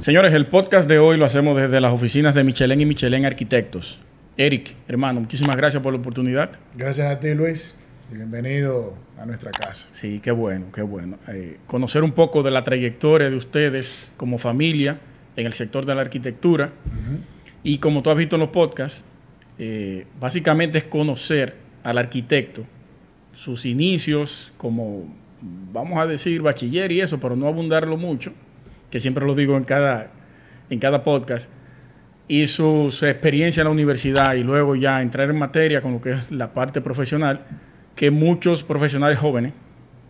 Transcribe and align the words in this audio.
Señores, 0.00 0.32
el 0.32 0.46
podcast 0.46 0.88
de 0.88 0.98
hoy 0.98 1.18
lo 1.18 1.26
hacemos 1.26 1.54
desde 1.58 1.78
las 1.78 1.92
oficinas 1.92 2.34
de 2.34 2.42
Michelin 2.42 2.80
y 2.80 2.86
Michelin 2.86 3.26
Arquitectos. 3.26 4.00
Eric, 4.34 4.74
hermano, 4.88 5.20
muchísimas 5.20 5.56
gracias 5.56 5.82
por 5.82 5.92
la 5.92 5.98
oportunidad. 5.98 6.52
Gracias 6.74 7.12
a 7.12 7.20
ti, 7.20 7.34
Luis. 7.34 7.78
Bienvenido 8.10 8.94
a 9.18 9.26
nuestra 9.26 9.50
casa. 9.50 9.88
Sí, 9.92 10.18
qué 10.22 10.30
bueno, 10.30 10.72
qué 10.72 10.80
bueno. 10.80 11.18
Eh, 11.28 11.58
conocer 11.66 12.02
un 12.02 12.12
poco 12.12 12.42
de 12.42 12.50
la 12.50 12.64
trayectoria 12.64 13.28
de 13.28 13.36
ustedes 13.36 14.14
como 14.16 14.38
familia 14.38 14.98
en 15.36 15.44
el 15.44 15.52
sector 15.52 15.84
de 15.84 15.94
la 15.94 16.00
arquitectura. 16.00 16.72
Y 17.62 17.76
como 17.76 18.02
tú 18.02 18.08
has 18.08 18.16
visto 18.16 18.36
en 18.36 18.40
los 18.40 18.48
podcasts, 18.48 19.04
eh, 19.58 20.06
básicamente 20.18 20.78
es 20.78 20.84
conocer 20.84 21.56
al 21.82 21.98
arquitecto, 21.98 22.64
sus 23.34 23.66
inicios 23.66 24.54
como, 24.56 25.14
vamos 25.42 25.98
a 25.98 26.06
decir, 26.06 26.40
bachiller 26.40 26.90
y 26.90 27.02
eso, 27.02 27.20
pero 27.20 27.36
no 27.36 27.46
abundarlo 27.46 27.98
mucho, 27.98 28.32
que 28.90 29.00
siempre 29.00 29.26
lo 29.26 29.34
digo 29.34 29.56
en 29.56 29.64
cada, 29.64 30.10
en 30.68 30.78
cada 30.78 31.02
podcast, 31.02 31.50
y 32.30 32.46
su, 32.46 32.86
experiencia 33.02 33.62
en 33.62 33.64
la 33.64 33.72
universidad 33.72 34.34
y 34.34 34.44
luego 34.44 34.76
ya 34.76 35.02
entrar 35.02 35.30
en 35.30 35.36
materia 35.36 35.80
con 35.80 35.94
lo 35.94 36.00
que 36.00 36.12
es 36.12 36.30
la 36.30 36.54
parte 36.54 36.80
profesional, 36.80 37.44
que 37.96 38.12
muchos 38.12 38.62
profesionales 38.62 39.18
jóvenes 39.18 39.52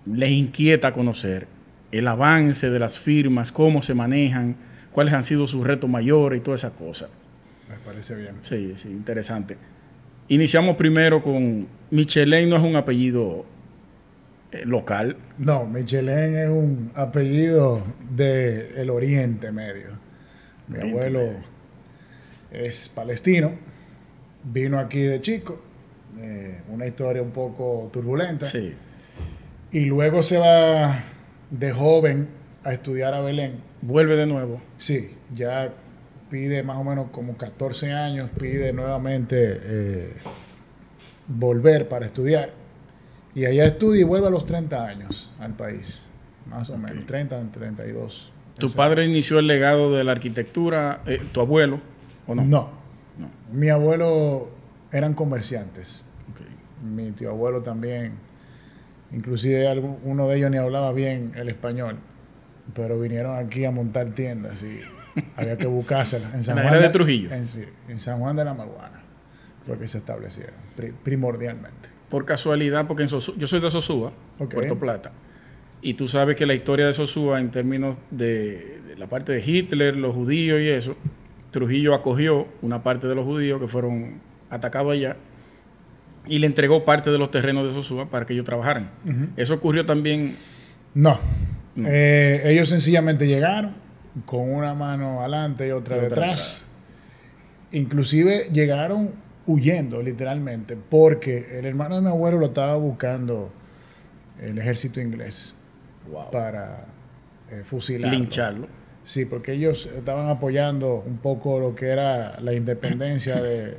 les 0.04 0.30
inquieta 0.30 0.92
conocer 0.92 1.46
el 1.90 2.06
avance 2.06 2.68
de 2.68 2.78
las 2.78 2.98
firmas, 2.98 3.50
cómo 3.50 3.80
se 3.80 3.94
manejan, 3.94 4.54
cuáles 4.92 5.14
han 5.14 5.24
sido 5.24 5.46
sus 5.46 5.66
retos 5.66 5.88
mayores 5.88 6.40
y 6.40 6.42
todas 6.42 6.60
esas 6.60 6.74
cosas. 6.74 7.08
Me 7.68 7.76
parece 7.76 8.14
bien. 8.16 8.34
Sí, 8.42 8.72
sí, 8.76 8.88
interesante. 8.88 9.56
Iniciamos 10.28 10.76
primero 10.76 11.22
con 11.22 11.66
Michelin, 11.90 12.50
no 12.50 12.56
es 12.56 12.62
un 12.62 12.76
apellido 12.76 13.46
local. 14.64 15.16
No, 15.38 15.64
Michelin 15.66 16.36
es 16.36 16.50
un 16.50 16.90
apellido 16.94 17.82
del 18.10 18.90
Oriente 18.90 19.52
Medio. 19.52 19.90
Mi 20.68 20.78
Oriente 20.78 20.98
abuelo 20.98 21.18
Medio. 21.20 21.38
es 22.50 22.88
palestino, 22.88 23.52
vino 24.44 24.78
aquí 24.78 25.00
de 25.02 25.20
chico, 25.20 25.60
eh, 26.18 26.60
una 26.68 26.86
historia 26.86 27.22
un 27.22 27.30
poco 27.30 27.88
turbulenta, 27.92 28.46
Sí. 28.46 28.74
y 29.72 29.80
luego 29.84 30.22
se 30.22 30.38
va 30.38 31.04
de 31.50 31.70
joven 31.72 32.28
a 32.64 32.72
estudiar 32.72 33.14
a 33.14 33.20
Belén. 33.20 33.60
Vuelve 33.82 34.16
de 34.16 34.26
nuevo. 34.26 34.60
Sí, 34.76 35.16
ya 35.34 35.72
pide 36.28 36.62
más 36.62 36.76
o 36.76 36.84
menos 36.84 37.10
como 37.10 37.36
14 37.36 37.92
años, 37.92 38.30
pide 38.38 38.72
nuevamente 38.72 39.36
eh, 39.62 40.12
volver 41.28 41.88
para 41.88 42.06
estudiar. 42.06 42.50
Y 43.34 43.44
allá 43.44 43.64
estudia 43.64 44.00
y 44.00 44.04
vuelve 44.04 44.26
a 44.26 44.30
los 44.30 44.44
30 44.44 44.84
años 44.86 45.30
al 45.38 45.54
país, 45.54 46.02
más 46.46 46.68
o 46.70 46.76
menos, 46.76 47.06
30, 47.06 47.40
32. 47.52 48.32
Tu 48.58 48.66
Ese- 48.66 48.76
padre 48.76 49.04
inició 49.04 49.38
el 49.38 49.46
legado 49.46 49.92
de 49.94 50.02
la 50.04 50.12
arquitectura, 50.12 51.02
eh, 51.06 51.22
tu 51.32 51.40
abuelo, 51.40 51.80
¿o 52.26 52.34
no? 52.34 52.42
No. 52.44 52.70
No. 53.18 53.28
Mi 53.52 53.68
abuelo 53.68 54.50
eran 54.92 55.14
comerciantes. 55.14 56.04
Mi 56.82 57.10
tío 57.12 57.30
abuelo 57.30 57.60
también. 57.62 58.14
Inclusive 59.12 59.78
uno 60.04 60.28
de 60.28 60.36
ellos 60.38 60.50
ni 60.50 60.56
hablaba 60.56 60.92
bien 60.92 61.32
el 61.36 61.48
español. 61.48 61.96
Pero 62.74 62.98
vinieron 63.00 63.36
aquí 63.36 63.64
a 63.64 63.70
montar 63.70 64.10
tiendas 64.10 64.62
y 64.62 64.80
había 65.36 65.56
que 65.58 65.66
buscárselas. 65.66 66.32
En 66.34 66.42
San 66.42 66.56
la 66.56 66.68
Juan 66.68 66.80
de 66.80 66.88
Trujillo? 66.88 67.30
En, 67.34 67.44
en 67.88 67.98
San 67.98 68.18
Juan 68.20 68.36
de 68.36 68.44
la 68.44 68.54
Maguana 68.54 69.02
fue 69.66 69.78
que 69.78 69.86
se 69.88 69.98
establecieron, 69.98 70.54
pri- 70.76 70.92
primordialmente. 71.02 71.90
Por 72.10 72.24
casualidad, 72.24 72.86
porque 72.86 73.04
en 73.04 73.08
yo 73.08 73.46
soy 73.46 73.60
de 73.60 73.70
Sosúa. 73.70 74.12
Puerto 74.36 74.78
Plata. 74.78 75.12
Y 75.80 75.94
tú 75.94 76.08
sabes 76.08 76.36
que 76.36 76.44
la 76.44 76.54
historia 76.54 76.86
de 76.86 76.92
Sosúa, 76.92 77.40
en 77.40 77.50
términos 77.50 77.96
de, 78.10 78.80
de 78.86 78.96
la 78.98 79.06
parte 79.06 79.32
de 79.32 79.40
Hitler, 79.40 79.96
los 79.96 80.14
judíos 80.14 80.60
y 80.60 80.68
eso, 80.68 80.96
Trujillo 81.50 81.94
acogió 81.94 82.48
una 82.60 82.82
parte 82.82 83.08
de 83.08 83.14
los 83.14 83.24
judíos 83.24 83.60
que 83.60 83.68
fueron 83.68 84.20
atacados 84.50 84.92
allá 84.92 85.16
y 86.26 86.38
le 86.38 86.46
entregó 86.46 86.84
parte 86.84 87.10
de 87.10 87.18
los 87.18 87.30
terrenos 87.30 87.66
de 87.66 87.72
Sosúa 87.72 88.10
para 88.10 88.26
que 88.26 88.34
ellos 88.34 88.44
trabajaran. 88.44 88.90
Eso 89.36 89.54
ocurrió 89.54 89.86
también. 89.86 90.36
No. 90.94 91.18
No. 91.74 91.88
Eh, 91.88 92.42
ellos 92.44 92.68
sencillamente 92.68 93.26
llegaron 93.26 93.74
con 94.26 94.52
una 94.52 94.74
mano 94.74 95.20
adelante 95.20 95.68
y 95.68 95.70
otra 95.70 95.96
Y 95.96 95.98
otra 96.00 96.08
detrás. 96.08 96.66
Inclusive 97.72 98.48
llegaron 98.52 99.14
huyendo, 99.50 100.02
literalmente, 100.02 100.76
porque 100.76 101.58
el 101.58 101.66
hermano 101.66 101.96
de 101.96 102.02
mi 102.02 102.08
abuelo 102.08 102.38
lo 102.38 102.46
estaba 102.46 102.76
buscando 102.76 103.50
el 104.40 104.58
ejército 104.58 105.00
inglés 105.00 105.56
para 106.32 106.86
eh, 107.50 107.62
fusilarlo. 107.64 108.18
lincharlo. 108.18 108.68
Sí, 109.02 109.24
porque 109.24 109.52
ellos 109.52 109.88
estaban 109.96 110.28
apoyando 110.28 111.02
un 111.06 111.18
poco 111.18 111.58
lo 111.58 111.74
que 111.74 111.88
era 111.88 112.38
la 112.40 112.52
independencia 112.52 113.40
de, 113.40 113.66
de 113.66 113.76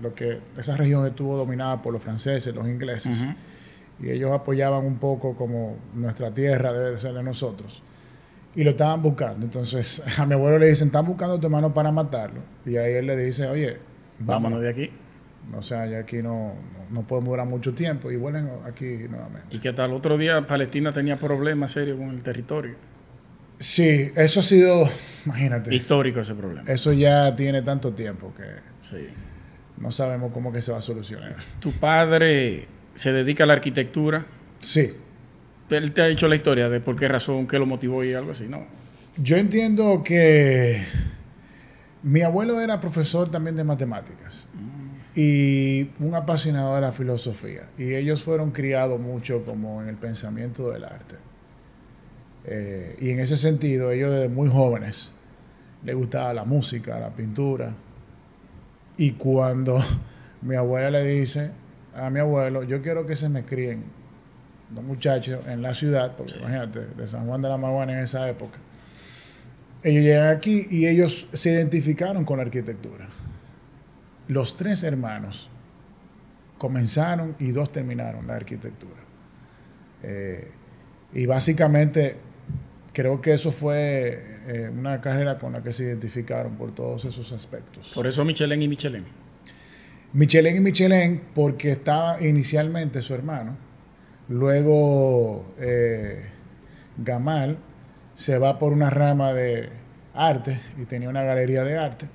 lo 0.00 0.14
que 0.14 0.38
esa 0.56 0.76
región 0.76 1.06
estuvo 1.06 1.36
dominada 1.36 1.82
por 1.82 1.92
los 1.92 2.02
franceses, 2.02 2.54
los 2.54 2.66
ingleses 2.66 3.26
y 4.00 4.10
ellos 4.10 4.30
apoyaban 4.30 4.84
un 4.84 4.96
poco 4.98 5.34
como 5.34 5.76
nuestra 5.94 6.32
tierra 6.32 6.72
debe 6.72 6.92
de 6.92 6.98
ser 6.98 7.14
de 7.14 7.22
nosotros. 7.22 7.82
Y 8.54 8.64
lo 8.64 8.70
estaban 8.70 9.02
buscando. 9.02 9.44
Entonces 9.44 10.02
a 10.18 10.26
mi 10.26 10.34
abuelo 10.34 10.58
le 10.58 10.68
dicen, 10.68 10.88
están 10.88 11.06
buscando 11.06 11.34
a 11.34 11.40
tu 11.40 11.46
hermano 11.46 11.74
para 11.74 11.90
matarlo. 11.90 12.40
Y 12.64 12.76
ahí 12.76 12.94
él 12.94 13.06
le 13.06 13.16
dice, 13.16 13.46
oye, 13.48 13.78
Vámonos 14.20 14.60
de 14.62 14.68
aquí. 14.70 14.90
O 15.56 15.62
sea, 15.62 15.86
ya 15.86 16.00
aquí 16.00 16.16
no, 16.22 16.54
no, 16.54 16.54
no 16.90 17.06
podemos 17.06 17.30
durar 17.30 17.46
mucho 17.46 17.72
tiempo 17.72 18.10
y 18.10 18.16
vuelven 18.16 18.50
aquí 18.66 18.84
nuevamente. 19.08 19.56
Y 19.56 19.60
que 19.60 19.70
hasta 19.70 19.84
el 19.84 19.92
otro 19.92 20.18
día 20.18 20.46
Palestina 20.46 20.92
tenía 20.92 21.16
problemas 21.16 21.72
serios 21.72 21.96
con 21.98 22.10
el 22.10 22.22
territorio. 22.22 22.74
Sí, 23.58 24.10
eso 24.14 24.40
ha 24.40 24.42
sido, 24.42 24.88
imagínate, 25.26 25.74
Histórico 25.74 26.20
ese 26.20 26.34
problema. 26.34 26.70
eso 26.70 26.92
ya 26.92 27.34
tiene 27.34 27.62
tanto 27.62 27.92
tiempo 27.92 28.32
que 28.36 28.44
Sí. 28.88 29.08
no 29.78 29.90
sabemos 29.90 30.32
cómo 30.32 30.52
que 30.52 30.62
se 30.62 30.70
va 30.72 30.78
a 30.78 30.82
solucionar. 30.82 31.34
Tu 31.60 31.72
padre 31.72 32.66
se 32.94 33.12
dedica 33.12 33.44
a 33.44 33.46
la 33.46 33.54
arquitectura. 33.54 34.26
Sí, 34.60 34.92
Él 35.70 35.92
te 35.92 36.02
ha 36.02 36.06
dicho 36.06 36.28
la 36.28 36.36
historia 36.36 36.68
de 36.68 36.80
por 36.80 36.94
qué 36.96 37.08
razón, 37.08 37.46
qué 37.46 37.58
lo 37.58 37.66
motivó 37.66 38.02
y 38.04 38.12
algo 38.14 38.30
así, 38.32 38.46
¿no? 38.48 38.64
Yo 39.16 39.36
entiendo 39.36 40.02
que 40.04 40.82
mi 42.02 42.22
abuelo 42.22 42.60
era 42.60 42.80
profesor 42.80 43.30
también 43.30 43.56
de 43.56 43.64
matemáticas 43.64 44.48
y 45.14 45.90
un 45.98 46.14
apasionado 46.14 46.76
de 46.76 46.80
la 46.80 46.92
filosofía. 46.92 47.70
Y 47.76 47.94
ellos 47.94 48.22
fueron 48.22 48.52
criados 48.52 49.00
mucho 49.00 49.44
como 49.44 49.82
en 49.82 49.88
el 49.88 49.96
pensamiento 49.96 50.70
del 50.70 50.84
arte. 50.84 51.16
Eh, 52.44 52.96
y 53.00 53.10
en 53.10 53.20
ese 53.20 53.36
sentido, 53.36 53.90
ellos 53.90 54.12
desde 54.12 54.28
muy 54.28 54.48
jóvenes 54.48 55.12
les 55.84 55.96
gustaba 55.96 56.32
la 56.32 56.44
música, 56.44 57.00
la 57.00 57.10
pintura. 57.10 57.74
Y 58.96 59.12
cuando 59.12 59.78
mi 60.42 60.54
abuela 60.54 60.90
le 60.90 61.04
dice 61.04 61.50
a 61.94 62.10
mi 62.10 62.20
abuelo, 62.20 62.62
yo 62.62 62.80
quiero 62.80 63.06
que 63.06 63.16
se 63.16 63.28
me 63.28 63.44
críen 63.44 63.84
los 64.72 64.84
muchachos 64.84 65.44
en 65.46 65.62
la 65.62 65.74
ciudad, 65.74 66.14
porque 66.16 66.36
imagínate, 66.38 66.86
de 66.86 67.08
San 67.08 67.26
Juan 67.26 67.42
de 67.42 67.48
la 67.48 67.56
Maguana 67.56 67.94
en 67.94 68.00
esa 68.00 68.28
época. 68.28 68.58
Ellos 69.82 70.04
llegan 70.04 70.36
aquí 70.36 70.66
y 70.70 70.86
ellos 70.86 71.28
se 71.32 71.50
identificaron 71.50 72.24
con 72.24 72.38
la 72.38 72.44
arquitectura. 72.44 73.08
Los 74.26 74.56
tres 74.56 74.82
hermanos 74.82 75.48
comenzaron 76.58 77.36
y 77.38 77.52
dos 77.52 77.70
terminaron 77.72 78.26
la 78.26 78.34
arquitectura. 78.34 79.00
Eh, 80.02 80.50
y 81.14 81.26
básicamente 81.26 82.16
creo 82.92 83.20
que 83.20 83.32
eso 83.32 83.52
fue 83.52 84.40
eh, 84.46 84.70
una 84.76 85.00
carrera 85.00 85.38
con 85.38 85.52
la 85.52 85.62
que 85.62 85.72
se 85.72 85.84
identificaron 85.84 86.56
por 86.56 86.74
todos 86.74 87.04
esos 87.04 87.30
aspectos. 87.32 87.92
Por 87.94 88.06
eso 88.06 88.24
Michelin 88.24 88.60
y 88.60 88.68
Michelin. 88.68 89.04
Michelin 90.12 90.56
y 90.56 90.60
Michelin 90.60 91.22
porque 91.34 91.70
estaba 91.70 92.20
inicialmente 92.20 93.00
su 93.00 93.14
hermano. 93.14 93.56
Luego 94.28 95.54
eh, 95.58 96.24
Gamal 96.98 97.58
se 98.18 98.36
va 98.36 98.58
por 98.58 98.72
una 98.72 98.90
rama 98.90 99.32
de 99.32 99.68
arte 100.12 100.60
y 100.76 100.86
tenía 100.86 101.08
una 101.08 101.22
galería 101.22 101.62
de 101.62 101.78
arte. 101.78 102.08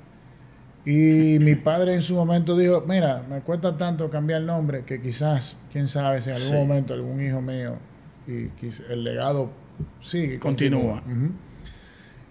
Y 0.85 1.39
mi 1.39 1.55
padre 1.55 1.93
en 1.93 2.01
su 2.01 2.13
momento 2.15 2.57
dijo, 2.57 2.83
mira, 2.85 3.23
me 3.29 3.39
cuesta 3.39 3.77
tanto 3.77 4.09
cambiar 4.09 4.41
el 4.41 4.47
nombre 4.47 4.83
que 4.85 5.01
quizás, 5.01 5.55
quién 5.71 5.87
sabe, 5.87 6.19
si 6.19 6.29
en 6.29 6.35
algún 6.35 6.49
Sí. 6.49 6.55
momento 6.55 6.93
algún 6.93 7.21
hijo 7.25 7.41
mío 7.41 7.77
y 8.27 8.49
el 8.91 9.03
legado 9.05 9.49
sigue. 10.01 10.39
Continúa. 10.39 11.01
Ujú. 11.07 11.31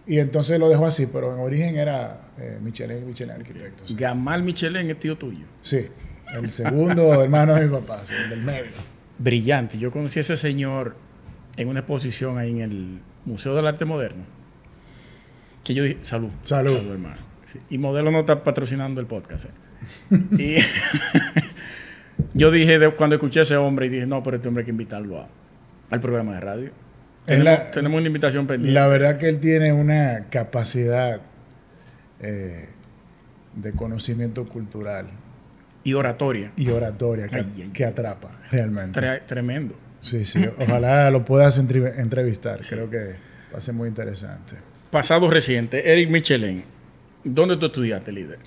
Y 0.07 0.19
entonces 0.19 0.59
lo 0.59 0.69
dejó 0.69 0.85
así, 0.85 1.07
pero 1.07 1.33
en 1.33 1.41
origen 1.41 1.77
era 1.79 2.27
eh, 2.37 2.59
Michelin 2.61 3.07
Michelin 3.07 3.33
Arquitectos. 3.37 3.97
Gamal 3.97 4.43
Michelin 4.43 4.91
es 4.91 4.99
tío 4.99 5.17
tuyo. 5.17 5.47
Sí, 5.63 5.87
el 6.35 6.51
segundo 6.51 7.15
hermano 7.23 7.55
de 7.55 7.67
mi 7.67 7.73
papá, 7.75 8.05
sí, 8.05 8.13
el 8.23 8.29
del 8.29 8.43
medio. 8.43 8.73
Brillante. 9.19 9.79
Yo 9.79 9.91
conocí 9.91 10.19
a 10.19 10.21
ese 10.21 10.37
señor 10.37 10.95
en 11.57 11.69
una 11.69 11.81
exposición 11.81 12.37
ahí 12.37 12.51
en 12.51 12.61
el 12.61 13.01
Museo 13.25 13.55
del 13.55 13.67
Arte 13.67 13.85
Moderno. 13.85 14.25
Que 15.65 15.75
yo 15.75 15.85
dije, 15.85 15.99
salud. 16.03 16.31
Salud. 16.43 16.77
hermano. 16.91 17.17
Sí. 17.47 17.59
Y 17.71 17.79
Modelo 17.79 18.11
no 18.11 18.21
está 18.21 18.43
patrocinando 18.43 19.01
el 19.01 19.07
podcast. 19.07 19.47
¿eh? 19.47 20.19
y 20.39 20.57
yo 22.39 22.51
dije, 22.51 22.79
de- 22.79 22.91
cuando 22.91 23.17
escuché 23.17 23.41
a 23.41 23.43
ese 23.43 23.57
hombre, 23.57 23.87
y 23.87 23.89
dije, 23.91 24.07
no, 24.07 24.23
pero 24.23 24.37
este 24.37 24.49
hombre 24.49 24.63
hay 24.63 24.65
que 24.67 24.71
invitarlo 24.71 25.21
a- 25.21 25.29
al 25.91 26.01
programa 26.01 26.35
de 26.35 26.41
radio. 26.41 26.71
Tenemos, 27.27 27.45
la- 27.45 27.71
tenemos 27.71 27.99
una 27.99 28.07
invitación 28.07 28.47
pendiente. 28.47 28.73
La 28.79 28.87
verdad 28.89 29.19
que 29.19 29.29
él 29.29 29.39
tiene 29.39 29.73
una 29.73 30.27
capacidad 30.31 31.21
eh, 32.21 32.69
de 33.55 33.73
conocimiento 33.73 34.49
cultural 34.49 35.07
y 35.85 35.95
oratoria. 35.95 36.53
y 36.57 36.69
oratoria 36.71 37.29
que, 37.29 37.37
Ay, 37.37 37.53
ay, 37.65 37.71
que 37.73 37.85
atrapa 37.85 38.31
realmente. 38.51 38.99
Tre- 39.01 39.25
tremendo. 39.27 39.77
Sí, 40.03 40.25
sí. 40.27 40.45
Ojalá 40.59 41.11
lo 41.11 41.25
puedas 41.25 41.59
entre- 41.59 42.01
entrevistar. 42.01 42.61
Creo 42.69 42.91
que 42.91 43.15
va 43.53 43.59
a 43.59 43.61
ser 43.61 43.75
muy 43.75 43.89
interesante. 43.89 44.57
Pasado 44.91 45.31
reciente, 45.31 45.91
Eric 45.91 46.11
Michelin. 46.11 46.65
¿Dónde 47.25 47.57
tú 47.57 47.67
estudiaste, 47.67 48.13
líder? 48.13 48.39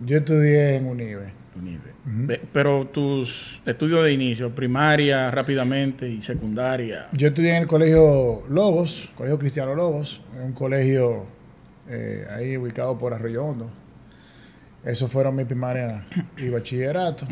Yo 0.00 0.18
estudié 0.18 0.76
en 0.76 0.86
UNIBE. 0.86 1.44
Unive. 1.56 1.92
Ve- 2.04 2.40
Pero 2.52 2.86
tus 2.88 3.62
estudios 3.64 4.04
de 4.04 4.12
inicio, 4.12 4.52
primaria 4.54 5.30
rápidamente 5.30 6.08
y 6.08 6.20
secundaria. 6.20 7.08
Yo 7.12 7.28
estudié 7.28 7.54
en 7.56 7.62
el 7.62 7.68
colegio 7.68 8.42
Lobos, 8.48 9.08
Colegio 9.16 9.38
Cristiano 9.38 9.74
Lobos, 9.74 10.20
un 10.44 10.52
colegio 10.52 11.26
eh, 11.88 12.26
ahí 12.30 12.56
ubicado 12.56 12.98
por 12.98 13.14
Arroyo 13.14 13.44
Hondo. 13.44 13.70
Esos 14.84 15.10
fueron 15.10 15.36
mi 15.36 15.44
primaria 15.44 16.04
y 16.36 16.48
bachillerato. 16.50 17.26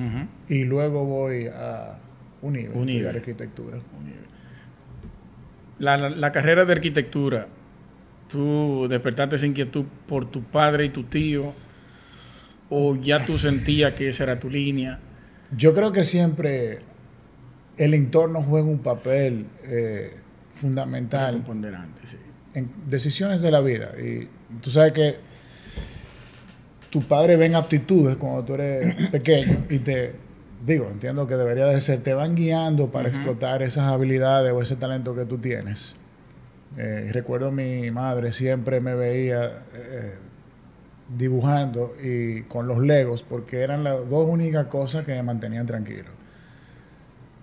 Y 0.49 0.65
luego 0.65 1.05
voy 1.05 1.49
a 1.49 1.99
Unive. 2.43 2.69
estudiar 2.99 3.17
arquitectura. 3.17 3.79
La, 5.79 5.97
la- 5.97 6.11
la 6.11 6.31
carrera 6.33 6.65
de 6.65 6.73
arquitectura, 6.73 7.49
tú 8.29 8.87
despertaste 8.89 9.37
esa 9.37 9.47
inquietud 9.47 9.85
por 10.07 10.31
tu 10.31 10.43
padre 10.43 10.85
y 10.87 10.89
tu 10.91 11.05
tío, 11.05 11.53
o 12.71 12.97
ya 12.97 13.25
tú 13.25 13.37
sentías 13.39 13.95
que 13.95 14.09
esa 14.09 14.25
era 14.25 14.39
tu 14.41 14.49
línea. 14.49 14.99
Yo 15.57 15.75
creo 15.75 15.93
que 15.93 16.05
siempre 16.05 16.79
el 17.77 17.95
entorno 17.95 18.43
juega 18.43 18.67
un 18.69 18.79
papel 18.79 19.47
eh, 19.65 20.15
fundamental 20.55 21.43
sí. 22.05 22.17
en 22.55 22.71
decisiones 22.89 23.41
de 23.43 23.51
la 23.51 23.61
vida. 23.61 23.91
Y 24.01 24.29
tú 24.63 24.71
sabes 24.71 24.93
que 24.93 25.17
tu 26.91 27.03
padre 27.03 27.37
ven 27.37 27.55
aptitudes 27.55 28.17
cuando 28.17 28.45
tú 28.45 28.55
eres 28.55 29.09
pequeño 29.09 29.65
y 29.69 29.79
te, 29.81 30.15
digo, 30.65 30.89
entiendo 30.91 31.27
que 31.27 31.35
debería 31.37 31.67
de 31.67 31.81
ser, 31.81 32.03
te 32.03 32.15
van 32.15 32.35
guiando 32.35 32.91
para 32.93 33.09
explotar 33.09 33.63
esas 33.63 33.85
habilidades 33.93 34.53
o 34.53 34.63
ese 34.63 34.77
talento 34.77 35.15
que 35.15 35.25
tú 35.25 35.39
tienes. 35.39 35.97
Eh, 36.77 37.11
recuerdo 37.13 37.51
mi 37.53 37.91
madre 37.91 38.33
siempre 38.33 38.81
me 38.81 38.95
veía 38.95 39.65
eh, 39.75 40.15
dibujando 41.17 41.95
y 42.03 42.43
con 42.45 42.67
los 42.67 42.79
legos 42.79 43.23
porque 43.23 43.61
eran 43.61 43.85
las 43.85 44.09
dos 44.09 44.27
únicas 44.29 44.67
cosas 44.69 45.05
que 45.05 45.13
me 45.13 45.23
mantenían 45.23 45.67
tranquilo. 45.67 46.09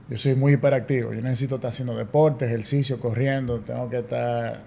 Yo 0.09 0.17
soy 0.17 0.33
muy 0.33 0.53
hiperactivo, 0.53 1.13
yo 1.13 1.21
necesito 1.21 1.55
estar 1.55 1.69
haciendo 1.69 1.95
deporte, 1.95 2.45
ejercicio, 2.45 2.99
corriendo, 2.99 3.59
tengo 3.59 3.87
que 3.89 3.99
estar 3.99 4.63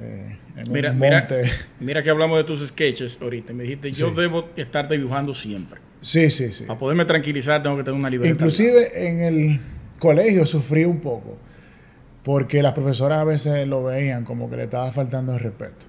eh, 0.00 0.36
en 0.56 0.72
Mira, 0.72 0.90
un 0.90 0.98
mira, 0.98 1.20
monte. 1.20 1.42
mira 1.78 2.02
que 2.02 2.10
hablamos 2.10 2.38
de 2.38 2.44
tus 2.44 2.66
sketches 2.66 3.16
ahorita. 3.22 3.52
Me 3.52 3.62
dijiste, 3.62 3.92
yo 3.92 4.08
Sí. 4.08 4.14
debo 4.16 4.48
estar 4.56 4.88
dibujando 4.88 5.32
siempre. 5.32 5.80
Sí, 6.04 6.28
sí, 6.30 6.52
sí. 6.52 6.64
Para 6.64 6.78
poderme 6.78 7.06
tranquilizar 7.06 7.62
tengo 7.62 7.76
que 7.78 7.82
tener 7.84 7.98
una 7.98 8.10
libertad. 8.10 8.34
Inclusive 8.34 9.08
en 9.08 9.20
el 9.22 9.60
colegio 9.98 10.44
sufrí 10.44 10.84
un 10.84 11.00
poco, 11.00 11.38
porque 12.22 12.62
las 12.62 12.72
profesoras 12.74 13.18
a 13.20 13.24
veces 13.24 13.66
lo 13.66 13.84
veían 13.84 14.24
como 14.24 14.50
que 14.50 14.56
le 14.56 14.64
estaba 14.64 14.92
faltando 14.92 15.32
el 15.32 15.40
respeto, 15.40 15.86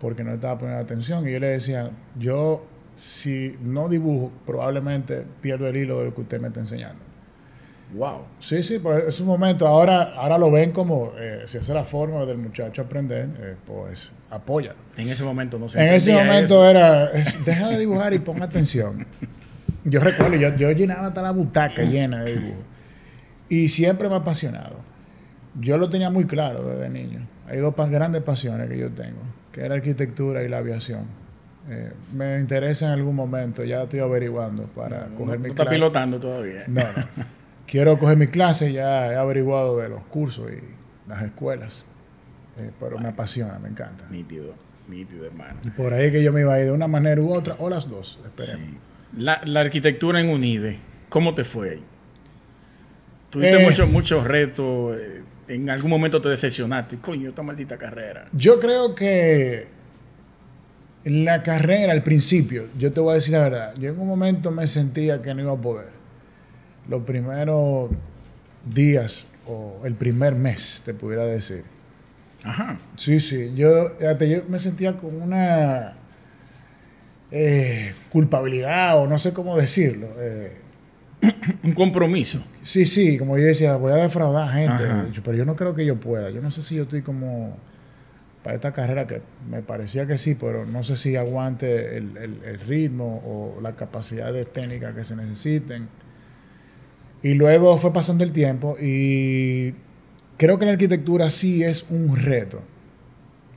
porque 0.00 0.24
no 0.24 0.32
estaba 0.32 0.56
poniendo 0.58 0.82
atención. 0.82 1.28
Y 1.28 1.32
yo 1.32 1.38
le 1.38 1.48
decía, 1.48 1.90
yo 2.18 2.64
si 2.94 3.56
no 3.62 3.88
dibujo, 3.90 4.32
probablemente 4.46 5.24
pierdo 5.42 5.68
el 5.68 5.76
hilo 5.76 5.98
de 5.98 6.06
lo 6.06 6.14
que 6.14 6.22
usted 6.22 6.40
me 6.40 6.48
está 6.48 6.60
enseñando. 6.60 7.04
Wow. 7.94 8.22
Sí, 8.38 8.62
sí, 8.62 8.78
pues 8.78 9.04
es 9.06 9.20
un 9.20 9.26
momento. 9.26 9.66
Ahora, 9.66 10.14
ahora 10.14 10.36
lo 10.38 10.50
ven 10.50 10.72
como, 10.72 11.12
eh, 11.18 11.42
si 11.46 11.58
esa 11.58 11.72
es 11.72 11.76
la 11.76 11.84
forma 11.84 12.24
del 12.26 12.36
muchacho 12.38 12.82
aprender, 12.82 13.28
eh, 13.40 13.54
pues 13.66 14.12
apoya. 14.30 14.74
En 14.96 15.08
ese 15.08 15.24
momento 15.24 15.58
no 15.58 15.68
se 15.68 15.80
En 15.80 15.94
ese 15.94 16.12
momento 16.12 16.56
eso. 16.64 16.68
era, 16.70 17.10
es- 17.12 17.44
deja 17.44 17.68
de 17.68 17.78
dibujar 17.78 18.12
y 18.14 18.18
pon 18.18 18.42
atención. 18.42 19.06
Yo 19.84 20.00
recuerdo, 20.00 20.36
yo, 20.36 20.54
yo 20.56 20.70
llenaba 20.72 21.06
hasta 21.08 21.22
la 21.22 21.30
butaca 21.30 21.82
llena 21.84 22.22
de 22.24 22.36
dibujo. 22.36 22.62
Y 23.48 23.68
siempre 23.68 24.08
me 24.08 24.14
ha 24.14 24.18
apasionado. 24.18 24.76
Yo 25.60 25.78
lo 25.78 25.88
tenía 25.88 26.10
muy 26.10 26.24
claro 26.26 26.64
desde 26.66 26.90
niño. 26.90 27.26
Hay 27.46 27.58
dos 27.58 27.74
grandes 27.76 28.22
pasiones 28.22 28.68
que 28.68 28.78
yo 28.78 28.90
tengo, 28.90 29.20
que 29.52 29.62
es 29.62 29.68
la 29.68 29.76
arquitectura 29.76 30.42
y 30.42 30.48
la 30.48 30.58
aviación. 30.58 31.02
Eh, 31.70 31.92
me 32.14 32.38
interesa 32.40 32.86
en 32.86 32.92
algún 32.92 33.14
momento, 33.16 33.64
ya 33.64 33.82
estoy 33.82 34.00
averiguando 34.00 34.64
para 34.64 35.06
No, 35.08 35.16
coger 35.16 35.38
no 35.38 35.44
mi 35.44 35.48
está 35.50 35.64
clase. 35.64 35.76
pilotando 35.76 36.18
todavía. 36.20 36.64
No, 36.66 36.82
no. 36.82 37.26
Quiero 37.66 37.98
coger 37.98 38.16
mi 38.16 38.26
clase, 38.26 38.72
ya 38.72 39.12
he 39.12 39.16
averiguado 39.16 39.78
de 39.78 39.88
los 39.90 40.02
cursos 40.04 40.50
y 40.50 41.08
las 41.08 41.22
escuelas. 41.22 41.84
Eh, 42.58 42.70
pero 42.80 42.98
me 42.98 43.08
apasiona, 43.08 43.58
me 43.58 43.68
encanta. 43.68 44.04
Nítido, 44.10 44.54
nítido, 44.88 45.26
hermano. 45.26 45.60
Y 45.64 45.70
por 45.70 45.92
ahí 45.92 46.10
que 46.10 46.22
yo 46.22 46.32
me 46.32 46.40
iba 46.40 46.54
a 46.54 46.58
ir 46.60 46.66
de 46.66 46.72
una 46.72 46.88
manera 46.88 47.20
u 47.20 47.32
otra, 47.32 47.56
o 47.58 47.68
las 47.70 47.88
dos, 47.88 48.18
esperemos. 48.24 48.66
Sí. 48.68 48.78
La, 49.16 49.40
la 49.44 49.60
arquitectura 49.60 50.20
en 50.20 50.28
Unive, 50.28 50.78
¿cómo 51.08 51.34
te 51.34 51.44
fue 51.44 51.70
ahí? 51.70 51.82
Tuviste 53.30 53.60
Eh. 53.60 53.64
muchos 53.64 53.88
muchos 53.90 54.26
retos, 54.26 54.96
eh, 54.98 55.22
en 55.48 55.70
algún 55.70 55.90
momento 55.90 56.20
te 56.20 56.28
decepcionaste. 56.28 56.96
Coño, 56.98 57.30
esta 57.30 57.42
maldita 57.42 57.76
carrera. 57.78 58.28
Yo 58.32 58.60
creo 58.60 58.94
que 58.94 59.66
la 61.04 61.42
carrera, 61.42 61.92
al 61.92 62.02
principio, 62.02 62.66
yo 62.78 62.92
te 62.92 63.00
voy 63.00 63.12
a 63.12 63.14
decir 63.14 63.32
la 63.32 63.40
verdad, 63.40 63.74
yo 63.78 63.90
en 63.90 63.98
un 63.98 64.06
momento 64.08 64.50
me 64.50 64.66
sentía 64.66 65.20
que 65.20 65.32
no 65.34 65.42
iba 65.42 65.52
a 65.52 65.56
poder. 65.56 65.88
Los 66.88 67.02
primeros 67.04 67.90
días 68.64 69.24
o 69.46 69.80
el 69.84 69.94
primer 69.94 70.34
mes, 70.34 70.82
te 70.84 70.92
pudiera 70.94 71.24
decir. 71.24 71.64
Ajá. 72.44 72.78
Sí, 72.96 73.20
sí, 73.20 73.52
yo, 73.56 73.98
yo 73.98 74.42
me 74.48 74.58
sentía 74.58 74.96
con 74.96 75.20
una 75.20 75.94
eh, 77.30 77.92
culpabilidad 78.10 78.98
o 78.98 79.06
no 79.06 79.18
sé 79.18 79.32
cómo 79.32 79.56
decirlo. 79.56 80.08
eh, 80.18 80.56
Un 81.64 81.72
compromiso. 81.72 82.42
Sí, 82.62 82.86
sí, 82.86 83.18
como 83.18 83.36
yo 83.38 83.44
decía, 83.44 83.76
voy 83.76 83.92
a 83.92 83.96
defraudar 83.96 84.48
gente. 84.50 84.84
Ajá. 84.84 85.08
Yo, 85.12 85.22
Pero 85.22 85.36
yo 85.36 85.44
no 85.44 85.56
creo 85.56 85.74
que 85.74 85.84
yo 85.84 85.98
pueda. 85.98 86.30
Yo 86.30 86.40
no 86.40 86.50
sé 86.50 86.62
si 86.62 86.76
yo 86.76 86.84
estoy 86.84 87.02
como 87.02 87.56
para 88.44 88.54
esta 88.54 88.72
carrera 88.72 89.06
que 89.06 89.20
me 89.50 89.62
parecía 89.62 90.06
que 90.06 90.16
sí, 90.16 90.36
pero 90.36 90.64
no 90.64 90.84
sé 90.84 90.96
si 90.96 91.16
aguante 91.16 91.96
el, 91.96 92.16
el- 92.16 92.40
el 92.44 92.60
ritmo 92.60 93.22
o 93.26 93.60
las 93.60 93.74
capacidades 93.74 94.52
técnicas 94.52 94.94
que 94.94 95.02
se 95.04 95.16
necesiten. 95.16 95.88
Y 97.22 97.34
luego 97.34 97.76
fue 97.78 97.92
pasando 97.92 98.22
el 98.22 98.30
tiempo 98.32 98.76
y 98.80 99.74
creo 100.36 100.56
que 100.58 100.66
la 100.66 100.72
arquitectura 100.72 101.28
sí 101.30 101.64
es 101.64 101.84
un 101.90 102.16
reto. 102.16 102.62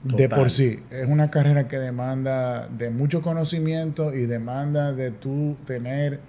De 0.04 0.28
por 0.30 0.50
sí. 0.50 0.80
Es 0.90 1.08
una 1.08 1.30
carrera 1.30 1.68
que 1.68 1.78
demanda 1.78 2.68
de 2.68 2.90
mucho 2.90 3.22
conocimiento 3.22 4.14
y 4.16 4.26
demanda 4.26 4.94
de 4.94 5.12
tú 5.12 5.58
tener 5.66 6.20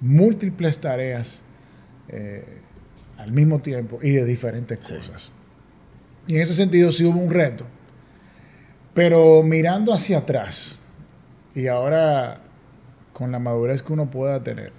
múltiples 0.00 0.78
tareas 0.80 1.42
eh, 2.08 2.44
al 3.18 3.30
mismo 3.32 3.60
tiempo 3.60 3.98
y 4.02 4.12
de 4.12 4.24
diferentes 4.24 4.78
Sí. 4.82 4.94
cosas. 4.94 5.32
Y 6.26 6.36
en 6.36 6.40
ese 6.42 6.54
sentido 6.54 6.90
sí 6.92 7.04
hubo 7.04 7.20
un 7.20 7.30
reto. 7.30 7.66
Pero 8.94 9.42
mirando 9.42 9.92
hacia 9.92 10.18
atrás 10.18 10.78
y 11.54 11.66
ahora 11.66 12.40
con 13.12 13.30
la 13.32 13.38
madurez 13.38 13.82
que 13.82 13.92
uno 13.92 14.10
pueda 14.10 14.42
tener, 14.42 14.72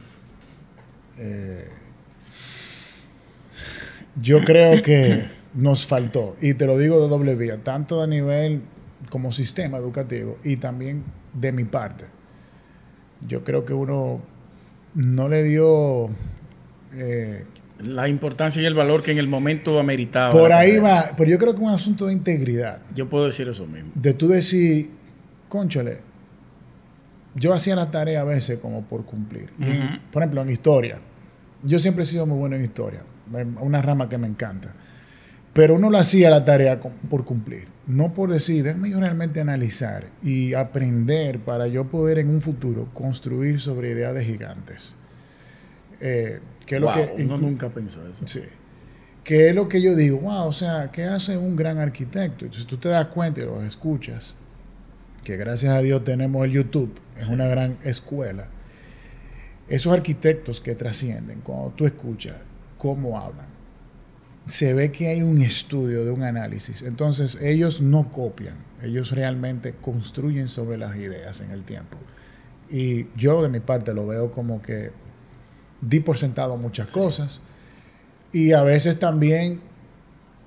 eh, 1.17 1.67
yo 4.21 4.39
creo 4.43 4.81
que 4.81 5.25
nos 5.55 5.85
faltó, 5.85 6.35
y 6.41 6.53
te 6.55 6.65
lo 6.65 6.77
digo 6.77 7.01
de 7.01 7.07
doble 7.07 7.35
vía, 7.35 7.63
tanto 7.63 8.01
a 8.01 8.07
nivel 8.07 8.61
como 9.09 9.31
sistema 9.31 9.77
educativo 9.77 10.37
y 10.43 10.57
también 10.57 11.03
de 11.33 11.51
mi 11.51 11.63
parte. 11.63 12.05
Yo 13.27 13.43
creo 13.43 13.63
que 13.65 13.73
uno 13.73 14.21
no 14.95 15.29
le 15.29 15.43
dio... 15.43 16.09
eh, 16.93 17.43
La 17.83 18.07
importancia 18.07 18.61
y 18.61 18.65
el 18.65 18.73
valor 18.73 19.03
que 19.03 19.11
en 19.11 19.17
el 19.17 19.27
momento 19.27 19.79
ameritaba. 19.79 20.31
por 20.31 20.53
ahí 20.53 20.77
va, 20.77 21.11
pero 21.17 21.29
yo 21.29 21.37
creo 21.37 21.53
que 21.53 21.61
es 21.61 21.67
un 21.67 21.73
asunto 21.73 22.05
de 22.07 22.13
integridad. 22.13 22.81
Yo 22.95 23.09
puedo 23.09 23.25
decir 23.25 23.47
eso 23.49 23.65
mismo. 23.67 23.91
De 23.95 24.13
tú 24.13 24.27
decir, 24.27 24.89
conchole, 25.49 25.99
yo 27.35 27.53
hacía 27.53 27.75
la 27.75 27.89
tarea 27.91 28.21
a 28.21 28.23
veces 28.23 28.59
como 28.59 28.83
por 28.83 29.05
cumplir. 29.05 29.49
Por 30.11 30.21
ejemplo, 30.21 30.41
en 30.41 30.49
historia. 30.49 30.99
Yo 31.63 31.79
siempre 31.79 32.03
he 32.03 32.07
sido 32.07 32.25
muy 32.25 32.37
bueno 32.37 32.55
en 32.55 32.63
historia. 32.63 33.03
Una 33.61 33.81
rama 33.81 34.07
que 34.09 34.17
me 34.17 34.27
encanta. 34.27 34.73
Pero 35.53 35.75
uno 35.75 35.89
lo 35.89 35.99
hacía 35.99 36.31
la 36.31 36.43
tarea 36.43 36.79
por 36.79 37.25
cumplir. 37.25 37.67
No 37.85 38.13
por 38.13 38.31
decir, 38.31 38.63
déjame 38.63 38.89
yo 38.89 38.99
realmente 38.99 39.39
analizar 39.39 40.05
y 40.23 40.53
aprender 40.53 41.39
para 41.39 41.67
yo 41.67 41.85
poder 41.85 42.17
en 42.17 42.29
un 42.29 42.41
futuro 42.41 42.89
construir 42.93 43.59
sobre 43.59 43.91
ideas 43.91 44.15
de 44.15 44.25
gigantes. 44.25 44.95
Eh, 45.99 46.39
que 46.65 46.75
es 46.75 46.81
lo 46.81 46.91
que 46.91 47.13
uno 47.19 47.37
nunca 47.37 47.69
pensó 47.69 48.07
eso. 48.07 48.25
Sí. 48.25 48.41
Que 49.23 49.49
es 49.49 49.55
lo 49.55 49.67
que 49.67 49.81
yo 49.81 49.95
digo, 49.95 50.19
wow, 50.19 50.47
o 50.47 50.53
sea, 50.53 50.91
¿qué 50.91 51.03
hace 51.03 51.37
un 51.37 51.55
gran 51.55 51.77
arquitecto? 51.77 52.45
Entonces 52.45 52.65
tú 52.65 52.77
te 52.77 52.89
das 52.89 53.07
cuenta 53.07 53.41
y 53.41 53.45
los 53.45 53.63
escuchas, 53.63 54.35
que 55.23 55.37
gracias 55.37 55.73
a 55.75 55.81
Dios 55.81 56.03
tenemos 56.03 56.45
el 56.45 56.51
YouTube, 56.51 56.93
es 57.17 57.29
una 57.29 57.47
gran 57.47 57.77
escuela. 57.83 58.47
Esos 59.67 59.93
arquitectos 59.93 60.59
que 60.59 60.75
trascienden, 60.75 61.39
cuando 61.41 61.69
tú 61.69 61.85
escuchas 61.85 62.35
cómo 62.77 63.17
hablan, 63.17 63.52
se 64.45 64.73
ve 64.73 64.91
que 64.91 65.07
hay 65.07 65.21
un 65.21 65.41
estudio 65.41 66.03
de 66.03 66.11
un 66.11 66.23
análisis. 66.23 66.81
Entonces 66.81 67.39
ellos 67.41 67.81
no 67.81 68.11
copian, 68.11 68.55
ellos 68.81 69.11
realmente 69.11 69.73
construyen 69.73 70.49
sobre 70.49 70.77
las 70.77 70.95
ideas 70.95 71.41
en 71.41 71.51
el 71.51 71.63
tiempo. 71.63 71.97
Y 72.69 73.07
yo 73.15 73.41
de 73.41 73.49
mi 73.49 73.59
parte 73.59 73.93
lo 73.93 74.07
veo 74.07 74.31
como 74.31 74.61
que 74.61 74.91
di 75.81 75.99
por 75.99 76.17
sentado 76.17 76.57
muchas 76.57 76.87
cosas 76.87 77.41
y 78.31 78.53
a 78.53 78.63
veces 78.63 78.99
también 78.99 79.61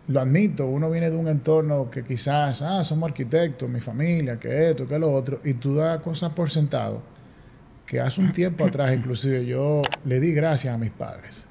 lo 0.09 0.21
admito, 0.21 0.67
uno 0.67 0.91
viene 0.91 1.11
de 1.11 1.17
un 1.17 1.29
entorno 1.29 1.91
que 1.91 2.05
quizás, 2.05 2.63
ah, 2.63 2.85
somos 2.85 3.09
arquitectos, 3.09 3.69
mi 3.69 3.81
familia, 3.81 4.37
que 4.37 4.71
esto, 4.71 4.87
que 4.87 4.99
lo 4.99 5.13
otro, 5.13 5.41
y 5.45 5.55
tú 5.55 5.75
das 5.75 6.01
cosas 6.01 6.33
por 6.33 6.49
sentado, 6.49 7.03
que 7.85 8.01
hace 8.01 8.21
un 8.21 8.33
tiempo 8.33 8.65
atrás 8.65 8.93
inclusive 8.95 9.45
yo 9.47 9.83
le 10.05 10.21
di 10.21 10.33
gracias 10.33 10.75
a 10.75 10.79
mis 10.79 10.93
padres. 10.93 11.46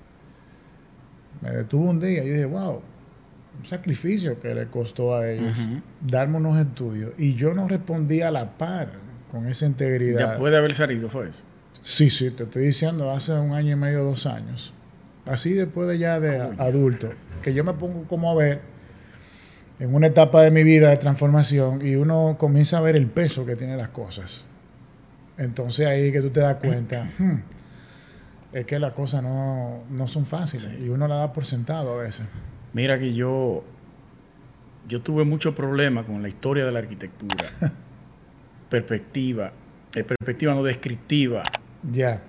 Me 1.45 1.51
detuve 1.51 1.89
un 1.89 1.99
día 1.99 2.23
y 2.23 2.27
yo 2.27 2.33
dije, 2.33 2.45
wow, 2.45 2.81
un 3.59 3.65
sacrificio 3.65 4.39
que 4.39 4.53
le 4.53 4.65
costó 4.67 5.15
a 5.15 5.29
ellos 5.29 5.53
darme 6.01 6.37
unos 6.37 6.57
estudios, 6.57 7.11
y 7.17 7.35
yo 7.35 7.53
no 7.53 7.67
respondí 7.67 8.21
a 8.21 8.31
la 8.31 8.57
par 8.57 8.89
con 9.31 9.47
esa 9.47 9.65
integridad. 9.65 10.33
Ya 10.33 10.37
puede 10.37 10.57
haber 10.57 10.73
salido, 10.73 11.09
fue 11.09 11.29
eso. 11.29 11.43
Sí, 11.81 12.09
sí, 12.09 12.31
te 12.31 12.43
estoy 12.43 12.63
diciendo, 12.63 13.11
hace 13.11 13.33
un 13.33 13.53
año 13.53 13.73
y 13.73 13.75
medio, 13.75 14.03
dos 14.03 14.25
años. 14.25 14.73
Así 15.25 15.53
después 15.53 15.87
de 15.87 15.97
ya 15.97 16.19
de 16.19 16.39
adulto 16.57 17.11
que 17.41 17.53
yo 17.53 17.63
me 17.63 17.73
pongo 17.73 18.05
como 18.07 18.31
a 18.31 18.35
ver 18.35 18.61
en 19.79 19.93
una 19.93 20.07
etapa 20.07 20.41
de 20.41 20.51
mi 20.51 20.63
vida 20.63 20.89
de 20.89 20.97
transformación 20.97 21.85
y 21.85 21.95
uno 21.95 22.37
comienza 22.39 22.79
a 22.79 22.81
ver 22.81 22.95
el 22.95 23.07
peso 23.07 23.45
que 23.45 23.55
tienen 23.55 23.77
las 23.77 23.89
cosas. 23.89 24.45
Entonces 25.37 25.85
ahí 25.85 26.11
que 26.11 26.21
tú 26.21 26.29
te 26.29 26.39
das 26.39 26.55
cuenta, 26.55 27.11
hmm, 27.19 27.35
es 28.55 28.65
que 28.65 28.79
las 28.79 28.93
cosas 28.93 29.21
no, 29.21 30.07
son 30.07 30.25
fáciles 30.25 30.71
y 30.79 30.87
uno 30.87 31.09
la 31.09 31.15
da 31.15 31.33
por 31.33 31.45
sentado 31.45 31.99
a 31.99 32.03
veces. 32.03 32.25
Mira 32.71 32.97
que 32.97 33.13
yo, 33.13 33.65
yo 34.87 35.01
tuve 35.01 35.25
mucho 35.25 35.53
problema 35.53 36.05
con 36.05 36.21
la 36.21 36.29
historia 36.29 36.65
de 36.65 36.71
la 36.71 36.79
arquitectura. 36.79 37.45
perspectiva, 38.69 39.51
eh, 39.93 40.05
perspectiva 40.05 40.53
no 40.53 40.63
descriptiva. 40.63 41.43
Ya 41.91 42.21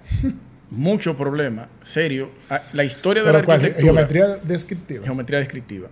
mucho 0.71 1.17
problema 1.17 1.69
serio. 1.81 2.31
Ah, 2.51 2.63
la 2.73 2.83
historia 2.83 3.23
de 3.23 3.33
la 3.33 3.39
arquitectura. 3.39 3.83
Geometría 3.83 4.27
descriptiva. 4.43 5.05
Geometría 5.05 5.39
descriptiva. 5.39 5.89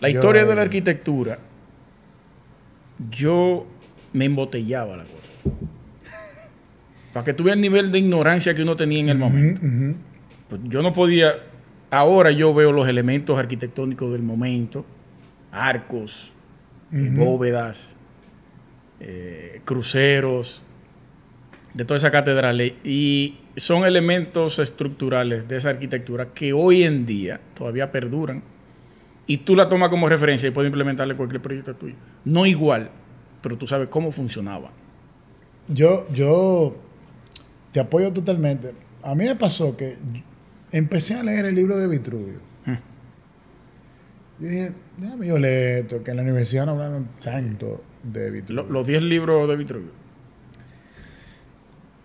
La 0.00 0.08
historia 0.08 0.44
de 0.44 0.54
la 0.54 0.62
arquitectura, 0.62 1.38
yo 3.08 3.66
me 4.12 4.24
embotellaba 4.24 4.96
la 4.96 5.04
cosa. 5.04 5.30
Para 7.12 7.24
que 7.24 7.34
tuviera 7.34 7.54
el 7.54 7.60
nivel 7.60 7.90
de 7.90 7.98
ignorancia 7.98 8.54
que 8.54 8.62
uno 8.62 8.76
tenía 8.76 9.00
en 9.00 9.08
el 9.08 9.18
momento. 9.18 9.62
Pues 10.48 10.60
yo 10.64 10.82
no 10.82 10.92
podía. 10.92 11.34
Ahora 11.90 12.30
yo 12.30 12.54
veo 12.54 12.72
los 12.72 12.86
elementos 12.86 13.38
arquitectónicos 13.38 14.12
del 14.12 14.22
momento: 14.22 14.84
arcos, 15.50 16.34
bóvedas, 16.90 17.96
eh, 19.00 19.60
cruceros, 19.64 20.64
de 21.74 21.84
toda 21.84 21.98
esa 21.98 22.10
catedral. 22.10 22.60
Y 22.84 23.38
son 23.56 23.84
elementos 23.84 24.58
estructurales 24.58 25.48
de 25.48 25.56
esa 25.56 25.70
arquitectura 25.70 26.28
que 26.32 26.52
hoy 26.52 26.84
en 26.84 27.06
día 27.06 27.40
todavía 27.54 27.90
perduran 27.90 28.42
y 29.26 29.38
tú 29.38 29.54
la 29.54 29.68
tomas 29.68 29.90
como 29.90 30.08
referencia 30.08 30.48
y 30.48 30.50
puedes 30.50 30.68
implementarle 30.68 31.14
cualquier 31.14 31.42
proyecto 31.42 31.74
tuyo. 31.74 31.94
No 32.24 32.46
igual, 32.46 32.90
pero 33.40 33.56
tú 33.56 33.66
sabes 33.66 33.88
cómo 33.88 34.10
funcionaba. 34.10 34.70
Yo, 35.68 36.08
yo 36.12 36.76
te 37.72 37.80
apoyo 37.80 38.12
totalmente. 38.12 38.72
A 39.02 39.14
mí 39.14 39.24
me 39.24 39.36
pasó 39.36 39.76
que 39.76 39.96
empecé 40.72 41.14
a 41.14 41.22
leer 41.22 41.46
el 41.46 41.54
libro 41.54 41.78
de 41.78 41.86
Vitruvio. 41.86 42.40
Hmm. 42.66 44.44
Y 44.44 44.44
dije, 44.44 44.72
déjame 44.96 45.26
yo 45.26 45.38
leer 45.38 45.84
esto, 45.84 46.02
que 46.02 46.10
en 46.10 46.16
la 46.18 46.22
universidad 46.22 46.66
no 46.66 46.72
hablaron 46.72 47.08
tanto 47.22 47.82
de 48.02 48.30
Vitruvio. 48.30 48.64
los 48.64 48.86
10 48.86 49.02
libros 49.02 49.48
de 49.48 49.56
Vitruvio. 49.56 49.90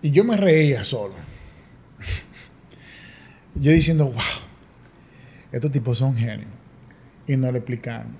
Y 0.01 0.12
yo 0.12 0.24
me 0.24 0.38
reía 0.38 0.84
solo. 0.84 1.15
yo 3.55 3.72
diciendo, 3.72 4.05
wow, 4.05 4.22
estos 5.51 5.72
tipos 5.72 5.98
son 5.98 6.15
genios. 6.15 6.50
Y 7.27 7.38
nos 7.38 7.51
lo 7.51 7.57
explicamos. 7.57 8.13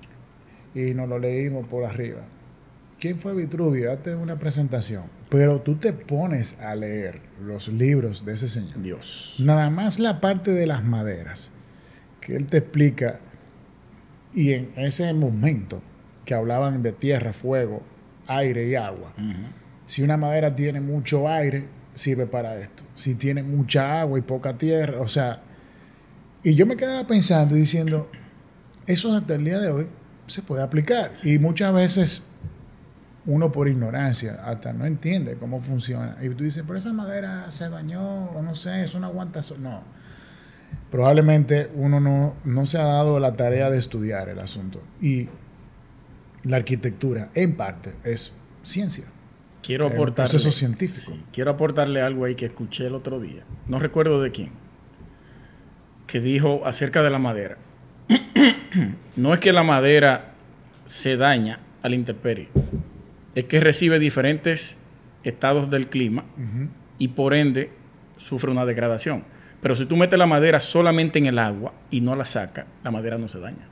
Y 0.74 0.94
nos 0.94 1.08
lo 1.08 1.18
leímos 1.18 1.66
por 1.68 1.84
arriba. 1.84 2.22
¿Quién 2.98 3.18
fue 3.18 3.34
Vitruvio? 3.34 3.92
Hazte 3.92 4.14
una 4.14 4.38
presentación. 4.38 5.04
Pero 5.28 5.60
tú 5.60 5.76
te 5.76 5.92
pones 5.92 6.60
a 6.60 6.74
leer 6.76 7.20
los 7.44 7.68
libros 7.68 8.24
de 8.24 8.34
ese 8.34 8.48
señor. 8.48 8.80
Dios. 8.80 9.36
Nada 9.38 9.70
más 9.70 9.98
la 9.98 10.20
parte 10.20 10.52
de 10.52 10.66
las 10.66 10.84
maderas. 10.84 11.50
Que 12.20 12.36
él 12.36 12.46
te 12.46 12.58
explica. 12.58 13.20
Y 14.32 14.52
en 14.52 14.70
ese 14.76 15.12
momento 15.12 15.82
que 16.24 16.34
hablaban 16.34 16.82
de 16.82 16.92
tierra, 16.92 17.32
fuego, 17.32 17.82
aire 18.26 18.68
y 18.68 18.74
agua. 18.74 19.14
Si 19.86 20.02
una 20.02 20.16
madera 20.16 20.54
tiene 20.54 20.80
mucho 20.80 21.28
aire, 21.28 21.68
sirve 21.94 22.26
para 22.26 22.58
esto. 22.58 22.84
Si 22.94 23.14
tiene 23.14 23.42
mucha 23.42 24.00
agua 24.00 24.18
y 24.18 24.22
poca 24.22 24.58
tierra, 24.58 25.00
o 25.00 25.08
sea, 25.08 25.40
y 26.42 26.54
yo 26.54 26.66
me 26.66 26.76
quedaba 26.76 27.06
pensando 27.06 27.56
y 27.56 27.60
diciendo, 27.60 28.10
eso 28.86 29.12
hasta 29.12 29.34
el 29.34 29.44
día 29.44 29.58
de 29.58 29.70
hoy 29.70 29.86
se 30.26 30.42
puede 30.42 30.62
aplicar. 30.62 31.12
Y 31.24 31.38
muchas 31.38 31.72
veces 31.72 32.26
uno 33.26 33.50
por 33.50 33.68
ignorancia 33.68 34.40
hasta 34.44 34.72
no 34.72 34.86
entiende 34.86 35.36
cómo 35.36 35.60
funciona. 35.60 36.16
Y 36.22 36.28
tú 36.30 36.44
dices, 36.44 36.62
pero 36.66 36.78
esa 36.78 36.92
madera 36.92 37.50
se 37.50 37.68
dañó, 37.68 38.30
o 38.30 38.42
no 38.42 38.54
sé, 38.54 38.84
eso 38.84 39.00
no 39.00 39.08
aguanta. 39.08 39.40
No. 39.58 39.82
Probablemente 40.90 41.70
uno 41.74 42.00
no, 42.00 42.34
no 42.44 42.66
se 42.66 42.78
ha 42.78 42.84
dado 42.84 43.18
la 43.18 43.34
tarea 43.34 43.68
de 43.70 43.78
estudiar 43.78 44.28
el 44.28 44.38
asunto. 44.38 44.80
Y 45.00 45.28
la 46.44 46.58
arquitectura, 46.58 47.30
en 47.34 47.56
parte, 47.56 47.94
es 48.04 48.34
ciencia. 48.62 49.06
Quiero 49.62 49.88
aportarle. 49.88 50.38
científico. 50.38 51.18
quiero 51.32 51.50
aportarle 51.50 52.00
algo 52.00 52.24
ahí 52.24 52.36
que 52.36 52.46
escuché 52.46 52.86
el 52.86 52.94
otro 52.94 53.18
día. 53.18 53.42
No 53.66 53.80
recuerdo 53.80 54.22
de 54.22 54.30
quién. 54.30 54.50
Que 56.06 56.20
dijo 56.20 56.64
acerca 56.64 57.02
de 57.02 57.10
la 57.10 57.18
madera. 57.18 57.58
no 59.16 59.34
es 59.34 59.40
que 59.40 59.52
la 59.52 59.64
madera 59.64 60.34
se 60.84 61.16
daña 61.16 61.58
a 61.82 61.88
la 61.88 61.96
intemperie. 61.96 62.48
Es 63.36 63.44
que 63.44 63.60
recibe 63.60 64.00
diferentes 64.00 64.80
estados 65.22 65.70
del 65.70 65.86
clima 65.86 66.24
y 66.98 67.08
por 67.08 67.34
ende 67.34 67.70
sufre 68.16 68.50
una 68.50 68.64
degradación. 68.64 69.24
Pero 69.62 69.74
si 69.74 69.86
tú 69.86 69.96
metes 69.96 70.18
la 70.18 70.26
madera 70.26 70.58
solamente 70.58 71.18
en 71.18 71.26
el 71.26 71.38
agua 71.38 71.72
y 71.90 72.00
no 72.00 72.16
la 72.16 72.24
sacas, 72.24 72.66
la 72.82 72.90
madera 72.90 73.18
no 73.18 73.28
se 73.28 73.38
daña. 73.38 73.68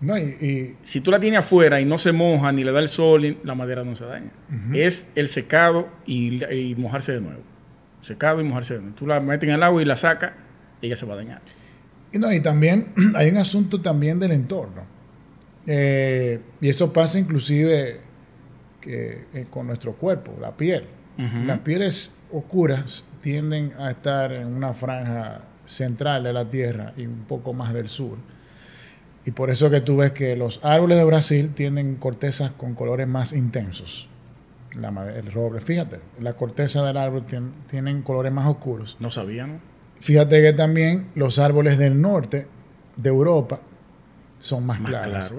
No, 0.00 0.18
y, 0.18 0.76
si 0.82 1.00
tú 1.00 1.10
la 1.10 1.20
tienes 1.20 1.38
afuera 1.38 1.80
y 1.80 1.84
no 1.84 1.98
se 1.98 2.12
moja 2.12 2.52
ni 2.52 2.64
le 2.64 2.72
da 2.72 2.80
el 2.80 2.88
sol, 2.88 3.38
la 3.44 3.54
madera 3.54 3.84
no 3.84 3.96
se 3.96 4.04
daña. 4.04 4.30
Es 4.74 5.12
el 5.14 5.28
secado 5.28 5.88
y, 6.04 6.74
mojarse 6.76 7.12
de 7.12 7.20
nuevo. 7.20 7.42
Secado 8.00 8.40
y 8.40 8.44
mojarse 8.44 8.74
de 8.74 8.80
nuevo. 8.80 8.96
Tú 8.96 9.06
la 9.06 9.20
metes 9.20 9.48
en 9.48 9.54
el 9.54 9.62
agua 9.62 9.80
y 9.80 9.84
la 9.84 9.96
sacas, 9.96 10.32
ella 10.82 10.96
se 10.96 11.06
va 11.06 11.14
a 11.14 11.16
dañar. 11.16 11.42
Y, 12.12 12.18
no, 12.18 12.32
y 12.32 12.40
también 12.40 12.88
hay 13.14 13.30
un 13.30 13.38
asunto 13.38 13.80
también 13.80 14.18
del 14.18 14.32
entorno. 14.32 14.84
Eh, 15.66 16.40
y 16.60 16.68
eso 16.68 16.92
pasa 16.92 17.18
inclusive 17.18 18.05
que, 18.86 19.26
eh, 19.34 19.46
con 19.50 19.66
nuestro 19.66 19.94
cuerpo, 19.94 20.32
la 20.40 20.56
piel. 20.56 20.84
Las 21.46 21.60
pieles 21.60 22.14
oscuras 22.30 23.06
tienden 23.22 23.72
a 23.78 23.90
estar 23.90 24.32
en 24.32 24.48
una 24.48 24.74
franja 24.74 25.40
central 25.64 26.24
de 26.24 26.32
la 26.34 26.44
Tierra 26.44 26.92
y 26.94 27.06
un 27.06 27.24
poco 27.26 27.54
más 27.54 27.72
del 27.72 27.88
sur 27.88 28.18
y 29.26 29.32
por 29.32 29.50
eso 29.50 29.68
que 29.70 29.80
tú 29.80 29.96
ves 29.96 30.12
que 30.12 30.36
los 30.36 30.60
árboles 30.64 30.96
de 30.96 31.04
Brasil 31.04 31.50
tienen 31.52 31.96
cortezas 31.96 32.52
con 32.52 32.74
colores 32.74 33.08
más 33.08 33.32
intensos. 33.32 34.08
La, 34.78 34.90
el 35.16 35.32
roble, 35.32 35.60
fíjate, 35.60 35.98
la 36.20 36.34
corteza 36.34 36.84
del 36.84 36.96
árbol 36.96 37.24
tienen 37.68 38.02
colores 38.02 38.32
más 38.32 38.46
oscuros. 38.46 38.96
No 39.00 39.10
sabía, 39.10 39.48
¿no? 39.48 39.58
Fíjate 39.98 40.40
que 40.42 40.52
también 40.52 41.08
los 41.16 41.40
árboles 41.40 41.76
del 41.76 42.00
norte 42.00 42.46
de 42.96 43.08
Europa 43.08 43.58
son 44.38 44.64
más, 44.64 44.80
claros. 44.80 45.34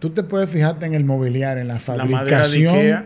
Tú 0.00 0.10
te 0.10 0.22
puedes 0.22 0.50
fijarte 0.50 0.86
en 0.86 0.94
el 0.94 1.04
mobiliario, 1.04 1.60
en 1.60 1.68
la 1.68 1.78
fabricación 1.78 3.04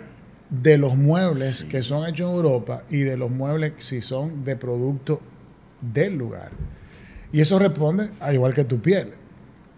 de, 0.48 0.78
los 0.78 0.96
muebles 0.96 1.64
que 1.64 1.82
son 1.82 2.06
hechos 2.08 2.30
en 2.30 2.36
Europa 2.36 2.84
y 2.88 2.98
de 2.98 3.16
los 3.16 3.30
muebles 3.30 3.72
si 3.78 4.00
son 4.00 4.44
de 4.44 4.54
producto 4.54 5.20
del 5.80 6.16
lugar. 6.16 6.50
Y 7.32 7.40
eso 7.40 7.58
responde 7.58 8.10
al 8.20 8.34
igual 8.34 8.54
que 8.54 8.64
tu 8.64 8.80
piel. 8.80 9.12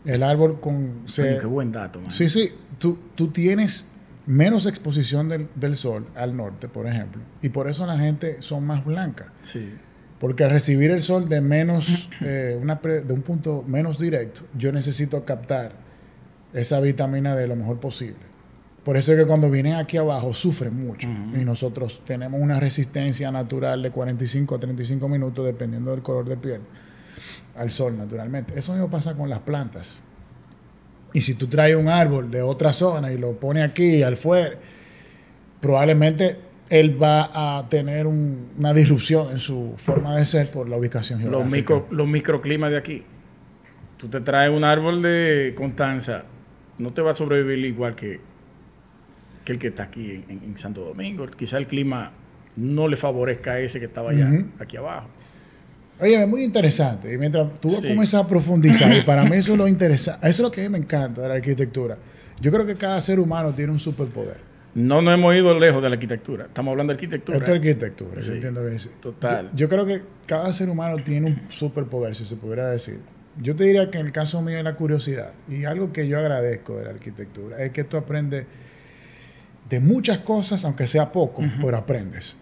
El 0.05 0.23
árbol 0.23 0.61
con... 0.61 1.05
qué 1.07 1.47
buen 1.47 1.73
dato. 1.73 2.01
Sí, 2.11 2.29
sí. 2.29 2.53
Tú, 2.79 2.99
tú 3.15 3.29
tienes 3.29 3.89
menos 4.27 4.67
exposición 4.67 5.49
del, 5.55 5.77
sol 5.77 6.07
al 6.15 6.37
norte, 6.37 6.69
por 6.69 6.87
ejemplo. 6.87 7.23
Y 7.41 7.49
por 7.49 7.67
eso 7.67 7.87
la 7.87 7.99
gente 7.99 8.43
son 8.43 8.67
más 8.67 8.85
blancas. 8.85 9.29
Sí. 9.41 9.73
Porque 10.21 10.45
al 10.45 10.51
recibir 10.51 10.91
el 10.91 11.01
sol 11.01 11.31
de 11.31 11.41
menos, 11.41 12.11
eh, 12.21 12.59
una 12.61 12.75
de 12.75 13.13
un 13.13 13.23
punto 13.23 13.65
menos 13.67 13.99
directo, 13.99 14.43
yo 14.57 14.71
necesito 14.71 15.25
captar 15.25 15.86
esa 16.61 16.81
vitamina 16.81 17.35
de 17.35 17.47
lo 17.47 17.57
mejor 17.57 17.79
posible. 17.79 18.27
Por 18.85 18.97
eso 18.97 19.13
es 19.13 19.19
que 19.19 19.27
cuando 19.27 19.51
vienen 19.51 19.75
aquí 19.75 19.97
abajo 19.97 20.33
sufren 20.33 20.75
mucho. 20.75 21.09
Y 21.09 21.45
nosotros 21.45 22.03
tenemos 22.05 22.41
una 22.41 22.61
resistencia 22.61 23.33
natural 23.33 23.83
de 23.83 23.91
45 23.91 24.55
a 24.55 24.61
35 24.61 25.09
minutos 25.09 25.45
dependiendo 25.45 25.91
del 25.91 26.03
color 26.03 26.29
de 26.29 26.37
piel 26.37 26.61
al 27.57 27.71
sol 27.71 27.99
naturalmente. 27.99 28.57
Eso 28.57 28.73
mismo 28.73 28.89
pasa 28.89 29.17
con 29.17 29.29
las 29.29 29.41
plantas. 29.41 30.01
Y 31.13 31.23
si 31.23 31.35
tú 31.35 31.49
traes 31.49 31.75
un 31.75 31.89
árbol 31.89 32.31
de 32.31 32.43
otra 32.43 32.73
zona 32.73 33.11
y 33.11 33.19
lo 33.19 33.33
pones 33.33 33.69
aquí 33.69 34.05
al 34.05 34.17
fuera, 34.17 34.51
probablemente 35.61 36.37
él 36.69 37.03
va 37.03 37.59
a 37.59 37.69
tener 37.69 38.07
una 38.07 38.73
disrupción 38.73 39.33
en 39.33 39.39
su 39.39 39.75
forma 39.79 40.17
de 40.17 40.25
ser 40.25 40.51
por 40.51 40.69
la 40.69 40.77
ubicación 40.77 41.19
geográfica. 41.19 41.45
Los, 41.45 41.53
micro, 41.53 41.87
los 41.91 42.07
microclimas 42.07 42.71
de 42.71 42.77
aquí. 42.77 43.03
Tú 43.97 44.09
te 44.09 44.21
traes 44.21 44.51
un 44.51 44.63
árbol 44.63 45.01
de 45.01 45.55
Constanza, 45.57 46.25
no 46.79 46.93
te 46.93 47.03
va 47.03 47.13
a 47.13 47.15
sobrevivir 47.15 47.65
igual 47.65 47.95
que, 47.95 48.21
que 49.45 49.53
el 49.53 49.59
que 49.59 49.69
está 49.69 49.85
aquí 49.85 50.25
en, 50.29 50.59
Santo 50.59 50.83
Domingo. 50.83 51.27
Quizá 51.27 51.59
el 51.59 51.67
clima 51.67 52.13
no 52.57 52.89
le 52.89 52.97
favorezca 52.97 53.53
a 53.53 53.61
ese 53.61 53.79
que 53.79 53.87
estaba 53.87 54.11
allá, 54.11 54.31
aquí 54.59 54.77
abajo. 54.77 55.09
Oye, 56.01 56.23
es 56.23 56.29
muy 56.29 56.45
interesante. 56.45 57.13
Y 57.13 57.19
mientras 57.19 57.61
tú 57.61 57.69
comienzas 57.69 58.25
a 58.25 58.27
profundizar, 58.27 58.95
y 58.95 59.03
para 59.03 59.25
mí 59.25 59.37
eso 59.37 59.53
es 59.53 59.59
lo 59.59 59.69
interesante, 59.69 60.29
eso 60.29 60.43
es 60.43 60.49
lo 60.49 60.51
que 60.51 60.61
a 60.61 60.65
mí 60.65 60.71
me 60.71 60.79
encanta 60.79 61.23
de 61.23 61.29
la 61.29 61.35
arquitectura. 61.35 61.97
Yo 62.41 62.53
creo 62.53 62.67
que 62.67 62.75
cada 62.75 63.01
ser 63.01 63.19
humano 63.19 63.55
tiene 63.55 63.73
un 63.73 63.79
superpoder. 63.79 64.39
No 64.75 65.01
nos 65.01 65.15
hemos 65.15 65.35
ido 65.35 65.59
lejos 65.59 65.83
de 65.83 65.89
la 65.89 65.95
arquitectura. 65.95 66.45
Estamos 66.47 66.73
hablando 66.73 66.93
de 66.93 66.97
arquitectura. 66.97 67.39
Esto 67.39 67.51
es 67.51 67.57
arquitectura, 67.57 68.21
sí. 68.21 68.33
entiendo 68.33 68.63
que 68.63 68.79
sí. 68.79 68.91
Total. 69.01 69.51
Yo, 69.55 69.71
creo 69.71 69.87
que 69.87 70.03
cada 70.27 70.53
ser 70.53 70.69
humano 70.69 70.97
tiene 71.03 71.29
un 71.29 71.41
superpoder, 71.51 72.15
si 72.15 72.27
se 72.27 72.37
pudiera 72.37 72.69
decir. 72.69 73.01
Yo 73.41 73.55
te 73.55 73.65
diría 73.65 73.91
que 73.91 73.99
en 73.99 74.07
el 74.07 74.13
caso 74.13 74.41
mío 74.43 74.59
es 74.59 74.65
la 74.65 74.77
curiosidad. 74.77 75.33
Y 75.49 75.65
algo 75.65 75.93
que 75.93 76.09
yo 76.09 76.19
agradezco 76.19 76.77
de 76.77 76.85
la 76.85 76.91
arquitectura 76.91 77.63
es 77.63 77.73
que 77.73 77.85
tú 77.85 77.97
aprendes 77.97 78.47
de 79.69 79.81
muchas 79.81 80.19
cosas, 80.19 80.65
aunque 80.65 80.87
sea 80.87 81.13
poco, 81.13 81.43
pero 81.61 81.77
aprendes. 81.77 82.37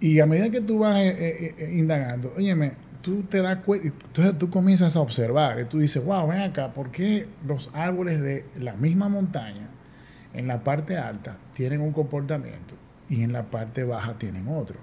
Y 0.00 0.20
a 0.20 0.26
medida 0.26 0.50
que 0.50 0.60
tú 0.60 0.80
vas 0.80 0.98
eh, 0.98 1.08
eh, 1.18 1.54
eh, 1.58 1.74
indagando, 1.76 2.32
óyeme, 2.36 2.72
tú 3.02 3.22
te 3.24 3.42
das 3.42 3.58
cuenta, 3.58 3.88
entonces 3.88 4.38
tú 4.38 4.48
comienzas 4.48 4.96
a 4.96 5.00
observar 5.00 5.60
y 5.60 5.64
tú 5.64 5.78
dices, 5.78 6.04
wow, 6.04 6.28
ven 6.28 6.40
acá, 6.40 6.72
¿por 6.72 6.90
qué 6.90 7.26
los 7.46 7.70
árboles 7.72 8.20
de 8.20 8.44
la 8.58 8.74
misma 8.74 9.08
montaña 9.08 9.68
en 10.34 10.46
la 10.46 10.62
parte 10.62 10.96
alta 10.96 11.38
tienen 11.52 11.80
un 11.80 11.92
comportamiento 11.92 12.74
y 13.08 13.22
en 13.22 13.32
la 13.32 13.44
parte 13.44 13.84
baja 13.84 14.14
tienen 14.18 14.48
otro. 14.48 14.78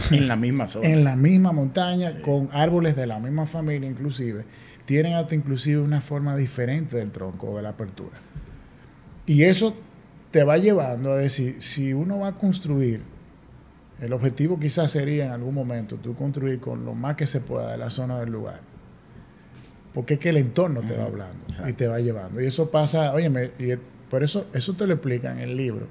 En 0.10 0.28
la 0.28 0.36
misma 0.36 0.66
zona. 0.66 0.88
en 0.88 1.04
la 1.04 1.16
misma 1.16 1.52
montaña, 1.52 2.20
con 2.22 2.48
árboles 2.52 2.96
de 2.96 3.06
la 3.06 3.18
misma 3.18 3.46
familia 3.46 3.88
inclusive, 3.88 4.44
tienen 4.84 5.14
hasta 5.14 5.34
inclusive 5.34 5.80
una 5.80 6.00
forma 6.00 6.36
diferente 6.36 6.96
del 6.96 7.10
tronco 7.10 7.50
o 7.50 7.56
de 7.56 7.62
la 7.62 7.70
apertura. 7.70 8.16
Y 9.26 9.44
eso 9.44 9.76
te 10.30 10.44
va 10.44 10.58
llevando 10.58 11.12
a 11.12 11.16
decir, 11.16 11.62
si 11.62 11.92
uno 11.92 12.20
va 12.20 12.28
a 12.28 12.32
construir, 12.32 13.02
el 14.00 14.12
objetivo 14.12 14.58
quizás 14.58 14.90
sería 14.90 15.26
en 15.26 15.32
algún 15.32 15.54
momento 15.54 15.96
tú 15.96 16.14
construir 16.14 16.58
con 16.58 16.84
lo 16.84 16.94
más 16.94 17.16
que 17.16 17.26
se 17.26 17.40
pueda 17.40 17.72
de 17.72 17.78
la 17.78 17.90
zona 17.90 18.18
del 18.18 18.30
lugar. 18.30 18.60
Porque 19.92 20.14
es 20.14 20.20
que 20.20 20.30
el 20.30 20.36
entorno 20.36 20.80
te 20.82 20.96
va 20.96 21.04
hablando 21.04 21.44
y 21.68 21.72
te 21.72 21.88
va 21.88 21.98
llevando. 21.98 22.40
Y 22.40 22.46
eso 22.46 22.70
pasa, 22.70 23.12
oye, 23.12 23.30
por 24.08 24.22
eso, 24.22 24.46
eso 24.52 24.74
te 24.74 24.86
lo 24.86 24.94
explica 24.94 25.32
en 25.32 25.38
el 25.38 25.56
libro, 25.56 25.86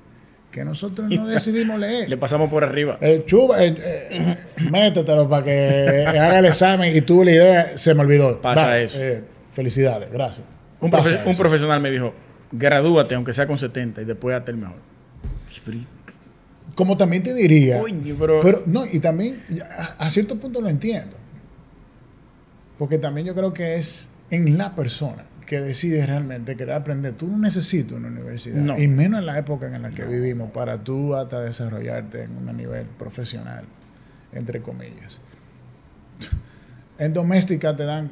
que 0.51 0.65
nosotros 0.65 1.09
no 1.15 1.27
decidimos 1.27 1.79
leer. 1.79 2.09
Le 2.09 2.17
pasamos 2.17 2.49
por 2.49 2.63
arriba. 2.63 2.97
El 3.01 3.25
chuba, 3.25 3.63
eh, 3.63 4.37
métetelo 4.69 5.29
para 5.29 5.45
que 5.45 6.05
haga 6.07 6.39
el 6.39 6.45
examen 6.45 6.95
y 6.95 7.01
tuve 7.01 7.25
la 7.25 7.31
idea, 7.31 7.77
se 7.77 7.93
me 7.93 8.01
olvidó. 8.01 8.41
Pasa 8.41 8.79
eso. 8.79 8.97
Eh, 8.99 9.23
felicidades, 9.51 10.11
gracias. 10.11 10.47
Un, 10.81 10.89
profesional 10.89 11.81
me 11.81 11.91
dijo, 11.91 12.13
gradúate 12.51 13.13
aunque 13.15 13.33
sea 13.33 13.45
con 13.45 13.57
70 13.57 14.01
y 14.01 14.05
después 14.05 14.35
hazte 14.35 14.51
el 14.51 14.57
mejor. 14.57 14.77
Como 16.73 16.95
también 16.95 17.23
te 17.23 17.33
diría. 17.33 17.81
pero... 18.17 18.63
no, 18.65 18.85
y 18.85 18.99
también 18.99 19.43
a 19.97 20.09
cierto 20.09 20.37
punto 20.37 20.61
lo 20.61 20.69
entiendo. 20.69 21.17
Porque 22.77 22.97
también 22.97 23.27
yo 23.27 23.35
creo 23.35 23.53
que 23.53 23.75
es 23.75 24.09
en 24.31 24.57
la 24.57 24.73
persona 24.73 25.25
que 25.49 25.61
decides 25.61 26.05
realmente 26.05 26.55
querer 26.55 26.75
aprender. 26.75 27.13
Tú 27.13 27.27
no 27.27 27.39
necesitas 27.39 27.93
una 27.93 28.09
universidad. 28.09 28.77
Y 28.77 28.87
menos 28.87 29.21
en 29.21 29.25
la 29.25 29.39
época 29.39 29.65
en 29.65 29.81
la 29.81 29.89
que 29.89 30.05
vivimos 30.05 30.51
para 30.51 30.77
tú 30.83 31.15
hasta 31.15 31.41
desarrollarte 31.41 32.25
en 32.25 32.37
un 32.37 32.55
nivel 32.55 32.85
profesional, 32.85 33.65
entre 34.31 34.61
comillas. 34.61 35.21
En 36.99 37.15
doméstica 37.15 37.75
te 37.75 37.83
dan 37.85 38.11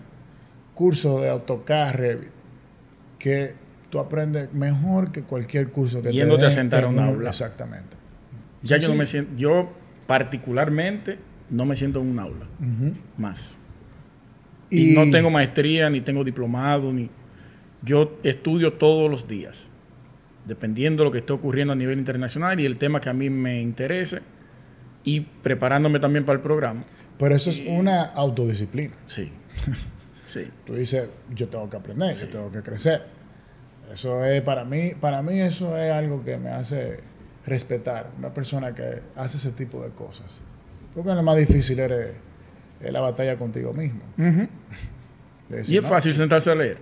cursos 0.73 1.21
de 1.21 1.29
AutoCAD, 1.29 1.93
Revit, 1.93 2.29
que 3.19 3.53
tú 3.91 3.99
aprendes 3.99 4.51
mejor 4.51 5.11
que 5.11 5.21
cualquier 5.21 5.69
curso 5.69 6.01
que 6.01 6.11
Yéndote 6.11 6.41
te 6.41 6.47
a 6.47 6.49
sentar 6.49 6.85
en 6.85 6.89
un 6.89 6.99
aula. 6.99 7.29
Exactamente. 7.29 7.97
Ya 8.63 8.77
yo 8.77 8.87
no 8.87 8.95
me 8.95 9.05
siento, 9.05 9.31
yo 9.37 9.71
particularmente 10.07 11.19
no 11.51 11.67
me 11.67 11.75
siento 11.75 12.01
en 12.01 12.07
un 12.07 12.19
aula. 12.19 12.47
Más. 13.15 13.59
y, 14.71 14.95
no 14.95 15.07
tengo 15.11 15.29
maestría, 15.29 15.87
ni 15.91 16.01
tengo 16.01 16.23
diplomado, 16.23 16.91
ni 16.91 17.11
yo 17.81 18.17
estudio 18.23 18.73
todos 18.73 19.09
los 19.09 19.27
días, 19.27 19.69
dependiendo 20.45 21.03
de 21.03 21.05
lo 21.05 21.11
que 21.11 21.19
esté 21.19 21.33
ocurriendo 21.33 21.73
a 21.73 21.75
nivel 21.75 21.99
internacional 21.99 22.59
y 22.59 22.65
el 22.65 22.77
tema 22.77 22.99
que 22.99 23.09
a 23.09 23.13
mí 23.13 23.29
me 23.29 23.61
interese 23.61 24.21
y 25.03 25.21
preparándome 25.21 25.99
también 25.99 26.25
para 26.25 26.37
el 26.37 26.41
programa. 26.41 26.83
Pero 27.17 27.35
eso 27.35 27.49
es 27.49 27.63
una 27.65 28.03
autodisciplina. 28.03 28.95
Sí. 29.05 29.31
sí. 30.25 30.47
Tú 30.65 30.75
dices, 30.75 31.09
yo 31.33 31.47
tengo 31.47 31.69
que 31.69 31.77
aprender, 31.77 32.15
yo 32.15 32.27
tengo 32.27 32.51
que 32.51 32.61
crecer. 32.61 33.03
Eso 33.91 34.23
es 34.25 34.41
para 34.41 34.65
mí, 34.65 34.91
para 34.99 35.21
mí 35.21 35.39
eso 35.39 35.77
es 35.77 35.91
algo 35.91 36.23
que 36.23 36.37
me 36.37 36.49
hace 36.49 36.99
respetar 37.45 38.11
una 38.17 38.33
persona 38.33 38.75
que 38.75 39.01
hace 39.15 39.37
ese 39.37 39.53
tipo 39.53 39.81
de 39.81 39.91
cosas. 39.91 40.41
Porque 40.93 41.13
lo 41.13 41.23
más 41.23 41.37
difícil 41.37 41.79
es, 41.79 42.13
la 42.81 42.99
batalla 42.99 43.37
contigo 43.37 43.73
mismo. 43.73 44.01
y 45.67 45.77
es 45.77 45.85
fácil 45.85 46.13
sentarse 46.13 46.51
a 46.51 46.55
leer. 46.55 46.77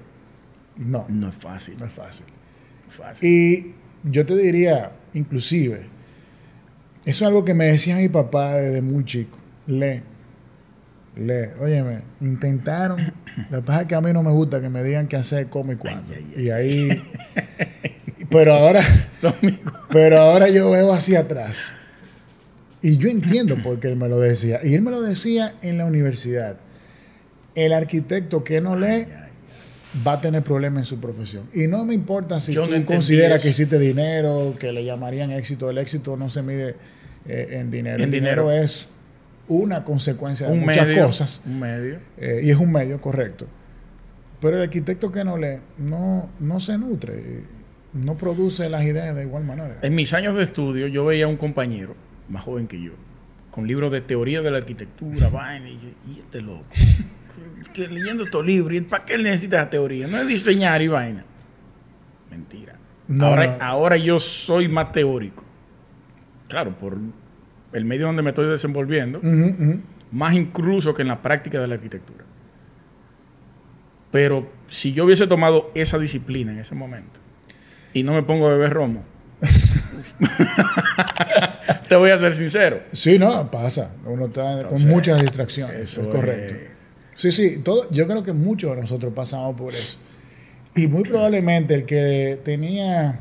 No. 0.78 1.06
No 1.10 1.30
es 1.30 1.36
fácil. 1.36 1.76
No 1.80 1.86
es 1.86 1.94
fácil. 1.94 2.26
Y 3.22 3.74
yo 4.04 4.26
te 4.26 4.36
diría, 4.36 4.92
inclusive, 5.14 5.82
eso 7.06 7.24
es 7.24 7.28
algo 7.28 7.46
que 7.46 7.54
me 7.54 7.66
decía 7.66 7.98
mi 7.98 8.10
papá 8.10 8.56
desde 8.56 8.82
muy 8.82 9.06
chico. 9.06 9.38
Lee. 9.68 10.02
Lee. 11.16 11.50
Óyeme, 11.60 12.02
intentaron. 12.22 13.14
La 13.50 13.60
verdad 13.60 13.82
es 13.82 13.88
que 13.88 13.96
a 13.96 14.02
mí 14.02 14.12
no 14.14 14.24
me 14.24 14.32
gusta 14.32 14.62
que 14.62 14.70
me 14.70 14.84
digan 14.84 15.08
qué 15.08 15.16
hacer, 15.16 15.48
cómo 15.48 15.72
y 15.72 15.76
cuándo. 15.76 16.14
Y 16.38 16.50
ahí. 16.50 16.90
pero 18.30 18.54
ahora. 18.54 18.82
pero 19.92 20.20
ahora 20.20 20.50
yo 20.50 20.70
veo 20.72 20.92
hacia 20.92 21.22
atrás. 21.22 21.74
Y 22.82 22.98
yo 22.98 23.10
entiendo 23.10 23.62
por 23.64 23.80
qué 23.80 23.88
él 23.88 23.96
me 23.96 24.08
lo 24.08 24.20
decía. 24.20 24.60
Y 24.64 24.76
él 24.76 24.82
me 24.82 24.92
lo 24.92 25.02
decía 25.02 25.56
en 25.62 25.78
la 25.78 25.86
universidad. 25.86 26.58
El 27.56 27.74
arquitecto 27.74 28.44
que 28.44 28.62
no 28.62 28.76
lee 28.76 29.08
va 30.06 30.14
a 30.14 30.22
tener 30.22 30.44
problemas 30.44 30.80
en 30.80 30.86
su 30.86 31.00
profesión. 31.00 31.50
Y 31.54 31.68
no 31.68 31.86
me 31.86 31.94
importa 31.94 32.40
si 32.40 32.54
tú 32.54 32.64
consideras 32.86 33.42
que 33.42 33.50
hiciste 33.50 33.80
dinero, 33.80 34.56
que 34.60 34.72
le 34.72 34.84
llamarían 34.84 35.32
éxito. 35.32 35.70
El 35.70 35.78
éxito 35.78 36.18
no 36.18 36.30
se 36.30 36.42
mide 36.42 36.76
eh, 37.26 37.48
en 37.52 37.72
dinero. 37.72 38.04
el 38.04 38.12
dinero, 38.12 38.52
es 38.52 38.88
una 39.48 39.84
consecuencia 39.84 40.48
de 40.48 40.56
muchas 40.56 40.98
cosas. 40.98 41.42
Un 41.46 41.60
medio. 41.60 42.00
Eh, 42.18 42.42
y 42.44 42.50
es 42.50 42.58
un 42.58 42.72
medio, 42.72 43.00
correcto. 43.00 43.46
Pero 44.42 44.58
el 44.58 44.64
arquitecto 44.64 45.12
que 45.12 45.24
no 45.24 45.38
lee, 45.38 45.60
no, 45.78 46.30
no 46.40 46.60
se 46.60 46.78
nutre, 46.78 47.44
no 47.94 48.18
produce 48.18 48.70
las 48.70 48.84
ideas 48.84 49.16
de 49.16 49.24
igual 49.24 49.46
manera. 49.46 49.78
En 49.82 49.96
mis 49.96 50.14
años 50.14 50.36
de 50.36 50.44
estudio, 50.44 50.88
yo 50.88 51.06
veía 51.06 51.26
a 51.26 51.28
un 51.28 51.38
compañero, 51.38 51.96
más 52.28 52.44
joven 52.44 52.68
que 52.68 52.82
yo, 52.82 52.92
con 53.50 53.66
libros 53.66 53.92
de 53.92 54.02
teoría 54.02 54.42
de 54.42 54.52
la 54.52 54.58
arquitectura, 54.58 55.30
vaina, 55.32 55.70
y, 55.70 55.96
y 56.08 56.20
este 56.20 56.42
loco 56.42 56.66
que 57.74 57.88
leyendo 57.88 58.24
estos 58.24 58.45
libros, 58.45 58.82
¿para 58.89 59.06
qué 59.06 59.15
él 59.15 59.24
necesita 59.24 59.58
esa 59.58 59.69
teoría? 59.69 60.08
No 60.08 60.19
es 60.19 60.28
diseñar 60.28 60.82
y 60.82 60.88
vaina. 60.88 61.26
Mentira. 62.30 62.76
ahora, 63.19 63.58
ahora 63.60 63.98
yo 63.98 64.19
soy 64.19 64.67
más 64.67 64.91
teórico. 64.91 65.43
Claro, 66.48 66.78
por 66.78 66.98
el 67.74 67.86
medio 67.86 68.06
donde 68.06 68.21
me 68.21 68.30
estoy 68.30 68.48
desenvolviendo, 68.48 69.19
más 70.12 70.34
incluso 70.34 70.93
que 70.93 71.02
en 71.02 71.10
la 71.10 71.21
práctica 71.21 71.60
de 71.60 71.67
la 71.67 71.76
arquitectura. 71.76 72.24
Pero 74.12 74.50
si 74.69 74.93
yo 74.93 75.06
hubiese 75.06 75.28
tomado 75.28 75.71
esa 75.76 76.00
disciplina 76.00 76.54
en 76.54 76.60
ese 76.60 76.76
momento 76.76 77.19
y 77.93 78.04
no 78.04 78.13
me 78.13 78.24
pongo 78.24 78.48
a 78.48 78.52
beber 78.52 78.71
romo, 78.71 79.04
te 81.89 81.95
voy 81.95 82.12
a 82.12 82.17
ser 82.17 82.34
sincero. 82.34 82.84
Sí, 82.91 83.19
no, 83.19 83.52
pasa. 83.52 83.93
Uno 84.06 84.28
está 84.28 84.65
con 84.67 84.88
muchas 84.88 85.21
distracciones. 85.21 85.76
Eso 85.76 86.02
es 86.02 86.08
correcto. 86.08 86.75
Sí, 87.15 87.32
sí, 87.32 87.58
todo, 87.63 87.89
yo 87.91 88.08
creo 88.08 88.23
que 88.23 88.34
muchos 88.34 88.75
de 88.75 88.82
nosotros 88.82 89.13
pasamos 89.13 89.56
por 89.56 89.73
eso. 89.73 89.97
Y 90.75 90.88
muy 90.88 91.04
probablemente 91.04 91.73
el 91.73 91.86
que 91.86 92.39
tenía 92.43 93.17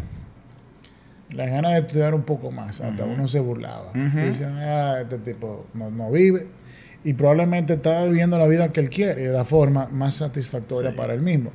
las 1.30 1.50
ganas 1.50 1.72
de 1.72 1.78
estudiar 1.78 2.14
un 2.14 2.22
poco 2.22 2.50
más, 2.50 2.80
hasta 2.80 3.04
uno 3.04 3.28
se 3.28 3.38
burlaba. 3.38 3.92
Dicen, 3.92 4.56
ah, 4.56 4.98
este 5.00 5.18
tipo 5.18 5.66
no, 5.74 6.10
vive. 6.10 6.48
Y 7.04 7.12
probablemente 7.12 7.74
estaba 7.74 8.04
viviendo 8.04 8.38
la 8.38 8.48
vida 8.48 8.68
que 8.70 8.80
él 8.80 8.90
quiere, 8.90 9.28
de 9.28 9.32
la 9.32 9.44
forma 9.44 9.86
más 9.86 10.14
satisfactoria 10.14 10.96
para 10.96 11.14
él 11.14 11.22
mismo. 11.22 11.52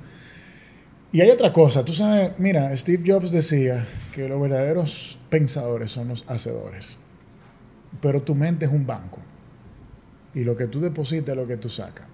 Y 1.11 1.21
hay 1.21 1.31
otra 1.31 1.51
cosa, 1.51 1.83
tú 1.83 1.93
sabes, 1.93 2.31
mira, 2.37 2.75
Steve 2.77 3.03
Jobs 3.05 3.31
decía 3.31 3.83
que 4.13 4.29
los 4.29 4.39
verdaderos 4.39 5.17
pensadores 5.29 5.91
son 5.91 6.09
los 6.09 6.23
hacedores. 6.27 6.99
Pero 7.99 8.21
tu 8.21 8.35
mente 8.35 8.65
es 8.65 8.71
un 8.71 8.85
banco. 8.85 9.19
Y 10.35 10.43
lo 10.43 10.55
que 10.55 10.67
tú 10.67 10.79
depositas 10.79 11.29
es 11.29 11.35
lo 11.35 11.47
que 11.47 11.57
tú 11.57 11.67
sacas. 11.67 12.05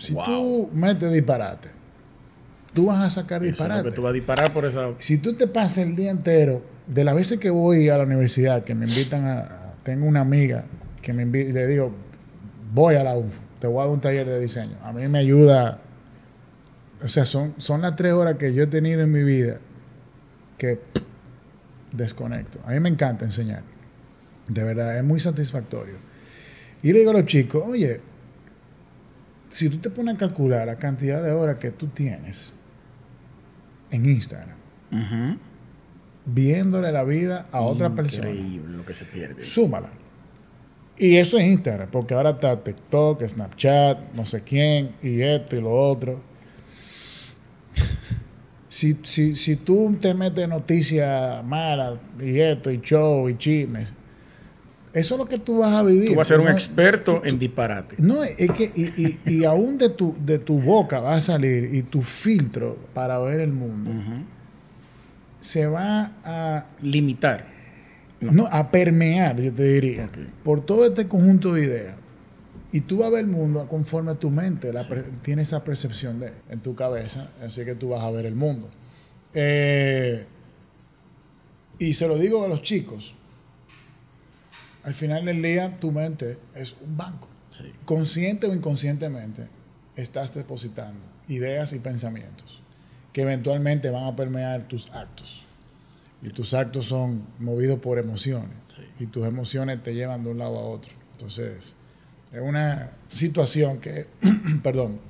Si 0.00 0.14
tú 0.14 0.70
metes 0.72 1.12
disparate, 1.12 1.68
tú 2.72 2.86
vas 2.86 3.04
a 3.04 3.10
sacar 3.10 3.42
disparate. 3.42 3.92
tú 3.92 4.02
vas 4.02 4.10
a 4.10 4.14
disparar 4.14 4.52
por 4.52 4.64
esa. 4.64 4.94
Si 4.98 5.18
tú 5.18 5.34
te 5.34 5.46
pasas 5.46 5.78
el 5.78 5.94
día 5.94 6.10
entero, 6.10 6.62
de 6.86 7.04
las 7.04 7.14
veces 7.14 7.38
que 7.38 7.50
voy 7.50 7.88
a 7.90 7.98
la 7.98 8.04
universidad, 8.04 8.64
que 8.64 8.74
me 8.74 8.86
invitan 8.86 9.26
a. 9.26 9.74
Tengo 9.82 10.06
una 10.06 10.20
amiga 10.20 10.64
que 11.02 11.12
me 11.12 11.22
invita 11.22 11.50
y 11.50 11.52
le 11.52 11.66
digo, 11.66 11.92
voy 12.72 12.94
a 12.94 13.04
la 13.04 13.16
UNFO, 13.16 13.40
te 13.60 13.66
voy 13.66 13.78
a 13.78 13.84
dar 13.84 13.90
un 13.90 14.00
taller 14.00 14.26
de 14.26 14.40
diseño. 14.40 14.76
A 14.82 14.92
mí 14.92 15.06
me 15.08 15.18
ayuda. 15.18 15.80
O 17.02 17.08
sea, 17.08 17.24
son, 17.24 17.54
son 17.58 17.82
las 17.82 17.96
tres 17.96 18.12
horas 18.12 18.36
que 18.36 18.52
yo 18.52 18.62
he 18.62 18.66
tenido 18.66 19.02
en 19.02 19.12
mi 19.12 19.22
vida 19.22 19.58
que 20.58 20.80
desconecto. 21.92 22.58
A 22.64 22.72
mí 22.72 22.80
me 22.80 22.88
encanta 22.88 23.24
enseñar. 23.24 23.62
De 24.48 24.64
verdad, 24.64 24.96
es 24.96 25.04
muy 25.04 25.20
satisfactorio. 25.20 25.94
Y 26.82 26.92
le 26.92 27.00
digo 27.00 27.10
a 27.10 27.14
los 27.14 27.26
chicos, 27.26 27.62
oye, 27.66 28.00
si 29.50 29.68
tú 29.68 29.78
te 29.78 29.90
pones 29.90 30.14
a 30.14 30.18
calcular 30.18 30.66
la 30.66 30.76
cantidad 30.76 31.22
de 31.22 31.32
horas 31.32 31.56
que 31.56 31.72
tú 31.72 31.88
tienes 31.88 32.54
en 33.90 34.06
Instagram, 34.06 34.56
viéndole 36.24 36.92
la 36.92 37.04
vida 37.04 37.46
a 37.50 37.60
otra 37.60 37.90
persona. 37.90 38.30
Increíble 38.30 38.76
lo 38.76 38.86
que 38.86 38.94
se 38.94 39.04
pierde. 39.04 39.42
Súmala. 39.42 39.90
Y 40.96 41.16
eso 41.16 41.38
es 41.38 41.46
Instagram, 41.46 41.90
porque 41.90 42.14
ahora 42.14 42.30
está 42.30 42.62
TikTok, 42.62 43.26
Snapchat, 43.26 44.12
no 44.14 44.24
sé 44.26 44.42
quién, 44.42 44.92
y 45.02 45.22
esto 45.22 45.56
y 45.56 45.60
lo 45.60 45.72
otro. 45.72 46.22
Si, 48.68 48.98
si, 49.02 49.34
si 49.34 49.56
tú 49.56 49.96
te 50.00 50.14
metes 50.14 50.48
noticias 50.48 51.42
malas, 51.44 51.94
y 52.20 52.38
esto, 52.38 52.70
y 52.70 52.80
show, 52.80 53.28
y 53.28 53.36
chismes, 53.36 53.92
eso 54.92 55.14
es 55.14 55.18
lo 55.18 55.26
que 55.26 55.38
tú 55.38 55.58
vas 55.58 55.72
a 55.72 55.82
vivir. 55.82 56.10
Tú 56.10 56.16
vas 56.16 56.28
a 56.28 56.34
ser 56.34 56.40
un 56.40 56.48
experto 56.48 57.22
en 57.24 57.38
disparate. 57.38 57.96
No, 57.98 58.24
es 58.24 58.50
que, 58.50 58.72
y, 58.74 58.82
y, 59.00 59.20
y, 59.24 59.44
aún 59.46 59.78
de 59.78 59.90
tu, 59.90 60.16
de 60.24 60.38
tu 60.38 60.60
boca 60.60 61.00
va 61.00 61.14
a 61.14 61.20
salir 61.20 61.74
y 61.74 61.82
tu 61.82 62.02
filtro 62.02 62.76
para 62.92 63.18
ver 63.18 63.40
el 63.40 63.52
mundo 63.52 63.90
se 65.40 65.66
va 65.66 66.12
a 66.22 66.66
limitar. 66.82 67.58
No. 68.20 68.46
a 68.50 68.70
permear, 68.70 69.40
yo 69.40 69.50
te 69.50 69.62
diría, 69.62 70.10
por 70.44 70.66
todo 70.66 70.84
este 70.84 71.08
conjunto 71.08 71.54
de 71.54 71.64
ideas. 71.64 71.96
Y 72.70 72.82
tú 72.82 72.98
vas 72.98 73.06
a 73.06 73.10
ver 73.12 73.24
el 73.24 73.30
mundo 73.30 73.66
conforme 73.66 74.12
a 74.12 74.14
tu 74.14 74.28
mente 74.28 74.74
la 74.74 74.86
tiene 75.22 75.40
esa 75.40 75.64
percepción 75.64 76.20
de 76.20 76.34
en 76.50 76.60
tu 76.60 76.74
cabeza, 76.74 77.30
así 77.42 77.64
que 77.64 77.74
tú 77.74 77.88
vas 77.88 78.02
a 78.02 78.10
ver 78.10 78.26
el 78.26 78.34
mundo. 78.34 78.68
Eh, 79.32 80.26
y 81.78 81.94
se 81.94 82.06
lo 82.06 82.18
digo 82.18 82.44
a 82.44 82.48
los 82.48 82.60
chicos, 82.60 83.14
al 84.84 84.94
final 84.94 85.24
del 85.24 85.42
día 85.42 85.78
tu 85.78 85.90
mente 85.90 86.38
es 86.54 86.76
un 86.80 86.96
banco. 86.96 87.28
Consciente 87.84 88.46
o 88.46 88.54
inconscientemente 88.54 89.48
estás 89.96 90.32
depositando 90.32 91.00
ideas 91.28 91.72
y 91.72 91.78
pensamientos 91.78 92.60
que 93.12 93.22
eventualmente 93.22 93.90
van 93.90 94.04
a 94.04 94.16
permear 94.16 94.64
tus 94.64 94.90
actos. 94.90 95.42
Y 96.22 96.30
tus 96.30 96.54
actos 96.54 96.86
son 96.86 97.26
movidos 97.38 97.80
por 97.80 97.98
emociones. 97.98 98.50
Y 98.98 99.06
tus 99.06 99.26
emociones 99.26 99.82
te 99.82 99.94
llevan 99.94 100.22
de 100.22 100.30
un 100.30 100.38
lado 100.38 100.58
a 100.58 100.62
otro. 100.62 100.92
Entonces, 101.12 101.74
es 102.32 102.40
una 102.40 102.92
situación 103.10 103.80
que, 103.80 104.06
perdón, 104.62 105.00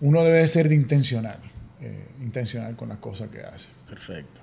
uno 0.00 0.22
debe 0.22 0.46
ser 0.48 0.68
de 0.68 0.74
intencional. 0.74 1.38
Eh, 1.80 2.08
intencional 2.20 2.74
con 2.74 2.88
las 2.88 2.98
cosas 2.98 3.28
que 3.28 3.42
hace. 3.42 3.70
Perfecto. 3.88 4.40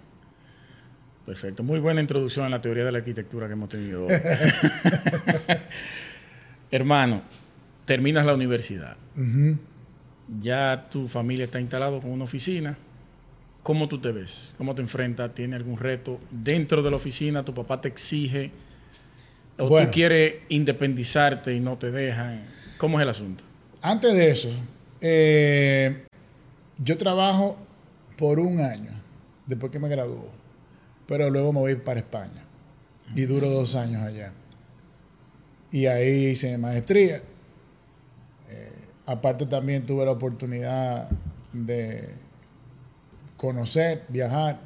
Perfecto. 1.25 1.63
Muy 1.63 1.79
buena 1.79 2.01
introducción 2.01 2.45
a 2.45 2.49
la 2.49 2.61
teoría 2.61 2.83
de 2.83 2.91
la 2.91 2.97
arquitectura 2.97 3.47
que 3.47 3.53
hemos 3.53 3.69
tenido 3.69 4.07
hoy. 4.07 4.13
Hermano, 6.71 7.21
terminas 7.85 8.25
la 8.25 8.33
universidad. 8.33 8.97
Ya 10.27 10.87
tu 10.89 11.07
familia 11.07 11.45
está 11.45 11.59
instalado 11.59 12.01
con 12.01 12.11
una 12.11 12.25
oficina. 12.25 12.77
¿Cómo 13.61 13.87
tú 13.87 13.99
te 13.99 14.11
ves? 14.11 14.53
¿Cómo 14.57 14.75
te 14.75 14.81
enfrentas? 14.81 15.33
¿Tiene 15.33 15.55
algún 15.55 15.77
reto 15.77 16.19
dentro 16.29 16.81
de 16.81 16.89
la 16.89 16.97
oficina? 16.97 17.45
¿Tu 17.45 17.53
papá 17.53 17.79
te 17.79 17.87
exige? 17.87 18.51
¿O 19.57 19.67
tú 19.67 19.91
quieres 19.91 20.41
independizarte 20.49 21.53
y 21.53 21.61
no 21.61 21.77
te 21.77 21.89
dejan? 21.89 22.43
¿Cómo 22.77 22.99
es 22.99 23.03
el 23.03 23.09
asunto? 23.09 23.45
Antes 23.81 24.13
de 24.13 24.31
eso, 24.31 24.49
eh, 24.99 26.05
yo 26.77 26.97
trabajo 26.97 27.57
por 28.17 28.39
un 28.39 28.59
año 28.59 28.91
después 29.45 29.71
que 29.71 29.79
me 29.79 29.87
graduó 29.87 30.42
pero 31.07 31.29
luego 31.29 31.53
me 31.53 31.59
voy 31.59 31.75
para 31.75 31.99
España 31.99 32.43
y 33.15 33.23
duro 33.23 33.49
dos 33.49 33.75
años 33.75 34.01
allá. 34.01 34.31
Y 35.71 35.87
ahí 35.87 36.27
hice 36.27 36.57
maestría. 36.57 37.21
Eh, 38.49 38.71
aparte 39.05 39.45
también 39.45 39.85
tuve 39.85 40.05
la 40.05 40.11
oportunidad 40.11 41.09
de 41.51 42.09
conocer, 43.37 44.05
viajar, 44.09 44.61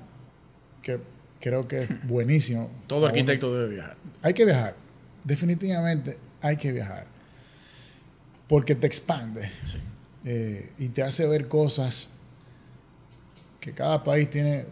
que 0.81 0.99
creo 1.39 1.67
que 1.67 1.83
es 1.83 2.07
buenísimo. 2.07 2.69
Todo 2.87 3.07
arquitecto 3.07 3.53
debe 3.53 3.75
viajar. 3.75 3.97
Hay 4.21 4.33
que 4.33 4.45
viajar, 4.45 4.75
definitivamente 5.23 6.17
hay 6.41 6.57
que 6.57 6.71
viajar, 6.71 7.07
porque 8.47 8.75
te 8.75 8.87
expande 8.87 9.49
eh, 10.25 10.71
y 10.77 10.89
te 10.89 11.03
hace 11.03 11.27
ver 11.27 11.47
cosas 11.47 12.11
que 13.59 13.71
cada 13.71 14.03
país 14.03 14.29
tiene 14.29 14.65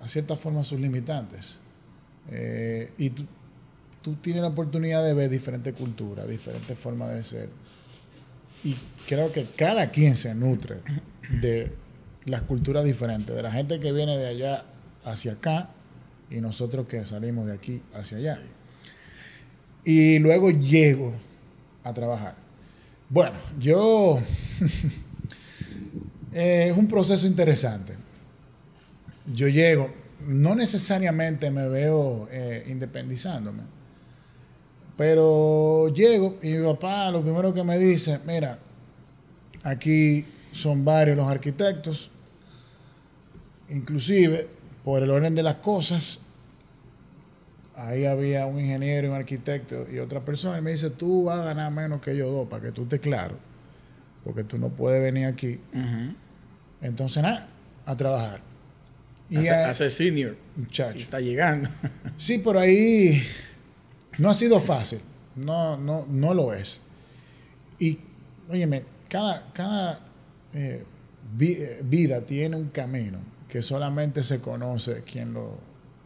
a 0.00 0.08
cierta 0.08 0.36
forma 0.36 0.64
sus 0.64 0.80
limitantes. 0.80 1.58
Eh, 2.28 2.92
y 2.98 3.10
tú, 3.10 3.26
tú, 4.02 4.14
tienes 4.16 4.42
la 4.42 4.48
oportunidad 4.48 5.04
de 5.04 5.14
ver 5.14 5.28
diferentes 5.28 5.74
culturas, 5.74 6.28
diferentes 6.28 6.78
formas 6.78 7.14
de 7.14 7.22
ser. 7.22 7.48
Y 8.64 8.76
creo 9.06 9.32
que 9.32 9.44
cada 9.44 9.90
quien 9.90 10.16
se 10.16 10.34
nutre 10.34 10.78
de 11.40 11.72
las 12.24 12.42
culturas 12.42 12.84
diferentes, 12.84 13.34
de 13.34 13.42
la 13.42 13.50
gente 13.50 13.80
que 13.80 13.92
viene 13.92 14.16
de 14.16 14.28
allá 14.28 14.64
hacia 15.04 15.32
acá 15.32 15.70
y 16.30 16.40
nosotros 16.40 16.86
que 16.86 17.04
salimos 17.04 17.46
de 17.46 17.54
aquí 17.54 17.82
hacia 17.94 18.18
allá. 18.18 18.40
Y 19.84 20.18
luego 20.18 20.50
llego 20.50 21.12
a 21.84 21.92
trabajar. 21.92 22.34
Bueno, 23.08 23.36
yo... 23.58 24.20
es 26.32 26.76
un 26.76 26.86
proceso 26.86 27.26
interesante 27.26 27.96
yo 29.26 29.48
llego, 29.48 29.90
no 30.26 30.54
necesariamente 30.54 31.50
me 31.50 31.68
veo 31.68 32.28
eh, 32.30 32.66
independizándome, 32.68 33.62
pero 34.96 35.88
llego 35.88 36.38
y 36.42 36.54
mi 36.54 36.66
papá 36.66 37.10
lo 37.10 37.22
primero 37.22 37.54
que 37.54 37.64
me 37.64 37.78
dice, 37.78 38.20
mira, 38.26 38.58
aquí 39.62 40.24
son 40.52 40.84
varios 40.84 41.16
los 41.16 41.28
arquitectos, 41.28 42.10
inclusive 43.68 44.48
por 44.84 45.02
el 45.02 45.10
orden 45.10 45.34
de 45.34 45.42
las 45.42 45.56
cosas, 45.56 46.20
ahí 47.76 48.04
había 48.04 48.46
un 48.46 48.60
ingeniero, 48.60 49.08
un 49.08 49.14
arquitecto 49.14 49.86
y 49.90 49.98
otra 49.98 50.24
persona, 50.24 50.58
y 50.58 50.62
me 50.62 50.72
dice, 50.72 50.90
tú 50.90 51.24
vas 51.24 51.40
a 51.40 51.44
ganar 51.44 51.72
menos 51.72 52.00
que 52.00 52.16
yo 52.16 52.30
dos, 52.30 52.48
para 52.48 52.64
que 52.64 52.72
tú 52.72 52.82
estés 52.82 53.00
claro, 53.00 53.36
porque 54.24 54.44
tú 54.44 54.58
no 54.58 54.68
puedes 54.68 55.00
venir 55.00 55.26
aquí. 55.26 55.60
Entonces, 56.82 57.22
nada, 57.22 57.48
a 57.86 57.96
trabajar. 57.96 58.49
Y 59.30 59.46
hace, 59.46 59.88
senior. 59.88 60.36
Muchacho. 60.56 60.98
está 60.98 61.20
llegando. 61.20 61.68
sí, 62.18 62.38
por 62.38 62.58
ahí 62.58 63.22
no 64.18 64.28
ha 64.28 64.34
sido 64.34 64.60
fácil. 64.60 65.00
No, 65.36 65.76
no, 65.76 66.06
no 66.10 66.34
lo 66.34 66.52
es. 66.52 66.82
Y, 67.78 67.98
óyeme, 68.48 68.84
cada, 69.08 69.52
cada 69.52 70.00
eh, 70.52 70.84
eh, 71.40 71.80
vida 71.84 72.20
tiene 72.22 72.56
un 72.56 72.70
camino 72.70 73.18
que 73.48 73.62
solamente 73.62 74.24
se 74.24 74.40
conoce 74.40 75.02
quien 75.02 75.32
lo, 75.32 75.58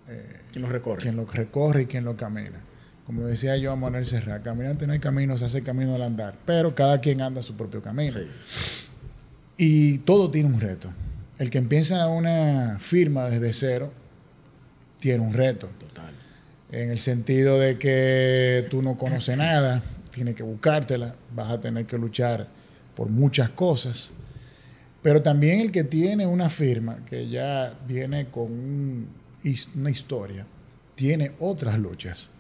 eh, 0.07 0.43
lo 0.55 0.69
recorre. 0.69 1.01
Quien 1.01 1.17
lo 1.17 1.25
recorre 1.25 1.83
y 1.83 1.87
quien 1.87 2.05
lo 2.05 2.15
camina. 2.15 2.63
Como 3.07 3.25
decía 3.25 3.57
yo 3.57 3.73
a 3.73 3.77
Manuel 3.77 4.07
Serra, 4.07 4.43
caminante 4.43 4.87
no 4.87 4.93
hay 4.93 4.99
camino, 4.99 5.37
se 5.39 5.47
hace 5.47 5.63
camino 5.63 5.95
al 5.95 6.03
andar. 6.03 6.37
Pero 6.45 6.75
cada 6.75 7.01
quien 7.01 7.23
anda 7.23 7.43
su 7.43 7.57
propio 7.57 7.83
camino. 7.83 8.21
Y 9.57 9.99
todo 9.99 10.31
tiene 10.31 10.49
un 10.49 10.61
reto 10.61 10.93
el 11.45 11.51
que 11.51 11.59
empieza 11.59 12.09
una 12.09 12.79
firma 12.79 13.29
desde 13.29 13.53
cero 13.53 13.93
tiene 14.99 15.23
un 15.23 15.35
reto. 15.35 15.69
Total. 15.79 16.13
En 16.73 16.91
el 16.91 16.99
sentido 16.99 17.59
de 17.59 17.79
que 17.79 18.67
tú 18.71 18.81
no 18.81 18.97
conoces 18.97 19.37
nada, 19.37 19.83
tienes 20.11 20.35
que 20.35 20.43
buscártela, 20.43 21.15
vas 21.35 21.51
a 21.51 21.61
tener 21.61 21.85
que 21.85 21.99
luchar 21.99 22.49
por 22.97 23.11
muchas 23.11 23.51
cosas. 23.51 24.15
Pero 25.03 25.21
también 25.21 25.61
el 25.61 25.71
que 25.71 25.85
tiene 25.85 26.27
una 26.27 26.49
firma 26.49 27.05
que 27.05 27.29
ya 27.29 27.79
viene 27.87 28.31
con 28.31 29.07
una 29.75 29.91
historia, 29.91 30.47
tiene 30.95 31.33
otras 31.41 31.79
luchas 31.79 32.31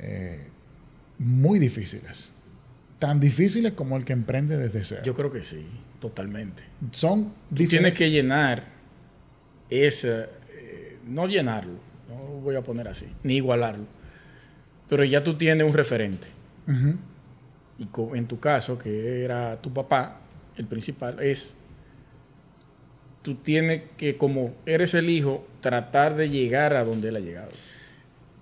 eh, 0.00 0.48
muy 1.18 1.60
difíciles. 1.60 2.32
Tan 2.98 3.20
difíciles 3.20 3.74
como 3.74 3.96
el 3.96 4.04
que 4.04 4.12
emprende 4.12 4.56
desde 4.56 4.82
cero. 4.82 5.02
Yo 5.04 5.14
creo 5.14 5.30
que 5.30 5.44
sí. 5.44 5.64
Totalmente. 6.04 6.62
Son 6.90 7.32
Tú 7.48 7.66
tienes 7.66 7.94
que 7.94 8.10
llenar 8.10 8.62
ese, 9.70 10.26
eh, 10.52 10.98
no 11.06 11.26
llenarlo, 11.26 11.78
no 12.10 12.28
lo 12.28 12.40
voy 12.40 12.56
a 12.56 12.60
poner 12.60 12.88
así, 12.88 13.06
ni 13.22 13.36
igualarlo, 13.36 13.86
pero 14.86 15.02
ya 15.02 15.22
tú 15.22 15.38
tienes 15.38 15.66
un 15.66 15.72
referente. 15.72 16.26
y 17.78 17.88
en 18.18 18.26
tu 18.26 18.38
caso, 18.38 18.76
que 18.76 19.24
era 19.24 19.56
tu 19.62 19.72
papá, 19.72 20.20
el 20.58 20.66
principal, 20.66 21.22
es 21.22 21.56
tú 23.22 23.36
tienes 23.36 23.84
que, 23.96 24.18
como 24.18 24.54
eres 24.66 24.92
el 24.92 25.08
hijo, 25.08 25.48
tratar 25.60 26.16
de 26.16 26.28
llegar 26.28 26.74
a 26.74 26.84
donde 26.84 27.08
él 27.08 27.16
ha 27.16 27.20
llegado. 27.20 27.50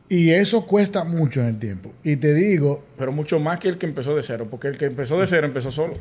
Y 0.09 0.31
eso 0.31 0.67
cuesta 0.67 1.05
mucho 1.05 1.43
en 1.43 1.47
el 1.47 1.59
tiempo. 1.61 1.95
Y 2.03 2.17
te 2.17 2.35
digo... 2.35 2.85
Pero 2.99 3.13
mucho 3.13 3.39
más 3.39 3.61
que 3.61 3.69
el 3.69 3.79
que 3.79 3.87
empezó 3.87 4.17
de 4.17 4.25
cero, 4.25 4.49
porque 4.51 4.67
el 4.67 4.77
que 4.77 4.87
empezó 4.87 5.21
de 5.21 5.29
cero 5.29 5.47
empezó 5.47 5.71
solo. 5.71 5.95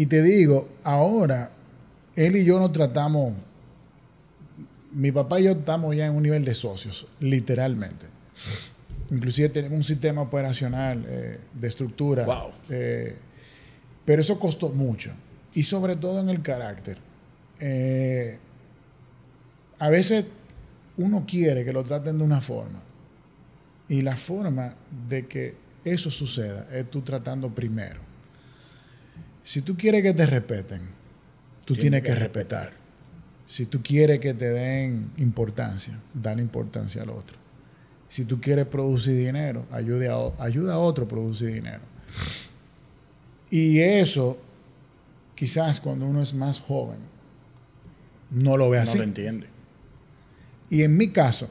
Y 0.00 0.06
te 0.06 0.22
digo, 0.22 0.66
ahora, 0.82 1.52
él 2.16 2.34
y 2.36 2.42
yo 2.42 2.58
nos 2.58 2.72
tratamos, 2.72 3.34
mi 4.92 5.12
papá 5.12 5.38
y 5.38 5.44
yo 5.44 5.50
estamos 5.50 5.94
ya 5.94 6.06
en 6.06 6.14
un 6.14 6.22
nivel 6.22 6.42
de 6.42 6.54
socios, 6.54 7.06
literalmente. 7.20 8.06
Inclusive 9.10 9.50
tenemos 9.50 9.76
un 9.76 9.84
sistema 9.84 10.22
operacional 10.22 11.04
eh, 11.06 11.40
de 11.52 11.68
estructura. 11.68 12.24
Wow. 12.24 12.50
Eh, 12.70 13.14
pero 14.06 14.22
eso 14.22 14.38
costó 14.38 14.70
mucho. 14.70 15.10
Y 15.52 15.64
sobre 15.64 15.96
todo 15.96 16.20
en 16.20 16.30
el 16.30 16.40
carácter. 16.40 16.96
Eh, 17.58 18.38
a 19.80 19.90
veces 19.90 20.24
uno 20.96 21.26
quiere 21.28 21.62
que 21.62 21.74
lo 21.74 21.84
traten 21.84 22.16
de 22.16 22.24
una 22.24 22.40
forma. 22.40 22.80
Y 23.86 24.00
la 24.00 24.16
forma 24.16 24.76
de 25.10 25.26
que 25.26 25.56
eso 25.84 26.10
suceda 26.10 26.68
es 26.72 26.88
tú 26.88 27.02
tratando 27.02 27.54
primero. 27.54 28.08
Si 29.50 29.62
tú 29.62 29.76
quieres 29.76 30.04
que 30.04 30.14
te 30.14 30.26
respeten, 30.26 30.80
tú 31.64 31.74
tienes 31.74 32.02
que, 32.02 32.14
respetar. 32.14 32.70
Si 33.44 33.66
tú 33.66 33.82
quieres 33.82 34.20
que 34.20 34.32
te 34.32 34.48
den 34.48 35.10
importancia, 35.16 35.98
dale 36.14 36.40
importancia 36.40 37.02
al 37.02 37.10
otro. 37.10 37.36
Si 38.06 38.24
tú 38.24 38.40
quieres 38.40 38.66
producir 38.66 39.16
dinero, 39.16 39.66
ayuda 39.72 40.14
a, 40.14 40.44
ayuda 40.44 40.74
a 40.74 40.78
otro 40.78 41.06
a 41.06 41.08
producir 41.08 41.52
dinero. 41.52 41.80
Y 43.50 43.80
eso, 43.80 44.38
quizás 45.34 45.80
cuando 45.80 46.06
uno 46.06 46.22
es 46.22 46.32
más 46.32 46.60
joven, 46.60 46.98
no 48.30 48.56
lo 48.56 48.70
ve 48.70 48.78
así. 48.78 48.98
No 48.98 49.02
lo 49.02 49.08
entiende. 49.08 49.48
Y 50.68 50.84
en 50.84 50.96
mi 50.96 51.10
caso, 51.10 51.48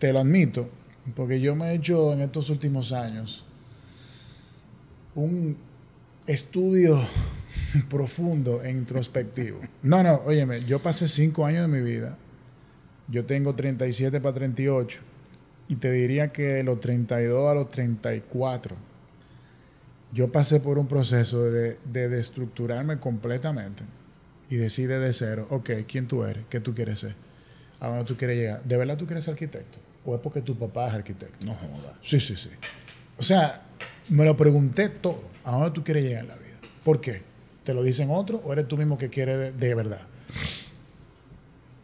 te 0.00 0.12
lo 0.12 0.18
admito, 0.18 0.68
porque 1.14 1.40
yo 1.40 1.54
me 1.54 1.68
he 1.68 1.74
hecho 1.74 2.12
en 2.14 2.22
estos 2.22 2.50
últimos 2.50 2.90
años 2.90 3.44
un 5.14 5.65
estudio 6.26 7.00
profundo 7.88 8.62
e 8.62 8.70
introspectivo. 8.70 9.60
No, 9.82 10.02
no, 10.02 10.14
óyeme, 10.24 10.64
yo 10.64 10.80
pasé 10.80 11.08
cinco 11.08 11.46
años 11.46 11.70
de 11.70 11.80
mi 11.80 11.84
vida. 11.84 12.16
Yo 13.08 13.24
tengo 13.24 13.54
37 13.54 14.20
para 14.20 14.34
38. 14.34 15.00
Y 15.68 15.76
te 15.76 15.90
diría 15.90 16.28
que 16.28 16.42
de 16.42 16.62
los 16.62 16.80
32 16.80 17.50
a 17.50 17.54
los 17.54 17.70
34, 17.70 18.76
yo 20.12 20.30
pasé 20.30 20.60
por 20.60 20.78
un 20.78 20.86
proceso 20.86 21.42
de, 21.44 21.78
de 21.84 22.08
destructurarme 22.08 22.98
completamente 22.98 23.82
y 24.48 24.56
decir 24.56 24.88
de 24.88 25.12
cero, 25.12 25.46
ok, 25.50 25.70
¿quién 25.88 26.06
tú 26.06 26.24
eres? 26.24 26.44
¿Qué 26.48 26.60
tú 26.60 26.74
quieres 26.74 27.00
ser? 27.00 27.14
¿A 27.80 27.88
dónde 27.88 28.04
tú 28.04 28.16
quieres 28.16 28.36
llegar? 28.36 28.62
¿De 28.64 28.76
verdad 28.76 28.96
tú 28.96 29.06
quieres 29.06 29.24
ser 29.24 29.32
arquitecto? 29.32 29.78
¿O 30.04 30.14
es 30.14 30.20
porque 30.20 30.40
tu 30.40 30.56
papá 30.56 30.88
es 30.88 30.94
arquitecto? 30.94 31.44
No 31.44 31.54
joda. 31.54 31.98
Sí, 32.00 32.20
sí, 32.20 32.36
sí. 32.36 32.50
O 33.18 33.22
sea, 33.22 33.62
me 34.08 34.24
lo 34.24 34.36
pregunté 34.36 34.88
todo. 34.88 35.22
¿A 35.46 35.52
dónde 35.52 35.70
tú 35.70 35.84
quieres 35.84 36.02
llegar 36.02 36.22
en 36.22 36.28
la 36.28 36.34
vida? 36.34 36.58
¿Por 36.84 37.00
qué? 37.00 37.22
¿Te 37.62 37.72
lo 37.72 37.84
dicen 37.84 38.10
otros 38.10 38.40
o 38.44 38.52
eres 38.52 38.66
tú 38.66 38.76
mismo 38.76 38.98
que 38.98 39.08
quieres 39.08 39.56
de, 39.56 39.74
verdad? 39.76 40.00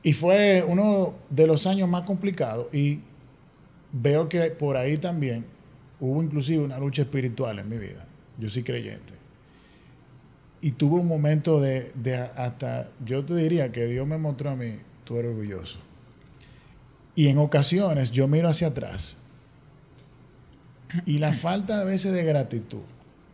Y 0.03 0.13
fue 0.15 0.65
uno 0.67 1.15
de 1.31 1.47
los 1.47 1.69
años 1.69 1.89
más 1.89 2.03
complicados 2.03 2.75
y 2.75 3.01
veo 3.93 4.29
que 4.29 4.51
por 4.51 4.77
ahí 4.77 4.99
también 4.99 5.47
hubo 6.01 6.21
inclusive 6.25 6.65
una 6.65 6.77
lucha 6.81 7.03
espiritual 7.03 7.61
en 7.61 7.69
mi 7.69 7.79
vida. 7.79 8.05
Yo 8.37 8.51
soy 8.51 8.65
creyente. 8.65 9.13
Y 10.61 10.73
tuve 10.73 10.99
un 10.99 11.07
momento 11.07 11.61
de, 11.61 11.93
de 11.95 12.17
hasta, 12.17 12.91
yo 13.05 13.25
te 13.25 13.37
diría 13.37 13.71
que 13.71 13.87
Dios 13.87 14.09
me 14.09 14.19
mostró 14.19 14.51
a 14.51 14.57
mí, 14.57 14.79
tú 15.05 15.19
eres 15.19 15.31
orgulloso. 15.31 15.79
Y 17.15 17.29
en 17.29 17.39
ocasiones 17.39 18.11
yo 18.11 18.27
miro 18.27 18.49
hacia 18.49 18.69
atrás 18.69 19.19
y 21.07 21.19
la 21.19 21.33
falta 21.33 21.81
a 21.81 21.85
veces 21.85 22.13
de 22.13 22.25
gratitud, 22.25 22.83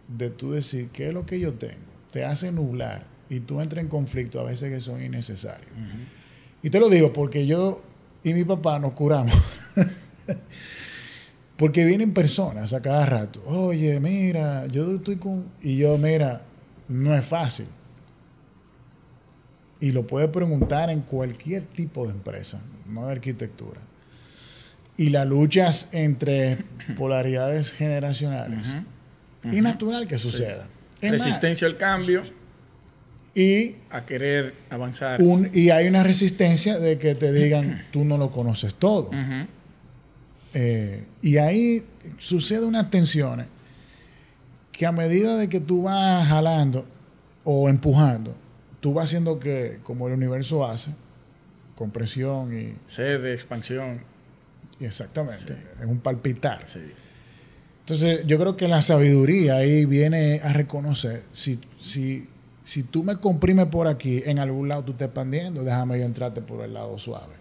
de 0.08 0.30
tú 0.30 0.52
decir, 0.52 0.88
¿qué 0.92 1.08
es 1.08 1.14
lo 1.14 1.26
que 1.26 1.38
yo 1.38 1.54
tengo? 1.54 1.76
Te 2.10 2.24
hace 2.24 2.50
nublar 2.50 3.06
y 3.28 3.40
tú 3.40 3.60
entras 3.60 3.84
en 3.84 3.88
conflicto 3.88 4.40
a 4.40 4.44
veces 4.44 4.72
que 4.72 4.80
son 4.80 5.02
innecesarios. 5.02 5.70
Y 6.62 6.70
te 6.70 6.80
lo 6.80 6.88
digo 6.88 7.12
porque 7.12 7.46
yo 7.46 7.82
y 8.24 8.32
mi 8.32 8.44
papá 8.44 8.78
nos 8.78 8.92
curamos. 8.92 9.34
porque 11.56 11.84
vienen 11.84 12.12
personas 12.12 12.72
a 12.72 12.80
cada 12.80 13.04
rato. 13.06 13.42
Oye, 13.46 14.00
mira, 14.00 14.66
yo 14.66 14.94
estoy 14.94 15.16
con... 15.16 15.50
Y 15.62 15.76
yo, 15.76 15.98
mira, 15.98 16.42
no 16.88 17.14
es 17.14 17.24
fácil. 17.24 17.66
Y 19.80 19.92
lo 19.92 20.06
puedes 20.06 20.30
preguntar 20.30 20.90
en 20.90 21.02
cualquier 21.02 21.64
tipo 21.64 22.06
de 22.06 22.12
empresa, 22.12 22.60
no 22.86 23.06
de 23.06 23.12
arquitectura. 23.12 23.80
Y 24.96 25.10
las 25.10 25.26
luchas 25.26 25.88
entre 25.92 26.64
polaridades 26.96 27.72
generacionales. 27.72 28.76
Y 29.52 29.60
natural 29.60 30.06
que 30.06 30.18
suceda. 30.18 30.68
Resistencia 31.00 31.66
al 31.66 31.76
cambio. 31.76 32.22
Y 33.34 33.76
a 33.90 34.04
querer 34.04 34.54
avanzar. 34.70 35.20
y 35.52 35.70
hay 35.70 35.86
una 35.86 36.02
resistencia 36.02 36.78
de 36.78 36.98
que 36.98 37.14
te 37.14 37.32
digan, 37.32 37.84
tú 37.92 38.04
no 38.04 38.18
lo 38.18 38.30
conoces 38.30 38.74
todo. 38.74 39.10
Eh, 40.54 41.04
y 41.22 41.36
ahí 41.36 41.84
sucede 42.18 42.64
unas 42.64 42.90
tensiones 42.90 43.46
que 44.72 44.86
a 44.86 44.92
medida 44.92 45.36
de 45.36 45.48
que 45.48 45.60
tú 45.60 45.82
vas 45.82 46.26
jalando 46.26 46.86
o 47.44 47.68
empujando, 47.68 48.34
tú 48.80 48.94
vas 48.94 49.06
haciendo 49.06 49.38
que, 49.38 49.80
como 49.82 50.06
el 50.06 50.14
universo 50.14 50.64
hace, 50.64 50.92
compresión 51.74 52.56
y... 52.56 52.74
Sede, 52.86 53.32
expansión. 53.32 54.00
exactamente, 54.80 55.56
es 55.80 55.86
un 55.86 55.98
palpitar. 55.98 56.64
Entonces, 57.88 58.26
yo 58.26 58.38
creo 58.38 58.54
que 58.54 58.68
la 58.68 58.82
sabiduría 58.82 59.56
ahí 59.56 59.86
viene 59.86 60.42
a 60.44 60.52
reconocer, 60.52 61.22
si, 61.32 61.58
si, 61.80 62.28
si 62.62 62.82
tú 62.82 63.02
me 63.02 63.16
comprimes 63.16 63.64
por 63.68 63.86
aquí, 63.86 64.20
en 64.26 64.38
algún 64.38 64.68
lado 64.68 64.84
tú 64.84 64.92
estás 64.92 65.06
expandiendo, 65.06 65.64
déjame 65.64 65.98
yo 65.98 66.04
entrarte 66.04 66.42
por 66.42 66.62
el 66.62 66.74
lado 66.74 66.98
suave. 66.98 67.32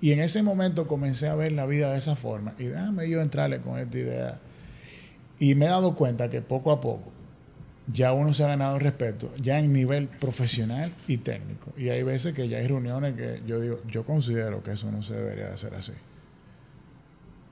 Y 0.00 0.12
en 0.12 0.20
ese 0.20 0.42
momento 0.42 0.86
comencé 0.86 1.28
a 1.28 1.34
ver 1.34 1.52
la 1.52 1.66
vida 1.66 1.92
de 1.92 1.98
esa 1.98 2.16
forma 2.16 2.54
y 2.58 2.64
déjame 2.64 3.10
yo 3.10 3.20
entrarle 3.20 3.60
con 3.60 3.78
esta 3.78 3.98
idea 3.98 4.40
y 5.38 5.54
me 5.54 5.66
he 5.66 5.68
dado 5.68 5.94
cuenta 5.96 6.30
que 6.30 6.40
poco 6.40 6.72
a 6.72 6.80
poco 6.80 7.12
ya 7.92 8.14
uno 8.14 8.32
se 8.32 8.44
ha 8.44 8.48
ganado 8.48 8.76
el 8.76 8.80
respeto, 8.80 9.30
ya 9.36 9.58
en 9.58 9.70
nivel 9.70 10.08
profesional 10.08 10.90
y 11.06 11.18
técnico. 11.18 11.74
Y 11.76 11.90
hay 11.90 12.02
veces 12.02 12.32
que 12.32 12.48
ya 12.48 12.56
hay 12.56 12.68
reuniones 12.68 13.16
que 13.16 13.42
yo 13.46 13.60
digo, 13.60 13.82
yo 13.86 14.06
considero 14.06 14.62
que 14.62 14.72
eso 14.72 14.90
no 14.90 15.02
se 15.02 15.12
debería 15.12 15.48
de 15.48 15.52
hacer 15.52 15.74
así. 15.74 15.92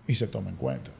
Y 0.06 0.14
se 0.14 0.28
toma 0.28 0.48
en 0.48 0.56
cuenta. 0.56 0.92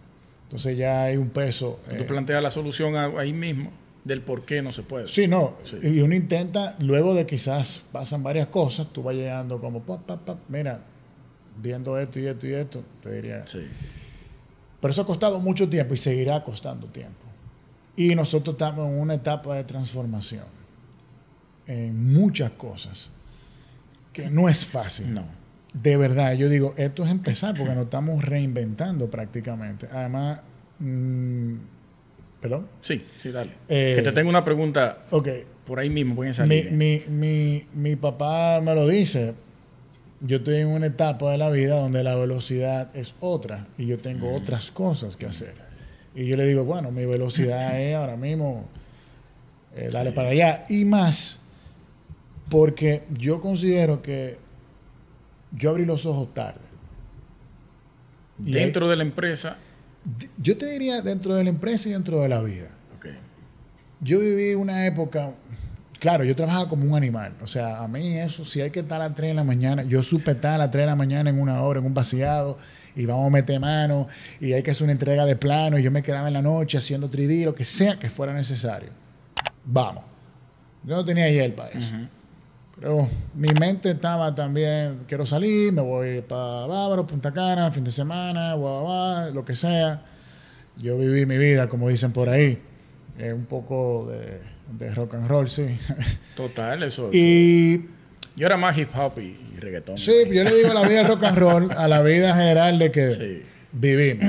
Entonces 0.50 0.76
ya 0.76 1.04
hay 1.04 1.16
un 1.16 1.30
peso. 1.30 1.78
Tú 1.88 1.94
eh, 1.94 2.04
planteas 2.04 2.42
la 2.42 2.50
solución 2.50 2.96
ahí 3.16 3.32
mismo 3.32 3.70
del 4.02 4.20
por 4.20 4.44
qué 4.44 4.62
no 4.62 4.72
se 4.72 4.82
puede. 4.82 5.06
Sí, 5.06 5.28
no. 5.28 5.54
Y 5.80 6.00
uno 6.00 6.12
intenta, 6.12 6.74
luego 6.80 7.14
de 7.14 7.24
quizás 7.24 7.84
pasan 7.92 8.24
varias 8.24 8.48
cosas, 8.48 8.88
tú 8.92 9.04
vas 9.04 9.14
llegando 9.14 9.60
como, 9.60 9.82
pap, 9.82 10.02
pap, 10.02 10.22
pap, 10.22 10.38
mira, 10.48 10.82
viendo 11.56 11.96
esto 11.96 12.18
y 12.18 12.26
esto 12.26 12.48
y 12.48 12.54
esto, 12.54 12.82
te 13.00 13.12
diría. 13.12 13.46
Sí. 13.46 13.60
Pero 14.80 14.90
eso 14.90 15.02
ha 15.02 15.06
costado 15.06 15.38
mucho 15.38 15.68
tiempo 15.68 15.94
y 15.94 15.98
seguirá 15.98 16.42
costando 16.42 16.88
tiempo. 16.88 17.26
Y 17.94 18.16
nosotros 18.16 18.54
estamos 18.54 18.88
en 18.88 18.98
una 18.98 19.14
etapa 19.14 19.54
de 19.54 19.62
transformación 19.62 20.46
en 21.68 22.12
muchas 22.12 22.50
cosas 22.50 23.12
que 24.12 24.28
no 24.28 24.48
es 24.48 24.64
fácil. 24.64 25.14
No. 25.14 25.39
De 25.72 25.96
verdad, 25.96 26.34
yo 26.34 26.48
digo, 26.48 26.74
esto 26.76 27.04
es 27.04 27.10
empezar 27.10 27.54
porque 27.56 27.74
nos 27.74 27.84
estamos 27.84 28.24
reinventando 28.24 29.08
prácticamente. 29.08 29.88
Además, 29.92 30.40
mm, 30.78 31.54
¿perdón? 32.40 32.66
Sí, 32.82 33.04
sí, 33.18 33.30
dale. 33.30 33.50
Eh, 33.68 33.94
que 33.96 34.02
te 34.02 34.12
tengo 34.12 34.30
una 34.30 34.44
pregunta 34.44 35.04
ok 35.10 35.28
por 35.64 35.78
ahí 35.78 35.88
mismo, 35.88 36.16
voy 36.16 36.28
a 36.36 36.46
Mi, 36.46 36.64
mi, 36.64 37.02
mi, 37.08 37.64
mi 37.74 37.94
papá 37.94 38.60
me 38.60 38.74
lo 38.74 38.88
dice, 38.88 39.34
yo 40.20 40.38
estoy 40.38 40.56
en 40.56 40.66
una 40.66 40.86
etapa 40.86 41.30
de 41.30 41.38
la 41.38 41.48
vida 41.48 41.78
donde 41.78 42.02
la 42.02 42.16
velocidad 42.16 42.90
es 42.96 43.14
otra 43.20 43.68
y 43.78 43.86
yo 43.86 43.98
tengo 43.98 44.34
otras 44.34 44.72
cosas 44.72 45.16
que 45.16 45.26
hacer. 45.26 45.54
Y 46.12 46.26
yo 46.26 46.36
le 46.36 46.44
digo, 46.44 46.64
bueno, 46.64 46.90
mi 46.90 47.06
velocidad 47.06 47.80
es 47.80 47.94
ahora 47.94 48.16
mismo 48.16 48.66
eh, 49.76 49.90
dale 49.92 50.10
para 50.12 50.30
allá. 50.30 50.64
Y 50.68 50.84
más, 50.84 51.38
porque 52.48 53.04
yo 53.16 53.40
considero 53.40 54.02
que 54.02 54.38
yo 55.52 55.70
abrí 55.70 55.84
los 55.84 56.06
ojos 56.06 56.32
tarde. 56.34 56.60
Dentro 58.38 58.88
de 58.88 58.96
la 58.96 59.02
empresa. 59.02 59.56
Yo 60.38 60.56
te 60.56 60.66
diría 60.66 61.02
dentro 61.02 61.34
de 61.34 61.44
la 61.44 61.50
empresa 61.50 61.88
y 61.88 61.92
dentro 61.92 62.20
de 62.20 62.28
la 62.28 62.42
vida. 62.42 62.70
Yo 64.02 64.20
viví 64.20 64.54
una 64.54 64.86
época 64.86 65.34
claro, 66.00 66.24
yo 66.24 66.34
trabajaba 66.34 66.68
como 66.68 66.84
un 66.84 66.96
animal. 66.96 67.34
O 67.42 67.46
sea, 67.46 67.80
a 67.80 67.86
mí 67.86 68.16
eso, 68.16 68.44
si 68.44 68.60
hay 68.60 68.70
que 68.70 68.80
estar 68.80 69.00
a 69.00 69.08
las 69.08 69.14
3 69.14 69.28
de 69.28 69.34
la 69.34 69.44
mañana, 69.44 69.84
yo 69.84 70.02
supe 70.02 70.32
estar 70.32 70.54
a 70.54 70.58
las 70.58 70.70
3 70.72 70.82
de 70.82 70.86
la 70.86 70.96
mañana 70.96 71.30
en 71.30 71.40
una 71.40 71.62
obra, 71.62 71.78
en 71.78 71.86
un 71.86 71.94
vaciado, 71.94 72.58
y 72.96 73.06
vamos 73.06 73.28
a 73.28 73.30
meter 73.30 73.60
mano, 73.60 74.08
y 74.40 74.54
hay 74.54 74.62
que 74.62 74.72
hacer 74.72 74.84
una 74.84 74.92
entrega 74.92 75.24
de 75.24 75.36
plano, 75.36 75.78
y 75.78 75.82
yo 75.82 75.92
me 75.92 76.02
quedaba 76.02 76.26
en 76.26 76.34
la 76.34 76.42
noche 76.42 76.78
haciendo 76.78 77.08
3D, 77.08 77.44
lo 77.44 77.54
que 77.54 77.64
sea 77.64 77.98
que 77.98 78.10
fuera 78.10 78.32
necesario. 78.32 78.88
Vamos. 79.64 80.04
Yo 80.82 80.96
no 80.96 81.04
tenía 81.04 81.30
hiel 81.30 81.52
para 81.52 81.70
eso. 81.70 81.94
Pero 82.80 83.08
mi 83.34 83.48
mente 83.58 83.90
estaba 83.90 84.34
también, 84.34 85.00
quiero 85.06 85.26
salir, 85.26 85.70
me 85.72 85.82
voy 85.82 86.22
para 86.22 86.66
Bávaro, 86.66 87.06
Punta 87.06 87.30
Cana, 87.32 87.70
fin 87.70 87.84
de 87.84 87.90
semana, 87.90 88.54
guau, 88.54 88.82
guau, 88.84 89.34
lo 89.34 89.44
que 89.44 89.54
sea. 89.54 90.02
Yo 90.78 90.96
viví 90.96 91.26
mi 91.26 91.36
vida, 91.36 91.68
como 91.68 91.88
dicen 91.90 92.12
por 92.12 92.30
ahí. 92.30 92.58
Eh, 93.18 93.34
un 93.34 93.44
poco 93.44 94.08
de, 94.10 94.40
de 94.78 94.94
rock 94.94 95.14
and 95.14 95.28
roll, 95.28 95.48
sí. 95.50 95.66
Total, 96.36 96.82
eso. 96.82 97.10
y 97.12 97.84
Yo 98.34 98.46
era 98.46 98.56
más 98.56 98.78
hip 98.78 98.88
hop 98.96 99.12
y, 99.18 99.36
y 99.54 99.56
reggaetón. 99.60 99.98
sí, 99.98 100.12
yo 100.32 100.42
le 100.42 100.54
digo 100.54 100.72
la 100.72 100.88
vida 100.88 100.98
del 101.00 101.08
rock 101.08 101.24
and 101.24 101.36
roll, 101.38 101.72
a 101.72 101.86
la 101.86 102.00
vida 102.02 102.34
general 102.34 102.78
de 102.78 102.90
que 102.90 103.10
Sí. 103.10 103.42
vivimos. 103.72 104.24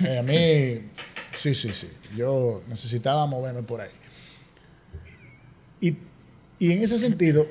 Eh, 0.00 0.18
a 0.18 0.22
mí, 0.22 0.88
sí, 1.36 1.52
sí, 1.52 1.70
sí. 1.74 1.88
Yo 2.16 2.62
necesitaba 2.68 3.26
moverme 3.26 3.64
por 3.64 3.80
ahí. 3.80 3.90
Y, 5.80 5.96
y 6.60 6.72
en 6.72 6.82
ese 6.82 6.96
sentido, 6.98 7.44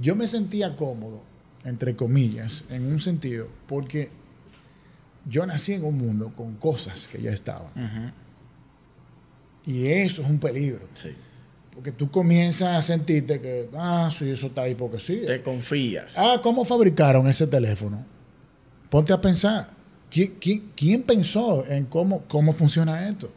yo 0.00 0.16
me 0.16 0.26
sentía 0.26 0.76
cómodo, 0.76 1.22
entre 1.64 1.96
comillas, 1.96 2.64
en 2.70 2.86
un 2.86 3.00
sentido, 3.00 3.48
porque 3.66 4.10
yo 5.28 5.44
nací 5.46 5.74
en 5.74 5.84
un 5.84 5.98
mundo 5.98 6.32
con 6.34 6.54
cosas 6.56 7.08
que 7.08 7.20
ya 7.20 7.30
estaban. 7.30 7.72
Y 9.64 9.86
eso 9.88 10.22
es 10.22 10.28
un 10.28 10.38
peligro. 10.38 10.86
Sí. 10.94 11.10
Porque 11.74 11.92
tú 11.92 12.10
comienzas 12.10 12.76
a 12.76 12.80
sentirte 12.80 13.40
que, 13.40 13.68
ah, 13.74 14.08
sí, 14.10 14.30
eso 14.30 14.46
está 14.46 14.62
ahí 14.62 14.74
porque 14.74 14.98
sí. 14.98 15.22
Te 15.26 15.42
confías. 15.42 16.16
Ah, 16.16 16.40
¿cómo 16.42 16.64
fabricaron 16.64 17.26
ese 17.28 17.46
teléfono? 17.46 18.04
Ponte 18.88 19.12
a 19.12 19.20
pensar. 19.20 19.68
¿Quién, 20.08 20.36
quién, 20.40 20.72
quién 20.74 21.02
pensó 21.02 21.66
en 21.66 21.84
cómo, 21.86 22.22
cómo 22.28 22.52
funciona 22.52 23.08
esto? 23.08 23.30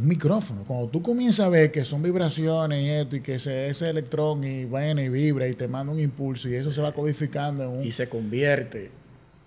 Un 0.00 0.08
micrófono. 0.08 0.64
Cuando 0.64 0.88
tú 0.88 1.02
comienzas 1.02 1.46
a 1.46 1.48
ver 1.50 1.70
que 1.70 1.84
son 1.84 2.02
vibraciones 2.02 2.82
y 2.82 2.88
esto, 2.88 3.16
y 3.16 3.20
que 3.20 3.34
ese, 3.34 3.68
ese 3.68 3.90
electrón 3.90 4.42
y 4.44 4.64
viene 4.64 5.04
y 5.04 5.08
vibra 5.10 5.46
y 5.46 5.54
te 5.54 5.68
manda 5.68 5.92
un 5.92 6.00
impulso 6.00 6.48
y 6.48 6.54
eso 6.54 6.72
se 6.72 6.80
va 6.80 6.92
codificando 6.92 7.64
en 7.64 7.70
un... 7.70 7.84
Y 7.84 7.90
se 7.90 8.08
convierte. 8.08 8.90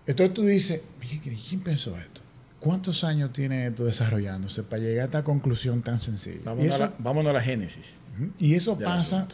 Entonces 0.06 0.34
tú 0.34 0.44
dices, 0.44 0.82
"Oye, 1.00 1.20
¿quién 1.50 1.62
pensó 1.62 1.98
esto? 1.98 2.22
¿Cuántos 2.60 3.04
años 3.04 3.34
tiene 3.34 3.68
esto 3.68 3.84
desarrollándose 3.84 4.64
para 4.64 4.82
llegar 4.82 5.02
a 5.02 5.06
esta 5.06 5.24
conclusión 5.24 5.82
tan 5.82 6.02
sencilla? 6.02 6.42
Vámonos, 6.46 6.72
a, 6.72 6.78
la, 6.78 6.94
vámonos 6.98 7.30
a 7.32 7.34
la 7.34 7.42
génesis. 7.42 8.02
Y 8.38 8.54
eso 8.54 8.78
pasa 8.78 9.28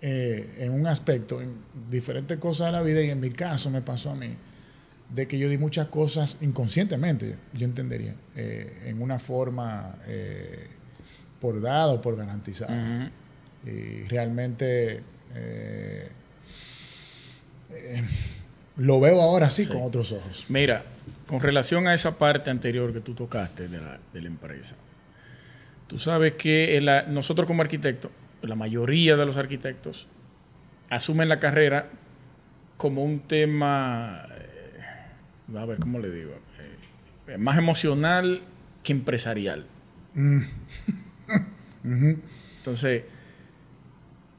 eh, 0.00 0.54
en 0.58 0.72
un 0.72 0.86
aspecto, 0.86 1.42
en 1.42 1.56
diferentes 1.90 2.38
cosas 2.38 2.68
de 2.68 2.72
la 2.72 2.82
vida, 2.82 3.02
y 3.02 3.10
en 3.10 3.20
mi 3.20 3.30
caso 3.30 3.70
me 3.70 3.82
pasó 3.82 4.10
a 4.10 4.14
mí, 4.14 4.34
de 5.10 5.28
que 5.28 5.38
yo 5.38 5.48
di 5.48 5.58
muchas 5.58 5.88
cosas 5.88 6.38
inconscientemente, 6.40 7.36
yo 7.52 7.64
entendería, 7.66 8.14
eh, 8.36 8.84
en 8.86 9.00
una 9.02 9.18
forma 9.18 9.96
eh, 10.06 10.68
por 11.40 11.60
dada 11.60 11.88
o 11.92 12.00
por 12.00 12.16
garantizada. 12.16 13.10
Y 13.64 14.04
realmente 14.08 15.02
eh, 15.34 16.08
lo 18.76 19.00
veo 19.00 19.20
ahora 19.20 19.50
sí, 19.50 19.64
Sí. 19.64 19.70
con 19.72 19.82
otros 19.82 20.12
ojos. 20.12 20.46
Mira, 20.48 20.84
con 21.26 21.40
relación 21.40 21.86
a 21.86 21.94
esa 21.94 22.18
parte 22.18 22.50
anterior 22.50 22.92
que 22.92 23.00
tú 23.00 23.14
tocaste 23.14 23.68
de 23.68 23.80
la, 23.80 23.98
de 24.12 24.20
la 24.20 24.28
empresa, 24.28 24.76
tú 25.86 25.98
sabes 25.98 26.32
que 26.34 26.80
la- 26.80 27.02
nosotros 27.04 27.46
como 27.46 27.62
arquitectos, 27.62 28.10
la 28.42 28.54
mayoría 28.56 29.16
de 29.16 29.24
los 29.26 29.36
arquitectos, 29.36 30.06
asumen 30.90 31.28
la 31.28 31.38
carrera 31.40 31.88
como 32.76 33.02
un 33.04 33.20
tema, 33.20 34.26
a 35.54 35.64
ver, 35.64 35.78
¿cómo 35.78 35.98
le 35.98 36.10
digo? 36.10 36.32
Eh, 37.28 37.38
más 37.38 37.58
emocional 37.58 38.42
que 38.82 38.92
empresarial. 38.92 39.66
Entonces, 41.84 43.04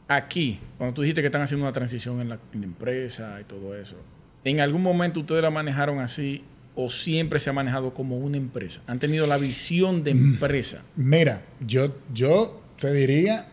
aquí, 0.07 0.59
cuando 0.77 0.93
tú 0.95 1.01
dijiste 1.01 1.21
que 1.21 1.27
están 1.27 1.41
haciendo 1.41 1.65
una 1.65 1.73
transición 1.73 2.21
en 2.21 2.29
la, 2.29 2.39
en 2.53 2.61
la 2.61 2.65
empresa 2.65 3.39
y 3.41 3.43
todo 3.43 3.75
eso, 3.75 3.97
¿en 4.43 4.59
algún 4.61 4.81
momento 4.81 5.19
ustedes 5.19 5.41
la 5.41 5.51
manejaron 5.51 5.99
así 5.99 6.43
o 6.75 6.89
siempre 6.89 7.39
se 7.39 7.49
ha 7.49 7.53
manejado 7.53 7.93
como 7.93 8.17
una 8.17 8.37
empresa? 8.37 8.81
¿Han 8.87 8.99
tenido 8.99 9.27
la 9.27 9.37
visión 9.37 10.03
de 10.03 10.11
empresa? 10.11 10.83
Mira, 10.95 11.41
yo, 11.65 11.95
yo 12.13 12.61
te 12.79 12.91
diría 12.91 13.47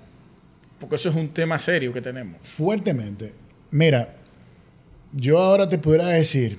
Porque 0.80 0.96
eso 0.96 1.10
es 1.10 1.14
un 1.14 1.28
tema 1.28 1.58
serio 1.58 1.92
que 1.92 2.00
tenemos. 2.02 2.48
fuertemente, 2.48 3.32
mira, 3.70 4.16
yo 5.12 5.38
ahora 5.38 5.68
te 5.68 5.78
pudiera 5.78 6.06
decir, 6.08 6.58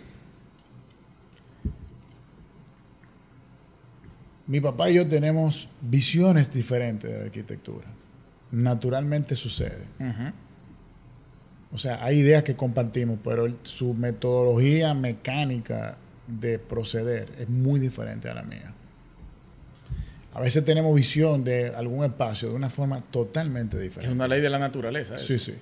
mi 4.47 4.59
papá 4.59 4.89
y 4.89 4.95
yo 4.95 5.07
tenemos 5.07 5.69
visiones 5.81 6.51
diferentes 6.51 7.09
de 7.11 7.17
la 7.19 7.25
arquitectura. 7.25 7.87
Naturalmente 8.51 9.35
sucede. 9.35 9.85
O 11.71 11.77
sea, 11.77 12.03
hay 12.03 12.19
ideas 12.19 12.43
que 12.43 12.55
compartimos, 12.55 13.17
pero 13.23 13.47
su 13.63 13.93
metodología 13.93 14.93
mecánica 14.93 15.97
de 16.27 16.59
proceder 16.59 17.29
es 17.39 17.49
muy 17.49 17.79
diferente 17.79 18.29
a 18.29 18.33
la 18.35 18.43
mía. 18.43 18.73
A 20.35 20.41
veces 20.41 20.63
tenemos 20.65 20.93
visión 20.95 21.43
de 21.43 21.67
algún 21.69 22.03
espacio 22.05 22.49
de 22.49 22.55
una 22.55 22.69
forma 22.69 23.01
totalmente 23.01 23.77
Es 23.77 23.83
diferente. 23.83 24.13
una 24.15 24.27
ley 24.27 24.41
de 24.41 24.49
la 24.49 24.59
naturaleza. 24.59 25.15
eso. 25.15 25.25
Sí, 25.25 25.39
sí. 25.39 25.53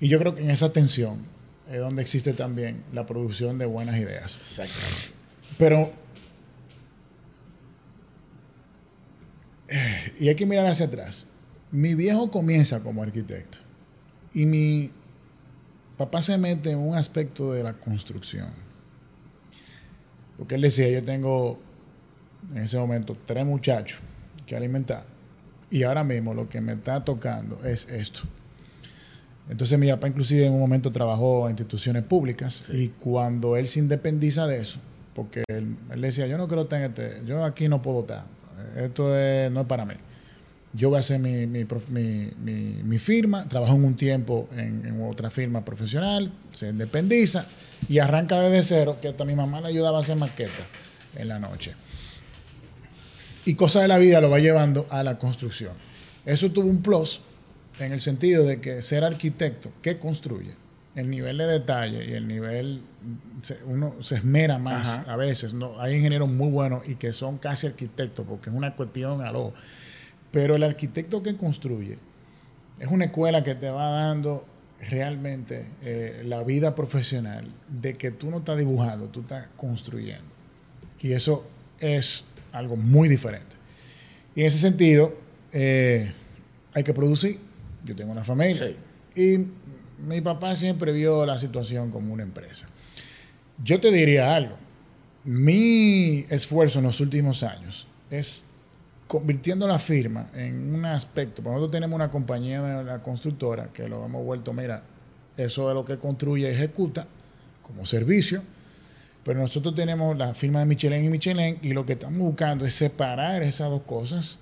Y 0.00 0.08
yo 0.08 0.18
creo 0.18 0.34
que 0.34 0.42
en 0.42 0.50
esa 0.50 0.72
tensión 0.72 1.20
es 1.70 1.80
donde 1.80 2.02
existe 2.02 2.32
también 2.34 2.82
la 2.92 3.06
producción 3.06 3.58
de 3.58 3.66
buenas 3.66 3.96
ideas. 3.98 4.36
Exactamente. 4.36 5.10
Pero. 5.58 5.80
eh, 5.80 5.92
Y 10.20 10.28
hay 10.28 10.34
que 10.34 10.46
mirar 10.46 10.66
hacia 10.66 10.86
atrás. 10.86 11.26
Mi 11.72 11.94
viejo 11.94 12.30
comienza 12.30 12.80
como 12.80 13.02
arquitecto. 13.02 13.58
Y 14.32 14.46
mi 14.46 14.90
papá 15.96 16.20
se 16.22 16.38
mete 16.38 16.70
en 16.70 16.78
un 16.78 16.94
aspecto 16.94 17.52
de 17.52 17.62
la 17.62 17.72
construcción. 17.74 18.48
Porque 20.38 20.54
él 20.54 20.60
decía: 20.60 20.88
Yo 20.88 21.02
tengo 21.02 21.58
en 22.54 22.62
ese 22.62 22.78
momento 22.78 23.16
tres 23.24 23.44
muchachos 23.44 23.98
que 24.46 24.56
alimentar. 24.56 25.04
Y 25.70 25.82
ahora 25.82 26.04
mismo 26.04 26.32
lo 26.32 26.48
que 26.48 26.60
me 26.60 26.74
está 26.74 27.04
tocando 27.04 27.64
es 27.64 27.88
esto. 27.88 28.20
Entonces 29.48 29.78
mi 29.78 29.88
papá 29.88 30.08
inclusive 30.08 30.46
en 30.46 30.52
un 30.52 30.60
momento 30.60 30.90
trabajó 30.92 31.46
en 31.46 31.52
instituciones 31.52 32.02
públicas 32.02 32.62
Sí. 32.66 32.76
y 32.76 32.88
cuando 32.88 33.56
él 33.56 33.68
se 33.68 33.78
independiza 33.80 34.46
de 34.46 34.60
eso, 34.60 34.80
porque 35.14 35.44
él, 35.48 35.76
él 35.92 36.00
decía, 36.00 36.26
yo 36.26 36.36
no 36.36 36.48
quiero 36.48 36.62
estar 36.62 36.80
en 36.82 36.86
este, 36.90 37.22
yo 37.26 37.44
aquí 37.44 37.68
no 37.68 37.80
puedo 37.80 38.00
estar, 38.00 38.24
esto 38.76 39.16
es- 39.16 39.50
no 39.50 39.60
es 39.62 39.66
para 39.66 39.84
mí. 39.84 39.94
Yo 40.72 40.90
voy 40.90 40.98
a 40.98 41.00
hacer 41.00 41.18
mi, 41.18 41.46
mi, 41.46 41.64
mi- 42.84 42.98
firma, 42.98 43.48
trabajó 43.48 43.74
en 43.76 43.84
un 43.84 43.96
tiempo 43.96 44.48
en, 44.56 45.00
otra 45.02 45.30
firma 45.30 45.64
profesional, 45.64 46.30
se 46.52 46.68
independiza 46.68 47.46
y 47.88 47.98
arranca 47.98 48.38
desde 48.40 48.62
cero, 48.62 48.98
que 49.00 49.08
hasta 49.08 49.24
mi 49.24 49.34
mamá 49.34 49.60
le 49.62 49.68
ayudaba 49.68 49.98
a 49.98 50.00
hacer 50.00 50.16
maquetas 50.16 50.66
en 51.16 51.28
la 51.28 51.38
noche. 51.38 51.72
Y 53.46 53.54
cosas 53.54 53.82
de 53.82 53.88
la 53.88 53.96
vida 53.98 54.20
lo 54.20 54.28
va 54.28 54.38
llevando 54.38 54.86
a 54.90 55.02
la 55.02 55.18
construcción. 55.18 55.72
Eso 56.26 56.50
tuvo 56.50 56.66
un 56.68 56.82
plus 56.82 57.20
en 57.78 57.92
el 57.92 58.00
sentido 58.00 58.44
de 58.44 58.60
que 58.60 58.82
ser 58.82 59.04
arquitecto, 59.04 59.70
¿qué 59.80 59.98
construye? 59.98 60.50
El 60.96 61.08
nivel 61.10 61.38
de 61.38 61.46
detalle 61.46 62.04
y 62.10 62.14
el 62.14 62.26
nivel, 62.26 62.80
se- 63.42 63.62
uno 63.64 63.94
se 64.02 64.16
esmera 64.16 64.58
más 64.58 64.86
Ajá. 65.00 65.12
a 65.12 65.16
veces. 65.16 65.52
¿no? 65.52 65.78
Hay 65.80 65.94
ingenieros 65.94 66.28
muy 66.28 66.50
buenos 66.50 66.88
y 66.88 66.96
que 66.96 67.12
son 67.12 67.38
casi 67.38 67.68
arquitectos 67.68 68.26
porque 68.28 68.50
es 68.50 68.56
una 68.56 68.74
cuestión 68.74 69.20
a 69.20 69.30
lo. 69.30 69.52
Pero 70.32 70.56
el 70.56 70.62
arquitecto 70.64 71.22
que 71.22 71.36
construye 71.36 71.98
es 72.80 72.88
una 72.88 73.04
escuela 73.06 73.44
que 73.44 73.54
te 73.54 73.70
va 73.70 73.90
dando 73.90 74.44
realmente 74.90 75.66
eh, 75.82 76.22
la 76.26 76.42
vida 76.44 76.74
profesional 76.74 77.46
de 77.68 77.96
que 77.96 78.10
tú 78.10 78.30
no 78.30 78.38
estás 78.38 78.58
dibujando, 78.58 79.06
tú 79.06 79.20
estás 79.20 79.48
construyendo. 79.56 80.24
Y 81.00 81.12
eso 81.12 81.46
es 81.78 82.24
algo 82.52 82.76
muy 82.76 83.08
diferente. 83.08 83.54
Y 84.34 84.40
en 84.40 84.46
ese 84.46 84.58
sentido, 84.58 85.14
eh, 85.52 86.12
hay 86.74 86.82
que 86.82 86.92
producir. 86.94 87.38
Yo 87.84 87.94
tengo 87.94 88.12
una 88.12 88.24
familia. 88.24 88.66
Sí. 89.14 89.20
Y 89.22 89.46
mi 89.98 90.20
papá 90.20 90.54
siempre 90.54 90.92
vio 90.92 91.24
la 91.26 91.38
situación 91.38 91.90
como 91.90 92.12
una 92.12 92.22
empresa. 92.22 92.66
Yo 93.62 93.80
te 93.80 93.90
diría 93.90 94.34
algo. 94.34 94.56
Mi 95.24 96.24
esfuerzo 96.28 96.78
en 96.78 96.84
los 96.84 97.00
últimos 97.00 97.42
años 97.42 97.86
es 98.10 98.46
convirtiendo 99.06 99.66
la 99.66 99.78
firma 99.78 100.28
en 100.34 100.74
un 100.74 100.84
aspecto. 100.84 101.42
porque 101.42 101.54
Nosotros 101.54 101.72
tenemos 101.72 101.96
una 101.96 102.10
compañía 102.10 102.62
de 102.62 102.84
la 102.84 103.02
constructora 103.02 103.68
que 103.72 103.88
lo 103.88 104.04
hemos 104.04 104.24
vuelto, 104.24 104.52
mira, 104.52 104.82
eso 105.36 105.68
es 105.68 105.74
lo 105.74 105.84
que 105.84 105.98
construye 105.98 106.48
y 106.48 106.54
ejecuta 106.54 107.06
como 107.62 107.86
servicio. 107.86 108.42
Pero 109.24 109.40
nosotros 109.40 109.74
tenemos 109.74 110.16
la 110.16 110.34
firma 110.34 110.60
de 110.60 110.66
Michelin 110.66 111.04
y 111.04 111.08
Michelin 111.08 111.58
y 111.62 111.72
lo 111.72 111.84
que 111.84 111.94
estamos 111.94 112.18
buscando 112.18 112.64
es 112.64 112.74
separar 112.74 113.42
esas 113.42 113.70
dos 113.70 113.82
cosas 113.82 114.38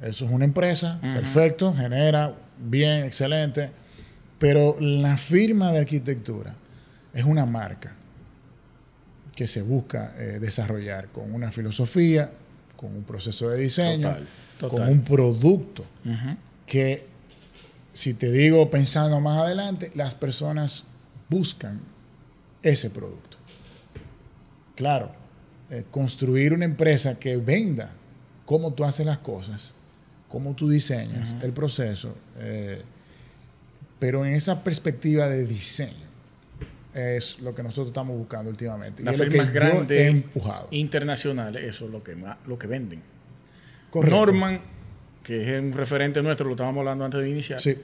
Eso 0.00 0.24
es 0.26 0.30
una 0.30 0.44
empresa, 0.44 1.00
perfecto, 1.00 1.74
genera 1.74 2.32
bien, 2.58 3.04
excelente, 3.04 3.70
pero 4.42 4.76
la 4.80 5.16
firma 5.16 5.70
de 5.70 5.78
arquitectura 5.78 6.52
es 7.14 7.22
una 7.22 7.46
marca 7.46 7.94
que 9.36 9.46
se 9.46 9.62
busca 9.62 10.16
eh, 10.18 10.40
desarrollar 10.40 11.10
con 11.10 11.32
una 11.32 11.52
filosofía, 11.52 12.28
con 12.76 12.92
un 12.92 13.04
proceso 13.04 13.50
de 13.50 13.60
diseño, 13.60 14.16
con 14.68 14.82
un 14.82 15.02
producto 15.02 15.84
que, 16.66 17.06
si 17.92 18.14
te 18.14 18.32
digo 18.32 18.68
pensando 18.68 19.20
más 19.20 19.42
adelante, 19.42 19.92
las 19.94 20.16
personas 20.16 20.86
buscan 21.30 21.80
ese 22.64 22.90
producto. 22.90 23.36
Claro, 24.74 25.12
eh, 25.70 25.84
construir 25.88 26.52
una 26.52 26.64
empresa 26.64 27.16
que 27.16 27.36
venda 27.36 27.92
cómo 28.44 28.72
tú 28.72 28.82
haces 28.82 29.06
las 29.06 29.18
cosas, 29.18 29.76
cómo 30.26 30.56
tú 30.56 30.68
diseñas 30.68 31.36
el 31.42 31.52
proceso, 31.52 32.16
eh, 32.38 32.82
pero 34.02 34.26
en 34.26 34.34
esa 34.34 34.64
perspectiva 34.64 35.28
de 35.28 35.46
diseño 35.46 36.08
es 36.92 37.38
lo 37.38 37.54
que 37.54 37.62
nosotros 37.62 37.86
estamos 37.86 38.18
buscando 38.18 38.50
últimamente. 38.50 39.04
Las 39.04 39.16
firmas 39.16 39.52
grandes 39.52 40.24
internacionales, 40.72 41.62
eso 41.62 41.84
es 41.84 41.92
lo 41.92 42.02
que, 42.02 42.16
lo 42.48 42.58
que 42.58 42.66
venden. 42.66 43.00
Norman, 43.94 44.60
que 45.22 45.56
es 45.56 45.62
un 45.62 45.72
referente 45.72 46.20
nuestro, 46.20 46.46
lo 46.46 46.54
estábamos 46.54 46.80
hablando 46.80 47.04
antes 47.04 47.22
de 47.22 47.30
iniciar. 47.30 47.60
Sí. 47.60 47.78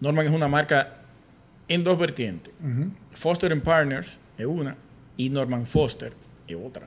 Norman 0.00 0.26
es 0.26 0.32
una 0.32 0.46
marca 0.46 0.98
en 1.68 1.84
dos 1.84 1.98
vertientes. 1.98 2.52
Foster 3.12 3.50
and 3.50 3.62
Partners 3.62 4.20
es 4.36 4.44
una 4.44 4.76
y 5.16 5.30
Norman 5.30 5.64
Foster 5.64 6.12
es 6.46 6.56
otra. 6.62 6.86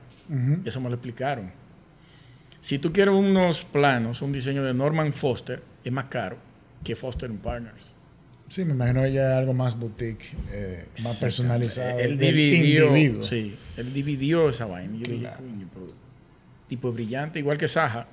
Eso 0.64 0.80
me 0.80 0.90
lo 0.90 0.94
explicaron. 0.94 1.50
Si 2.60 2.78
tú 2.78 2.92
quieres 2.92 3.16
unos 3.16 3.64
planos, 3.64 4.22
un 4.22 4.30
diseño 4.30 4.62
de 4.62 4.72
Norman 4.72 5.12
Foster, 5.12 5.60
es 5.82 5.92
más 5.92 6.04
caro 6.04 6.36
que 6.84 6.94
Foster 6.94 7.28
and 7.28 7.40
Partners. 7.40 7.96
Sí, 8.48 8.64
me 8.64 8.72
imagino 8.72 9.06
ya 9.06 9.38
algo 9.38 9.54
más 9.54 9.78
boutique, 9.78 10.36
eh, 10.50 10.86
más 11.02 11.18
personalizado. 11.18 11.98
Él 11.98 12.18
dividió, 12.18 13.22
sí, 13.22 13.56
él 13.76 13.92
dividió 13.92 14.48
esa 14.48 14.66
vaina. 14.66 14.96
Yo 14.98 15.12
dije, 15.12 15.28
tipo 16.68 16.92
brillante, 16.92 17.38
igual 17.38 17.58
que 17.58 17.68
Saja. 17.68 18.06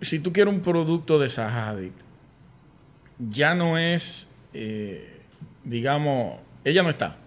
Si 0.00 0.18
tú 0.18 0.32
quieres 0.32 0.52
un 0.52 0.60
producto 0.60 1.18
de 1.18 1.28
Saja 1.28 1.68
Hadid, 1.68 1.92
ya 3.18 3.54
no 3.54 3.76
es, 3.76 4.28
eh, 4.54 5.20
digamos, 5.64 6.38
ella 6.64 6.82
no 6.82 6.90
está, 6.90 7.18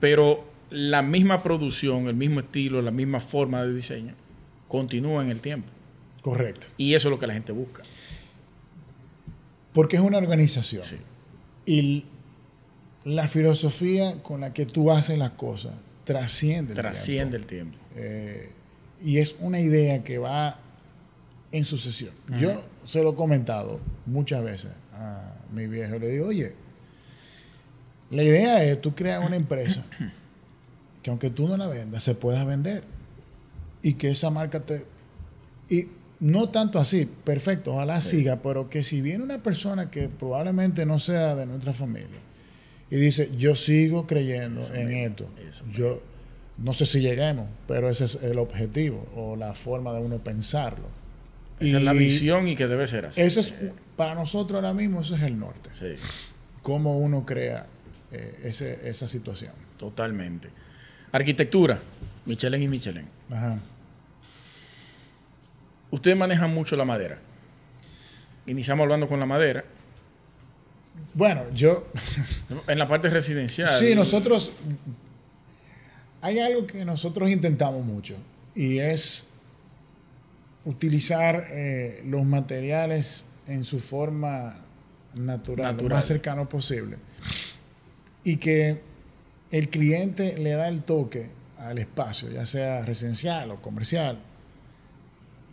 pero 0.00 0.44
la 0.70 1.02
misma 1.02 1.42
producción, 1.42 2.08
el 2.08 2.16
mismo 2.16 2.40
estilo, 2.40 2.82
la 2.82 2.90
misma 2.90 3.20
forma 3.20 3.62
de 3.62 3.72
diseño, 3.72 4.14
continúa 4.66 5.22
en 5.22 5.30
el 5.30 5.40
tiempo. 5.40 5.68
Correcto. 6.22 6.68
Y 6.76 6.94
eso 6.94 7.08
es 7.08 7.10
lo 7.10 7.18
que 7.18 7.26
la 7.26 7.34
gente 7.34 7.52
busca. 7.52 7.82
Porque 9.72 9.96
es 9.96 10.02
una 10.02 10.18
organización. 10.18 10.82
Sí. 10.82 10.96
Y 11.66 12.04
la 13.04 13.26
filosofía 13.28 14.22
con 14.22 14.40
la 14.40 14.52
que 14.52 14.66
tú 14.66 14.90
haces 14.92 15.18
las 15.18 15.30
cosas 15.30 15.72
trasciende 16.04 16.72
el 16.72 16.76
trasciende 16.76 17.36
el 17.36 17.46
tiempo. 17.46 17.78
Eh, 17.96 18.52
y 19.02 19.18
es 19.18 19.36
una 19.40 19.60
idea 19.60 20.02
que 20.04 20.18
va 20.18 20.58
en 21.50 21.64
sucesión. 21.64 22.12
Yo 22.38 22.62
se 22.84 23.02
lo 23.02 23.10
he 23.10 23.14
comentado 23.14 23.80
muchas 24.06 24.42
veces 24.42 24.72
a 24.92 25.34
mi 25.52 25.66
viejo. 25.66 25.98
Le 25.98 26.08
digo, 26.08 26.28
oye, 26.28 26.54
la 28.10 28.22
idea 28.22 28.64
es 28.64 28.80
tú 28.80 28.94
creas 28.94 29.24
una 29.24 29.36
empresa 29.36 29.84
que 31.02 31.10
aunque 31.10 31.30
tú 31.30 31.48
no 31.48 31.56
la 31.56 31.66
vendas, 31.66 32.04
se 32.04 32.14
pueda 32.14 32.44
vender. 32.44 32.84
Y 33.82 33.94
que 33.94 34.10
esa 34.10 34.30
marca 34.30 34.60
te... 34.60 34.86
Y 35.68 35.88
no 36.22 36.50
tanto 36.50 36.78
así, 36.78 37.08
perfecto, 37.24 37.72
ojalá 37.72 38.00
siga, 38.00 38.42
pero 38.42 38.70
que 38.70 38.84
si 38.84 39.00
viene 39.00 39.24
una 39.24 39.42
persona 39.42 39.90
que 39.90 40.08
probablemente 40.08 40.86
no 40.86 41.00
sea 41.00 41.34
de 41.34 41.46
nuestra 41.46 41.72
familia 41.72 42.20
y 42.90 42.94
dice, 42.94 43.30
yo 43.36 43.56
sigo 43.56 44.06
creyendo 44.06 44.64
en 44.72 44.92
esto, 44.92 45.28
yo 45.72 46.00
no 46.58 46.72
sé 46.74 46.86
si 46.86 47.00
lleguemos, 47.00 47.48
pero 47.66 47.90
ese 47.90 48.04
es 48.04 48.20
el 48.22 48.38
objetivo 48.38 49.04
o 49.16 49.34
la 49.34 49.52
forma 49.54 49.92
de 49.94 50.00
uno 50.00 50.18
pensarlo. 50.18 50.86
Esa 51.58 51.78
es 51.78 51.82
la 51.82 51.92
visión 51.92 52.46
y 52.46 52.54
que 52.54 52.68
debe 52.68 52.86
ser 52.86 53.08
así. 53.08 53.20
Eso 53.20 53.40
es, 53.40 53.52
para 53.96 54.14
nosotros 54.14 54.54
ahora 54.56 54.74
mismo, 54.74 55.00
eso 55.00 55.16
es 55.16 55.22
el 55.22 55.36
norte. 55.36 55.70
Sí. 55.72 55.94
Cómo 56.62 56.98
uno 56.98 57.26
crea 57.26 57.66
eh, 58.12 58.38
ese, 58.44 58.88
esa 58.88 59.08
situación. 59.08 59.54
Totalmente. 59.76 60.50
Arquitectura, 61.10 61.80
Michelin 62.26 62.62
y 62.62 62.68
Michelin. 62.68 63.06
Ajá. 63.28 63.58
Ustedes 65.92 66.16
manejan 66.16 66.52
mucho 66.52 66.74
la 66.74 66.86
madera. 66.86 67.18
Iniciamos 68.46 68.82
hablando 68.82 69.06
con 69.06 69.20
la 69.20 69.26
madera. 69.26 69.62
Bueno, 71.12 71.42
yo... 71.54 71.86
en 72.66 72.78
la 72.78 72.88
parte 72.88 73.10
residencial. 73.10 73.68
Sí, 73.78 73.94
nosotros... 73.94 74.52
Hay 76.22 76.38
algo 76.38 76.66
que 76.66 76.84
nosotros 76.84 77.28
intentamos 77.30 77.84
mucho 77.84 78.16
y 78.54 78.78
es 78.78 79.28
utilizar 80.64 81.48
eh, 81.50 82.02
los 82.06 82.24
materiales 82.24 83.26
en 83.46 83.64
su 83.64 83.78
forma 83.78 84.56
natural, 85.14 85.76
lo 85.76 85.88
más 85.88 86.06
cercano 86.06 86.48
posible. 86.48 86.96
Y 88.24 88.36
que 88.36 88.80
el 89.50 89.68
cliente 89.68 90.38
le 90.38 90.52
da 90.52 90.68
el 90.68 90.84
toque 90.84 91.28
al 91.58 91.78
espacio, 91.78 92.30
ya 92.30 92.46
sea 92.46 92.82
residencial 92.82 93.50
o 93.50 93.60
comercial, 93.60 94.18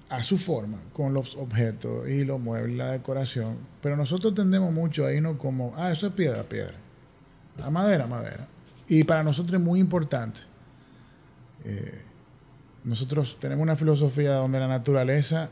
a 0.09 0.23
su 0.23 0.37
forma, 0.37 0.79
con 0.91 1.13
los 1.13 1.35
objetos 1.35 2.09
y 2.09 2.25
los 2.25 2.39
muebles, 2.39 2.75
la 2.75 2.91
decoración. 2.91 3.57
Pero 3.81 3.95
nosotros 3.95 4.33
tendemos 4.33 4.73
mucho 4.73 5.05
a 5.05 5.13
irnos 5.13 5.37
como, 5.37 5.73
ah, 5.77 5.91
eso 5.91 6.07
es 6.07 6.13
piedra, 6.13 6.43
piedra. 6.43 6.73
A 7.61 7.69
madera, 7.69 8.07
madera. 8.07 8.47
Y 8.87 9.03
para 9.03 9.23
nosotros 9.23 9.59
es 9.59 9.65
muy 9.65 9.79
importante. 9.79 10.41
Eh, 11.63 12.01
nosotros 12.83 13.37
tenemos 13.39 13.61
una 13.61 13.75
filosofía 13.75 14.33
donde 14.33 14.59
la 14.59 14.67
naturaleza, 14.67 15.49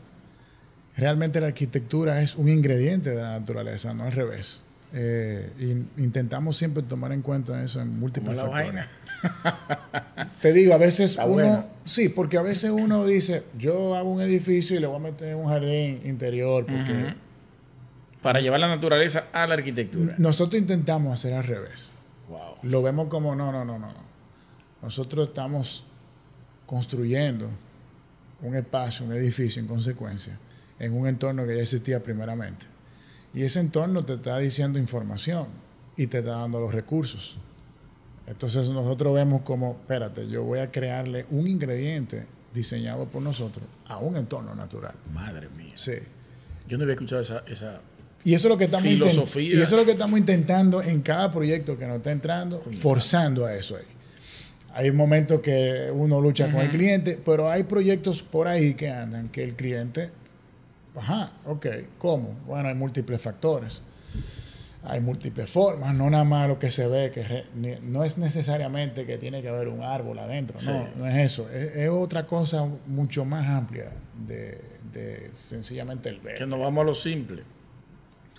realmente 0.96 1.40
la 1.40 1.46
arquitectura 1.46 2.20
es 2.20 2.34
un 2.34 2.48
ingrediente 2.48 3.10
de 3.10 3.22
la 3.22 3.38
naturaleza, 3.38 3.94
no 3.94 4.04
al 4.04 4.12
revés. 4.12 4.62
Eh, 4.92 5.84
intentamos 5.98 6.56
siempre 6.56 6.82
tomar 6.82 7.12
en 7.12 7.22
cuenta 7.22 7.62
eso 7.62 7.80
en 7.80 8.00
múltiples 8.00 8.36
la 8.36 8.50
factores. 8.50 8.86
Te 10.42 10.52
digo, 10.52 10.74
a 10.74 10.78
veces 10.78 11.18
uno, 11.24 11.64
sí, 11.84 12.08
porque 12.08 12.38
a 12.38 12.42
veces 12.42 12.70
uno 12.70 13.04
dice, 13.04 13.44
yo 13.58 13.94
hago 13.94 14.10
un 14.10 14.20
edificio 14.20 14.76
y 14.76 14.80
le 14.80 14.86
voy 14.86 14.96
a 14.96 15.00
meter 15.00 15.34
un 15.34 15.46
jardín 15.46 16.00
interior 16.04 16.64
porque 16.66 17.14
para 18.22 18.40
llevar 18.40 18.60
la 18.60 18.68
naturaleza 18.68 19.26
a 19.32 19.46
la 19.46 19.54
arquitectura. 19.54 20.14
Nosotros 20.18 20.60
intentamos 20.60 21.12
hacer 21.12 21.34
al 21.34 21.44
revés. 21.44 21.92
Lo 22.62 22.82
vemos 22.82 23.06
como 23.08 23.34
no, 23.34 23.52
no, 23.52 23.64
no, 23.64 23.78
no. 23.78 23.92
Nosotros 24.82 25.28
estamos 25.28 25.84
construyendo 26.66 27.48
un 28.42 28.54
espacio, 28.56 29.06
un 29.06 29.12
edificio 29.12 29.60
en 29.60 29.68
consecuencia, 29.68 30.38
en 30.78 30.92
un 30.92 31.06
entorno 31.06 31.46
que 31.46 31.56
ya 31.56 31.62
existía 31.62 32.02
primeramente. 32.02 32.66
Y 33.32 33.42
ese 33.42 33.60
entorno 33.60 34.04
te 34.04 34.14
está 34.14 34.38
diciendo 34.38 34.78
información 34.78 35.46
y 35.96 36.06
te 36.06 36.18
está 36.18 36.32
dando 36.32 36.60
los 36.60 36.72
recursos. 36.72 37.38
Entonces 38.28 38.68
nosotros 38.68 39.14
vemos 39.14 39.42
como, 39.42 39.78
espérate, 39.80 40.28
yo 40.28 40.44
voy 40.44 40.58
a 40.60 40.70
crearle 40.70 41.26
un 41.30 41.46
ingrediente 41.46 42.26
diseñado 42.52 43.06
por 43.06 43.22
nosotros 43.22 43.66
a 43.86 43.98
un 43.98 44.16
entorno 44.16 44.54
natural. 44.54 44.94
Madre 45.12 45.48
mía. 45.56 45.72
Sí. 45.74 45.94
Yo 46.66 46.76
no 46.76 46.82
había 46.82 46.94
escuchado 46.94 47.22
esa, 47.22 47.42
esa 47.46 47.80
y 48.24 48.34
eso 48.34 48.48
es 48.48 48.52
lo 48.52 48.58
que 48.58 48.64
estamos 48.64 48.86
filosofía. 48.86 49.48
Y 49.48 49.52
eso 49.52 49.62
es 49.62 49.80
lo 49.80 49.84
que 49.84 49.92
estamos 49.92 50.18
intentando 50.18 50.82
en 50.82 51.00
cada 51.00 51.30
proyecto 51.30 51.78
que 51.78 51.86
nos 51.86 51.96
está 51.96 52.10
entrando, 52.10 52.62
forzando 52.72 53.46
a 53.46 53.54
eso 53.54 53.76
ahí. 53.76 53.84
Hay 54.74 54.92
momentos 54.92 55.40
que 55.40 55.90
uno 55.92 56.20
lucha 56.20 56.50
con 56.52 56.60
el 56.60 56.70
cliente, 56.70 57.18
pero 57.24 57.50
hay 57.50 57.62
proyectos 57.62 58.22
por 58.22 58.46
ahí 58.46 58.74
que 58.74 58.90
andan 58.90 59.28
que 59.28 59.42
el 59.42 59.54
cliente 59.54 60.10
Ajá, 60.98 61.30
ok, 61.46 61.66
¿cómo? 61.96 62.36
Bueno, 62.46 62.68
hay 62.68 62.74
múltiples 62.74 63.20
factores. 63.20 63.82
Hay 64.84 65.00
múltiples 65.00 65.50
formas, 65.50 65.92
no 65.94 66.08
nada 66.08 66.24
más 66.24 66.48
lo 66.48 66.58
que 66.58 66.70
se 66.70 66.86
ve, 66.86 67.10
que 67.10 67.44
no 67.82 68.04
es 68.04 68.16
necesariamente 68.16 69.06
que 69.06 69.18
tiene 69.18 69.42
que 69.42 69.48
haber 69.48 69.68
un 69.68 69.82
árbol 69.82 70.18
adentro, 70.20 70.58
no, 70.64 70.88
no 70.96 71.06
es 71.06 71.16
eso, 71.16 71.50
es, 71.50 71.88
otra 71.88 72.26
cosa 72.26 72.66
mucho 72.86 73.24
más 73.24 73.46
amplia 73.48 73.90
de, 74.26 75.30
sencillamente 75.32 76.08
el 76.08 76.20
ver. 76.20 76.36
Que 76.36 76.46
nos 76.46 76.60
vamos 76.60 76.82
a 76.82 76.84
lo 76.84 76.94
simple. 76.94 77.42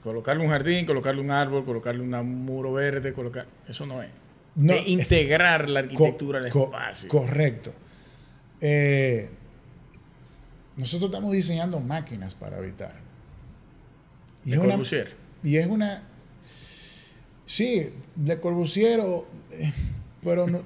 Colocarle 0.01 0.43
un 0.43 0.49
jardín, 0.49 0.85
colocarle 0.85 1.21
un 1.21 1.31
árbol, 1.31 1.65
colocarle 1.65 2.01
un 2.01 2.45
muro 2.45 2.71
verde, 2.71 3.11
colocar, 3.11 3.45
eso 3.67 3.85
no 3.85 4.01
es. 4.01 4.09
No, 4.55 4.73
integrar 4.85 5.69
la 5.69 5.81
arquitectura 5.81 6.39
al 6.39 6.47
espacio. 6.47 7.09
correcto. 7.09 7.73
Eh, 8.61 9.29
nosotros 10.75 11.11
estamos 11.11 11.33
diseñando 11.33 11.79
máquinas 11.81 12.35
para 12.35 12.57
habitar. 12.57 12.93
Y 14.45 14.51
¿De 14.51 14.57
Corbusier? 14.57 15.13
Y 15.43 15.57
es 15.57 15.67
una... 15.67 16.03
Sí, 17.49 17.91
de 18.13 18.39
Corbusier, 18.39 18.99
eh, 18.99 19.73
pero 20.21 20.45
no, 20.45 20.61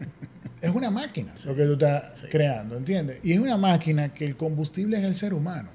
es 0.59 0.69
una 0.69 0.91
máquina 0.91 1.33
lo 1.45 1.55
que 1.55 1.63
tú 1.63 1.73
estás 1.73 2.25
creando, 2.29 2.75
¿entiendes? 2.75 3.21
Y 3.23 3.31
es 3.31 3.39
una 3.39 3.55
máquina 3.55 4.11
que 4.11 4.25
el 4.25 4.35
combustible 4.35 4.97
es 4.97 5.03
el 5.05 5.15
ser 5.15 5.33
humano. 5.33 5.69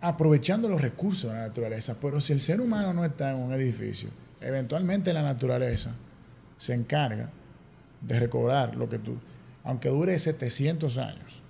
aprovechando 0.00 0.68
los 0.68 0.82
recursos 0.82 1.30
de 1.30 1.38
la 1.38 1.46
naturaleza. 1.48 1.96
Pero 1.98 2.20
si 2.20 2.34
el 2.34 2.40
ser 2.40 2.60
humano 2.60 2.92
no 2.92 3.06
está 3.06 3.30
en 3.30 3.38
un 3.38 3.54
edificio, 3.54 4.10
eventualmente 4.38 5.14
la 5.14 5.22
naturaleza 5.22 5.94
se 6.58 6.74
encarga 6.74 7.30
de 8.02 8.20
recobrar 8.20 8.76
lo 8.76 8.86
que 8.86 8.98
tú, 8.98 9.16
aunque 9.62 9.88
dure 9.88 10.18
700 10.18 10.98
años, 10.98 11.42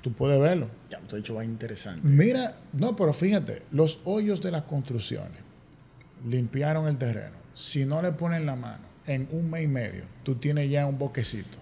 tú 0.00 0.10
puedes 0.14 0.40
verlo. 0.40 0.68
Ya, 0.88 1.00
te 1.00 1.14
he 1.14 1.18
dicho, 1.18 1.34
va 1.34 1.44
interesante. 1.44 2.00
Mira, 2.02 2.56
no, 2.72 2.96
pero 2.96 3.12
fíjate, 3.12 3.64
los 3.72 4.00
hoyos 4.04 4.40
de 4.40 4.52
las 4.52 4.62
construcciones 4.62 5.49
limpiaron 6.26 6.86
el 6.88 6.98
terreno. 6.98 7.36
Si 7.54 7.84
no 7.84 8.00
le 8.02 8.12
ponen 8.12 8.46
la 8.46 8.56
mano 8.56 8.84
en 9.06 9.28
un 9.32 9.50
mes 9.50 9.64
y 9.64 9.68
medio, 9.68 10.02
tú 10.22 10.36
tienes 10.36 10.70
ya 10.70 10.86
un 10.86 10.98
bosquecito. 10.98 11.58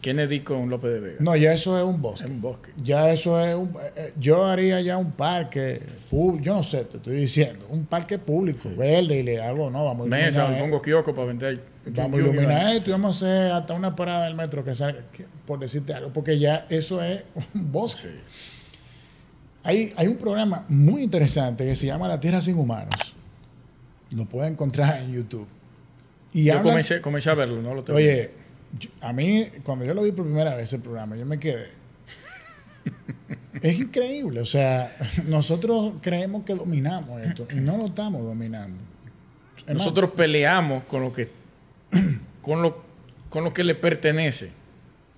Kennedy 0.00 0.40
con 0.40 0.70
López 0.70 0.92
de 0.92 1.00
Vega. 1.00 1.16
No, 1.20 1.36
ya 1.36 1.52
eso 1.52 1.76
es 1.76 1.84
un 1.84 2.00
bosque. 2.00 2.24
Es 2.24 2.30
un 2.30 2.40
bosque. 2.40 2.70
Ya 2.82 3.10
eso 3.10 3.38
es 3.44 3.54
un... 3.54 3.68
eh, 3.68 3.92
eh, 3.96 4.12
yo 4.18 4.46
haría 4.46 4.80
ya 4.80 4.96
un 4.96 5.12
parque, 5.12 5.82
pub- 6.10 6.40
yo 6.40 6.54
no 6.54 6.62
sé, 6.62 6.84
te 6.86 6.96
estoy 6.96 7.16
diciendo, 7.16 7.66
un 7.68 7.84
parque 7.84 8.18
público, 8.18 8.70
verde, 8.74 9.18
y 9.18 9.22
le 9.22 9.42
hago, 9.42 9.70
no, 9.70 9.84
vamos 9.84 10.06
a 10.06 10.08
Mesa, 10.10 10.40
iluminar 10.44 10.62
pongo 10.64 10.80
kiosco 10.82 11.14
para 11.14 11.26
vender. 11.28 11.62
Vamos 11.86 12.18
a 12.18 12.22
iluminar 12.22 12.74
esto 12.76 12.88
y 12.88 12.92
vamos 12.92 13.22
a 13.22 13.26
hacer 13.26 13.52
hasta 13.52 13.74
una 13.74 13.94
parada 13.94 14.24
del 14.24 14.34
metro 14.34 14.64
que 14.64 14.74
salga, 14.74 15.02
que- 15.12 15.26
por 15.46 15.58
decirte 15.58 15.92
algo, 15.92 16.10
porque 16.14 16.38
ya 16.38 16.66
eso 16.70 17.02
es 17.02 17.24
un 17.54 17.70
bosque. 17.70 18.08
Sí. 18.08 18.16
Hay, 19.64 19.92
hay 19.96 20.06
un 20.06 20.16
programa 20.16 20.64
muy 20.68 21.02
interesante 21.02 21.64
que 21.66 21.76
se 21.76 21.84
llama 21.84 22.08
La 22.08 22.18
Tierra 22.18 22.40
sin 22.40 22.56
Humanos. 22.56 23.14
Lo 24.10 24.24
pueden 24.26 24.52
encontrar 24.54 25.00
en 25.02 25.12
YouTube. 25.12 25.46
Y 26.32 26.44
Yo 26.44 26.62
comencé, 26.62 27.00
comencé 27.00 27.30
a 27.30 27.34
verlo, 27.34 27.60
¿no? 27.62 27.74
Lo 27.74 27.82
terminé. 27.84 28.08
Oye, 28.08 28.30
yo- 28.78 28.90
a 29.00 29.12
mí, 29.12 29.46
cuando 29.62 29.84
yo 29.84 29.94
lo 29.94 30.02
vi 30.02 30.12
por 30.12 30.24
primera 30.24 30.54
vez 30.54 30.72
el 30.72 30.80
programa, 30.80 31.16
yo 31.16 31.26
me 31.26 31.38
quedé. 31.38 31.66
es 33.62 33.78
increíble. 33.78 34.40
O 34.40 34.46
sea, 34.46 34.94
nosotros 35.26 35.94
creemos 36.00 36.44
que 36.44 36.54
dominamos 36.54 37.20
esto 37.22 37.46
y 37.52 37.56
no 37.56 37.76
lo 37.76 37.86
estamos 37.86 38.22
dominando. 38.24 38.82
Es 39.58 39.64
más, 39.66 39.74
Nosotros 39.74 40.10
peleamos 40.16 40.84
con 40.84 41.02
lo 41.02 41.12
que 41.12 41.30
con 42.42 42.62
lo, 42.62 42.82
con 43.28 43.44
lo 43.44 43.52
que 43.52 43.64
le 43.64 43.74
pertenece. 43.74 44.50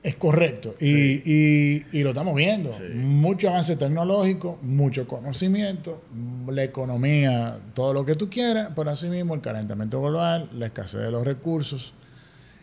Es 0.03 0.17
correcto. 0.17 0.75
Y, 0.81 1.23
y- 1.25 1.87
y 1.93 2.03
lo 2.03 2.09
estamos 2.11 2.35
viendo. 2.35 2.73
Sí. 2.73 2.83
Mucho 2.95 3.51
avance 3.51 3.77
tecnológico, 3.77 4.59
mucho 4.63 5.07
conocimiento, 5.07 6.03
la 6.49 6.65
economía, 6.65 7.59
todo 7.75 7.93
lo 7.95 8.05
que 8.05 8.17
tú 8.17 8.29
quieras, 8.29 8.71
pero 8.75 8.91
asimismo 8.91 9.35
el 9.35 9.41
calentamiento 9.41 10.01
global, 10.01 10.51
la 10.55 10.67
escasez 10.67 11.03
de 11.03 11.11
los 11.13 11.25
recursos, 11.25 11.95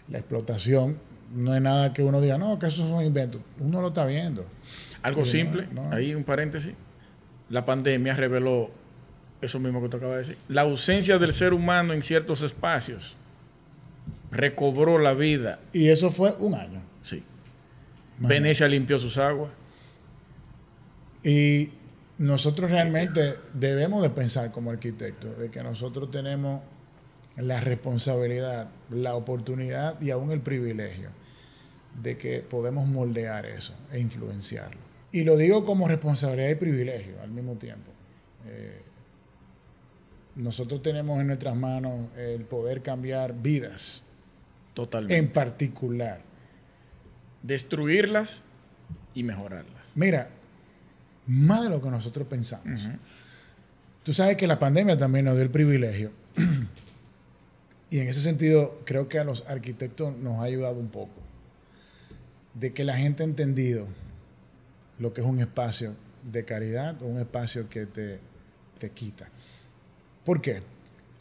la 0.10 0.18
explotación. 0.18 0.98
No 1.34 1.56
es 1.56 1.62
nada 1.62 1.94
que 1.94 2.04
uno 2.04 2.20
diga, 2.20 2.38
no, 2.38 2.60
que 2.60 2.66
eso 2.68 2.88
son 2.90 3.06
inventos. 3.06 3.40
Uno 3.60 3.80
lo 3.82 3.90
está 3.90 4.06
viendo. 4.06 4.46
Algo 5.02 5.24
simple, 5.24 5.68
no, 5.72 5.90
no. 5.90 5.96
ahí 5.96 6.14
un 6.16 6.24
paréntesis. 6.26 6.74
La 7.50 7.64
pandemia 7.64 8.16
reveló 8.16 8.70
eso 9.42 9.60
mismo 9.60 9.82
que 9.82 9.88
tú 9.88 9.96
acabas 9.98 10.16
de 10.16 10.20
decir. 10.20 10.38
La 10.50 10.62
ausencia 10.64 11.18
del 11.20 11.32
ser 11.32 11.54
humano 11.54 11.94
en 11.94 12.04
ciertos 12.04 12.42
espacios 12.42 13.16
recobró 14.32 14.98
la 14.98 15.14
vida. 15.14 15.60
Y 15.74 15.88
eso 15.90 16.12
fue 16.12 16.34
un 16.40 16.56
año. 16.56 16.82
Sí. 17.02 17.24
Venecia 18.20 18.68
limpió 18.68 19.00
sus 19.00 19.18
aguas. 19.18 19.52
Y 21.24 21.72
nosotros 22.18 22.70
realmente 22.70 23.36
debemos 23.54 24.02
de 24.02 24.10
pensar 24.10 24.52
como 24.52 24.72
arquitectos 24.72 25.38
de 25.38 25.50
que 25.50 25.64
nosotros 25.64 26.12
tenemos 26.12 26.62
la 27.38 27.62
responsabilidad, 27.62 28.70
la 28.90 29.16
oportunidad 29.16 30.00
y 30.02 30.12
aún 30.12 30.32
el 30.32 30.42
privilegio 30.42 31.10
de 32.02 32.18
que 32.18 32.42
podemos 32.42 32.88
moldear 32.88 33.46
eso 33.46 33.74
e 33.92 34.00
influenciarlo. 34.00 34.80
Y 35.12 35.24
lo 35.24 35.38
digo 35.38 35.64
como 35.64 35.88
responsabilidad 35.88 36.50
y 36.50 36.56
privilegio 36.56 37.16
al 37.22 37.32
mismo 37.32 37.56
tiempo. 37.56 37.92
Eh, 38.46 38.82
nosotros 40.36 40.82
tenemos 40.82 41.20
en 41.20 41.28
nuestras 41.28 41.56
manos 41.56 42.16
el 42.18 42.44
poder 42.46 42.82
cambiar 42.82 43.34
vidas 43.34 44.04
Totalmente. 44.74 45.18
en 45.18 45.32
particular. 45.32 46.22
Destruirlas 47.44 48.44
y 49.14 49.24
mejorarlas. 49.24 49.92
Mira, 49.96 50.30
más 51.28 51.64
de 51.64 51.70
lo 51.70 51.82
que 51.82 51.90
nosotros 51.90 52.28
pensamos. 52.28 52.88
Tú 54.04 54.14
sabes 54.14 54.38
que 54.38 54.48
la 54.48 54.60
pandemia 54.60 54.98
también 54.98 55.26
nos 55.26 55.36
dio 55.36 55.44
el 55.44 55.52
privilegio. 55.52 56.12
y 57.90 58.00
en 58.00 58.08
ese 58.08 58.22
sentido, 58.22 58.80
creo 58.86 59.08
que 59.08 59.20
a 59.20 59.24
los 59.24 59.46
arquitectos 59.48 60.16
nos 60.18 60.40
ha 60.40 60.44
ayudado 60.44 60.80
un 60.80 60.90
poco. 60.90 61.22
De 62.54 62.74
que 62.74 62.84
la 62.84 62.98
gente 62.98 63.24
ha 63.24 63.26
entendido 63.26 63.88
lo 64.98 65.14
que 65.14 65.22
es 65.22 65.28
un 65.28 65.40
espacio 65.40 65.96
de 66.24 66.46
caridad 66.46 67.02
o 67.02 67.06
un 67.06 67.20
espacio 67.20 67.70
que 67.70 67.86
te, 67.86 68.20
te 68.80 68.90
quita. 68.90 69.30
¿Por 70.26 70.42
qué? 70.42 70.62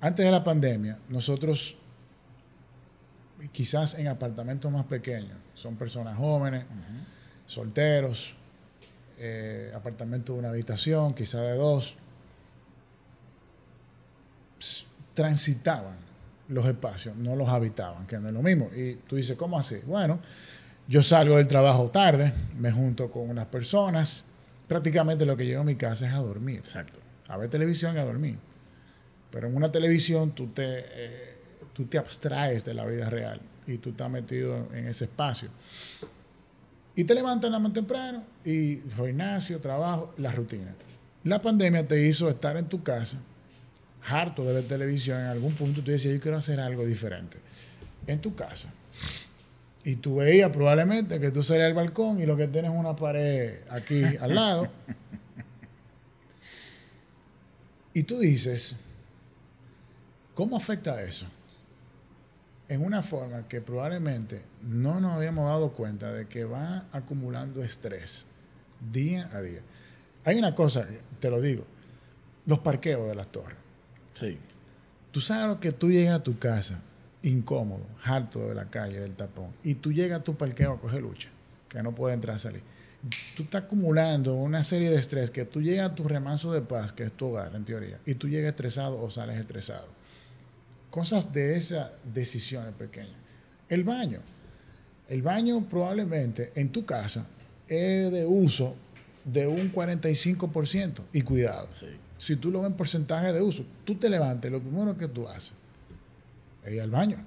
Antes 0.01 0.25
de 0.25 0.31
la 0.31 0.45
pandemia, 0.45 0.99
nosotros, 1.09 1.77
quizás 3.53 3.95
en 3.95 4.09
apartamentos 4.09 4.71
más 4.71 4.85
pequeños, 4.85 5.37
son 5.55 5.77
personas 5.77 6.17
jóvenes, 6.17 6.65
solteros, 7.47 8.35
eh, 9.19 9.73
apartamento 9.75 10.33
de 10.33 10.39
una 10.41 10.49
habitación, 10.51 11.15
quizá 11.15 11.41
de 11.41 11.55
dos, 11.55 11.97
transitaban 15.15 15.97
los 16.49 16.67
espacios, 16.67 17.17
no 17.17 17.37
los 17.37 17.49
habitaban, 17.49 18.07
que 18.07 18.19
no 18.19 18.29
es 18.29 18.35
lo 18.35 18.43
mismo. 18.43 18.71
Y 18.75 18.95
tú 18.95 19.17
dices, 19.17 19.37
¿cómo 19.37 19.59
así? 19.59 19.77
Bueno, 19.87 20.21
yo 20.87 21.03
salgo 21.03 21.37
del 21.37 21.47
trabajo 21.47 21.91
tarde, 21.91 22.33
me 22.59 22.73
junto 22.73 23.11
con 23.11 23.29
unas 23.29 23.47
personas, 23.47 24.25
prácticamente 24.67 25.27
lo 25.27 25.37
que 25.37 25.47
llego 25.47 25.61
a 25.61 25.65
mi 25.65 25.75
casa 25.75 26.07
es 26.07 26.15
a 26.15 26.19
dormir, 26.19 26.59
Exacto. 26.59 27.01
a 27.29 27.37
ver 27.37 27.51
televisión 27.51 27.97
y 27.97 27.99
a 27.99 28.05
dormir. 28.05 28.39
Pero 29.31 29.49
en 29.49 29.57
una 29.57 29.71
televisión 29.71 30.33
tú 30.33 30.49
te, 30.49 30.65
eh, 30.65 31.38
tú 31.79 31.85
te 31.85 31.97
abstraes 31.97 32.65
de 32.65 32.75
la 32.75 32.85
vida 32.87 33.09
real 33.09 33.41
y 33.65 33.79
tú 33.79 33.91
estás 33.91 34.11
metido 34.11 34.67
en 34.75 34.89
ese 34.89 35.05
espacio. 35.05 35.49
Y 36.97 37.05
te 37.05 37.15
levantas 37.15 37.49
nada 37.53 37.63
más 37.63 37.73
temprano 37.73 38.25
y 38.45 38.81
gimnasio, 38.97 39.61
trabajo, 39.61 40.13
la 40.19 40.33
rutina. 40.33 40.75
La 41.23 41.41
pandemia 41.41 41.87
te 41.87 42.05
hizo 42.05 42.29
estar 42.29 42.57
en 42.57 42.69
tu 42.69 42.83
casa, 42.83 43.19
harto 44.11 44.43
de 44.45 44.55
ver 44.55 44.65
televisión, 44.65 45.21
en 45.21 45.27
algún 45.27 45.55
punto 45.55 45.81
tú 45.81 45.93
decías, 45.93 46.15
yo 46.15 46.21
quiero 46.21 46.37
hacer 46.37 46.59
algo 46.59 46.85
diferente. 46.85 47.39
En 48.09 48.21
tu 48.21 48.35
casa. 48.35 48.73
Y 49.85 49.95
tú 49.97 50.17
veías 50.17 50.51
probablemente 50.51 51.21
que 51.21 51.31
tú 51.31 51.45
salías 51.45 51.69
al 51.69 51.75
balcón 51.75 52.21
y 52.21 52.27
lo 52.27 52.37
que 52.37 52.49
tienes 52.49 52.73
es 52.73 52.77
una 52.77 52.97
pared 52.97 53.61
aquí 53.71 54.03
al 54.21 54.35
lado. 54.35 54.69
Y 57.95 58.05
tú 58.05 58.21
dices, 58.21 58.77
¿cómo 60.35 60.57
afecta 60.57 61.03
eso? 61.03 61.27
En 62.69 62.85
una 62.85 63.03
forma 63.03 63.49
que 63.49 63.61
probablemente 63.61 64.43
no 64.63 65.01
nos 65.01 65.15
habíamos 65.15 65.49
dado 65.49 65.73
cuenta 65.73 66.13
de 66.13 66.27
que 66.27 66.45
va 66.45 66.85
acumulando 66.93 67.63
estrés 67.63 68.27
día 68.93 69.31
a 69.33 69.41
día. 69.41 69.61
Hay 70.25 70.39
una 70.39 70.55
cosa, 70.55 70.87
te 71.21 71.31
lo 71.31 71.41
digo, 71.41 71.65
los 72.45 72.59
parqueos 72.59 73.09
de 73.09 73.15
las 73.15 73.29
torres. 73.29 73.57
Sí. 74.13 74.39
Tú 75.13 75.21
sabes 75.21 75.49
lo 75.49 75.61
que 75.61 75.73
tú 75.73 75.91
llegas 75.91 76.21
a 76.21 76.23
tu 76.23 76.39
casa 76.39 76.81
incómodo, 77.23 77.87
harto 78.05 78.49
de 78.49 78.55
la 78.55 78.67
calle, 78.67 79.01
del 79.01 79.15
tapón, 79.15 79.51
y 79.63 79.75
tú 79.75 79.93
llegas 79.93 80.21
a 80.21 80.25
tu 80.25 80.37
parqueo 80.37 80.75
a 80.75 80.81
coger 80.81 81.03
lucha, 81.03 81.29
que 81.69 81.83
no 81.83 81.95
puede 81.95 82.15
entrar 82.15 82.37
a 82.37 82.39
salir. 82.39 82.63
Tú 83.37 83.45
estás 83.45 83.65
acumulando 83.65 84.35
una 84.35 84.65
serie 84.65 84.91
de 84.91 84.99
estrés 84.99 85.31
que 85.31 85.45
tú 85.45 85.61
llegas 85.61 85.91
a 85.91 85.95
tu 85.95 86.05
remanso 86.07 86.53
de 86.53 86.61
paz, 86.61 86.93
que 86.93 87.05
es 87.05 87.13
tu 87.13 87.27
hogar, 87.27 87.55
en 87.55 87.65
teoría, 87.65 87.99
y 88.07 88.15
tú 88.15 88.29
llegas 88.29 88.51
estresado 88.51 89.01
o 89.01 89.11
sales 89.11 89.37
estresado. 89.37 89.87
Cosas 90.99 91.33
de 91.33 91.57
esas 91.57 91.93
decisiones 92.13 92.75
pequeñas. 92.75 93.15
El 93.69 93.85
baño. 93.85 94.19
El 95.09 95.23
baño 95.23 95.65
probablemente 95.71 96.51
en 96.57 96.71
tu 96.71 96.85
casa 96.85 97.25
es 97.69 98.11
de 98.11 98.27
uso 98.27 98.75
de 99.25 99.47
un 99.47 99.73
45%. 99.73 101.03
Y 101.13 101.23
cuidado, 101.23 101.69
Sí. 101.71 101.87
si 102.19 102.35
tú 102.35 102.51
lo 102.51 102.63
ves 102.63 102.73
en 102.73 102.77
porcentaje 102.77 103.33
de 103.33 103.41
uso, 103.41 103.65
tú 103.85 103.95
te 103.95 104.11
levantes, 104.11 104.51
lo 104.51 104.59
primero 104.61 104.99
que 104.99 105.07
tú 105.07 105.29
haces 105.29 105.53
es 106.65 106.73
ir 106.73 106.81
al 106.81 106.91
baño. 106.91 107.19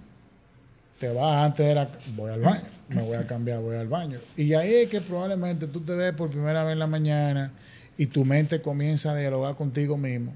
Te 0.99 1.07
vas 1.07 1.45
antes 1.45 1.65
de 1.65 1.74
la... 1.74 1.89
Voy 2.17 2.30
al 2.30 2.41
baño, 2.41 2.67
me 2.89 3.01
voy 3.03 3.15
a 3.15 3.26
cambiar, 3.26 3.61
voy 3.61 3.78
al 3.78 3.88
baño. 3.88 4.19
Y 4.36 4.53
ahí 4.53 4.74
es 4.74 4.89
que 4.89 4.99
probablemente 4.99 5.65
tú 5.67 5.80
te 5.80 5.95
ves 5.95 6.11
por 6.11 6.30
primera 6.30 6.65
vez 6.65 6.74
en 6.74 6.80
la 6.80 6.88
mañana 6.88 7.53
y 7.97 8.07
tu 8.07 8.26
mente 8.26 8.61
comienza 8.61 9.13
a 9.13 9.15
dialogar 9.15 9.55
contigo 9.55 9.95
mismo 9.95 10.34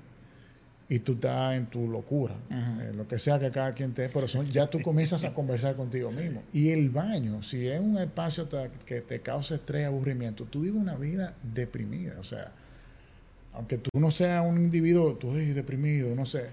y 0.87 0.99
tú 0.99 1.13
estás 1.13 1.55
en 1.55 1.65
tu 1.65 1.87
locura, 1.89 2.35
eh, 2.51 2.91
lo 2.95 3.07
que 3.07 3.17
sea 3.17 3.39
que 3.39 3.49
cada 3.49 3.73
quien 3.73 3.93
te... 3.93 4.07
Pero 4.09 4.27
son- 4.27 4.47
ya 4.51 4.67
tú 4.67 4.79
comienzas 4.81 5.23
a 5.23 5.33
conversar 5.33 5.75
contigo 5.75 6.11
mismo. 6.11 6.43
Y 6.53 6.69
el 6.69 6.89
baño, 6.89 7.41
si 7.41 7.67
es 7.67 7.79
un 7.79 7.97
espacio 7.97 8.47
que 8.85 9.01
te 9.01 9.19
causa 9.21 9.55
estrés 9.55 9.81
y 9.81 9.85
aburrimiento, 9.85 10.45
tú 10.45 10.61
vives 10.61 10.79
una 10.79 10.95
vida 10.95 11.33
deprimida. 11.41 12.19
O 12.19 12.23
sea, 12.23 12.51
aunque 13.53 13.77
tú 13.79 13.89
no 13.97 14.11
seas 14.11 14.45
un 14.45 14.57
individuo, 14.59 15.13
tú 15.13 15.31
eres 15.33 15.55
deprimido, 15.55 16.13
no 16.15 16.25
sé, 16.25 16.45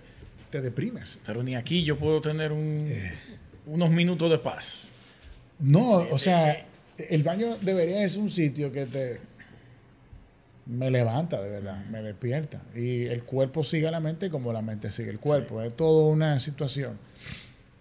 te 0.51 0.61
deprimes. 0.63 1.19
Pero 1.27 1.43
ni 1.43 1.55
aquí 1.55 1.85
yo 1.85 1.99
puedo 1.99 2.21
tener 2.23 2.53
un- 2.53 2.87
Eh. 2.89 3.13
unos 3.67 3.91
minutos 3.91 4.31
de 4.31 4.39
paz. 4.39 4.89
No, 5.59 5.91
o 6.11 6.19
sea, 6.19 6.65
el 6.97 7.23
baño 7.23 7.57
debería 7.61 8.09
ser 8.09 8.21
un 8.21 8.31
sitio 8.31 8.73
que 8.73 8.87
te 8.87 9.21
me 10.67 10.91
levanta 10.91 11.41
de 11.41 11.51
verdad, 11.51 11.85
me 11.87 12.03
despierta. 12.03 12.63
Y 12.75 13.07
el 13.07 13.25
cuerpo 13.25 13.65
sigue 13.65 13.89
a 13.89 13.91
la 13.91 14.01
mente 14.01 14.31
como 14.31 14.53
la 14.53 14.63
mente 14.63 14.91
sigue 14.91 15.11
el 15.11 15.19
cuerpo. 15.19 15.61
Es 15.63 15.77
toda 15.77 16.13
una 16.13 16.39
situación. 16.39 16.99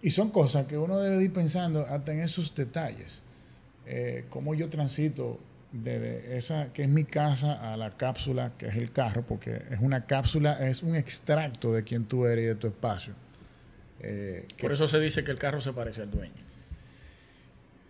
Y 0.02 0.10
son 0.10 0.30
cosas 0.30 0.66
que 0.66 0.76
uno 0.76 0.98
debe 0.98 1.22
ir 1.22 1.32
pensando 1.32 1.86
hasta 1.86 2.12
en 2.12 2.20
esos 2.20 2.54
detalles. 2.54 3.22
Eh, 3.86 4.24
cómo 4.28 4.54
yo 4.54 4.68
transito 4.68 5.38
desde 5.72 6.36
esa 6.36 6.72
que 6.72 6.82
es 6.82 6.88
mi 6.88 7.04
casa 7.04 7.72
a 7.72 7.76
la 7.76 7.90
cápsula 7.90 8.52
que 8.58 8.66
es 8.66 8.76
el 8.76 8.92
carro, 8.92 9.24
porque 9.24 9.62
es 9.70 9.80
una 9.80 10.06
cápsula, 10.06 10.52
es 10.68 10.82
un 10.82 10.96
extracto 10.96 11.72
de 11.72 11.82
quien 11.84 12.04
tú 12.04 12.26
eres 12.26 12.44
y 12.44 12.48
de 12.48 12.54
tu 12.56 12.66
espacio. 12.66 13.14
Eh, 14.00 14.46
Por 14.60 14.72
eso 14.72 14.88
se 14.88 14.98
dice 14.98 15.22
que 15.22 15.30
el 15.30 15.38
carro 15.38 15.60
se 15.60 15.72
parece 15.72 16.02
al 16.02 16.10
dueño. 16.10 16.34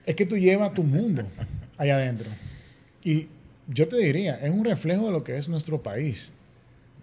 Es 0.05 0.15
que 0.15 0.27
tú 0.27 0.37
llevas 0.37 0.75
tu 0.75 0.83
mundo 0.83 1.27
allá 1.79 1.97
adentro. 1.97 2.29
Y 3.03 3.29
yo 3.69 3.89
te 3.89 3.97
diría, 3.97 4.35
es 4.37 4.51
un 4.51 4.65
reflejo 4.65 5.07
de 5.07 5.13
lo 5.13 5.25
que 5.25 5.37
es 5.37 5.49
nuestro 5.49 5.83
país. 5.83 6.33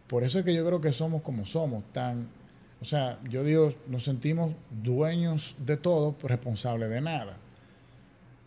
Por 0.07 0.23
eso 0.23 0.39
es 0.39 0.45
que 0.45 0.53
yo 0.53 0.65
creo 0.65 0.81
que 0.81 0.91
somos 0.91 1.21
como 1.21 1.45
somos, 1.45 1.83
tan, 1.93 2.27
o 2.81 2.85
sea, 2.85 3.19
yo 3.29 3.43
digo, 3.43 3.73
nos 3.87 4.03
sentimos 4.03 4.51
dueños 4.69 5.55
de 5.63 5.77
todo, 5.77 6.15
responsables 6.23 6.89
de 6.89 7.01
nada. 7.01 7.37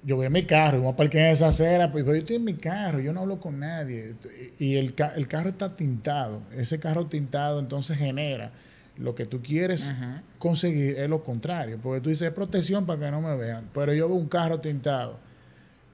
Yo 0.05 0.17
voy 0.17 0.27
a 0.27 0.31
mi 0.31 0.45
carro, 0.45 0.81
voy 0.81 0.93
a 0.93 0.97
parquear 0.97 1.27
en 1.27 1.33
esa 1.33 1.49
acera, 1.49 1.93
pues 1.93 2.05
yo 2.05 2.13
estoy 2.13 2.37
en 2.37 2.45
mi 2.45 2.55
carro, 2.55 2.99
yo 2.99 3.13
no 3.13 3.21
hablo 3.21 3.39
con 3.39 3.61
nadie. 3.61 4.17
Y 4.59 4.75
el, 4.75 4.95
el 5.15 5.29
carro 5.29 5.51
está 5.51 5.77
tintado. 5.77 6.43
Ese 6.53 6.81
carro 6.81 7.07
tintado 7.07 7.61
entonces 7.61 7.99
genera 7.99 8.51
lo 8.99 9.15
que 9.15 9.27
tú 9.27 9.41
quieres 9.41 9.93
conseguir 10.39 10.99
es 10.99 11.09
lo 11.09 11.23
contrario. 11.23 11.79
Porque 11.81 12.01
tú 12.01 12.09
dices 12.09 12.33
protección 12.33 12.85
para 12.85 12.99
que 12.99 13.11
no 13.13 13.21
me 13.21 13.37
vean. 13.37 13.71
Pero 13.73 13.95
yo 13.95 14.09
veo 14.09 14.17
un 14.17 14.29
carro 14.29 14.59
tintado 14.59 15.19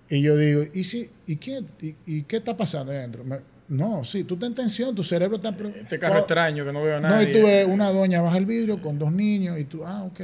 y 0.09 0.23
yo 0.23 0.37
digo, 0.37 0.65
¿y, 0.73 0.85
si, 0.85 1.11
y, 1.27 1.37
qué, 1.37 1.63
y, 2.07 2.23
qué 2.23 2.37
está 2.37 2.57
pasando 2.57 2.93
ahí 2.93 2.99
adentro? 2.99 3.25
no, 3.69 4.03
sí, 4.03 4.25
tú 4.25 4.35
estás 4.35 4.49
en 4.49 4.55
tensión, 4.55 4.95
tu 4.95 5.03
cerebro 5.03 5.37
está... 5.37 5.51
Este 5.51 5.99
carro 5.99 6.21
extraño 6.21 6.65
que 6.65 6.73
no 6.73 6.83
veo 6.83 6.97
a 6.97 7.01
nadie. 7.01 7.27
No, 7.27 7.31
y 7.31 7.33
tú 7.33 7.47
ves 7.47 7.67
una 7.67 7.91
doña 7.91 8.23
baja 8.23 8.39
el 8.39 8.47
vidrio 8.47 8.81
con 8.81 8.99
dos 8.99 9.13
niños 9.13 9.59
y 9.59 9.65
tú, 9.65 9.85
ah, 9.85 10.05
ok. 10.05 10.21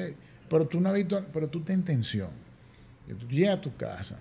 Pero 0.49 0.67
tú 0.67 0.81
no 0.81 0.89
has 0.89 0.95
visto, 0.95 1.23
pero 1.33 1.49
tú 1.49 1.59
estás 1.59 1.75
en 1.75 1.83
tensión. 1.83 2.31
Y 3.07 3.13
tú 3.13 3.29
llegas 3.29 3.59
a 3.59 3.61
tu 3.61 3.77
casa 3.77 4.19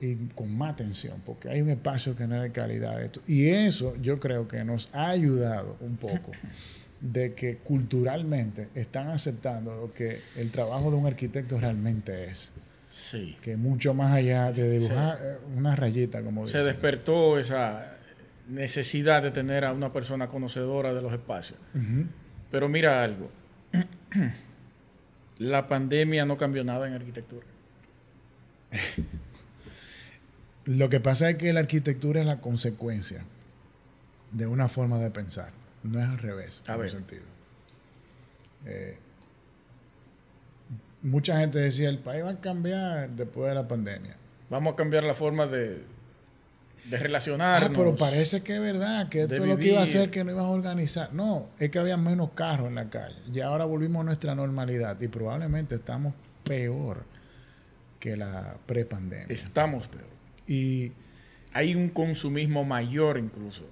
y 0.00 0.14
con 0.34 0.56
más 0.56 0.76
tensión, 0.76 1.20
porque 1.24 1.48
hay 1.48 1.60
un 1.60 1.70
espacio 1.70 2.14
que 2.14 2.26
no 2.26 2.36
es 2.36 2.42
de 2.42 2.52
calidad. 2.52 3.02
Esto. 3.02 3.20
Y 3.26 3.48
eso 3.48 3.96
yo 4.00 4.20
creo 4.20 4.46
que 4.46 4.62
nos 4.64 4.90
ha 4.92 5.08
ayudado 5.08 5.76
un 5.80 5.96
poco 5.96 6.30
de 7.00 7.34
que 7.34 7.56
culturalmente 7.58 8.68
están 8.74 9.08
aceptando 9.08 9.92
que 9.94 10.20
el 10.36 10.50
trabajo 10.50 10.90
de 10.90 10.96
un 10.96 11.06
arquitecto 11.06 11.58
realmente 11.58 12.24
es. 12.24 12.52
Sí. 12.96 13.36
Que 13.42 13.58
mucho 13.58 13.92
más 13.92 14.14
allá 14.14 14.50
de 14.52 14.70
dibujar 14.70 15.18
eh, 15.20 15.36
una 15.54 15.76
rayita, 15.76 16.22
como 16.22 16.48
Se 16.48 16.62
despertó 16.62 17.38
esa 17.38 17.98
necesidad 18.48 19.22
de 19.22 19.30
tener 19.30 19.66
a 19.66 19.74
una 19.74 19.92
persona 19.92 20.28
conocedora 20.28 20.94
de 20.94 21.02
los 21.02 21.12
espacios. 21.12 21.58
Pero 22.50 22.70
mira 22.70 23.04
algo. 23.04 23.30
La 25.38 25.68
pandemia 25.68 26.24
no 26.24 26.38
cambió 26.38 26.64
nada 26.64 26.88
en 26.88 26.94
arquitectura. 26.94 27.46
Lo 30.64 30.88
que 30.88 30.98
pasa 30.98 31.28
es 31.28 31.36
que 31.36 31.52
la 31.52 31.60
arquitectura 31.60 32.20
es 32.20 32.26
la 32.26 32.40
consecuencia 32.40 33.24
de 34.32 34.46
una 34.46 34.68
forma 34.68 34.98
de 34.98 35.10
pensar. 35.10 35.52
No 35.82 36.00
es 36.00 36.08
al 36.08 36.16
revés, 36.16 36.64
en 36.66 36.80
ese 36.80 36.96
sentido. 36.96 37.24
Eh, 38.64 38.98
mucha 41.02 41.38
gente 41.40 41.58
decía, 41.58 41.88
el 41.88 41.98
país 41.98 42.24
va 42.24 42.30
a 42.30 42.40
cambiar 42.40 43.10
después 43.10 43.48
de 43.48 43.54
la 43.54 43.68
pandemia. 43.68 44.16
Vamos 44.50 44.74
a 44.74 44.76
cambiar 44.76 45.04
la 45.04 45.14
forma 45.14 45.46
de, 45.46 45.82
de 46.88 46.98
relacionarnos. 46.98 47.70
Ah, 47.70 47.72
pero 47.74 47.96
parece 47.96 48.42
que 48.42 48.54
es 48.54 48.60
verdad, 48.60 49.08
que 49.08 49.22
esto 49.22 49.34
es 49.34 49.40
lo 49.44 49.56
que 49.56 49.68
iba 49.68 49.80
a 49.80 49.84
hacer 49.84 50.10
que 50.10 50.22
no 50.24 50.32
ibas 50.32 50.44
a 50.44 50.48
organizar. 50.48 51.12
No, 51.12 51.48
es 51.58 51.70
que 51.70 51.78
había 51.78 51.96
menos 51.96 52.30
carros 52.34 52.68
en 52.68 52.76
la 52.76 52.88
calle. 52.88 53.16
Y 53.32 53.40
ahora 53.40 53.64
volvimos 53.64 54.00
a 54.02 54.04
nuestra 54.04 54.34
normalidad 54.34 55.00
y 55.00 55.08
probablemente 55.08 55.74
estamos 55.74 56.14
peor 56.44 57.04
que 57.98 58.16
la 58.16 58.56
prepandemia. 58.66 59.26
Estamos 59.28 59.88
peor. 59.88 60.06
Y 60.46 60.92
hay 61.52 61.74
un 61.74 61.88
consumismo 61.88 62.64
mayor 62.64 63.18
incluso. 63.18 63.64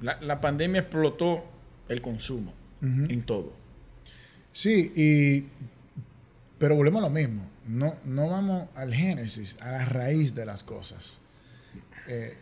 la, 0.00 0.40
pandemia 0.40 0.82
explotó 0.82 1.44
el 1.88 2.00
consumo 2.00 2.52
en 2.82 3.22
todo. 3.22 3.52
Sí, 4.52 4.92
y 4.94 5.44
pero 6.58 6.74
volvemos 6.74 7.02
a 7.02 7.08
lo 7.08 7.10
mismo. 7.10 7.48
No, 7.66 7.94
no 8.04 8.28
vamos 8.28 8.68
al 8.74 8.92
génesis, 8.92 9.58
a 9.60 9.72
la 9.72 9.84
raíz 9.84 10.34
de 10.34 10.46
las 10.46 10.62
cosas. 10.62 11.20
Eh, 12.08 12.36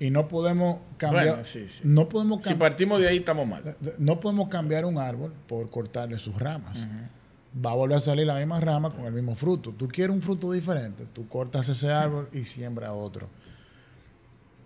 y 0.00 0.10
no 0.10 0.28
podemos 0.28 0.80
cambiar. 0.96 1.42
No 1.84 2.08
podemos 2.08 2.44
si 2.44 2.54
partimos 2.54 3.00
de 3.00 3.08
ahí, 3.08 3.18
estamos 3.18 3.46
mal. 3.46 3.76
No 3.98 4.20
podemos 4.20 4.48
cambiar 4.48 4.84
un 4.84 4.98
árbol 4.98 5.32
por 5.46 5.68
cortarle 5.70 6.18
sus 6.18 6.38
ramas. 6.38 6.86
Va 7.64 7.72
a 7.72 7.74
volver 7.74 7.96
a 7.96 8.00
salir 8.00 8.26
la 8.26 8.36
misma 8.36 8.60
rama 8.60 8.90
con 8.90 9.04
el 9.06 9.12
mismo 9.12 9.34
fruto. 9.34 9.72
Tú 9.72 9.88
quieres 9.88 10.14
un 10.14 10.22
fruto 10.22 10.52
diferente, 10.52 11.06
tú 11.12 11.26
cortas 11.26 11.68
ese 11.68 11.90
árbol 11.90 12.28
y 12.32 12.44
siembra 12.44 12.92
otro. 12.92 13.28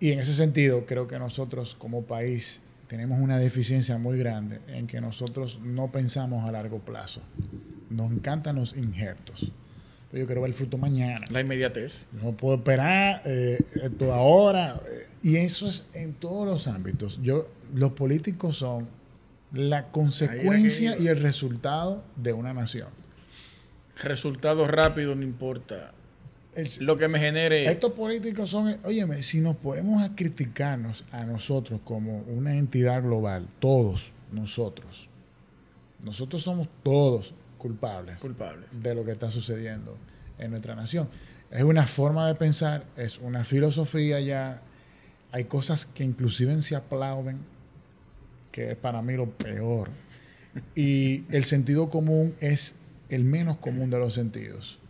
Y 0.00 0.10
en 0.12 0.18
ese 0.18 0.34
sentido, 0.34 0.84
creo 0.84 1.06
que 1.06 1.18
nosotros 1.18 1.74
como 1.78 2.02
país 2.02 2.60
tenemos 2.88 3.20
una 3.20 3.38
deficiencia 3.38 3.96
muy 3.96 4.18
grande 4.18 4.60
en 4.66 4.86
que 4.86 5.00
nosotros 5.00 5.60
no 5.62 5.90
pensamos 5.90 6.46
a 6.46 6.52
largo 6.52 6.80
plazo. 6.80 7.22
Nos 7.92 8.12
encantan 8.12 8.56
los 8.56 8.76
injertos. 8.76 9.52
Pero 10.10 10.24
yo 10.24 10.26
quiero 10.26 10.42
ver 10.42 10.50
el 10.50 10.54
fruto 10.54 10.76
mañana. 10.76 11.24
La 11.30 11.40
inmediatez. 11.40 12.06
No 12.12 12.32
puedo 12.32 12.56
esperar 12.56 13.22
eh, 13.24 13.58
esto 13.82 14.12
ahora. 14.12 14.78
Y 15.22 15.36
eso 15.36 15.68
es 15.68 15.86
en 15.94 16.12
todos 16.12 16.46
los 16.46 16.66
ámbitos. 16.66 17.18
Yo, 17.22 17.48
los 17.74 17.92
políticos 17.92 18.58
son 18.58 18.88
la 19.54 19.90
consecuencia 19.90 20.98
y 20.98 21.08
el 21.08 21.20
resultado 21.20 22.04
de 22.16 22.34
una 22.34 22.52
nación. 22.52 22.88
Resultado 24.02 24.66
rápido 24.66 25.14
no 25.14 25.22
importa. 25.22 25.92
lo 26.80 26.98
que 26.98 27.08
me 27.08 27.18
genere. 27.18 27.64
Estos 27.70 27.92
políticos 27.92 28.50
son, 28.50 28.76
óyeme, 28.84 29.22
si 29.22 29.40
nos 29.40 29.56
ponemos 29.56 30.02
a 30.02 30.14
criticarnos 30.14 31.04
a 31.10 31.24
nosotros 31.24 31.80
como 31.84 32.18
una 32.22 32.54
entidad 32.54 33.02
global, 33.02 33.48
todos 33.60 34.12
nosotros, 34.30 35.08
nosotros 36.04 36.42
somos 36.42 36.68
todos 36.82 37.34
culpables, 37.62 38.18
culpables 38.18 38.68
de 38.82 38.92
lo 38.92 39.04
que 39.04 39.12
está 39.12 39.30
sucediendo 39.30 39.96
en 40.36 40.50
nuestra 40.50 40.74
nación. 40.74 41.08
Es 41.48 41.62
una 41.62 41.86
forma 41.86 42.26
de 42.26 42.34
pensar, 42.34 42.84
es 42.96 43.18
una 43.18 43.44
filosofía 43.44 44.18
ya. 44.18 44.60
Hay 45.30 45.44
cosas 45.44 45.86
que 45.86 46.02
inclusive 46.02 46.60
se 46.60 46.74
aplauden, 46.74 47.38
que 48.50 48.72
es 48.72 48.76
para 48.76 49.00
mí 49.00 49.14
lo 49.14 49.30
peor. 49.30 49.90
Y 50.74 51.24
el 51.30 51.44
sentido 51.44 51.88
común 51.88 52.34
es 52.40 52.74
el 53.08 53.22
menos 53.22 53.58
común 53.58 53.90
de 53.90 53.98
los 54.00 54.14
sentidos. 54.14 54.80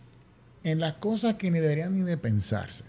En 0.63 0.79
las 0.79 0.93
cosas 0.93 1.35
que 1.35 1.51
ni 1.51 1.59
deberían 1.59 1.93
ni 1.93 2.01
de 2.01 2.17
pensarse. 2.17 2.85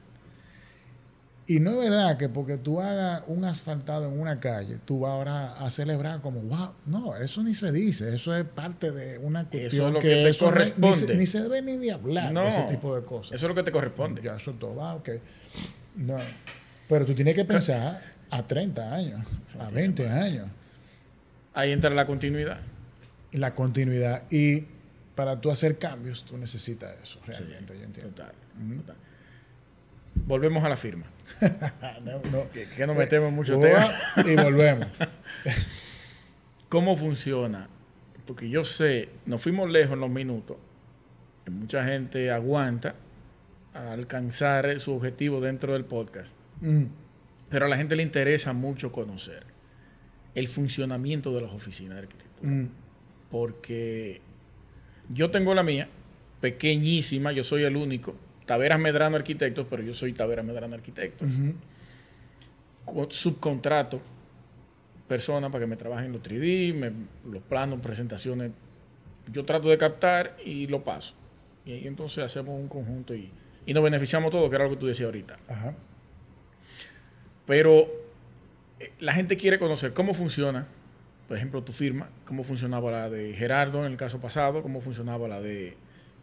Y 1.46 1.60
no 1.60 1.72
es 1.72 1.90
verdad 1.90 2.16
que 2.16 2.30
porque 2.30 2.56
tú 2.56 2.80
hagas 2.80 3.22
un 3.26 3.44
asfaltado 3.44 4.06
en 4.06 4.18
una 4.18 4.40
calle, 4.40 4.78
tú 4.82 5.00
vas 5.00 5.12
ahora 5.12 5.52
a 5.52 5.68
celebrar 5.68 6.22
como, 6.22 6.40
wow, 6.40 6.72
no, 6.86 7.16
eso 7.16 7.42
ni 7.42 7.54
se 7.54 7.70
dice, 7.70 8.14
eso 8.14 8.34
es 8.34 8.44
parte 8.44 8.92
de 8.92 9.18
una 9.18 9.44
cuestión 9.50 9.66
eso 9.66 9.88
es 9.88 9.92
lo 9.92 10.00
que, 10.00 10.30
te 10.30 10.38
corresponde. 10.38 11.16
Ni 11.16 11.26
se, 11.26 11.42
debe 11.42 11.60
ni 11.60 11.76
de 11.76 11.92
hablar 11.92 12.32
de 12.32 12.48
ese 12.48 12.62
tipo 12.62 12.96
de 12.96 13.04
cosas. 13.04 13.32
Eso 13.32 13.46
es 13.46 13.48
lo 13.50 13.54
que 13.54 13.62
te 13.62 13.72
corresponde. 13.72 14.22
Ya, 14.22 14.36
eso 14.36 14.52
todo 14.52 14.76
va, 14.76 14.94
ok. 14.94 15.10
No. 15.96 16.16
Pero 16.88 17.04
tú 17.04 17.14
tienes 17.14 17.34
que 17.34 17.44
pensar 17.44 18.00
a 18.30 18.46
30 18.46 18.94
años, 18.94 19.26
a 19.58 19.68
20 19.68 20.08
años. 20.08 20.48
Ahí 21.52 21.72
entra 21.72 21.90
la 21.90 22.06
continuidad. 22.06 22.60
La 23.32 23.54
continuidad. 23.54 24.24
Y 24.30 24.64
para 25.14 25.40
tú 25.42 25.50
hacer 25.50 25.76
cambios, 25.76 26.24
tú 26.24 26.38
necesitas 26.38 26.96
eso, 27.02 27.20
realmente, 27.26 27.76
yo 27.76 27.84
entiendo. 27.84 28.14
Total, 28.14 28.32
total. 28.78 28.96
Volvemos 30.14 30.64
a 30.64 30.70
la 30.70 30.76
firma. 30.76 31.04
Que, 32.76 32.86
nos 32.86 32.96
metemos 32.96 33.28
en 33.28 33.34
mucho 33.34 33.58
tema. 33.58 33.90
Y 34.24 34.36
volvemos. 34.36 34.88
¿Cómo 36.68 36.96
funciona? 36.96 37.68
Porque 38.26 38.48
yo 38.48 38.64
sé, 38.64 39.08
nos 39.26 39.42
fuimos 39.42 39.70
lejos 39.70 39.94
en 39.94 40.00
los 40.00 40.10
minutos. 40.10 40.56
mucha 41.50 41.84
gente 41.84 42.30
aguanta 42.30 42.94
a 43.74 43.92
alcanzar 43.92 44.80
su 44.80 44.94
objetivo 44.94 45.40
dentro 45.40 45.72
del 45.72 45.84
podcast. 45.84 46.36
Mm. 46.60 46.84
Pero 47.48 47.66
a 47.66 47.68
la 47.68 47.76
gente 47.76 47.96
le 47.96 48.02
interesa 48.02 48.52
mucho 48.52 48.90
conocer 48.92 49.44
el 50.34 50.48
funcionamiento 50.48 51.32
de 51.34 51.42
las 51.42 51.52
oficinas 51.52 51.96
de 51.96 52.02
arquitectura. 52.02 52.50
Mm. 52.50 52.68
Porque 53.30 54.20
yo 55.08 55.30
tengo 55.30 55.54
la 55.54 55.62
mía, 55.62 55.88
pequeñísima, 56.40 57.32
yo 57.32 57.42
soy 57.42 57.64
el 57.64 57.76
único 57.76 58.14
Taveras 58.46 58.78
Medrano 58.78 59.16
Arquitectos, 59.16 59.66
pero 59.68 59.82
yo 59.82 59.94
soy 59.94 60.12
Taveras 60.12 60.44
Medrano 60.44 60.74
Arquitectos. 60.74 61.28
Subcontrato 63.10 64.00
personas 65.08 65.50
para 65.50 65.64
que 65.64 65.68
me 65.68 65.76
trabajen 65.76 66.12
los 66.12 66.22
3D, 66.22 66.92
los 67.30 67.42
planos, 67.42 67.80
presentaciones. 67.80 68.52
Yo 69.30 69.44
trato 69.44 69.68
de 69.70 69.78
captar 69.78 70.36
y 70.44 70.66
lo 70.66 70.84
paso. 70.84 71.14
Y 71.64 71.72
ahí 71.72 71.86
entonces 71.86 72.24
hacemos 72.24 72.58
un 72.60 72.68
conjunto 72.68 73.14
y, 73.14 73.30
nos 73.66 73.82
beneficiamos 73.82 74.30
todos, 74.30 74.50
que 74.50 74.56
era 74.56 74.64
lo 74.64 74.70
que 74.70 74.76
tú 74.76 74.86
decías 74.86 75.06
ahorita. 75.06 75.38
Pero 77.46 77.86
eh, 78.80 78.92
la 79.00 79.12
gente 79.12 79.36
quiere 79.36 79.58
conocer 79.58 79.92
cómo 79.92 80.12
funciona, 80.12 80.66
por 81.28 81.36
ejemplo, 81.36 81.62
tu 81.62 81.72
firma, 81.72 82.10
cómo 82.26 82.44
funcionaba 82.44 82.90
la 82.90 83.10
de 83.10 83.32
Gerardo 83.34 83.84
en 83.86 83.92
el 83.92 83.96
caso 83.96 84.20
pasado, 84.20 84.62
cómo 84.62 84.80
funcionaba 84.80 85.28
la 85.28 85.40
de 85.40 85.76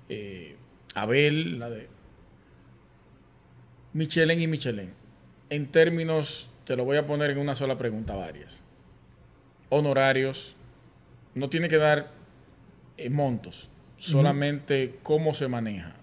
eh, 0.09 0.55
Abel, 0.93 1.57
la 1.57 1.69
de 1.69 1.87
Michelin 3.93 4.41
y 4.41 4.47
Michelin. 4.47 4.93
En 5.49 5.67
términos, 5.71 6.49
te 6.65 6.75
lo 6.75 6.85
voy 6.85 6.97
a 6.97 7.05
poner 7.05 7.31
en 7.31 7.37
una 7.37 7.55
sola 7.55 7.77
pregunta, 7.77 8.15
varias. 8.15 8.63
Honorarios, 9.69 10.55
no 11.35 11.49
tiene 11.49 11.67
que 11.67 11.77
dar 11.77 12.11
eh, 12.97 13.09
montos, 13.09 13.69
solamente 13.97 14.99
cómo 15.03 15.33
se 15.33 15.47
maneja 15.47 15.95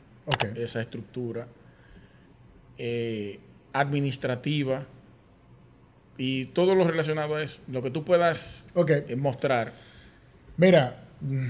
esa 0.57 0.80
estructura 0.80 1.49
eh, 2.76 3.41
administrativa 3.72 4.86
y 6.16 6.47
todo 6.47 6.74
lo 6.74 6.86
relacionado 6.86 7.36
a 7.36 7.43
eso, 7.43 7.61
lo 7.68 7.82
que 7.82 7.91
tú 7.91 8.05
puedas 8.05 8.66
eh, 8.74 9.16
mostrar. 9.16 9.72
Mira, 10.57 11.05
mm, 11.20 11.49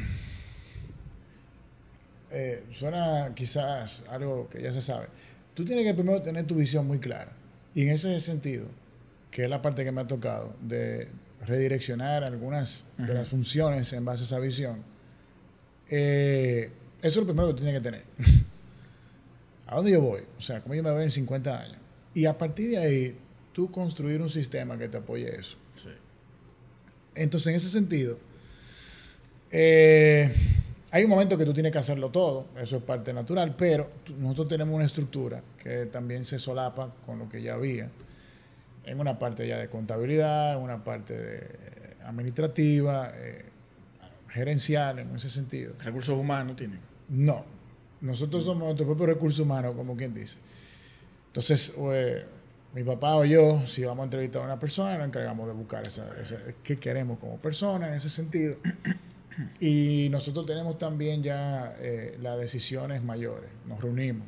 suena 2.72 3.32
quizás 3.34 4.04
algo 4.08 4.48
que 4.48 4.62
ya 4.62 4.72
se 4.72 4.82
sabe. 4.82 5.08
Tú 5.58 5.64
tienes 5.64 5.84
que 5.84 5.92
primero 5.92 6.22
tener 6.22 6.46
tu 6.46 6.54
visión 6.54 6.86
muy 6.86 7.00
clara. 7.00 7.32
Y 7.74 7.82
en 7.82 7.88
ese 7.88 8.20
sentido, 8.20 8.66
que 9.28 9.42
es 9.42 9.50
la 9.50 9.60
parte 9.60 9.82
que 9.82 9.90
me 9.90 10.00
ha 10.00 10.06
tocado, 10.06 10.54
de 10.62 11.08
redireccionar 11.44 12.22
algunas 12.22 12.84
de 12.96 13.12
las 13.12 13.26
funciones 13.26 13.92
en 13.92 14.04
base 14.04 14.22
a 14.22 14.26
esa 14.26 14.38
visión, 14.38 14.84
eh, 15.88 16.70
eso 17.02 17.08
es 17.08 17.16
lo 17.16 17.24
primero 17.24 17.48
que 17.48 17.54
tú 17.54 17.62
tienes 17.64 17.82
que 17.82 17.84
tener. 17.84 18.04
¿A 19.66 19.74
dónde 19.74 19.90
yo 19.90 20.00
voy? 20.00 20.20
O 20.38 20.40
sea, 20.40 20.60
¿cómo 20.60 20.76
yo 20.76 20.82
me 20.84 20.92
veo 20.92 21.00
en 21.00 21.10
50 21.10 21.60
años? 21.60 21.78
Y 22.14 22.26
a 22.26 22.38
partir 22.38 22.70
de 22.70 22.78
ahí, 22.78 23.18
tú 23.52 23.68
construir 23.68 24.22
un 24.22 24.30
sistema 24.30 24.78
que 24.78 24.88
te 24.88 24.98
apoye 24.98 25.40
eso. 25.40 25.56
Sí. 25.74 25.90
Entonces, 27.16 27.48
en 27.48 27.54
ese 27.56 27.68
sentido, 27.68 28.16
eh, 29.50 30.32
hay 30.90 31.04
un 31.04 31.10
momento 31.10 31.36
que 31.36 31.44
tú 31.44 31.52
tienes 31.52 31.72
que 31.72 31.78
hacerlo 31.78 32.10
todo, 32.10 32.46
eso 32.56 32.76
es 32.78 32.82
parte 32.82 33.12
natural, 33.12 33.54
pero 33.56 33.90
nosotros 34.18 34.48
tenemos 34.48 34.74
una 34.74 34.84
estructura 34.86 35.42
que 35.62 35.86
también 35.86 36.24
se 36.24 36.38
solapa 36.38 36.92
con 37.04 37.18
lo 37.18 37.28
que 37.28 37.42
ya 37.42 37.54
había, 37.54 37.90
en 38.84 39.00
una 39.00 39.18
parte 39.18 39.46
ya 39.46 39.58
de 39.58 39.68
contabilidad, 39.68 40.54
en 40.54 40.60
una 40.60 40.82
parte 40.82 41.14
de 41.16 41.46
administrativa, 42.04 43.10
eh, 43.14 43.44
gerencial, 44.28 44.98
en 45.00 45.14
ese 45.14 45.28
sentido. 45.28 45.74
Recursos 45.84 46.16
humanos 46.18 46.56
tienen. 46.56 46.80
No, 47.10 47.44
nosotros 48.00 48.44
somos 48.44 48.64
nuestro 48.64 48.86
propio 48.86 49.06
recurso 49.06 49.42
humano, 49.42 49.74
como 49.74 49.96
quien 49.96 50.14
dice. 50.14 50.38
Entonces, 51.26 51.74
eh, 51.92 52.24
mi 52.74 52.82
papá 52.82 53.16
o 53.16 53.24
yo, 53.24 53.66
si 53.66 53.84
vamos 53.84 54.02
a 54.02 54.04
entrevistar 54.04 54.42
a 54.42 54.44
una 54.46 54.58
persona, 54.58 54.96
nos 54.96 55.08
encargamos 55.08 55.46
de 55.46 55.52
buscar 55.52 55.86
esa, 55.86 56.06
esa- 56.20 56.38
qué 56.62 56.76
queremos 56.78 57.18
como 57.18 57.36
persona 57.38 57.88
en 57.88 57.94
ese 57.94 58.08
sentido. 58.08 58.56
Y 59.60 60.08
nosotros 60.10 60.46
tenemos 60.46 60.78
también 60.78 61.22
ya 61.22 61.74
eh, 61.78 62.18
las 62.20 62.38
decisiones 62.38 63.02
mayores, 63.02 63.50
nos 63.66 63.80
reunimos. 63.80 64.26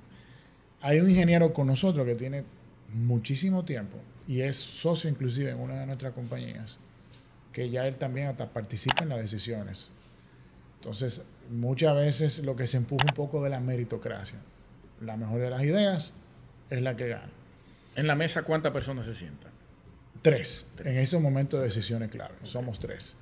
Hay 0.81 1.01
un 1.01 1.11
ingeniero 1.11 1.53
con 1.53 1.67
nosotros 1.67 2.07
que 2.07 2.15
tiene 2.15 2.45
muchísimo 2.93 3.65
tiempo 3.65 3.99
y 4.27 4.43
es 4.43 4.57
socio 4.57 5.11
inclusive 5.11 5.51
en 5.51 5.59
una 5.59 5.81
de 5.81 5.87
nuestras 5.87 6.13
compañías, 6.13 6.79
que 7.53 7.69
ya 7.71 7.87
él 7.87 7.97
también 7.97 8.29
hasta 8.29 8.49
participa 8.49 9.03
en 9.03 9.11
las 9.11 9.19
decisiones. 9.19 9.91
Entonces, 10.77 11.23
muchas 11.51 11.95
veces 11.97 12.39
lo 12.45 12.57
que 12.57 12.67
se 12.67 12.77
empuja 12.77 13.05
un 13.11 13.15
poco 13.15 13.43
de 13.43 13.51
la 13.51 13.61
meritocracia. 13.61 14.39
La 15.01 15.17
mejor 15.17 15.41
de 15.41 15.51
las 15.51 15.63
ideas 15.63 16.13
es 16.71 16.81
la 16.81 16.97
que 16.97 17.09
gana. 17.09 17.31
En 17.97 18.07
la 18.07 18.15
mesa, 18.15 18.45
¿cuántas 18.45 18.73
personas 18.73 19.07
se 19.07 19.15
sientan? 19.15 19.51
Tres. 20.23 20.67
Tres. 20.77 20.95
En 20.97 21.03
ese 21.03 21.19
momento 21.19 21.59
de 21.59 21.65
decisiones 21.65 22.11
clave. 22.11 22.35
Somos 22.45 22.79
tres. 22.79 23.17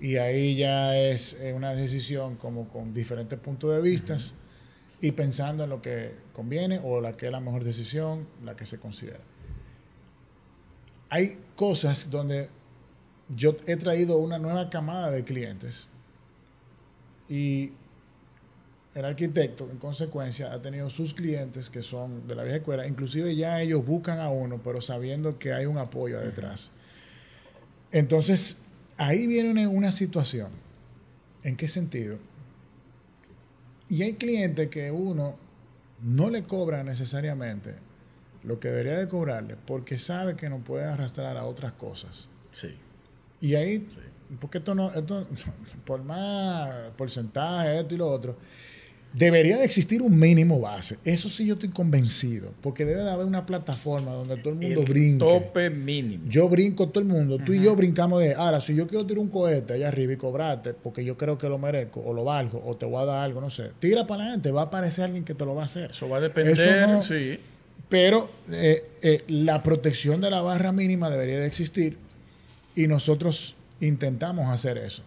Y 0.00 0.16
ahí 0.16 0.56
ya 0.56 0.96
es 0.96 1.34
eh, 1.34 1.52
una 1.52 1.74
decisión 1.74 2.36
como 2.36 2.68
con 2.68 2.94
diferentes 2.94 3.38
puntos 3.38 3.74
de 3.74 3.82
vista 3.82 4.16
y 5.00 5.12
pensando 5.12 5.64
en 5.64 5.70
lo 5.70 5.82
que 5.82 6.14
conviene 6.32 6.80
o 6.82 7.00
la 7.00 7.16
que 7.16 7.26
es 7.26 7.32
la 7.32 7.40
mejor 7.40 7.64
decisión, 7.64 8.26
la 8.42 8.56
que 8.56 8.64
se 8.64 8.78
considera. 8.78 9.20
Hay 11.10 11.38
cosas 11.54 12.10
donde 12.10 12.48
yo 13.28 13.56
he 13.66 13.76
traído 13.76 14.16
una 14.18 14.38
nueva 14.38 14.70
camada 14.70 15.10
de 15.10 15.22
clientes 15.24 15.88
y 17.28 17.72
el 18.94 19.04
arquitecto, 19.04 19.68
en 19.70 19.78
consecuencia, 19.78 20.52
ha 20.52 20.60
tenido 20.60 20.90
sus 20.90 21.14
clientes 21.14 21.70
que 21.70 21.82
son 21.82 22.26
de 22.26 22.34
la 22.34 22.42
vieja 22.42 22.58
escuela. 22.58 22.86
Inclusive 22.86 23.36
ya 23.36 23.60
ellos 23.60 23.86
buscan 23.86 24.18
a 24.18 24.30
uno, 24.30 24.60
pero 24.62 24.80
sabiendo 24.80 25.38
que 25.38 25.52
hay 25.52 25.66
un 25.66 25.78
apoyo 25.78 26.18
detrás. 26.18 26.72
Entonces, 27.92 28.58
ahí 29.00 29.26
viene 29.26 29.50
una, 29.50 29.68
una 29.68 29.92
situación. 29.92 30.50
¿En 31.42 31.56
qué 31.56 31.68
sentido? 31.68 32.18
Y 33.88 34.02
hay 34.02 34.12
clientes 34.14 34.68
que 34.68 34.90
uno 34.90 35.36
no 36.02 36.30
le 36.30 36.42
cobra 36.44 36.84
necesariamente 36.84 37.74
lo 38.44 38.58
que 38.60 38.68
debería 38.68 38.98
de 38.98 39.08
cobrarle 39.08 39.56
porque 39.66 39.98
sabe 39.98 40.36
que 40.36 40.48
no 40.48 40.58
puede 40.60 40.84
arrastrar 40.84 41.36
a 41.36 41.44
otras 41.44 41.72
cosas. 41.72 42.28
Sí. 42.52 42.74
Y 43.40 43.54
ahí, 43.54 43.88
Sí. 43.90 44.00
porque 44.38 44.58
esto 44.58 44.74
no, 44.74 44.92
esto, 44.92 45.26
por 45.84 46.02
más 46.04 46.70
porcentaje, 46.96 47.80
esto 47.80 47.94
y 47.94 47.98
lo 47.98 48.08
otro, 48.08 48.36
debería 49.12 49.56
de 49.58 49.64
existir 49.64 50.02
un 50.02 50.18
mínimo 50.18 50.60
base. 50.60 50.96
Eso 51.04 51.28
sí 51.28 51.44
yo 51.46 51.54
estoy 51.54 51.70
convencido, 51.70 52.52
porque 52.60 52.84
debe 52.84 53.02
de 53.02 53.10
haber 53.10 53.26
una 53.26 53.44
plataforma 53.44 54.12
donde 54.12 54.36
todo 54.36 54.50
el 54.50 54.60
mundo 54.60 54.80
El 54.82 54.86
brinque. 54.86 55.18
tope 55.18 55.68
mínimo. 55.70 56.24
Yo 56.28 56.48
brinco 56.48 56.88
todo 56.88 57.02
el 57.02 57.08
mundo, 57.08 57.38
tú 57.44 57.52
y 57.52 57.60
yo 57.62 57.74
brincamos 57.74 58.20
de, 58.22 58.34
ahora, 58.34 58.60
si 58.60 58.74
yo 58.76 58.86
quiero 58.86 59.04
tirar 59.06 59.18
un 59.20 59.28
cohete 59.28 59.72
allá 59.74 59.88
arriba 59.88 60.12
y 60.12 60.16
cobrarte, 60.16 60.74
porque 60.74 61.04
yo 61.04 61.16
creo 61.18 61.36
que 61.38 61.48
lo 61.48 61.58
merezco, 61.58 62.00
o 62.00 62.12
lo 62.14 62.22
valgo, 62.24 62.62
o 62.64 62.76
te 62.76 62.86
voy 62.86 63.02
a 63.02 63.06
dar 63.06 63.24
algo, 63.24 63.40
no 63.40 63.50
sé, 63.50 63.70
tira 63.80 64.06
para 64.06 64.22
adelante, 64.22 64.50
va 64.52 64.62
a 64.62 64.64
aparecer 64.66 65.06
alguien 65.06 65.24
que 65.24 65.34
te 65.34 65.44
lo 65.44 65.54
va 65.56 65.62
a 65.62 65.64
hacer. 65.66 65.90
Eso 65.90 66.08
va 66.08 66.18
a 66.18 66.20
depender, 66.20 66.88
no- 66.88 67.02
sí. 67.02 67.38
Pero 67.88 68.30
eh, 68.52 68.84
eh, 69.02 69.24
la 69.26 69.64
protección 69.64 70.20
de 70.20 70.30
la 70.30 70.40
barra 70.42 70.70
mínima 70.70 71.10
debería 71.10 71.40
de 71.40 71.46
existir 71.46 71.96
y 72.76 72.86
nosotros 72.86 73.56
intentamos 73.80 74.48
hacer 74.48 74.78
eso. 74.78 75.02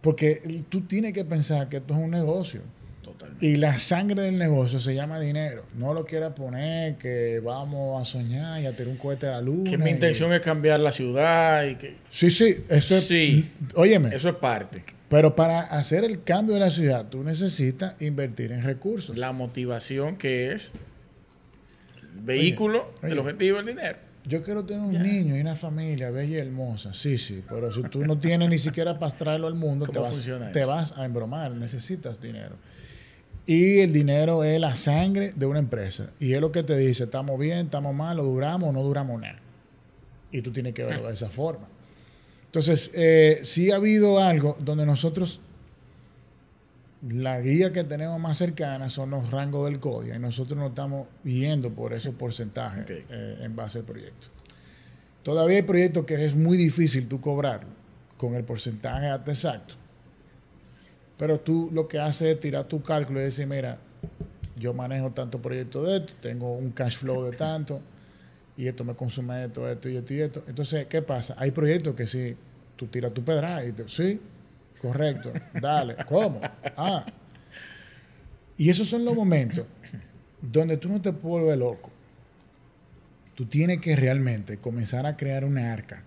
Porque 0.00 0.62
tú 0.68 0.82
tienes 0.82 1.12
que 1.12 1.24
pensar 1.24 1.68
que 1.68 1.78
esto 1.78 1.92
es 1.94 1.98
un 2.00 2.10
negocio 2.10 2.60
Totalmente. 3.02 3.44
y 3.46 3.56
la 3.56 3.78
sangre 3.78 4.22
del 4.22 4.38
negocio 4.38 4.78
se 4.78 4.94
llama 4.94 5.18
dinero. 5.18 5.64
No 5.76 5.92
lo 5.94 6.04
quieras 6.04 6.34
poner 6.34 6.96
que 6.98 7.40
vamos 7.44 8.00
a 8.00 8.04
soñar 8.04 8.62
y 8.62 8.66
a 8.66 8.72
tirar 8.72 8.88
un 8.88 8.96
cohete 8.96 9.26
a 9.26 9.32
la 9.32 9.40
luna. 9.40 9.68
Que 9.70 9.76
mi 9.76 9.90
y- 9.90 9.94
intención 9.94 10.32
es 10.32 10.40
cambiar 10.40 10.78
la 10.80 10.92
ciudad 10.92 11.64
y 11.66 11.74
que 11.76 11.96
Sí, 12.10 12.30
sí, 12.30 12.64
eso 12.68 12.96
es... 12.96 13.04
Sí. 13.06 13.50
Óyeme, 13.74 14.14
eso 14.14 14.28
es 14.28 14.36
parte. 14.36 14.84
pero 15.08 15.34
para 15.34 15.60
hacer 15.62 16.04
el 16.04 16.22
cambio 16.22 16.54
de 16.54 16.60
la 16.60 16.70
ciudad 16.70 17.06
tú 17.08 17.24
necesitas 17.24 18.00
invertir 18.00 18.52
en 18.52 18.62
recursos. 18.62 19.18
La 19.18 19.32
motivación 19.32 20.16
que 20.16 20.52
es 20.52 20.72
el 22.00 22.20
vehículo, 22.24 22.92
oye. 23.02 23.12
el 23.12 23.18
objetivo, 23.18 23.58
el 23.58 23.66
dinero. 23.66 23.98
Yo 24.28 24.42
quiero 24.42 24.62
tener 24.64 24.82
un 24.82 25.02
niño 25.02 25.36
y 25.36 25.40
una 25.40 25.56
familia 25.56 26.10
bella 26.10 26.36
y 26.36 26.40
hermosa. 26.40 26.92
Sí, 26.92 27.16
sí, 27.16 27.42
pero 27.48 27.72
si 27.72 27.82
tú 27.84 28.04
no 28.04 28.18
tienes 28.18 28.50
ni 28.50 28.58
siquiera 28.58 28.98
para 28.98 29.10
traerlo 29.16 29.46
al 29.46 29.54
mundo, 29.54 29.86
te 29.86 29.92
¿Cómo 29.92 30.04
vas, 30.04 30.30
te 30.52 30.64
vas 30.66 30.98
a 30.98 31.06
embromar. 31.06 31.56
Necesitas 31.56 32.20
dinero. 32.20 32.56
Y 33.46 33.78
el 33.78 33.94
dinero 33.94 34.44
es 34.44 34.60
la 34.60 34.74
sangre 34.74 35.32
de 35.34 35.46
una 35.46 35.58
empresa. 35.58 36.10
Y 36.20 36.34
es 36.34 36.40
lo 36.42 36.52
que 36.52 36.62
te 36.62 36.76
dice, 36.76 37.04
estamos 37.04 37.38
bien, 37.38 37.66
estamos 37.66 37.94
mal, 37.94 38.18
duramos 38.18 38.68
o 38.68 38.72
no 38.72 38.82
duramos 38.82 39.18
nada. 39.18 39.38
Y 40.30 40.42
tú 40.42 40.52
tienes 40.52 40.74
que 40.74 40.84
verlo 40.84 41.08
de 41.08 41.14
esa 41.14 41.30
forma. 41.30 41.66
Entonces, 42.44 42.90
eh, 42.92 43.40
sí 43.44 43.70
ha 43.70 43.76
habido 43.76 44.18
algo 44.18 44.58
donde 44.60 44.84
nosotros, 44.84 45.40
la 47.02 47.40
guía 47.40 47.72
que 47.72 47.84
tenemos 47.84 48.18
más 48.18 48.36
cercana 48.36 48.88
son 48.88 49.10
los 49.10 49.30
rangos 49.30 49.70
del 49.70 49.78
código 49.78 50.14
y 50.14 50.18
nosotros 50.18 50.58
nos 50.58 50.70
estamos 50.70 51.06
yendo 51.24 51.70
por 51.70 51.92
esos 51.92 52.14
porcentajes 52.14 53.04
eh, 53.08 53.38
en 53.40 53.54
base 53.54 53.78
al 53.78 53.84
proyecto. 53.84 54.28
Todavía 55.22 55.58
hay 55.58 55.62
proyectos 55.62 56.04
que 56.06 56.24
es 56.24 56.34
muy 56.34 56.56
difícil 56.56 57.06
tú 57.06 57.20
cobrarlo 57.20 57.68
con 58.16 58.34
el 58.34 58.44
porcentaje 58.44 59.06
hasta 59.06 59.30
exacto. 59.30 59.74
Pero 61.16 61.40
tú 61.40 61.70
lo 61.72 61.88
que 61.88 61.98
haces 61.98 62.34
es 62.34 62.40
tirar 62.40 62.64
tu 62.64 62.82
cálculo 62.82 63.20
y 63.20 63.24
decir, 63.24 63.46
mira, 63.46 63.78
yo 64.56 64.74
manejo 64.74 65.10
tanto 65.10 65.40
proyecto 65.40 65.82
de 65.84 65.98
esto, 65.98 66.14
tengo 66.20 66.54
un 66.54 66.70
cash 66.70 66.98
flow 66.98 67.24
de 67.24 67.36
tanto, 67.36 67.80
y 68.56 68.66
esto 68.66 68.84
me 68.84 68.94
consume 68.94 69.44
esto, 69.44 69.68
esto 69.68 69.88
y 69.88 69.96
esto 69.96 70.14
y 70.14 70.20
esto. 70.20 70.44
Entonces, 70.48 70.86
¿qué 70.86 71.02
pasa? 71.02 71.34
Hay 71.38 71.52
proyectos 71.52 71.94
que 71.94 72.06
sí, 72.06 72.36
tú 72.76 72.86
tiras 72.86 73.12
tu 73.12 73.22
pedra 73.24 73.64
y 73.64 73.72
te, 73.72 73.88
sí, 73.88 74.20
correcto, 74.80 75.32
dale, 75.60 75.96
¿cómo? 76.06 76.40
Ah. 76.76 77.04
Y 78.56 78.68
esos 78.70 78.88
son 78.88 79.04
los 79.04 79.14
momentos 79.14 79.66
donde 80.40 80.76
tú 80.76 80.88
no 80.88 81.00
te 81.00 81.10
volver 81.10 81.58
loco. 81.58 81.90
Tú 83.34 83.46
tienes 83.46 83.80
que 83.80 83.94
realmente 83.94 84.58
comenzar 84.58 85.06
a 85.06 85.16
crear 85.16 85.44
una 85.44 85.72
arca 85.72 86.02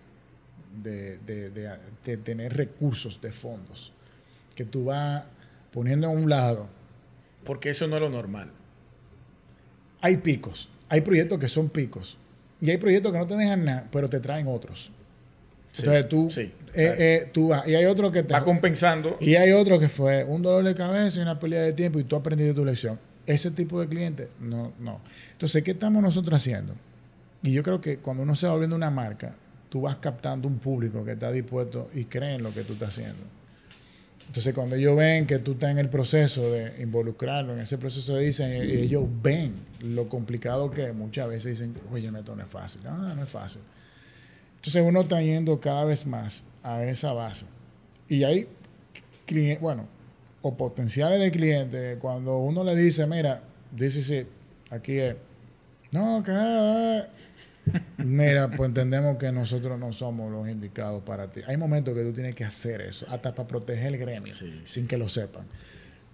de, 0.84 1.18
de- 1.20 1.50
de- 1.50 1.78
de 2.04 2.18
tener 2.18 2.56
recursos 2.56 3.22
de 3.22 3.32
fondos 3.32 3.94
que 4.56 4.66
tú 4.66 4.86
vas 4.86 5.24
poniendo 5.72 6.08
a 6.08 6.10
un 6.10 6.30
lado. 6.30 6.68
Porque 7.46 7.70
eso 7.70 7.88
no 7.88 7.96
es 7.96 8.02
lo 8.02 8.10
normal. 8.10 8.52
Hay 10.02 10.18
picos, 10.18 10.70
hay 10.90 11.02
proyectos 11.02 11.40
que 11.40 11.48
son 11.48 11.70
picos. 11.70 12.18
Y 12.60 12.70
hay 12.70 12.78
proyectos 12.78 13.12
que 13.12 13.18
no 13.18 13.28
te 13.28 13.36
dejan 13.38 13.64
nada, 13.66 13.88
pero 13.92 14.10
te 14.10 14.20
traen 14.20 14.48
otros. 14.48 14.92
Sí, 15.72 15.84
Entonces 15.84 16.10
tú, 16.10 16.30
sí, 16.30 16.52
eh, 16.74 16.96
eh, 16.98 17.30
tú 17.32 17.50
vas. 17.50 17.68
Y 17.68 17.76
hay 17.76 17.86
otro 17.86 18.12
que 18.12 18.24
te... 18.24 18.34
Está 18.34 18.44
compensando. 18.44 19.18
Y 19.20 19.36
hay 19.36 19.52
otro 19.52 19.80
que 19.80 19.90
fue 19.90 20.24
un 20.24 20.42
dolor 20.42 20.64
de 20.64 20.76
cabeza 20.76 21.20
y 21.20 21.22
una 21.22 21.40
pérdida 21.40 21.62
de 21.62 21.74
tiempo 21.74 22.00
y 22.00 22.04
tú 22.04 22.16
aprendiste 22.16 22.54
tu 22.54 22.66
lección. 22.66 23.00
Ese 23.26 23.52
tipo 23.52 23.80
de 23.80 23.88
cliente, 23.88 24.30
no, 24.40 24.74
no. 24.80 25.00
Entonces, 25.34 25.64
¿qué 25.64 25.72
estamos 25.72 26.02
nosotros 26.02 26.36
haciendo? 26.36 26.74
Y 27.44 27.52
yo 27.52 27.64
creo 27.64 27.80
que 27.82 27.98
cuando 27.98 28.24
uno 28.24 28.36
se 28.36 28.46
va 28.46 28.54
volviendo 28.54 28.76
una 28.76 28.90
marca, 28.90 29.36
tú 29.70 29.82
vas 29.82 29.96
captando 29.98 30.48
un 30.48 30.60
público 30.60 31.04
que 31.06 31.12
está 31.12 31.32
dispuesto 31.32 31.90
y 31.94 32.06
cree 32.06 32.36
en 32.36 32.44
lo 32.44 32.54
que 32.54 32.64
tú 32.64 32.74
estás 32.74 32.90
haciendo. 32.90 33.24
Entonces, 34.28 34.54
cuando 34.54 34.76
ellos 34.76 34.96
ven 34.96 35.26
que 35.26 35.40
tú 35.40 35.54
estás 35.54 35.72
en 35.72 35.78
el 35.78 35.90
proceso 35.90 36.52
de 36.52 36.82
involucrarlo, 36.82 37.54
en 37.54 37.60
ese 37.60 37.78
proceso 37.78 38.18
dicen, 38.18 38.54
y 38.64 38.72
ellos 38.74 39.04
ven 39.22 39.54
lo 39.82 40.08
complicado 40.08 40.72
que 40.72 40.86
es. 40.86 40.96
Muchas 40.96 41.28
veces 41.28 41.60
dicen, 41.60 41.76
oye, 41.92 42.08
esto 42.08 42.36
no 42.36 42.44
es 42.44 42.50
fácil. 42.50 42.82
Ah, 42.86 43.14
no 43.16 43.24
es 43.24 43.30
fácil. 43.30 43.62
Entonces, 44.56 44.84
uno 44.86 45.02
está 45.02 45.22
yendo 45.22 45.60
cada 45.60 45.84
vez 45.84 46.06
más 46.06 46.44
a 46.64 46.84
esa 46.86 47.14
base. 47.14 47.46
Y 48.08 48.24
hay, 48.24 48.48
bueno, 49.60 49.88
o 50.42 50.56
potenciales 50.58 51.20
de 51.20 51.32
clientes, 51.32 51.98
cuando 52.00 52.38
uno 52.40 52.64
le 52.64 52.76
dice, 52.76 53.06
mira, 53.08 53.44
dice 53.72 54.02
sí, 54.02 54.28
aquí 54.70 54.98
es, 55.00 55.16
no, 55.92 56.22
que... 56.24 56.32
ah, 56.32 57.04
ah". 57.74 57.80
Mira, 57.98 58.50
pues 58.50 58.68
entendemos 58.70 59.18
que 59.18 59.32
nosotros 59.32 59.80
no 59.80 59.94
somos 59.94 60.32
los 60.32 60.50
indicados 60.50 61.04
para 61.04 61.30
ti. 61.30 61.42
Hay 61.48 61.58
momentos 61.58 61.94
que 61.94 62.04
tú 62.04 62.12
tienes 62.12 62.34
que 62.34 62.44
hacer 62.44 62.82
eso, 62.82 63.06
hasta 63.10 63.36
para 63.36 63.48
proteger 63.48 63.94
el 63.94 63.98
gremio, 64.00 64.34
Sí. 64.34 64.62
sin 64.64 64.88
que 64.88 64.98
lo 64.98 65.08
sepan. 65.08 65.46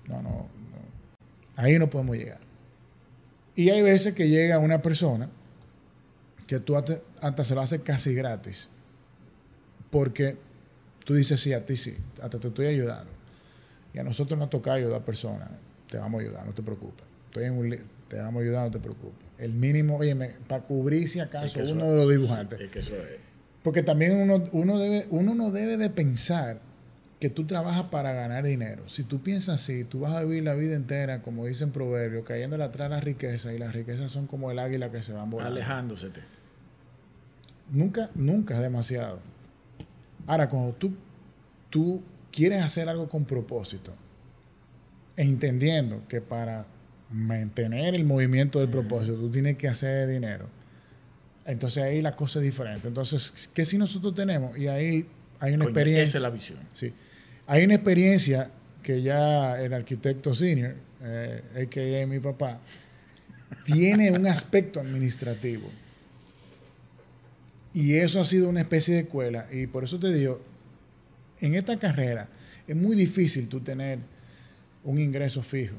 No, 0.08 0.22
no, 0.22 0.30
no. 0.30 0.48
Ahí 1.56 1.80
no 1.80 1.90
podemos 1.90 2.18
llegar. 2.18 2.40
Y 3.56 3.70
hay 3.70 3.82
veces 3.82 4.14
que 4.14 4.28
llega 4.30 4.60
una 4.60 4.82
persona 4.82 5.30
que 6.46 6.60
tú 6.60 6.76
hasta, 6.76 6.98
hasta 7.22 7.44
se 7.44 7.56
lo 7.56 7.62
haces 7.62 7.82
casi 7.82 8.14
gratis. 8.14 8.70
Porque 9.90 10.36
tú 11.06 11.14
dices 11.14 11.40
sí, 11.40 11.54
a 11.54 11.66
ti 11.66 11.76
sí, 11.76 11.96
hasta 12.22 12.40
te 12.40 12.48
estoy 12.50 12.68
ayudando. 12.68 13.12
Y 13.94 14.00
a 14.00 14.04
nosotros 14.04 14.38
nos 14.38 14.50
toca 14.50 14.74
ayudar 14.74 15.02
a 15.02 15.06
personas. 15.06 15.50
Te 15.90 15.98
vamos 15.98 16.20
a 16.20 16.24
ayudar, 16.26 16.46
no 16.46 16.54
te 16.54 16.62
preocupes. 16.64 17.06
Estoy 17.28 17.46
en 17.46 17.54
un 17.54 17.78
te 18.08 18.18
vamos 18.18 18.42
a 18.42 18.44
ayudar, 18.44 18.66
no 18.66 18.72
te 18.72 18.80
preocupes. 18.80 19.26
El 19.38 19.54
mínimo, 19.54 19.98
oye, 19.98 20.16
para 20.48 20.64
cubrir 20.64 21.08
si 21.08 21.20
Es 21.20 21.26
acaso 21.26 21.62
eso- 21.62 21.74
uno 21.74 21.86
de 21.90 21.96
los 21.96 22.10
dibujantes. 22.10 22.60
Es 22.60 22.72
que 22.72 22.80
eso 22.80 22.96
es. 22.96 23.20
Porque 23.64 23.84
también 23.84 24.16
uno, 24.18 24.44
uno, 24.54 24.78
debe, 24.80 25.08
uno 25.10 25.36
no 25.36 25.52
debe 25.52 25.78
de 25.78 25.90
pensar 25.90 26.60
que 27.20 27.30
tú 27.30 27.46
trabajas 27.46 27.86
para 27.86 28.14
ganar 28.14 28.46
dinero. 28.46 28.88
Si 28.88 29.04
tú 29.04 29.22
piensas 29.22 29.62
así, 29.62 29.84
tú 29.84 30.02
vas 30.02 30.14
a 30.14 30.24
vivir 30.24 30.44
la 30.44 30.54
vida 30.54 30.76
entera, 30.76 31.22
como 31.22 31.46
dicen 31.48 31.72
proverbios, 31.72 32.24
cayéndole 32.26 32.64
atrás 32.64 32.90
las 32.90 33.04
riquezas, 33.04 33.54
y 33.54 33.58
las 33.58 33.74
riquezas 33.74 34.12
son 34.12 34.28
como 34.28 34.52
el 34.52 34.60
águila 34.60 34.92
que 34.92 35.02
se 35.02 35.14
van 35.14 35.30
volando. 35.32 35.52
Alejándose. 35.56 36.10
Nunca, 37.72 38.10
nunca 38.16 38.56
es 38.56 38.62
demasiado. 38.62 39.20
Ahora, 40.28 40.48
cuando 40.48 40.74
tú, 40.74 40.94
tú 41.70 42.04
quieres 42.32 42.62
hacer 42.64 42.88
algo 42.90 43.10
con 43.10 43.26
propósito, 43.26 43.94
entendiendo 45.16 46.04
que 46.08 46.22
para 46.22 46.68
mantener 47.10 47.96
el 47.96 48.04
movimiento 48.04 48.60
del 48.60 48.70
propósito 48.70 49.16
tú 49.18 49.32
tienes 49.32 49.58
que 49.58 49.68
hacer 49.68 50.08
dinero, 50.08 50.48
entonces 51.46 51.82
ahí 51.82 52.02
la 52.02 52.16
cosa 52.16 52.40
es 52.40 52.46
diferente. 52.46 52.90
Entonces, 52.90 53.50
¿qué 53.54 53.64
si 53.66 53.78
nosotros 53.78 54.14
tenemos? 54.14 54.58
Y 54.58 54.68
ahí 54.68 55.08
hay 55.40 55.54
una 55.54 55.66
Coño, 55.66 55.70
experiencia. 55.70 56.04
Esa 56.04 56.18
es 56.18 56.22
la 56.22 56.30
visión. 56.30 56.60
Sí. 56.74 56.94
Hay 57.48 57.64
una 57.64 57.76
experiencia 57.76 58.52
que 58.84 59.02
ya 59.02 59.62
el 59.62 59.74
arquitecto 59.74 60.34
senior, 60.34 60.76
eh, 61.02 61.42
a.k.a. 61.64 62.06
mi 62.06 62.20
papá, 62.20 62.60
tiene 63.64 64.12
un 64.12 64.28
aspecto 64.28 64.82
administrativo. 64.82 65.70
Y 67.78 67.94
eso 67.98 68.20
ha 68.20 68.26
sido 68.26 68.50
una 68.50 68.62
especie 68.62 68.96
de 68.96 69.02
escuela. 69.02 69.46
Y 69.52 69.68
por 69.68 69.84
eso 69.84 70.00
te 70.00 70.12
digo, 70.12 70.42
en 71.42 71.54
esta 71.54 71.78
carrera 71.78 72.28
es 72.68 72.76
muy 72.76 72.96
difícil 72.96 73.48
tú 73.48 73.60
tener 73.60 74.00
un 74.84 75.00
ingreso 75.00 75.44
fijo. 75.44 75.76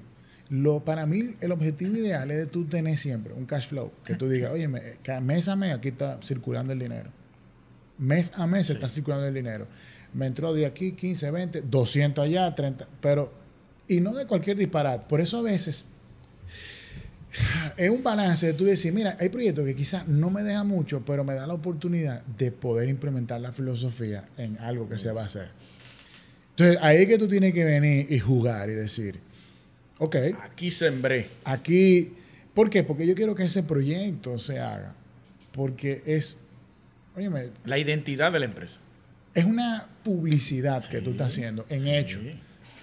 Lo, 0.48 0.84
para 0.84 1.06
mí, 1.06 1.34
el 1.40 1.50
objetivo 1.50 1.96
ideal 1.96 2.30
es 2.30 2.36
de 2.36 2.46
tú 2.46 2.66
tener 2.66 2.96
siempre 2.96 3.32
un 3.32 3.46
cash 3.46 3.66
flow. 3.66 3.90
Que 4.04 4.14
tú 4.14 4.28
digas, 4.28 4.52
oye, 4.52 4.68
mes 4.68 5.48
a 5.48 5.56
mes 5.56 5.74
aquí 5.74 5.88
está 5.88 6.20
circulando 6.22 6.72
el 6.72 6.78
dinero. 6.78 7.10
Mes 7.98 8.32
a 8.36 8.46
mes 8.46 8.68
Sí. 8.68 8.74
está 8.74 8.86
circulando 8.86 9.26
el 9.26 9.34
dinero. 9.34 9.66
Me 10.14 10.26
entró 10.26 10.54
de 10.54 10.66
aquí 10.66 10.92
15, 10.92 11.32
20, 11.32 11.62
200 11.62 12.24
allá, 12.24 12.54
30. 12.54 12.86
Pero, 13.00 13.32
y 13.88 14.00
no 14.00 14.14
de 14.14 14.24
cualquier 14.24 14.56
disparate. 14.56 15.04
Por 15.08 15.20
eso 15.20 15.38
a 15.38 15.42
veces 15.42 15.86
es 17.76 17.90
un 17.90 18.02
balance 18.02 18.46
de 18.46 18.54
tú 18.54 18.64
decir, 18.64 18.92
mira, 18.92 19.16
hay 19.20 19.28
proyectos 19.28 19.64
que 19.64 19.74
quizás 19.74 20.08
no 20.08 20.30
me 20.30 20.42
deja 20.42 20.64
mucho, 20.64 21.04
pero 21.04 21.24
me 21.24 21.34
da 21.34 21.46
la 21.46 21.54
oportunidad 21.54 22.22
de 22.38 22.50
poder 22.52 22.88
implementar 22.88 23.40
la 23.40 23.52
filosofía 23.52 24.28
en 24.38 24.58
algo 24.58 24.88
que 24.88 24.98
se 24.98 25.12
va 25.12 25.22
a 25.22 25.26
hacer. 25.26 25.48
Entonces, 26.50 26.78
ahí 26.82 27.02
es 27.02 27.06
que 27.08 27.18
tú 27.18 27.28
tienes 27.28 27.52
que 27.54 27.64
venir 27.64 28.06
y 28.10 28.18
jugar 28.18 28.68
y 28.70 28.74
decir, 28.74 29.20
ok, 29.98 30.16
Aquí 30.42 30.70
sembré. 30.70 31.28
aquí, 31.44 32.14
¿por 32.54 32.68
qué? 32.70 32.82
Porque 32.82 33.06
yo 33.06 33.14
quiero 33.14 33.34
que 33.34 33.44
ese 33.44 33.62
proyecto 33.62 34.38
se 34.38 34.58
haga. 34.58 34.94
Porque 35.52 36.02
es, 36.06 36.36
óyeme, 37.16 37.50
La 37.64 37.78
identidad 37.78 38.32
de 38.32 38.38
la 38.40 38.44
empresa. 38.46 38.80
es 39.34 39.44
una 39.44 39.86
publicidad 40.02 40.84
que 40.88 41.00
tú 41.00 41.10
estás 41.10 41.28
haciendo 41.28 41.64
en 41.68 41.82
Sí. 41.84 41.90
hecho, 41.90 42.18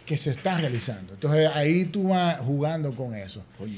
que 0.05 0.17
se 0.17 0.29
está 0.31 0.57
realizando. 0.57 1.13
Entonces, 1.15 1.49
ahí 1.53 1.85
tú 1.85 2.09
vas 2.09 2.37
jugando 2.39 2.93
con 2.93 3.13
eso. 3.15 3.43
Coño. 3.57 3.73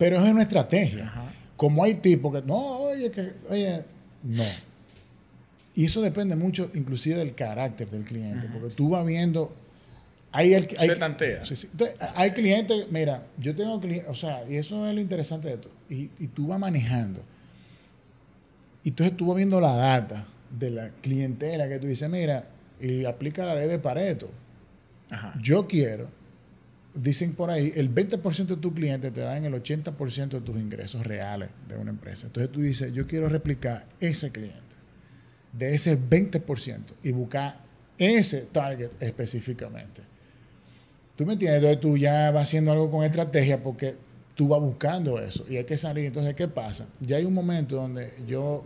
Pero 0.00 0.16
es 0.16 0.22
una 0.22 0.40
estrategia. 0.40 1.04
Ajá. 1.04 1.24
Como 1.58 1.84
hay 1.84 1.92
tipos 1.92 2.34
que, 2.34 2.46
no, 2.46 2.56
oye, 2.56 3.10
que, 3.10 3.34
oye, 3.50 3.82
no. 4.22 4.44
Y 5.74 5.84
eso 5.84 6.00
depende 6.00 6.34
mucho, 6.36 6.70
inclusive, 6.72 7.16
del 7.16 7.34
carácter 7.34 7.90
del 7.90 8.04
cliente, 8.04 8.48
porque 8.50 8.74
tú 8.74 8.88
vas 8.88 9.04
viendo. 9.04 9.52
Hay, 10.32 10.54
el, 10.54 10.66
hay 10.78 10.88
Se 10.88 10.96
tantea. 10.96 11.44
Sí, 11.44 11.54
sí. 11.54 11.68
Entonces, 11.70 11.96
hay 12.14 12.30
clientes, 12.30 12.86
mira, 12.90 13.26
yo 13.36 13.54
tengo 13.54 13.78
clientes, 13.78 14.08
o 14.08 14.14
sea, 14.14 14.42
y 14.48 14.56
eso 14.56 14.86
es 14.86 14.94
lo 14.94 15.00
interesante 15.02 15.48
de 15.48 15.54
esto. 15.54 15.70
Y, 15.90 16.08
y 16.18 16.28
tú 16.28 16.46
vas 16.46 16.58
manejando. 16.58 17.20
Y 18.82 18.88
entonces 18.88 19.14
tú 19.18 19.26
vas 19.26 19.36
viendo 19.36 19.60
la 19.60 19.74
data 19.76 20.26
de 20.58 20.70
la 20.70 20.88
clientela 21.02 21.68
que 21.68 21.78
tú 21.78 21.86
dices, 21.86 22.08
mira, 22.08 22.46
y 22.80 23.04
aplica 23.04 23.44
la 23.44 23.54
ley 23.54 23.68
de 23.68 23.78
Pareto. 23.78 24.30
Ajá. 25.10 25.34
Yo 25.42 25.66
quiero, 25.66 26.08
dicen 26.94 27.34
por 27.34 27.50
ahí, 27.50 27.72
el 27.76 27.94
20% 27.94 28.46
de 28.46 28.56
tus 28.56 28.72
clientes 28.72 29.12
te 29.12 29.20
dan 29.20 29.44
el 29.44 29.54
80% 29.54 30.28
de 30.28 30.40
tus 30.40 30.56
ingresos 30.56 31.06
reales 31.06 31.50
de 31.68 31.76
una 31.76 31.90
empresa. 31.90 32.26
Entonces 32.26 32.50
tú 32.50 32.60
dices, 32.60 32.92
yo 32.92 33.06
quiero 33.06 33.28
replicar 33.28 33.86
ese 34.00 34.30
cliente, 34.30 34.76
de 35.52 35.74
ese 35.74 35.98
20% 35.98 36.80
y 37.02 37.12
buscar 37.12 37.60
ese 37.98 38.42
target 38.46 38.90
específicamente. 39.00 40.02
¿Tú 41.16 41.26
me 41.26 41.34
entiendes? 41.34 41.58
Entonces 41.58 41.80
tú 41.80 41.96
ya 41.98 42.30
vas 42.30 42.44
haciendo 42.44 42.72
algo 42.72 42.90
con 42.90 43.04
estrategia 43.04 43.62
porque 43.62 43.96
tú 44.34 44.48
vas 44.48 44.60
buscando 44.60 45.18
eso 45.18 45.44
y 45.48 45.56
hay 45.58 45.64
que 45.64 45.76
salir. 45.76 46.06
Entonces, 46.06 46.34
¿qué 46.34 46.48
pasa? 46.48 46.86
Ya 47.00 47.18
hay 47.18 47.26
un 47.26 47.34
momento 47.34 47.76
donde 47.76 48.14
yo 48.26 48.64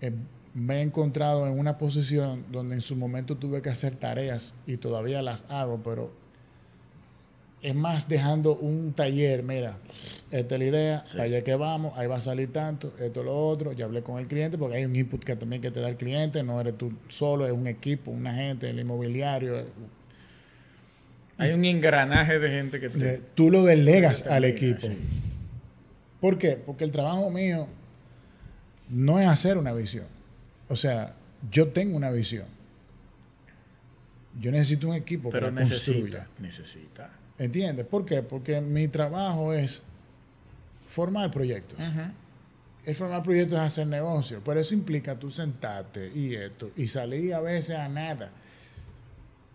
eh, 0.00 0.12
me 0.52 0.76
he 0.76 0.82
encontrado 0.82 1.46
en 1.46 1.58
una 1.58 1.78
posición 1.78 2.44
donde 2.52 2.74
en 2.74 2.82
su 2.82 2.94
momento 2.94 3.36
tuve 3.36 3.62
que 3.62 3.70
hacer 3.70 3.96
tareas 3.96 4.54
y 4.66 4.76
todavía 4.76 5.22
las 5.22 5.44
hago, 5.48 5.82
pero 5.82 6.12
es 7.62 7.74
más 7.76 8.08
dejando 8.08 8.56
un 8.56 8.92
taller, 8.92 9.42
mira, 9.44 9.78
esta 10.32 10.54
es 10.56 10.58
la 10.60 10.66
idea, 10.66 11.04
Sí. 11.06 11.20
allá 11.20 11.44
que 11.44 11.54
vamos, 11.54 11.96
ahí 11.96 12.08
va 12.08 12.16
a 12.16 12.20
salir 12.20 12.52
tanto, 12.52 12.92
esto, 12.98 13.22
lo 13.22 13.36
otro, 13.48 13.72
ya 13.72 13.84
hablé 13.84 14.02
con 14.02 14.18
el 14.18 14.26
cliente, 14.26 14.58
porque 14.58 14.78
hay 14.78 14.84
un 14.84 14.96
input 14.96 15.22
que 15.22 15.36
también 15.36 15.62
que 15.62 15.70
te 15.70 15.80
da 15.80 15.88
el 15.88 15.96
cliente, 15.96 16.42
no 16.42 16.60
eres 16.60 16.76
tú 16.76 16.92
solo, 17.08 17.46
es 17.46 17.52
un 17.52 17.66
equipo, 17.68 18.10
una 18.10 18.34
gente, 18.34 18.68
el 18.68 18.80
inmobiliario, 18.80 19.60
eh, 19.60 19.64
Hay 21.38 21.52
un 21.52 21.64
engranaje 21.64 22.38
de 22.38 22.48
gente 22.50 22.78
que 22.80 22.88
te. 22.90 23.18
tú 23.34 23.50
lo 23.50 23.64
delegas 23.64 24.26
al 24.26 24.44
equipo. 24.44 24.80
sí. 24.80 24.96
¿Por 26.20 26.38
qué? 26.38 26.52
Porque 26.64 26.84
el 26.84 26.90
trabajo 26.92 27.30
mío 27.30 27.66
no 28.88 29.18
es 29.18 29.26
hacer 29.26 29.56
una 29.58 29.72
visión. 29.72 30.04
O 30.68 30.76
sea, 30.76 31.16
yo 31.50 31.68
tengo 31.68 31.96
una 31.96 32.10
visión. 32.12 32.44
Yo 34.40 34.50
necesito 34.52 34.88
un 34.88 34.94
equipo 34.94 35.30
Pero 35.30 35.46
que 35.48 35.52
la 35.52 35.60
construya. 35.62 36.28
necesita. 36.38 37.10
¿Entiendes? 37.38 37.86
¿Por 37.86 38.04
qué? 38.04 38.22
Porque 38.22 38.60
mi 38.60 38.88
trabajo 38.88 39.52
es 39.52 39.82
formar 40.86 41.30
proyectos. 41.30 41.78
El 42.84 42.94
formar 42.94 43.22
proyectos 43.22 43.58
es 43.58 43.64
hacer 43.64 43.86
negocio. 43.86 44.40
Pero 44.44 44.60
eso 44.60 44.74
implica 44.74 45.18
tú 45.18 45.30
sentarte 45.30 46.10
y 46.14 46.34
esto. 46.34 46.70
Y 46.76 46.88
salir 46.88 47.34
a 47.34 47.40
veces 47.40 47.76
a 47.76 47.88
nada. 47.88 48.30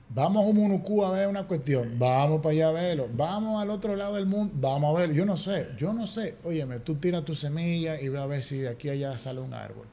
Vamos 0.09 0.49
a 0.49 0.53
Munucú 0.53 1.03
a 1.03 1.11
ver 1.11 1.27
una 1.27 1.45
cuestión. 1.45 1.99
Vamos 1.99 2.41
para 2.41 2.53
allá 2.53 2.69
a 2.69 2.71
verlo. 2.71 3.09
Vamos 3.13 3.61
al 3.61 3.69
otro 3.69 3.95
lado 3.95 4.15
del 4.15 4.25
mundo. 4.25 4.53
Vamos 4.55 4.95
a 4.95 4.99
verlo. 4.99 5.15
Yo 5.15 5.25
no 5.25 5.37
sé. 5.37 5.67
Yo 5.77 5.93
no 5.93 6.07
sé. 6.07 6.37
Óyeme, 6.43 6.79
tú 6.79 6.95
tiras 6.95 7.25
tu 7.25 7.35
semilla 7.35 7.99
y 7.99 8.07
ve 8.07 8.17
a 8.17 8.25
ver 8.25 8.41
si 8.41 8.59
de 8.59 8.69
aquí 8.69 8.89
a 8.89 8.93
allá 8.93 9.17
sale 9.17 9.41
un 9.41 9.53
árbol. 9.53 9.85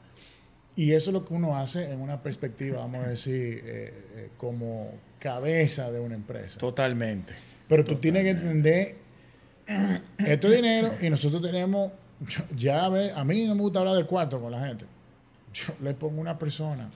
Y 0.76 0.92
eso 0.92 1.10
es 1.10 1.14
lo 1.14 1.24
que 1.24 1.34
uno 1.34 1.56
hace 1.56 1.92
en 1.92 2.00
una 2.00 2.20
perspectiva, 2.20 2.78
vamos 2.78 3.04
a 3.04 3.08
decir, 3.08 3.62
eh, 3.64 4.06
eh, 4.16 4.30
como 4.36 4.90
cabeza 5.20 5.92
de 5.92 6.00
una 6.00 6.16
empresa. 6.16 6.58
Totalmente. 6.58 7.34
Pero 7.68 7.84
tú 7.84 7.96
tienes 7.96 8.22
que 8.24 8.30
entender, 8.30 8.96
esto 10.18 10.48
es 10.48 10.56
dinero 10.56 10.94
y 11.00 11.08
nosotros 11.10 11.40
tenemos 11.42 11.92
yo- 12.20 12.44
ya 12.56 12.88
ve, 12.88 13.10
a 13.14 13.24
mí 13.24 13.44
no 13.46 13.54
me 13.54 13.62
gusta 13.62 13.80
hablar 13.80 13.96
de 13.96 14.04
cuarto 14.04 14.40
con 14.40 14.52
la 14.52 14.60
gente. 14.64 14.84
Yo 15.52 15.72
le 15.82 15.94
pongo 15.94 16.20
una 16.20 16.38
persona, 16.38 16.88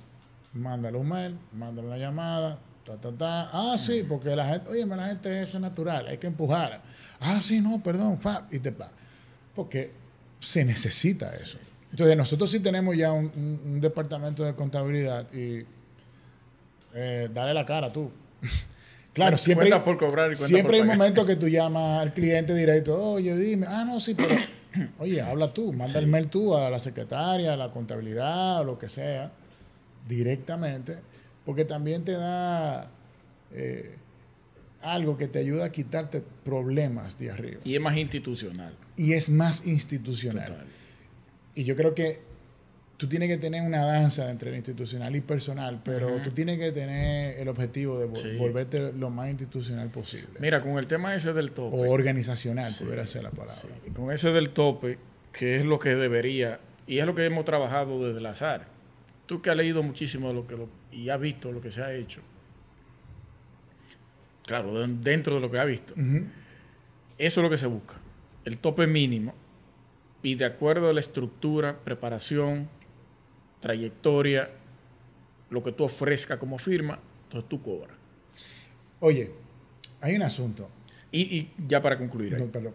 mándale 0.52 0.96
un 0.98 1.08
mail, 1.08 1.38
mándale 1.52 1.88
una 1.88 1.96
llamada, 1.98 2.58
ta, 2.84 2.96
ta, 2.96 3.12
ta. 3.12 3.50
Ah, 3.52 3.76
sí, 3.78 4.04
porque 4.08 4.34
la 4.36 4.46
gente, 4.46 4.70
oye, 4.70 4.84
la 4.86 5.06
gente 5.08 5.42
eso 5.42 5.56
es 5.56 5.60
natural, 5.62 6.06
hay 6.08 6.18
que 6.18 6.26
empujar. 6.26 6.80
Ah, 7.20 7.40
sí, 7.40 7.60
no, 7.60 7.82
perdón, 7.82 8.20
fa, 8.20 8.46
y 8.50 8.58
te 8.58 8.72
pa. 8.72 8.90
Porque 9.54 9.92
se 10.40 10.64
necesita 10.64 11.34
eso. 11.34 11.58
Entonces, 11.90 12.16
nosotros 12.16 12.50
sí 12.50 12.60
tenemos 12.60 12.96
ya 12.96 13.12
un, 13.12 13.26
un- 13.34 13.60
un 13.64 13.80
departamento 13.80 14.44
de 14.44 14.54
contabilidad 14.54 15.26
y 15.32 15.64
eh, 16.94 17.28
dale 17.32 17.54
la 17.54 17.64
cara 17.64 17.92
tú. 17.92 18.10
claro, 19.18 19.38
siempre, 19.38 19.72
hay- 19.72 19.80
por 19.80 19.96
cobrar 19.98 20.26
y 20.32 20.34
cuenta 20.34 20.46
siempre 20.46 20.64
por 20.64 20.74
hay 20.74 20.80
pagar. 20.82 20.96
momentos 20.98 21.26
que 21.26 21.36
tú 21.36 21.48
llamas 21.48 22.00
al 22.00 22.12
cliente 22.14 22.54
directo, 22.54 22.96
oye, 23.12 23.36
dime, 23.36 23.66
ah, 23.68 23.84
no, 23.84 24.00
sí, 24.00 24.14
pero, 24.14 24.34
oye, 24.98 25.20
habla 25.20 25.52
tú, 25.52 25.72
manda 25.72 25.98
el 25.98 26.06
mail 26.06 26.28
tú 26.28 26.54
a 26.56 26.70
la 26.70 26.78
secretaria, 26.78 27.52
a 27.52 27.56
la 27.56 27.70
contabilidad, 27.70 28.60
o 28.60 28.64
lo 28.64 28.78
que 28.78 28.88
sea, 28.88 29.30
directamente, 30.08 30.98
porque 31.44 31.64
también 31.64 32.04
te 32.04 32.12
da 32.12 32.90
eh, 33.52 33.96
algo 34.82 35.16
que 35.16 35.28
te 35.28 35.38
ayuda 35.40 35.66
a 35.66 35.72
quitarte 35.72 36.22
problemas 36.44 37.18
de 37.18 37.30
arriba. 37.30 37.60
Y 37.64 37.74
es 37.74 37.80
más 37.80 37.96
institucional. 37.96 38.74
Y 38.96 39.12
es 39.12 39.30
más 39.30 39.66
institucional. 39.66 40.46
Total. 40.46 40.66
Y 41.54 41.64
yo 41.64 41.74
creo 41.76 41.94
que 41.94 42.20
tú 42.98 43.06
tienes 43.08 43.28
que 43.28 43.38
tener 43.38 43.62
una 43.66 43.84
danza 43.86 44.28
entre 44.30 44.50
lo 44.50 44.56
institucional 44.56 45.16
y 45.16 45.20
personal, 45.22 45.80
pero 45.82 46.20
tú 46.22 46.32
tienes 46.32 46.58
que 46.58 46.70
tener 46.72 47.38
el 47.40 47.48
objetivo 47.48 47.98
de 47.98 48.06
vol- 48.08 48.16
Sí. 48.20 48.36
volverte 48.36 48.92
lo 48.92 49.08
más 49.08 49.30
institucional 49.30 49.88
posible. 49.88 50.28
Mira, 50.40 50.60
con 50.60 50.72
el 50.78 50.86
tema 50.86 51.14
ese 51.14 51.32
del 51.32 51.52
tope. 51.52 51.76
o 51.76 51.90
organizacional, 51.90 52.70
Sí. 52.70 52.84
pudiera 52.84 53.06
ser 53.06 53.22
la 53.22 53.30
palabra. 53.30 53.54
Sí, 53.54 53.68
con 53.94 54.12
ese 54.12 54.30
del 54.32 54.50
tope, 54.50 54.98
que 55.32 55.56
es 55.56 55.64
lo 55.64 55.78
que 55.78 55.90
debería, 55.94 56.60
y 56.86 56.98
es 56.98 57.06
lo 57.06 57.14
que 57.14 57.24
hemos 57.24 57.44
trabajado 57.46 58.04
desde 58.04 58.18
el 58.18 58.26
azar. 58.26 58.66
Tú 59.26 59.40
que 59.42 59.50
has 59.50 59.56
leído 59.56 59.82
muchísimo 59.82 60.28
de 60.28 60.34
lo 60.34 60.46
que 60.46 60.56
lo- 60.56 60.68
y 60.90 61.08
has 61.10 61.20
visto 61.20 61.52
lo 61.52 61.60
que 61.60 61.70
se 61.70 61.82
ha 61.82 61.92
hecho. 61.94 62.20
Claro, 64.46 64.74
de- 64.80 64.92
dentro 64.94 65.34
de 65.36 65.40
lo 65.40 65.50
que 65.50 65.58
has 65.58 65.66
visto. 65.66 65.94
Eso 65.96 67.40
es 67.40 67.44
lo 67.44 67.50
que 67.50 67.58
se 67.58 67.66
busca. 67.66 67.94
El 68.44 68.58
tope 68.58 68.86
mínimo. 68.86 69.34
Y 70.22 70.34
de 70.34 70.46
acuerdo 70.46 70.88
a 70.88 70.92
la 70.92 71.00
estructura, 71.00 71.78
preparación, 71.84 72.68
trayectoria, 73.60 74.50
lo 75.50 75.62
que 75.62 75.72
tú 75.72 75.84
ofrezcas 75.84 76.38
como 76.38 76.58
firma, 76.58 76.98
entonces 77.24 77.48
tú 77.48 77.62
cobras. 77.62 77.96
Oye, 79.00 79.32
hay 80.00 80.16
un 80.16 80.22
asunto. 80.22 80.68
Y, 81.10 81.38
y 81.38 81.52
ya 81.66 81.80
para 81.80 81.96
concluir, 81.96 82.34
ahí. 82.34 82.40
No, 82.42 82.48
perdón. 82.48 82.74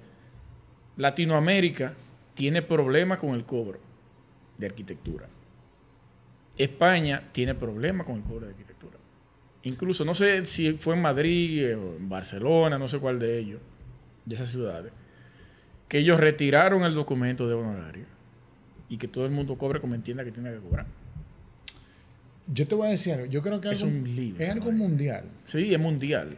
Latinoamérica 0.97 1.93
tiene 2.33 2.61
problemas 2.61 3.19
con 3.19 3.35
el 3.35 3.45
cobro 3.45 3.79
de 4.57 4.65
arquitectura. 4.65 5.27
España 6.57 7.29
tiene 7.31 7.55
problemas 7.55 8.05
con 8.05 8.17
el 8.17 8.23
cobro 8.23 8.45
de 8.45 8.51
arquitectura. 8.51 8.97
Incluso, 9.63 10.03
no 10.03 10.13
sé 10.13 10.45
si 10.45 10.73
fue 10.73 10.95
en 10.95 11.01
Madrid 11.01 11.75
o 11.75 11.95
en 11.95 12.09
Barcelona, 12.09 12.77
no 12.77 12.87
sé 12.87 12.99
cuál 12.99 13.17
de 13.17 13.39
ellos, 13.39 13.61
de 14.25 14.35
esas 14.35 14.49
ciudades, 14.49 14.91
que 15.87 15.99
ellos 15.99 16.19
retiraron 16.19 16.83
el 16.83 16.93
documento 16.93 17.47
de 17.47 17.53
honorario 17.53 18.12
y 18.93 18.97
que 18.97 19.07
todo 19.07 19.25
el 19.25 19.31
mundo 19.31 19.57
cobre 19.57 19.79
como 19.81 19.95
entienda 19.95 20.23
que 20.23 20.31
tiene 20.31 20.51
que 20.51 20.59
cobrar. 20.59 20.85
Yo 22.53 22.67
te 22.67 22.75
voy 22.75 22.87
a 22.87 22.91
decir 22.91 23.13
algo. 23.13 23.25
Yo 23.25 23.41
creo 23.41 23.59
que 23.59 23.69
Es 23.69 23.81
algo- 23.81 23.95
un 23.97 24.15
lío 24.15 24.35
es 24.37 24.49
algo 24.49 24.71
mundial. 24.71 25.23
Sí, 25.45 25.73
es 25.73 25.79
mundial. 25.79 26.37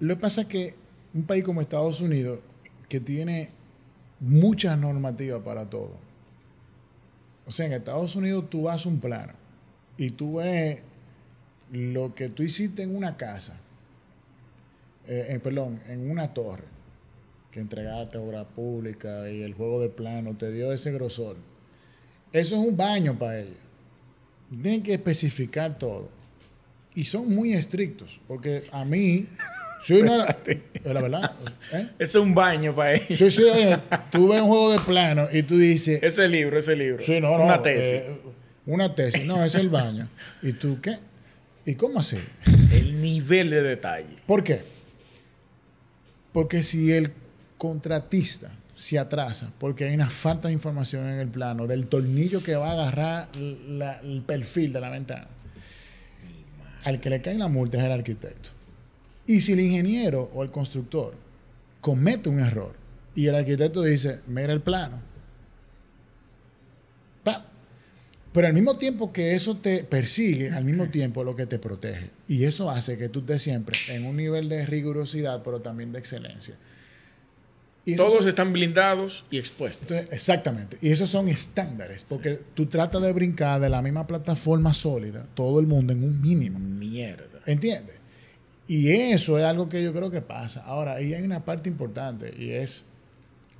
Lo 0.00 0.14
que 0.16 0.20
pasa 0.20 0.42
es 0.42 0.48
que 0.48 0.74
un 1.14 1.24
país 1.24 1.44
como 1.44 1.60
Estados 1.62 2.00
Unidos, 2.02 2.40
que 2.88 3.00
tiene 3.00 3.50
muchas 4.20 4.78
normativas 4.78 5.40
para 5.42 5.70
todo. 5.70 5.98
O 7.46 7.50
sea, 7.50 7.66
en 7.66 7.72
Estados 7.72 8.16
Unidos 8.16 8.50
tú 8.50 8.68
haces 8.68 8.84
un 8.86 8.98
plano 9.00 9.32
y 9.96 10.10
tú 10.10 10.36
ves 10.36 10.80
lo 11.72 12.14
que 12.14 12.28
tú 12.28 12.42
hiciste 12.42 12.82
en 12.82 12.94
una 12.94 13.16
casa, 13.16 13.56
eh, 15.06 15.26
en- 15.30 15.40
perdón, 15.40 15.80
en 15.88 16.10
una 16.10 16.34
torre, 16.34 16.64
que 17.50 17.60
entregaste 17.60 18.18
obra 18.18 18.44
pública 18.48 19.30
y 19.30 19.42
el 19.42 19.54
juego 19.54 19.80
de 19.80 19.88
plano 19.88 20.34
te 20.36 20.50
dio 20.50 20.72
ese 20.72 20.90
grosor. 20.92 21.36
Eso 22.34 22.56
es 22.56 22.60
un 22.68 22.76
baño 22.76 23.16
para 23.16 23.38
ellos. 23.38 23.56
Tienen 24.50 24.82
que 24.82 24.92
especificar 24.94 25.78
todo. 25.78 26.10
Y 26.94 27.04
son 27.04 27.32
muy 27.32 27.54
estrictos, 27.54 28.20
porque 28.28 28.64
a 28.72 28.84
mí, 28.84 29.26
la, 29.88 30.36
verdad, 31.00 31.32
¿eh? 31.72 31.88
Ese 31.98 32.18
es 32.18 32.22
un 32.24 32.34
baño 32.34 32.74
para 32.74 32.94
ellos. 32.94 33.18
Sí, 33.18 33.30
sí, 33.30 33.42
oye, 33.44 33.78
tú 34.10 34.28
ves 34.28 34.42
un 34.42 34.48
juego 34.48 34.72
de 34.72 34.78
plano 34.80 35.28
y 35.32 35.42
tú 35.44 35.58
dices, 35.58 36.02
Ese 36.02 36.28
libro, 36.28 36.58
ese 36.58 36.76
libro. 36.76 37.02
sí, 37.02 37.20
no, 37.20 37.38
no, 37.38 37.44
Una 37.44 37.62
tesis. 37.62 37.92
eh, 37.92 38.16
una 38.66 38.94
tesis, 38.94 39.26
no, 39.26 39.44
es 39.44 39.54
el 39.54 39.68
baño. 39.68 40.08
¿Y 40.42 40.52
tú 40.54 40.80
qué? 40.80 40.98
¿Y 41.66 41.74
cómo 41.76 42.00
así? 42.00 42.18
el 42.72 43.00
nivel 43.00 43.50
de 43.50 43.62
detalle. 43.62 44.16
¿Por 44.26 44.42
qué? 44.42 44.60
Porque 46.32 46.62
si 46.64 46.90
el 46.92 47.12
contratista 47.58 48.50
se 48.74 48.98
atrasa 48.98 49.52
porque 49.58 49.84
hay 49.84 49.94
una 49.94 50.10
falta 50.10 50.48
de 50.48 50.54
información 50.54 51.08
en 51.08 51.20
el 51.20 51.28
plano 51.28 51.66
del 51.66 51.86
tornillo 51.86 52.42
que 52.42 52.56
va 52.56 52.70
a 52.70 52.72
agarrar 52.72 53.28
el 53.36 54.22
perfil 54.26 54.72
de 54.72 54.80
la 54.80 54.90
ventana, 54.90 55.28
al 56.84 57.00
que 57.00 57.10
le 57.10 57.20
cae 57.20 57.38
la 57.38 57.48
multa 57.48 57.78
es 57.78 57.84
el 57.84 57.92
arquitecto. 57.92 58.50
Y 59.26 59.40
si 59.40 59.52
el 59.52 59.60
ingeniero 59.60 60.30
o 60.34 60.42
el 60.42 60.50
constructor 60.50 61.14
comete 61.80 62.28
un 62.28 62.40
error 62.40 62.74
y 63.14 63.26
el 63.26 63.34
arquitecto 63.34 63.82
dice, 63.82 64.20
mira 64.26 64.52
el 64.52 64.60
plano, 64.60 65.00
pa, 67.22 67.46
pero 68.32 68.48
al 68.48 68.52
mismo 68.52 68.76
tiempo 68.76 69.12
que 69.12 69.34
eso 69.34 69.56
te 69.56 69.84
persigue, 69.84 70.50
al 70.50 70.64
mismo 70.64 70.88
tiempo 70.88 71.22
lo 71.22 71.36
que 71.36 71.46
te 71.46 71.60
protege. 71.60 72.10
Y 72.26 72.44
eso 72.44 72.68
hace 72.68 72.98
que 72.98 73.08
tú 73.08 73.20
estés 73.20 73.42
siempre 73.42 73.78
en 73.88 74.04
un 74.04 74.16
nivel 74.16 74.48
de 74.48 74.66
rigurosidad, 74.66 75.42
pero 75.44 75.60
también 75.60 75.92
de 75.92 76.00
excelencia. 76.00 76.56
Y 77.86 77.96
Todos 77.96 78.20
son- 78.20 78.28
están 78.28 78.52
blindados 78.52 79.26
y 79.30 79.38
expuestos. 79.38 79.82
entonces, 79.90 80.08
exactamente. 80.12 80.78
Y 80.80 80.90
esos 80.90 81.10
son 81.10 81.28
estándares, 81.28 82.02
porque 82.04 82.40
tú 82.54 82.66
tratas 82.66 83.02
de 83.02 83.12
brincar 83.12 83.60
de 83.60 83.68
la 83.68 83.82
misma 83.82 84.06
plataforma 84.06 84.72
sólida, 84.72 85.24
todo 85.34 85.60
el 85.60 85.66
mundo 85.66 85.92
en 85.92 86.02
un 86.02 86.20
mínimo. 86.20 86.58
Mierda. 86.58 87.40
¿Entiendes? 87.44 87.96
Y 88.66 88.88
eso 88.90 89.36
es 89.38 89.44
algo 89.44 89.68
que 89.68 89.82
yo 89.84 89.92
creo 89.92 90.10
que 90.10 90.22
pasa. 90.22 90.62
Ahora, 90.64 90.94
ahí 90.94 91.12
hay 91.12 91.22
una 91.22 91.44
parte 91.44 91.68
importante 91.68 92.34
y 92.38 92.52
es 92.52 92.86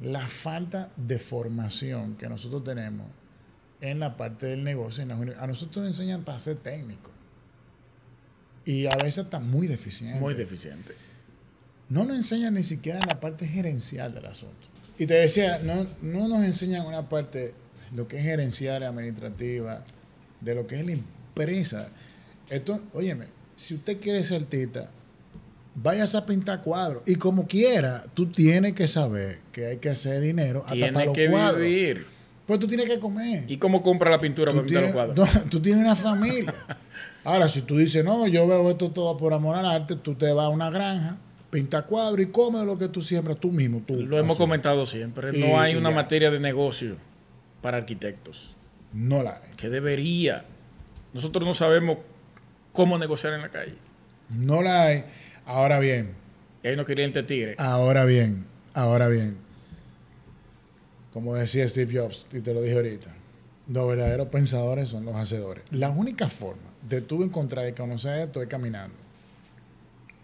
la 0.00 0.26
falta 0.26 0.90
de 0.96 1.18
formación 1.18 2.16
que 2.16 2.26
nosotros 2.28 2.64
tenemos 2.64 3.06
en 3.82 4.00
la 4.00 4.16
parte 4.16 4.46
del 4.46 4.64
negocio. 4.64 5.02
en 5.02 5.08
las 5.10 5.20
A 5.38 5.46
nosotros 5.46 5.84
nos 5.84 5.88
enseñan 5.98 6.24
para 6.24 6.38
ser 6.38 6.56
técnicos. 6.56 7.12
Y 8.64 8.86
a 8.86 8.96
veces 8.96 9.24
está 9.24 9.38
muy 9.40 9.66
deficiente. 9.66 10.18
Muy 10.18 10.32
deficiente. 10.32 10.94
No 11.94 12.04
nos 12.04 12.16
enseñan 12.16 12.54
ni 12.54 12.64
siquiera 12.64 12.98
la 13.08 13.20
parte 13.20 13.46
gerencial 13.46 14.12
del 14.12 14.26
asunto. 14.26 14.66
Y 14.98 15.06
te 15.06 15.14
decía, 15.14 15.60
no, 15.62 15.86
no 16.02 16.26
nos 16.26 16.42
enseñan 16.44 16.86
una 16.86 17.08
parte, 17.08 17.54
lo 17.94 18.08
que 18.08 18.16
es 18.18 18.24
gerencial 18.24 18.82
administrativa, 18.82 19.84
de 20.40 20.54
lo 20.56 20.66
que 20.66 20.80
es 20.80 20.86
la 20.86 20.92
empresa. 20.92 21.88
Esto, 22.50 22.80
óyeme, 22.94 23.26
si 23.54 23.74
usted 23.74 24.00
quiere 24.00 24.24
ser 24.24 24.42
artista, 24.42 24.90
váyase 25.76 26.16
a 26.16 26.26
pintar 26.26 26.62
cuadros. 26.62 27.04
Y 27.06 27.14
como 27.14 27.46
quiera, 27.46 28.04
tú 28.12 28.26
tienes 28.26 28.72
que 28.74 28.88
saber 28.88 29.38
que 29.52 29.66
hay 29.66 29.76
que 29.76 29.90
hacer 29.90 30.20
dinero 30.20 30.64
hasta 30.66 30.74
para 30.74 30.90
Tiene 30.90 31.04
los 31.06 31.14
que 31.14 31.30
cuadros. 31.30 31.60
vivir. 31.60 32.06
Pues 32.44 32.58
tú 32.58 32.66
tienes 32.66 32.86
que 32.86 32.98
comer. 32.98 33.44
¿Y 33.46 33.56
cómo 33.56 33.82
compra 33.84 34.10
la 34.10 34.20
pintura 34.20 34.50
Tú 34.50 34.56
para 34.58 34.66
pintar 34.66 34.82
los 34.82 34.92
tienes, 34.92 35.14
cuadros? 35.16 35.44
no, 35.44 35.50
tú 35.50 35.60
tienes 35.62 35.84
una 35.84 35.94
familia. 35.94 36.54
Ahora, 37.24 37.48
si 37.48 37.62
tú 37.62 37.78
dices, 37.78 38.04
no, 38.04 38.26
yo 38.26 38.46
veo 38.48 38.68
esto 38.70 38.90
todo 38.90 39.16
por 39.16 39.32
amor 39.32 39.54
al 39.56 39.64
arte, 39.66 39.94
tú 39.96 40.14
te 40.16 40.30
vas 40.32 40.46
a 40.46 40.48
una 40.50 40.70
granja, 40.70 41.16
pinta 41.54 41.82
cuadros 41.82 42.20
y 42.20 42.26
come 42.26 42.64
lo 42.64 42.76
que 42.76 42.88
tú 42.88 43.00
siembras 43.00 43.38
tú 43.38 43.52
mismo. 43.52 43.80
Tú, 43.86 43.94
Lo 43.94 44.18
hemos 44.18 44.32
Así. 44.32 44.38
comentado 44.42 44.84
siempre. 44.86 45.30
Y- 45.38 45.40
No 45.40 45.60
hay 45.60 45.76
una 45.76 45.90
ya. 45.90 45.94
materia 45.94 46.30
de 46.32 46.40
negocio 46.40 46.96
para 47.62 47.76
arquitectos. 47.78 48.56
No 48.92 49.22
la 49.22 49.36
hay. 49.42 49.50
Que 49.56 49.68
debería. 49.68 50.44
Nosotros 51.12 51.44
no 51.46 51.54
sabemos 51.54 51.98
cómo 52.72 52.98
negociar 52.98 53.34
en 53.34 53.42
la 53.42 53.50
calle. 53.50 53.76
No 54.30 54.62
la 54.62 54.82
hay. 54.82 55.04
Ahora 55.46 55.78
bien, 55.78 56.14
Y 56.64 56.68
hay 56.68 56.74
unos 56.74 56.86
clientes 56.86 57.24
tigres. 57.26 57.56
ahora 57.60 58.04
bien, 58.04 58.46
ahora 58.72 59.06
bien. 59.08 59.36
Como 61.12 61.34
decía 61.36 61.68
Steve 61.68 61.96
Jobs, 62.00 62.26
y 62.32 62.40
te 62.40 62.52
lo 62.52 62.62
dije 62.62 62.74
ahorita, 62.74 63.14
los 63.68 63.88
verdaderos 63.88 64.28
pensadores 64.28 64.88
son 64.88 65.04
los 65.04 65.14
hacedores. 65.14 65.62
La 65.70 65.90
única 65.90 66.28
forma 66.28 66.62
de 66.88 67.00
tú 67.00 67.22
encontrar 67.22 67.68
y 67.68 67.72
conocer 67.72 68.22
esto 68.22 68.42
es 68.42 68.48
caminando 68.48 68.96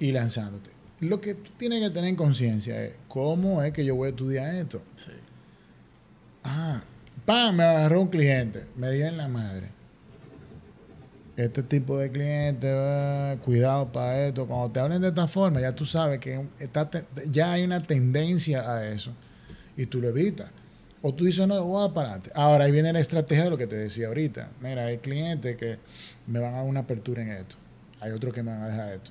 y 0.00 0.10
lanzándote. 0.12 0.70
Lo 1.00 1.20
que 1.20 1.34
tú 1.34 1.50
tienes 1.56 1.80
que 1.80 1.90
tener 1.90 2.10
en 2.10 2.16
conciencia 2.16 2.82
es 2.82 2.92
cómo 3.08 3.62
es 3.62 3.72
que 3.72 3.84
yo 3.84 3.96
voy 3.96 4.08
a 4.08 4.10
estudiar 4.10 4.54
esto. 4.54 4.82
Sí. 4.96 5.12
Ah, 6.44 6.82
pa, 7.24 7.52
me 7.52 7.64
agarró 7.64 8.02
un 8.02 8.08
cliente, 8.08 8.64
me 8.76 8.90
dio 8.90 9.06
en 9.06 9.16
la 9.16 9.28
madre. 9.28 9.68
Este 11.36 11.62
tipo 11.62 11.96
de 11.96 12.10
cliente, 12.10 12.70
ah, 12.70 13.36
cuidado 13.42 13.90
para 13.90 14.26
esto. 14.26 14.46
Cuando 14.46 14.70
te 14.70 14.80
hablen 14.80 15.00
de 15.00 15.08
esta 15.08 15.26
forma, 15.26 15.60
ya 15.60 15.74
tú 15.74 15.86
sabes 15.86 16.20
que 16.20 16.44
está 16.58 16.90
ya 17.30 17.52
hay 17.52 17.64
una 17.64 17.82
tendencia 17.82 18.70
a 18.70 18.86
eso 18.86 19.12
y 19.76 19.86
tú 19.86 20.02
lo 20.02 20.08
evitas. 20.08 20.50
O 21.00 21.14
tú 21.14 21.24
dices, 21.24 21.48
no, 21.48 21.64
voy 21.64 21.88
a 21.88 21.94
para 21.94 22.08
adelante. 22.08 22.30
Ahora, 22.34 22.66
ahí 22.66 22.72
viene 22.72 22.92
la 22.92 23.00
estrategia 23.00 23.44
de 23.44 23.50
lo 23.50 23.56
que 23.56 23.66
te 23.66 23.76
decía 23.76 24.08
ahorita. 24.08 24.50
Mira, 24.60 24.84
hay 24.84 24.98
clientes 24.98 25.56
que 25.56 25.78
me 26.26 26.40
van 26.40 26.52
a 26.52 26.58
dar 26.58 26.66
una 26.66 26.80
apertura 26.80 27.22
en 27.22 27.30
esto. 27.30 27.56
Hay 28.00 28.10
otros 28.10 28.34
que 28.34 28.42
me 28.42 28.50
van 28.50 28.62
a 28.64 28.68
dejar 28.68 28.92
esto. 28.92 29.10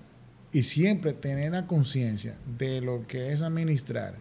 Y 0.52 0.64
siempre 0.64 1.14
tener 1.14 1.52
la 1.52 1.68
conciencia 1.68 2.36
de 2.58 2.82
lo 2.82 3.06
que 3.08 3.32
es 3.32 3.41
administrar 3.41 4.16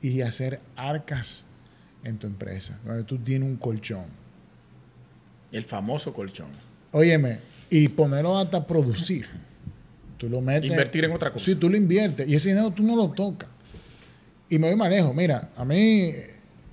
y 0.00 0.20
hacer 0.20 0.60
arcas 0.76 1.44
en 2.04 2.18
tu 2.18 2.26
empresa, 2.26 2.78
donde 2.84 3.02
tú 3.02 3.18
tienes 3.18 3.48
un 3.48 3.56
colchón. 3.56 4.04
El 5.50 5.64
famoso 5.64 6.12
colchón. 6.12 6.48
Óyeme, 6.92 7.38
y 7.70 7.88
ponerlo 7.88 8.38
hasta 8.38 8.66
producir. 8.66 9.26
Tú 10.16 10.28
lo 10.28 10.40
metes. 10.40 10.70
Invertir 10.70 11.04
en 11.04 11.12
otra 11.12 11.32
cosa. 11.32 11.44
Sí, 11.44 11.54
tú 11.54 11.68
lo 11.68 11.76
inviertes 11.76 12.28
y 12.28 12.34
ese 12.34 12.50
dinero 12.50 12.70
tú 12.70 12.82
no 12.82 12.96
lo 12.96 13.10
tocas. 13.10 13.48
Y 14.48 14.58
me 14.58 14.68
doy 14.68 14.76
manejo. 14.76 15.12
Mira, 15.12 15.50
a 15.56 15.64
mí 15.64 16.12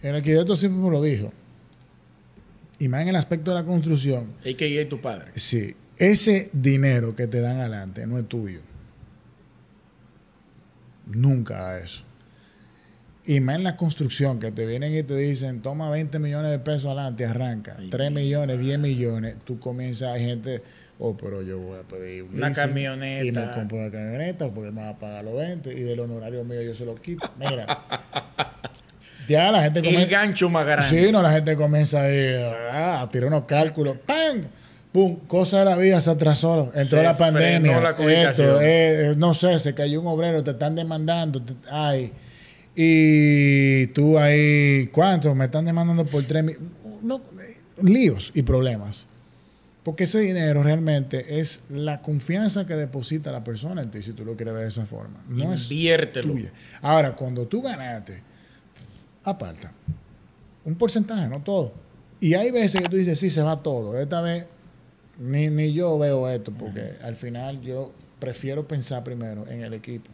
el 0.02 0.16
arquitecto 0.16 0.56
siempre 0.56 0.82
me 0.82 0.90
lo 0.90 1.02
dijo. 1.02 1.32
Y 2.80 2.88
más 2.88 3.02
en 3.02 3.10
el 3.10 3.16
aspecto 3.16 3.52
de 3.52 3.56
la 3.56 3.66
construcción. 3.66 4.34
Hay 4.44 4.56
que 4.56 4.68
ir 4.68 4.90
tu 4.90 5.00
padre. 5.00 5.32
Sí, 5.36 5.76
ese 5.98 6.50
dinero 6.54 7.16
que 7.16 7.28
te 7.28 7.40
dan 7.40 7.60
adelante 7.60 8.06
no 8.06 8.18
es 8.18 8.28
tuyo. 8.28 8.60
Nunca 11.08 11.70
a 11.70 11.80
eso. 11.80 12.04
Y 13.28 13.40
más 13.40 13.56
en 13.56 13.64
la 13.64 13.76
construcción, 13.76 14.40
que 14.40 14.52
te 14.52 14.66
vienen 14.66 14.96
y 14.96 15.02
te 15.02 15.16
dicen, 15.16 15.62
toma 15.62 15.90
20 15.90 16.20
millones 16.20 16.52
de 16.52 16.60
pesos 16.60 16.86
adelante, 16.86 17.26
arranca. 17.26 17.76
3 17.90 18.12
millones, 18.12 18.60
10 18.60 18.78
millones. 18.78 19.36
Tú 19.44 19.60
comienzas, 19.60 20.12
hay 20.12 20.26
gente, 20.26 20.62
oh, 21.00 21.18
pero 21.18 21.42
yo 21.42 21.58
voy 21.58 21.80
a 21.80 21.84
pedir 21.84 22.24
una 22.24 22.52
camioneta. 22.52 23.26
Y 23.26 23.32
me 23.32 23.52
compro 23.52 23.80
una 23.80 23.90
camioneta 23.90 24.50
porque 24.50 24.72
me 24.72 24.82
va 24.82 24.90
a 24.90 25.00
pagar 25.00 25.24
los 25.24 25.36
20 25.36 25.74
y 25.74 25.82
del 25.82 26.02
honorario 26.02 26.44
mío 26.44 26.62
yo 26.62 26.76
se 26.76 26.86
lo 26.86 26.94
quito. 26.96 27.28
Mira. 27.40 27.66
ya 29.28 29.52
la 29.52 29.64
gente 29.64 29.82
comienza. 29.82 30.04
El 30.04 30.10
gancho 30.12 30.50
más 30.50 30.66
grande. 30.68 30.88
Sí, 30.88 31.12
no, 31.12 31.24
la 31.24 31.32
gente 31.32 31.56
comienza 31.56 32.04
a, 32.04 32.12
ir, 32.12 32.36
a 32.38 33.10
tirar 33.12 33.30
unos 33.30 33.46
cálculos. 33.46 33.98
¡Pam! 34.06 34.44
Pum, 34.96 35.18
cosa 35.28 35.60
de 35.60 35.66
la 35.66 35.76
vida 35.76 36.00
se 36.00 36.10
atrasó, 36.10 36.72
entró 36.74 37.04
la 37.04 37.18
pandemia, 37.18 37.82
la 37.82 37.90
esto, 37.90 38.62
eh, 38.62 39.14
no 39.18 39.34
sé, 39.34 39.60
se 39.60 39.76
cayó 39.76 40.00
un 40.00 40.08
obrero, 40.08 40.42
te 40.42 40.52
están 40.52 40.74
demandando, 40.74 41.42
ay, 41.70 42.14
y 42.74 43.88
tú 43.88 44.18
ahí, 44.18 44.88
¿cuánto? 44.94 45.36
Me 45.36 45.46
están 45.46 45.66
demandando 45.66 46.06
por 46.06 46.24
tres 46.24 46.46
mil, 46.46 46.58
no, 47.02 47.20
líos 47.84 48.32
y 48.34 48.44
problemas. 48.44 49.08
Porque 49.84 50.06
ese 50.06 50.20
dinero 50.20 50.64
realmente 50.64 51.40
es 51.42 51.64
la 51.70 52.02
confianza 52.02 52.66
que 52.66 52.76
deposita 52.76 53.34
la 53.34 53.44
persona 53.44 53.82
en 53.82 53.92
ti, 53.92 54.02
si 54.02 54.14
tú 54.14 54.24
lo 54.24 54.38
quieres 54.38 54.54
ver 54.54 54.64
de 54.64 54.70
esa 54.70 54.86
forma. 54.86 55.24
No 55.28 55.54
Inviértelo. 55.54 56.38
Es 56.38 56.52
Ahora, 56.82 57.16
cuando 57.18 57.46
tú 57.46 57.62
ganaste, 57.62 58.24
aparta. 59.26 59.74
Un 60.64 60.76
porcentaje, 60.76 61.28
no 61.28 61.42
todo. 61.42 61.74
Y 62.22 62.34
hay 62.34 62.50
veces 62.50 62.82
que 62.82 62.90
tú 62.90 62.96
dices, 62.96 63.20
sí, 63.20 63.30
se 63.30 63.44
va 63.44 63.62
todo. 63.62 64.00
Esta 64.00 64.22
vez 64.22 64.46
ni, 65.20 65.50
ni 65.50 65.74
yo 65.74 65.98
veo 65.98 66.30
esto, 66.30 66.52
porque 66.52 66.94
al 67.02 67.16
final 67.16 67.62
yo 67.62 67.94
prefiero 68.20 68.68
pensar 68.68 69.04
primero 69.04 69.48
en 69.48 69.62
el 69.62 69.74
equipo. 69.74 70.10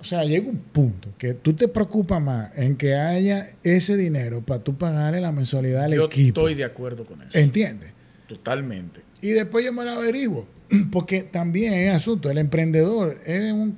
O 0.00 0.04
sea, 0.04 0.24
llega 0.24 0.48
un 0.48 0.58
punto 0.58 1.10
que 1.16 1.34
tú 1.34 1.52
te 1.52 1.68
preocupas 1.68 2.20
más 2.20 2.50
en 2.56 2.76
que 2.76 2.96
haya 2.96 3.46
ese 3.62 3.96
dinero 3.96 4.40
para 4.40 4.62
tú 4.62 4.74
pagarle 4.74 5.20
la 5.20 5.30
mensualidad 5.30 5.84
al 5.84 5.92
equipo. 5.92 6.40
Yo 6.40 6.48
estoy 6.48 6.54
de 6.56 6.64
acuerdo 6.64 7.04
con 7.04 7.22
eso. 7.22 7.38
¿Entiendes? 7.38 7.92
Totalmente. 8.26 9.02
Y 9.20 9.30
después 9.30 9.64
yo 9.64 9.72
me 9.72 9.84
lo 9.84 9.92
averiguo. 9.92 10.46
Porque 10.90 11.22
también 11.22 11.74
es 11.74 11.94
asunto. 11.94 12.30
El 12.30 12.38
emprendedor 12.38 13.20
es 13.24 13.52
un. 13.52 13.76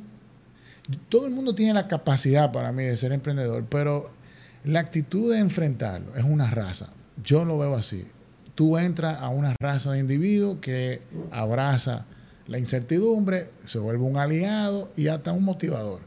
Todo 1.11 1.27
el 1.27 1.33
mundo 1.33 1.55
tiene 1.55 1.75
la 1.75 1.89
capacidad 1.89 2.51
para 2.53 2.73
mí 2.73 2.85
de 2.85 2.97
ser 2.97 3.13
emprendedor, 3.13 3.67
pero 3.69 4.11
la 4.65 4.81
actitud 4.81 5.33
de 5.33 5.41
enfrentarlo 5.41 6.15
es 6.17 6.25
una 6.25 6.51
raza. 6.51 6.91
Yo 7.23 7.45
lo 7.45 7.59
veo 7.59 7.75
así 7.75 8.07
tú 8.55 8.79
entras 8.79 9.21
a 9.21 9.29
una 9.29 9.55
raza 9.61 9.93
de 9.93 9.99
individuos 10.01 10.59
que 10.61 11.03
abraza 11.31 12.07
la 12.47 12.59
incertidumbre, 12.59 13.51
se 13.65 13.79
vuelve 13.79 14.05
un 14.05 14.17
aliado 14.17 14.93
y 14.97 15.09
hasta 15.09 15.33
un 15.33 15.45
motivador. 15.45 16.01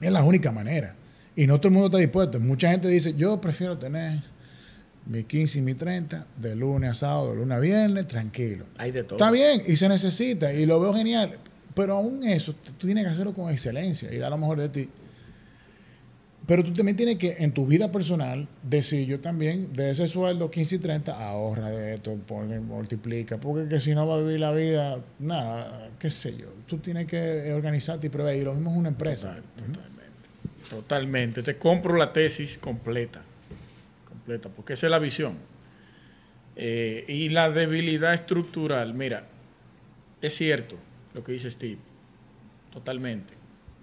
Es 0.00 0.12
la 0.12 0.22
única 0.22 0.52
manera. 0.52 0.94
Y 1.34 1.46
no 1.46 1.58
todo 1.58 1.68
el 1.68 1.74
mundo 1.74 1.86
está 1.88 1.98
dispuesto. 1.98 2.40
Mucha 2.40 2.70
gente 2.70 2.88
dice, 2.88 3.14
yo 3.14 3.40
prefiero 3.40 3.76
tener 3.76 4.22
mi 5.06 5.24
15 5.24 5.58
y 5.58 5.62
mi 5.62 5.74
30 5.74 6.26
de 6.36 6.56
lunes 6.56 6.90
a 6.90 6.94
sábado, 6.94 7.30
de 7.30 7.36
lunes 7.36 7.56
a 7.56 7.60
viernes, 7.60 8.06
tranquilo. 8.08 8.66
Hay 8.78 8.90
de 8.90 9.04
todo. 9.04 9.18
Está 9.18 9.30
bien 9.30 9.62
y 9.66 9.76
se 9.76 9.88
necesita 9.88 10.52
y 10.52 10.66
lo 10.66 10.80
veo 10.80 10.94
genial. 10.94 11.32
Pero 11.74 11.94
aún 11.94 12.24
eso, 12.24 12.54
tú 12.54 12.86
tienes 12.86 13.04
que 13.04 13.10
hacerlo 13.10 13.34
con 13.34 13.50
excelencia 13.50 14.12
y 14.12 14.16
dar 14.16 14.30
lo 14.30 14.38
mejor 14.38 14.58
de 14.58 14.68
ti. 14.68 14.88
Pero 16.46 16.62
tú 16.62 16.72
también 16.72 16.96
tienes 16.96 17.16
que, 17.16 17.36
en 17.38 17.50
tu 17.50 17.66
vida 17.66 17.90
personal, 17.90 18.46
decir 18.62 19.06
yo 19.06 19.18
también, 19.18 19.72
de 19.72 19.90
ese 19.90 20.06
sueldo 20.06 20.48
15 20.48 20.76
y 20.76 20.78
30, 20.78 21.28
ahorra 21.28 21.70
de 21.70 21.94
esto, 21.94 22.16
ponle, 22.24 22.60
multiplica, 22.60 23.38
porque 23.38 23.68
que 23.68 23.80
si 23.80 23.94
no 23.94 24.06
va 24.06 24.14
a 24.14 24.18
vivir 24.20 24.38
la 24.38 24.52
vida, 24.52 25.00
nada, 25.18 25.90
qué 25.98 26.08
sé 26.08 26.36
yo. 26.36 26.46
Tú 26.66 26.78
tienes 26.78 27.06
que 27.06 27.52
organizarte 27.52 28.06
y 28.06 28.10
prever. 28.10 28.36
Y 28.36 28.44
lo 28.44 28.54
mismo 28.54 28.70
es 28.70 28.76
una 28.76 28.88
empresa. 28.88 29.36
totalmente. 29.56 30.70
Totalmente. 30.70 31.42
Te 31.42 31.58
compro 31.58 31.96
la 31.96 32.12
tesis 32.12 32.58
completa. 32.58 33.22
Completa, 34.08 34.48
porque 34.48 34.74
esa 34.74 34.86
es 34.86 34.90
la 34.92 35.00
visión. 35.00 35.34
Eh, 36.54 37.04
y 37.08 37.28
la 37.30 37.50
debilidad 37.50 38.14
estructural, 38.14 38.94
mira, 38.94 39.26
es 40.22 40.32
cierto 40.32 40.76
lo 41.12 41.24
que 41.24 41.32
dice 41.32 41.50
Steve. 41.50 41.78
Totalmente 42.72 43.35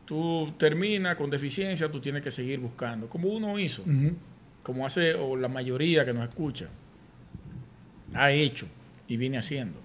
tú 0.05 0.53
terminas 0.57 1.15
con 1.15 1.29
deficiencia, 1.29 1.89
tú 1.89 1.99
tienes 1.99 2.21
que 2.21 2.31
seguir 2.31 2.59
buscando, 2.59 3.07
como 3.07 3.29
uno 3.29 3.57
hizo, 3.59 3.83
como 4.61 4.85
hace 4.85 5.13
o 5.13 5.35
la 5.35 5.47
mayoría 5.47 6.05
que 6.05 6.13
nos 6.13 6.27
escucha, 6.27 6.67
ha 8.13 8.31
hecho 8.31 8.67
y 9.07 9.17
viene 9.17 9.37
haciendo. 9.37 9.79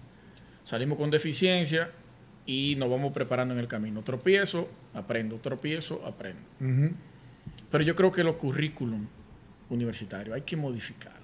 Salimos 0.62 0.98
con 0.98 1.10
deficiencia 1.10 1.90
y 2.44 2.76
nos 2.76 2.90
vamos 2.90 3.12
preparando 3.12 3.54
en 3.54 3.60
el 3.60 3.68
camino. 3.68 4.02
Tropiezo, 4.02 4.68
aprendo, 4.94 5.36
tropiezo, 5.36 6.04
aprendo. 6.06 6.42
Pero 7.70 7.84
yo 7.84 7.94
creo 7.94 8.10
que 8.12 8.24
los 8.24 8.36
currículum 8.36 9.06
universitarios 9.70 10.34
hay 10.34 10.42
que 10.42 10.56
modificarlo. 10.56 11.18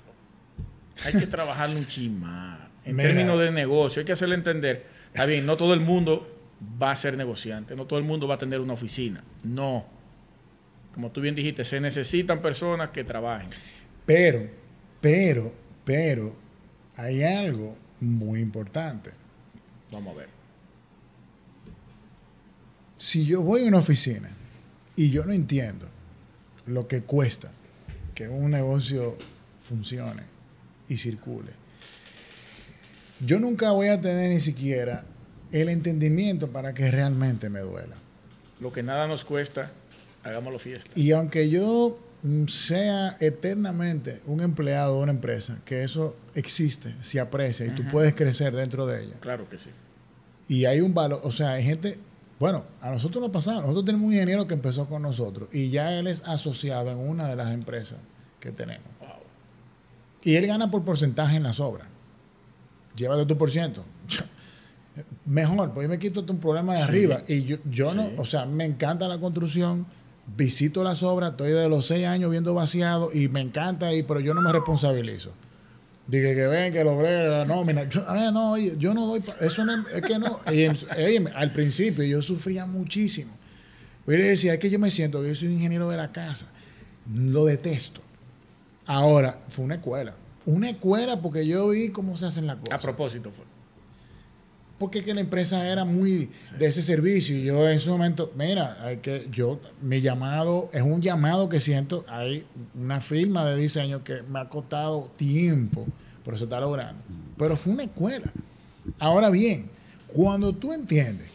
Hay 1.05 1.13
que 1.13 1.27
trabajarlo 1.29 1.79
un 1.79 1.87
chismar. 1.87 2.71
En 2.85 2.99
términos 2.99 3.39
de 3.39 3.51
negocio, 3.51 4.01
hay 4.01 4.07
que 4.07 4.13
hacerle 4.13 4.35
entender. 4.35 4.87
Está 5.07 5.25
bien, 5.25 5.47
no 5.47 5.57
todo 5.57 5.73
el 5.73 5.81
mundo 5.81 6.34
va 6.83 6.91
a 6.91 6.97
ser 6.97 7.17
negociante. 7.17 7.75
No 7.77 7.87
todo 7.87 7.99
el 7.99 8.05
mundo 8.05 8.27
va 8.27 8.35
a 8.35 8.39
tener 8.39 8.61
una 8.61 8.73
oficina. 8.73 9.23
No. 9.43 9.87
Como 10.93 11.11
tú 11.11 11.21
bien 11.21 11.35
dijiste, 11.35 11.65
se 11.65 11.81
necesitan 11.81 12.41
personas 12.41 12.91
que 12.91 13.05
trabajen. 13.05 13.51
Pero, 14.07 14.49
pero, 15.01 15.53
pero, 15.85 16.37
hay 16.97 17.23
algo 17.23 17.77
muy 18.01 18.41
importante. 18.41 19.11
Vamos 19.91 20.15
a 20.15 20.19
ver. 20.19 20.29
Si 22.97 23.27
yo 23.27 23.43
voy 23.43 23.65
a 23.65 23.69
una 23.69 23.79
oficina 23.79 24.31
y 24.97 25.11
yo 25.11 25.25
no 25.25 25.33
entiendo 25.33 25.89
lo 26.67 26.87
que 26.87 27.03
cuesta 27.03 27.51
que 28.15 28.29
un 28.29 28.53
negocio 28.53 29.19
funcione 29.61 30.23
y 30.89 30.97
circule, 30.97 31.51
yo 33.21 33.39
nunca 33.39 33.73
voy 33.73 33.89
a 33.89 34.01
tener 34.01 34.31
ni 34.31 34.41
siquiera 34.41 35.05
el 35.55 35.69
entendimiento 35.69 36.49
para 36.49 36.75
que 36.75 36.91
realmente 36.91 37.49
me 37.49 37.61
duela. 37.61 37.95
Lo 38.61 38.73
que 38.73 38.83
nada 38.83 39.07
nos 39.07 39.25
cuesta, 39.25 39.71
hagámoslo 40.25 40.59
fiesta. 40.59 40.91
Y 40.97 41.13
aunque 41.13 41.49
yo 41.49 41.97
sea 42.49 43.17
eternamente 43.21 44.21
un 44.27 44.41
empleado 44.41 44.97
de 44.97 45.03
una 45.03 45.13
empresa, 45.13 45.61
que 45.65 45.85
eso 45.85 46.17
existe, 46.35 46.95
se 47.03 47.21
aprecia 47.21 47.67
y 47.67 47.71
tú 47.71 47.85
puedes 47.89 48.15
crecer 48.15 48.55
dentro 48.55 48.85
de 48.87 49.05
ella. 49.05 49.15
Claro 49.21 49.49
que 49.49 49.59
sí. 49.59 49.71
Y 50.49 50.65
hay 50.65 50.81
un 50.81 50.93
valor, 50.93 51.21
o 51.23 51.31
sea, 51.31 51.53
hay 51.53 51.63
gente, 51.63 51.99
bueno, 52.41 52.65
a 52.81 52.91
nosotros 52.91 53.23
nos 53.23 53.31
pasa, 53.31 53.61
nosotros 53.61 53.85
tenemos 53.85 54.09
un 54.09 54.13
ingeniero 54.13 54.49
que 54.49 54.55
empezó 54.55 54.89
con 54.89 55.03
nosotros 55.03 55.49
y 55.53 55.71
ya 55.71 55.93
él 55.93 56.09
es 56.09 56.23
asociado 56.27 56.91
en 56.91 56.99
una 56.99 57.29
de 57.29 57.37
las 57.37 57.53
empresas 57.53 58.01
que 58.41 58.51
tenemos. 58.51 58.89
Y 60.25 60.35
él 60.35 60.47
gana 60.47 60.71
por 60.71 60.83
porcentaje 60.85 61.37
en 61.37 61.45
las 61.45 61.61
obras. 61.61 61.87
Llévate 62.97 63.27
tu 63.27 63.37
por 63.37 63.51
ciento 63.51 63.85
mejor, 65.25 65.73
pues 65.73 65.85
yo 65.85 65.89
me 65.89 65.99
quito 65.99 66.25
un 66.29 66.39
problema 66.39 66.75
de 66.75 66.83
arriba. 66.83 67.23
Y 67.27 67.45
yo, 67.45 67.57
yo 67.71 67.95
no, 67.95 68.09
o 68.17 68.25
sea, 68.25 68.47
me 68.47 68.65
encanta 68.65 69.09
la 69.09 69.19
construcción, 69.19 69.87
visito 70.37 70.85
las 70.85 71.03
obras, 71.03 71.33
estoy 71.33 71.53
de 71.53 71.69
los 71.69 71.87
seis 71.87 72.07
años 72.07 72.31
viendo 72.31 72.55
vaciado 72.55 73.11
y 73.13 73.29
me 73.29 73.41
encanta 73.41 73.87
ahí, 73.87 74.03
pero 74.03 74.21
yo 74.21 74.35
no 74.35 74.43
me 74.43 74.53
responsabilizo. 74.53 75.33
Dije 76.07 76.35
que 76.35 76.47
ven, 76.47 76.73
que 76.73 76.85
lo 76.85 77.01
la 77.01 77.47
nómina. 77.47 77.89
Yo, 77.89 78.05
ah, 78.07 78.31
no, 78.31 78.59
yo 78.59 78.93
no 78.93 79.07
doy. 79.07 79.23
Eso 79.41 79.65
no, 79.65 79.73
es 79.89 80.03
que 80.03 80.19
no. 80.19 80.39
al 81.35 81.53
principio 81.53 82.05
yo 82.05 82.21
sufría 82.21 82.67
muchísimo. 82.67 83.33
Yo 84.07 84.13
le 84.13 84.25
decía, 84.25 84.53
es 84.53 84.61
que 84.61 84.69
yo 84.69 84.79
me 84.79 84.91
siento, 84.91 85.25
yo 85.25 85.35
soy 85.35 85.49
ingeniero 85.49 85.89
de 85.89 85.97
la 85.97 86.13
casa. 86.13 86.47
Lo 87.11 87.47
detesto. 87.47 88.03
Ahora, 88.85 89.41
fue 89.49 89.65
una 89.65 89.77
escuela. 89.77 90.15
Una 90.45 90.69
escuela 90.69 91.23
porque 91.23 91.47
yo 91.47 91.71
vi 91.71 91.89
cómo 91.89 92.19
se 92.19 92.27
hacen 92.27 92.47
las 92.47 92.57
cosas. 92.57 92.75
A 92.75 92.79
propósito 92.79 93.31
fue 93.31 93.47
porque 94.85 95.03
que 95.03 95.15
la 95.15 95.23
empresa 95.23 95.67
era 95.67 95.87
muy 95.87 96.29
de 96.59 96.67
ese 96.67 96.83
servicio. 96.83 97.35
Y 97.35 97.45
yo 97.45 97.67
en 97.67 97.81
su 97.81 97.91
momento, 97.91 98.31
mira, 98.37 98.77
hay 98.83 98.99
que, 98.99 99.27
yo, 99.31 99.59
mi 99.81 100.03
llamado, 100.03 100.69
es 100.75 100.83
un 100.83 101.01
llamado 101.01 101.49
que 101.49 101.59
siento, 101.59 102.05
hay 102.07 102.45
una 102.79 103.01
firma 103.01 103.47
de 103.47 103.57
diseño 103.57 104.05
que 104.05 104.21
me 104.25 104.41
ha 104.41 104.49
costado 104.51 105.11
tiempo, 105.17 105.87
por 106.23 106.35
eso 106.35 106.45
está 106.45 106.61
logrando. 106.61 107.03
Pero 107.39 107.57
fue 107.57 107.73
una 107.73 107.85
escuela. 107.85 108.31
Ahora 108.99 109.31
bien, 109.31 109.71
cuando 110.07 110.53
tú 110.55 110.75
entiendes 110.75 111.31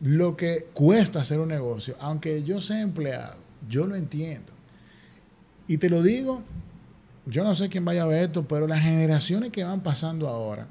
lo 0.00 0.36
que 0.36 0.66
cuesta 0.74 1.20
hacer 1.20 1.38
un 1.38 1.50
negocio, 1.50 1.94
aunque 2.00 2.42
yo 2.42 2.60
sea 2.60 2.80
empleado, 2.80 3.36
yo 3.68 3.86
lo 3.86 3.94
entiendo. 3.94 4.50
Y 5.68 5.78
te 5.78 5.88
lo 5.88 6.02
digo, 6.02 6.42
yo 7.26 7.44
no 7.44 7.54
sé 7.54 7.68
quién 7.68 7.84
vaya 7.84 8.02
a 8.02 8.06
ver 8.06 8.24
esto, 8.24 8.42
pero 8.48 8.66
las 8.66 8.82
generaciones 8.82 9.52
que 9.52 9.62
van 9.62 9.82
pasando 9.82 10.26
ahora, 10.26 10.66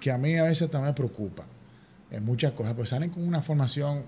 que 0.00 0.10
a 0.10 0.18
mí 0.18 0.36
a 0.36 0.44
veces 0.44 0.70
también 0.70 0.90
me 0.90 0.94
preocupa 0.94 1.44
en 2.10 2.24
muchas 2.24 2.52
cosas, 2.52 2.74
pues 2.74 2.90
salen 2.90 3.10
con 3.10 3.26
una 3.26 3.42
formación 3.42 4.02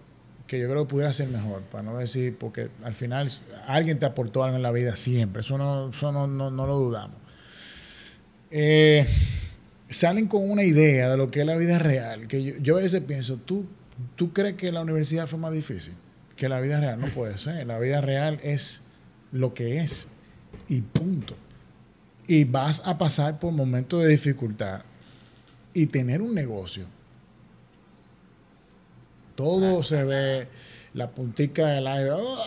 que 0.46 0.60
yo 0.60 0.68
creo 0.68 0.86
que 0.86 0.90
pudiera 0.90 1.12
ser 1.12 1.28
mejor, 1.28 1.62
para 1.62 1.82
no 1.82 1.96
decir, 1.96 2.36
porque 2.36 2.68
al 2.82 2.92
final 2.92 3.30
alguien 3.66 3.98
te 3.98 4.04
aportó 4.04 4.44
algo 4.44 4.56
en 4.56 4.62
la 4.62 4.72
vida 4.72 4.94
siempre, 4.94 5.40
eso 5.40 5.56
no, 5.56 5.88
eso 5.88 6.12
no, 6.12 6.26
no, 6.26 6.66
lo 6.66 6.76
dudamos. 6.76 7.16
Eh, 8.50 9.06
salen 9.88 10.26
con 10.26 10.48
una 10.48 10.62
idea 10.62 11.10
de 11.10 11.16
lo 11.16 11.30
que 11.30 11.40
es 11.40 11.46
la 11.46 11.56
vida 11.56 11.78
real, 11.78 12.26
que 12.26 12.42
yo, 12.42 12.54
yo 12.58 12.76
a 12.76 12.82
veces 12.82 13.00
pienso, 13.00 13.36
¿tú, 13.38 13.64
¿tú 14.16 14.32
crees 14.34 14.54
que 14.56 14.70
la 14.70 14.82
universidad 14.82 15.26
fue 15.26 15.38
más 15.38 15.52
difícil? 15.52 15.94
Que 16.36 16.48
la 16.48 16.60
vida 16.60 16.80
real 16.80 17.00
no 17.00 17.06
puede 17.06 17.38
ser, 17.38 17.66
la 17.66 17.78
vida 17.78 18.02
real 18.02 18.38
es 18.42 18.82
lo 19.32 19.54
que 19.54 19.78
es 19.78 20.08
y 20.68 20.82
punto. 20.82 21.36
Y 22.26 22.44
vas 22.44 22.82
a 22.84 22.98
pasar 22.98 23.38
por 23.38 23.52
momentos 23.52 24.02
de 24.02 24.08
dificultad 24.08 24.82
y 25.74 25.86
tener 25.86 26.22
un 26.22 26.34
negocio. 26.34 26.84
Todo 29.34 29.82
se 29.82 30.04
ve, 30.04 30.48
la 30.94 31.10
puntica 31.10 31.66
del 31.66 31.86
aire. 31.86 32.10
¡ah! 32.12 32.44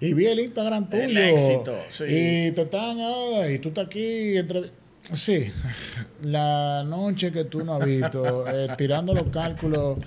y 0.00 0.14
vi 0.14 0.26
el 0.26 0.40
Instagram 0.40 0.88
tuyo. 0.88 1.02
El 1.02 1.16
éxito, 1.16 1.76
sí. 1.90 2.04
Y 2.04 2.50
te 2.52 2.62
están, 2.62 2.98
¡ah! 3.00 3.50
y 3.50 3.58
tú 3.58 3.68
estás 3.70 3.86
aquí 3.86 4.36
entre 4.36 4.70
Sí, 5.12 5.50
la 6.22 6.82
noche 6.84 7.30
que 7.30 7.44
tú 7.44 7.64
no 7.64 7.76
has 7.76 7.84
visto, 7.84 8.48
eh, 8.52 8.68
tirando 8.78 9.12
los 9.12 9.28
cálculos. 9.28 9.98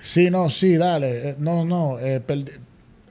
Sí, 0.00 0.30
no, 0.30 0.50
sí, 0.50 0.76
dale. 0.76 1.30
Eh, 1.30 1.36
no, 1.38 1.64
no. 1.64 1.98
Eh, 2.00 2.22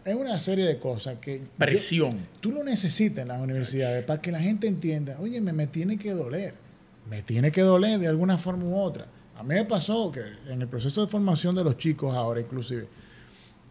es 0.04 0.16
una 0.16 0.38
serie 0.38 0.66
de 0.66 0.78
cosas 0.78 1.18
que. 1.20 1.42
Presión. 1.58 2.28
tú 2.42 2.52
lo 2.52 2.64
necesitas 2.64 3.20
en 3.20 3.30
las 3.30 3.42
universidades 3.42 4.04
para 4.04 4.22
que 4.22 4.32
la 4.32 4.40
gente 4.40 4.68
entienda, 4.68 5.18
oye, 5.20 5.40
me, 5.42 5.54
me 5.54 5.68
tiene 5.68 5.98
que 5.98 6.12
doler. 6.12 6.65
Me 7.10 7.22
tiene 7.22 7.52
que 7.52 7.62
doler 7.62 8.00
de 8.00 8.08
alguna 8.08 8.38
forma 8.38 8.66
u 8.66 8.76
otra. 8.76 9.08
A 9.38 9.44
mí 9.44 9.56
me 9.56 9.66
pasó 9.66 10.12
que 10.12 10.22
en 10.48 10.62
el 10.62 10.68
proceso 10.68 11.02
de 11.02 11.08
formación 11.08 11.56
de 11.56 11.64
los 11.64 11.78
chicos 11.78 12.16
ahora, 12.16 12.40
inclusive, 12.40 12.88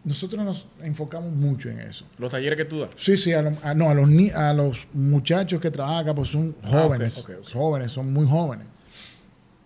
nosotros 0.03 0.45
nos 0.45 0.67
enfocamos 0.83 1.31
mucho 1.33 1.69
en 1.69 1.79
eso. 1.79 2.05
¿Los 2.19 2.31
talleres 2.31 2.55
que 2.55 2.65
tú 2.65 2.79
das? 2.79 2.91
Sí, 2.95 3.17
sí, 3.17 3.33
a, 3.33 3.41
no, 3.41 3.89
a, 3.89 3.93
los, 3.95 4.07
a 4.35 4.53
los 4.53 4.87
muchachos 4.93 5.59
que 5.59 5.71
trabajan 5.71 5.97
acá, 6.03 6.13
pues 6.13 6.29
son 6.29 6.55
ah, 6.63 6.67
jóvenes, 6.67 7.25
jóvenes, 7.51 7.91
son 7.91 8.13
muy 8.13 8.27
jóvenes. 8.27 8.67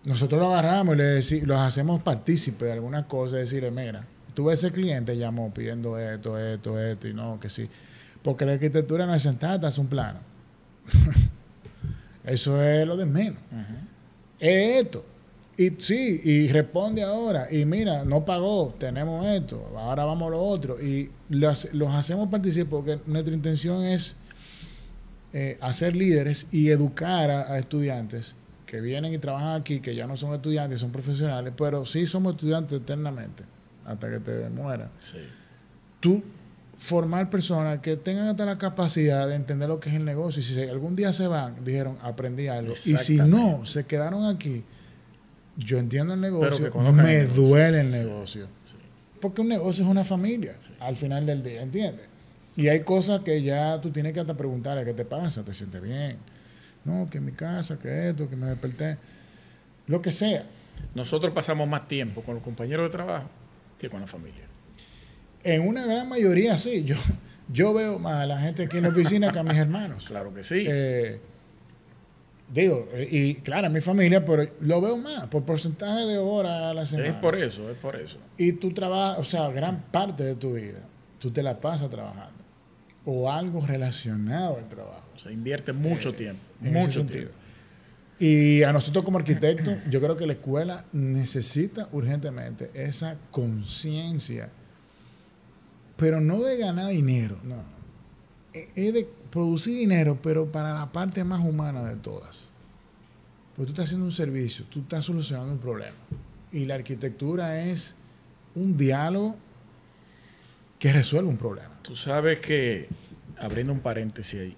Nosotros 0.04 0.40
lo 0.40 0.50
agarramos 0.50 0.94
y 0.94 0.98
les 0.98 1.42
los 1.42 1.58
hacemos 1.58 2.00
partícipes 2.02 2.66
de 2.66 2.72
algunas 2.72 3.04
cosas, 3.04 3.40
decirle, 3.40 3.70
mira, 3.70 4.06
tú 4.32 4.46
ves 4.46 4.64
ese 4.64 4.72
cliente 4.72 5.14
llamó 5.18 5.52
pidiendo 5.52 5.98
esto, 5.98 6.38
esto, 6.38 6.80
esto, 6.80 7.06
y 7.06 7.12
no, 7.12 7.38
que 7.38 7.50
sí. 7.50 7.68
Porque 8.22 8.46
la 8.46 8.52
arquitectura 8.52 9.04
no 9.04 9.14
es 9.14 9.22
sentada, 9.22 9.68
es 9.68 9.76
un 9.76 9.88
plano. 9.88 10.20
Eso 12.24 12.62
es 12.62 12.86
lo 12.86 12.96
de 12.96 13.06
menos. 13.06 13.38
Es 14.38 14.84
esto. 14.84 15.04
Y 15.56 15.70
sí, 15.78 16.20
y 16.24 16.48
responde 16.48 17.02
ahora, 17.02 17.46
y 17.50 17.66
mira, 17.66 18.02
no 18.02 18.24
pagó, 18.24 18.74
tenemos 18.78 19.26
esto, 19.26 19.70
ahora 19.76 20.06
vamos 20.06 20.28
a 20.28 20.30
lo 20.30 20.42
otro. 20.42 20.80
Y 20.80 21.10
los, 21.28 21.68
hacemos 21.90 22.30
participar 22.30 22.70
porque 22.70 23.00
nuestra 23.04 23.34
intención 23.34 23.84
es 23.84 24.16
eh, 25.34 25.58
hacer 25.60 25.94
líderes 25.94 26.46
y 26.50 26.70
educar 26.70 27.30
a, 27.30 27.58
estudiantes 27.58 28.36
que 28.64 28.80
vienen 28.80 29.12
y 29.12 29.18
trabajan 29.18 29.60
aquí, 29.60 29.80
que 29.80 29.94
ya 29.94 30.06
no 30.06 30.16
son 30.16 30.32
estudiantes, 30.32 30.80
son 30.80 30.92
profesionales, 30.92 31.52
pero 31.54 31.84
sí 31.84 32.06
somos 32.06 32.36
estudiantes 32.36 32.80
eternamente, 32.80 33.44
hasta 33.84 34.08
que 34.08 34.20
te 34.20 34.48
muera. 34.48 34.90
Sí. 35.02 35.18
Tú 36.00 36.22
formar 36.80 37.30
personas 37.30 37.78
que 37.78 37.96
tengan 37.96 38.26
hasta 38.26 38.44
la 38.44 38.58
capacidad 38.58 39.28
de 39.28 39.36
entender 39.36 39.68
lo 39.68 39.78
que 39.78 39.90
es 39.90 39.94
el 39.94 40.04
negocio. 40.04 40.40
Y 40.40 40.44
si 40.44 40.60
algún 40.62 40.96
día 40.96 41.12
se 41.12 41.28
van, 41.28 41.64
dijeron, 41.64 41.98
aprendí 42.02 42.48
algo. 42.48 42.72
Y 42.72 42.96
si 42.96 43.16
no, 43.16 43.64
se 43.64 43.84
quedaron 43.84 44.24
aquí 44.24 44.64
yo 45.56 45.78
entiendo 45.78 46.14
el 46.14 46.20
negocio, 46.20 46.70
me 46.92 47.24
duele 47.24 47.80
el 47.80 47.90
negocio. 47.90 48.48
Porque 49.20 49.42
un 49.42 49.48
negocio 49.48 49.84
es 49.84 49.90
una 49.90 50.04
familia, 50.04 50.56
al 50.78 50.96
final 50.96 51.26
del 51.26 51.42
día, 51.42 51.62
¿entiendes? 51.62 52.06
Y 52.56 52.68
hay 52.68 52.80
cosas 52.80 53.20
que 53.20 53.42
ya 53.42 53.80
tú 53.80 53.90
tienes 53.90 54.12
que 54.12 54.20
hasta 54.20 54.36
preguntarle, 54.36 54.84
¿qué 54.84 54.94
te 54.94 55.04
pasa? 55.04 55.44
¿Te 55.44 55.52
sientes 55.52 55.80
bien? 55.80 56.16
No, 56.84 57.08
que 57.10 57.18
en 57.18 57.26
mi 57.26 57.32
casa, 57.32 57.78
que 57.78 58.08
esto, 58.08 58.28
que 58.28 58.36
me 58.36 58.46
desperté. 58.46 58.96
Lo 59.86 60.00
que 60.00 60.10
sea. 60.10 60.44
Nosotros 60.94 61.34
pasamos 61.34 61.68
más 61.68 61.86
tiempo 61.88 62.22
con 62.22 62.34
los 62.34 62.42
compañeros 62.42 62.86
de 62.86 62.90
trabajo 62.90 63.28
que 63.78 63.90
con 63.90 64.00
la 64.00 64.06
familia. 64.06 64.44
En 65.44 65.66
una 65.66 65.86
gran 65.86 66.08
mayoría 66.08 66.56
sí. 66.56 66.84
Yo, 66.84 66.96
yo 67.52 67.74
veo 67.74 67.98
más 67.98 68.22
a 68.22 68.26
la 68.26 68.38
gente 68.38 68.64
aquí 68.64 68.78
en 68.78 68.84
la 68.84 68.88
oficina 68.90 69.32
que 69.32 69.38
a 69.38 69.42
mis 69.42 69.56
hermanos. 69.56 70.06
Claro 70.06 70.34
que 70.34 70.42
sí. 70.42 70.64
Eh, 70.68 71.20
Digo, 72.52 72.88
eh, 72.92 73.08
y 73.10 73.34
claro, 73.36 73.70
mi 73.70 73.80
familia, 73.80 74.24
pero 74.24 74.48
lo 74.60 74.80
veo 74.80 74.96
más, 74.96 75.26
por 75.28 75.44
porcentaje 75.44 76.04
de 76.04 76.18
horas 76.18 76.62
a 76.62 76.74
la 76.74 76.84
semana. 76.84 77.08
Es 77.08 77.14
por 77.14 77.36
eso, 77.36 77.70
es 77.70 77.76
por 77.76 77.94
eso. 77.94 78.18
Y 78.36 78.52
tú 78.52 78.72
trabajas, 78.72 79.18
o 79.18 79.24
sea, 79.24 79.48
gran 79.50 79.82
parte 79.92 80.24
de 80.24 80.34
tu 80.34 80.54
vida, 80.54 80.80
tú 81.20 81.30
te 81.30 81.42
la 81.42 81.60
pasas 81.60 81.88
trabajando. 81.90 82.40
O 83.04 83.30
algo 83.30 83.64
relacionado 83.64 84.58
al 84.58 84.68
trabajo. 84.68 85.04
O 85.14 85.18
sea, 85.18 85.30
invierte 85.30 85.72
mucho 85.72 86.10
eh, 86.10 86.14
tiempo. 86.14 86.42
En 86.62 86.72
mucho 86.72 86.92
sentido. 86.92 87.30
Y 88.18 88.62
a 88.64 88.72
nosotros 88.72 89.04
como 89.04 89.18
arquitectos, 89.18 89.76
yo 89.88 90.00
creo 90.00 90.16
que 90.16 90.26
la 90.26 90.34
escuela 90.34 90.84
necesita 90.92 91.88
urgentemente 91.92 92.70
esa 92.74 93.16
conciencia, 93.30 94.50
pero 96.00 96.18
no 96.18 96.40
de 96.40 96.56
ganar 96.56 96.88
dinero, 96.88 97.36
no. 97.44 97.62
Es 98.54 98.94
de 98.94 99.06
producir 99.30 99.76
dinero, 99.76 100.18
pero 100.22 100.50
para 100.50 100.72
la 100.72 100.90
parte 100.90 101.22
más 101.24 101.44
humana 101.44 101.84
de 101.84 101.96
todas. 101.96 102.48
Porque 103.54 103.66
tú 103.66 103.72
estás 103.72 103.84
haciendo 103.84 104.06
un 104.06 104.12
servicio, 104.12 104.64
tú 104.70 104.80
estás 104.80 105.04
solucionando 105.04 105.52
un 105.52 105.58
problema. 105.58 105.98
Y 106.50 106.64
la 106.64 106.76
arquitectura 106.76 107.62
es 107.62 107.96
un 108.54 108.78
diálogo 108.78 109.36
que 110.78 110.90
resuelve 110.90 111.28
un 111.28 111.36
problema. 111.36 111.78
Tú 111.82 111.94
sabes 111.94 112.40
que, 112.40 112.88
abriendo 113.38 113.74
un 113.74 113.80
paréntesis 113.80 114.40
ahí, 114.40 114.56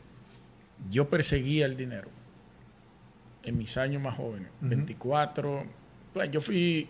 yo 0.88 1.10
perseguía 1.10 1.66
el 1.66 1.76
dinero 1.76 2.08
en 3.42 3.58
mis 3.58 3.76
años 3.78 4.00
más 4.00 4.14
jóvenes, 4.14 4.48
24. 4.60 5.64
Pues 6.14 6.30
yo 6.30 6.40
fui 6.40 6.88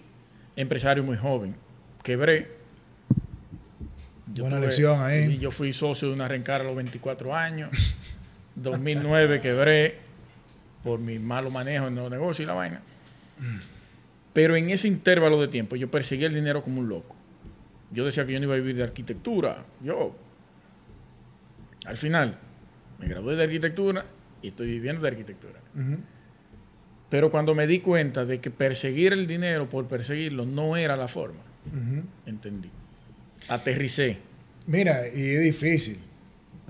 empresario 0.57 1.03
muy 1.03 1.16
joven, 1.16 1.57
quebré 2.03 2.61
Buena 4.40 4.59
lección 4.59 5.02
ahí. 5.02 5.38
yo 5.38 5.50
fui 5.50 5.72
socio 5.72 6.09
de 6.09 6.14
una 6.14 6.28
rencara 6.28 6.64
a 6.64 6.66
los 6.66 6.76
24 6.76 7.34
años. 7.34 7.96
2009 8.54 9.40
quebré 9.40 9.98
por 10.82 11.00
mi 11.00 11.18
malo 11.18 11.50
manejo 11.50 11.88
en 11.88 11.94
los 11.94 12.10
negocios 12.10 12.40
y 12.40 12.46
la 12.46 12.54
vaina. 12.54 12.80
Pero 14.32 14.56
en 14.56 14.70
ese 14.70 14.88
intervalo 14.88 15.40
de 15.40 15.48
tiempo 15.48 15.76
yo 15.76 15.90
perseguí 15.90 16.24
el 16.24 16.34
dinero 16.34 16.62
como 16.62 16.80
un 16.80 16.88
loco. 16.88 17.16
Yo 17.90 18.04
decía 18.04 18.26
que 18.26 18.32
yo 18.32 18.40
no 18.40 18.46
iba 18.46 18.54
a 18.54 18.59
vivir 18.59 18.76
de 18.76 18.82
arquitectura. 18.82 19.64
Yo, 19.82 20.16
al 21.84 21.96
final, 21.96 22.38
me 22.98 23.06
gradué 23.06 23.36
de 23.36 23.44
arquitectura 23.44 24.06
y 24.40 24.48
estoy 24.48 24.68
viviendo 24.68 25.02
de 25.02 25.09
arquitectura. 25.09 25.60
Pero 27.10 27.30
cuando 27.30 27.54
me 27.54 27.66
di 27.66 27.80
cuenta 27.80 28.24
de 28.24 28.40
que 28.40 28.50
perseguir 28.50 29.12
el 29.12 29.26
dinero 29.26 29.68
por 29.68 29.86
perseguirlo 29.86 30.46
no 30.46 30.76
era 30.76 30.96
la 30.96 31.09
forma, 31.09 31.40
entendí 32.24 32.70
aterricé. 33.48 34.19
Mira, 34.66 35.09
y 35.09 35.35
es 35.35 35.43
difícil. 35.43 35.98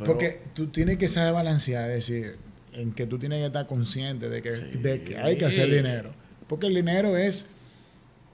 porque 0.05 0.41
tú 0.55 0.69
tienes 0.69 0.97
que 0.97 1.09
saber 1.09 1.35
balancear, 1.35 1.91
es 1.91 2.09
decir, 2.09 2.37
en 2.73 2.93
que 2.93 3.07
tú 3.07 3.19
tienes 3.19 3.41
que 3.41 3.47
estar 3.47 3.67
consciente 3.67 4.29
de 4.29 4.43
que, 4.43 4.51
de 4.51 5.03
que 5.03 5.19
hay 5.19 5.37
que 5.37 5.45
hacer 5.45 5.71
dinero. 5.71 6.13
Porque 6.49 6.67
el 6.67 6.75
dinero 6.75 7.17
es, 7.17 7.47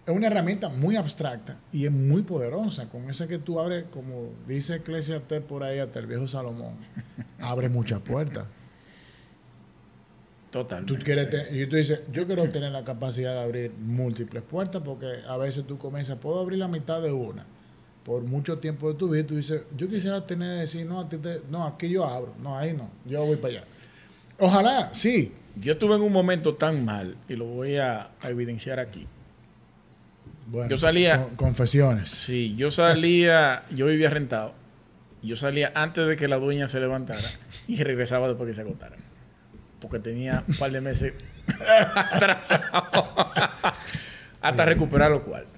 es 0.06 0.16
una 0.16 0.28
herramienta 0.28 0.68
muy 0.68 0.96
abstracta 0.96 1.58
y 1.72 1.84
es 1.84 1.92
muy 1.92 2.22
poderosa. 2.22 2.88
Con 2.88 3.10
esa 3.10 3.26
que 3.26 3.38
tú 3.38 3.60
abres, 3.60 3.84
como 3.90 4.30
dice 4.46 4.76
Eclesiastes 4.76 5.42
por 5.42 5.62
ahí, 5.62 5.78
hasta 5.78 5.98
el 5.98 6.06
viejo 6.06 6.28
Salomón, 6.28 6.74
abre 7.40 7.68
muchas 7.68 8.00
puertas. 8.00 8.46
Total. 10.50 10.86
Tú 10.86 10.96
quieres 11.04 11.28
y 11.52 11.66
tú 11.66 11.76
dices, 11.76 12.00
yo 12.10 12.26
quiero 12.26 12.48
tener 12.48 12.72
la 12.72 12.82
capacidad 12.82 13.34
de 13.34 13.40
abrir 13.40 13.72
múltiples 13.72 14.42
puertas 14.42 14.80
porque 14.82 15.06
a 15.28 15.36
veces 15.36 15.66
tú 15.66 15.76
comienzas, 15.76 16.16
puedo 16.18 16.40
abrir 16.40 16.58
la 16.58 16.68
mitad 16.68 17.02
de 17.02 17.12
una 17.12 17.44
por 18.08 18.22
mucho 18.22 18.56
tiempo 18.56 18.88
de 18.90 18.98
tu 18.98 19.10
vida, 19.10 19.26
tú 19.26 19.36
dices, 19.36 19.60
yo 19.76 19.86
quisiera 19.86 20.26
tener, 20.26 20.60
decir, 20.60 20.86
no, 20.86 21.06
no, 21.50 21.66
aquí 21.66 21.90
yo 21.90 22.06
abro, 22.06 22.32
no, 22.42 22.56
ahí 22.56 22.72
no, 22.72 22.88
yo 23.04 23.22
voy 23.22 23.36
para 23.36 23.48
allá. 23.58 23.64
Ojalá, 24.38 24.88
sí, 24.94 25.34
Yo 25.60 25.72
estuve 25.72 25.96
en 25.96 26.00
un 26.00 26.10
momento 26.12 26.54
tan 26.54 26.86
mal, 26.86 27.16
y 27.28 27.36
lo 27.36 27.44
voy 27.44 27.76
a, 27.76 28.08
a 28.22 28.30
evidenciar 28.30 28.80
aquí. 28.80 29.06
Bueno, 30.46 30.70
Yo 30.70 30.78
salía- 30.78 31.20
con- 31.22 31.36
confesiones. 31.36 32.08
Sí, 32.08 32.54
yo 32.56 32.70
salía, 32.70 33.64
yo 33.74 33.84
vivía 33.86 34.08
rentado. 34.08 34.54
Yo 35.22 35.36
salía 35.36 35.70
antes 35.74 36.06
de 36.06 36.16
que 36.16 36.28
la 36.28 36.36
dueña 36.36 36.66
se 36.68 36.80
levantara 36.80 37.20
y 37.66 37.82
regresaba 37.84 38.26
después 38.28 38.46
que 38.46 38.54
se 38.54 38.62
agotara. 38.62 38.96
Porque 39.80 39.98
tenía 39.98 40.44
un 40.48 40.54
par 40.56 40.70
de 40.72 40.80
meses 40.80 41.12
atrasado 41.94 42.62
hasta 44.40 44.64
recuperar 44.64 45.10
los 45.10 45.20
cuartos. 45.22 45.57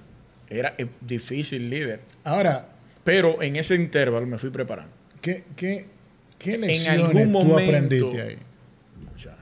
Era 0.51 0.75
eh, 0.77 0.85
difícil, 0.99 1.69
líder. 1.69 2.01
Ahora, 2.25 2.67
Pero 3.05 3.41
en 3.41 3.55
ese 3.55 3.73
intervalo 3.75 4.27
me 4.27 4.37
fui 4.37 4.49
preparando. 4.51 4.93
¿qué, 5.21 5.45
qué, 5.55 5.87
qué 6.37 6.55
En 6.55 6.61
lecciones 6.61 7.05
algún 7.05 7.23
tú 7.23 7.29
momento- 7.29 7.63
aprendiste 7.63 8.21
ahí? 8.21 8.37
Mucha. 8.99 9.37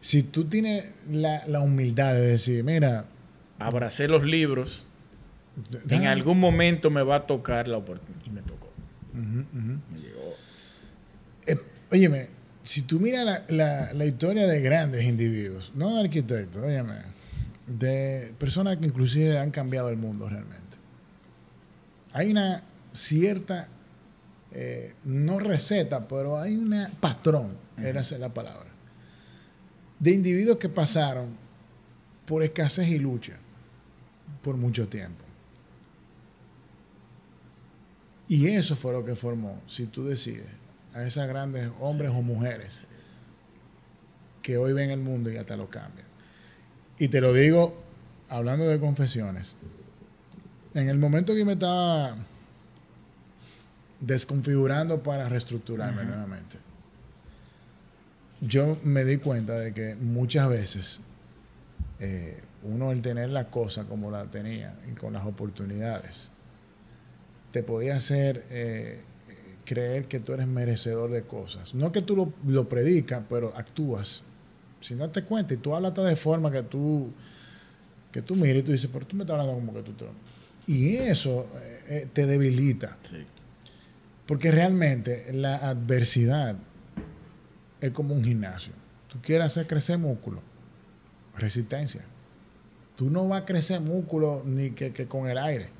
Si 0.00 0.22
tú 0.22 0.44
tienes 0.44 0.84
la, 1.10 1.42
la 1.48 1.60
humildad 1.60 2.14
de 2.14 2.20
decir, 2.28 2.62
mira, 2.64 3.06
Abracé 3.58 4.08
los 4.08 4.24
libros. 4.24 4.86
En 5.90 6.06
algún 6.06 6.40
momento 6.40 6.90
me 6.90 7.02
va 7.02 7.16
a 7.16 7.26
tocar 7.26 7.68
la 7.68 7.76
oportunidad. 7.78 8.24
Y 8.26 8.30
me 8.30 8.42
tocó. 8.42 8.70
Ujú. 9.12 9.44
Me 9.92 9.98
llegó. 10.00 10.34
Eh, 11.46 11.56
óyeme, 11.92 12.26
si 12.64 12.82
tú 12.82 12.98
miras 13.00 13.24
la, 13.24 13.44
la- 13.48 13.92
la 13.92 14.04
historia 14.04 14.46
de 14.46 14.60
grandes 14.60 15.04
individuos, 15.04 15.72
no 15.74 15.94
de 15.96 16.00
arquitectos, 16.04 16.62
óyeme, 16.62 16.94
de 17.66 18.34
personas 18.38 18.76
que 18.76 18.86
inclusive 18.86 19.38
han 19.38 19.50
cambiado 19.50 19.88
el 19.88 19.96
mundo 19.96 20.28
realmente, 20.28 20.76
hay 22.12 22.30
una 22.30 22.62
cierta, 22.92 23.68
eh, 24.50 24.94
no 25.04 25.38
receta, 25.38 26.06
pero 26.06 26.38
hay 26.38 26.56
un 26.56 26.74
patrón, 27.00 27.56
era 27.78 28.00
esa 28.00 28.18
la 28.18 28.32
palabra, 28.32 28.70
de 29.98 30.10
individuos 30.10 30.58
que 30.58 30.68
pasaron 30.68 31.36
por 32.26 32.42
escasez 32.42 32.88
y 32.88 32.98
lucha 32.98 33.34
por 34.42 34.56
mucho 34.56 34.88
tiempo. 34.88 35.24
Y 38.28 38.48
eso 38.48 38.76
fue 38.76 38.92
lo 38.92 39.04
que 39.04 39.14
formó, 39.14 39.60
si 39.66 39.86
tú 39.86 40.06
decides, 40.06 40.48
a 40.94 41.02
esas 41.02 41.28
grandes 41.28 41.70
hombres 41.80 42.10
o 42.10 42.22
mujeres 42.22 42.84
que 44.42 44.56
hoy 44.56 44.72
ven 44.72 44.90
el 44.90 45.00
mundo 45.00 45.30
y 45.30 45.36
hasta 45.36 45.56
lo 45.56 45.68
cambian. 45.70 46.06
Y 47.02 47.08
te 47.08 47.20
lo 47.20 47.32
digo 47.32 47.74
hablando 48.28 48.64
de 48.64 48.78
confesiones. 48.78 49.56
En 50.72 50.88
el 50.88 50.98
momento 50.98 51.34
que 51.34 51.44
me 51.44 51.54
estaba 51.54 52.14
desconfigurando 53.98 55.02
para 55.02 55.28
reestructurarme 55.28 56.04
nuevamente, 56.04 56.58
yo 58.40 58.78
me 58.84 59.04
di 59.04 59.16
cuenta 59.16 59.58
de 59.58 59.74
que 59.74 59.96
muchas 59.96 60.48
veces 60.48 61.00
eh, 61.98 62.40
uno 62.62 62.92
el 62.92 63.02
tener 63.02 63.30
la 63.30 63.50
cosa 63.50 63.82
como 63.86 64.12
la 64.12 64.26
tenía 64.26 64.78
y 64.88 64.94
con 64.94 65.12
las 65.12 65.26
oportunidades, 65.26 66.30
te 67.50 67.64
podía 67.64 67.96
hacer 67.96 68.46
eh, 68.48 69.02
creer 69.64 70.06
que 70.06 70.20
tú 70.20 70.34
eres 70.34 70.46
merecedor 70.46 71.10
de 71.10 71.24
cosas. 71.24 71.74
No 71.74 71.90
que 71.90 72.02
tú 72.02 72.14
lo, 72.14 72.32
lo 72.46 72.68
predicas, 72.68 73.24
pero 73.28 73.52
actúas 73.56 74.22
sin 74.82 74.98
darte 74.98 75.22
cuenta 75.22 75.54
y 75.54 75.56
tú 75.56 75.74
hablas 75.74 75.94
de 75.94 76.16
forma 76.16 76.50
que 76.50 76.62
tú 76.62 77.10
que 78.12 78.22
tú 78.22 78.36
miras 78.36 78.58
y 78.58 78.62
tú 78.62 78.72
dices, 78.72 78.90
pero 78.92 79.06
tú 79.06 79.16
me 79.16 79.22
estás 79.22 79.40
hablando 79.40 79.54
como 79.54 79.72
que 79.72 79.82
tú 79.82 79.92
te... 79.94 80.04
Y 80.66 80.96
eso 80.96 81.46
eh, 81.56 81.84
eh, 81.88 82.08
te 82.12 82.26
debilita. 82.26 82.98
Sí. 83.08 83.24
Porque 84.26 84.52
realmente 84.52 85.32
la 85.32 85.56
adversidad 85.56 86.56
es 87.80 87.90
como 87.90 88.14
un 88.14 88.22
gimnasio. 88.22 88.74
Tú 89.08 89.18
quieres 89.20 89.46
hacer 89.46 89.66
crecer 89.66 89.98
músculo, 89.98 90.40
resistencia. 91.36 92.02
Tú 92.96 93.10
no 93.10 93.26
vas 93.26 93.42
a 93.42 93.44
crecer 93.46 93.80
músculo 93.80 94.42
ni 94.44 94.70
que, 94.70 94.92
que 94.92 95.06
con 95.06 95.28
el 95.28 95.38
aire. 95.38 95.70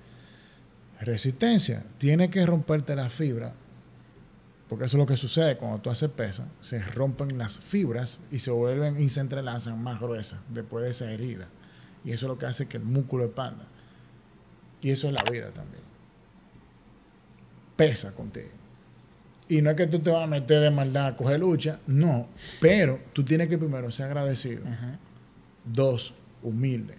Resistencia. 1.01 1.85
Tienes 1.99 2.31
que 2.31 2.45
romperte 2.45 2.97
la 2.97 3.09
fibra. 3.11 3.55
Porque 4.73 4.87
eso 4.87 4.97
es 4.97 5.01
lo 5.01 5.07
que 5.07 5.19
sucede 5.19 5.59
cuando 5.59 5.81
tú 5.81 5.91
haces 5.91 6.09
pesa. 6.09 6.49
Se 6.63 6.81
rompen 6.81 7.37
las 7.37 7.59
fibras 7.59 8.21
y 8.31 8.39
se 8.39 8.51
vuelven 8.51 8.99
y 8.99 9.11
se 9.11 9.21
entrelazan 9.21 9.83
más 9.83 10.01
gruesas 10.01 10.41
después 10.49 10.85
de 10.85 10.91
esa 10.93 11.13
herida. 11.13 11.47
Y 12.07 12.13
eso 12.13 12.25
es 12.25 12.29
lo 12.31 12.39
que 12.39 12.47
hace 12.47 12.67
que 12.69 12.79
el 12.79 12.85
músculo 12.85 13.25
expanda. 13.25 13.67
Y 14.81 14.89
eso 14.89 15.09
es 15.09 15.13
la 15.13 15.31
vida 15.31 15.51
también 15.51 15.83
pesa 17.77 18.13
contigo. 18.13 18.49
Y 19.49 19.61
no 19.61 19.71
es 19.71 19.77
que 19.77 19.87
tú 19.87 19.99
te 19.99 20.11
vas 20.11 20.23
a 20.23 20.27
meter 20.27 20.61
de 20.61 20.71
maldad 20.71 21.09
a 21.09 21.17
coger 21.17 21.41
lucha, 21.41 21.81
no. 21.87 22.29
Pero 22.61 23.01
tú 23.13 23.25
tienes 23.25 23.49
que 23.49 23.59
primero 23.59 23.91
ser 23.91 24.07
agradecido. 24.07 24.65
Dos, 25.65 26.15
humilde. 26.43 26.97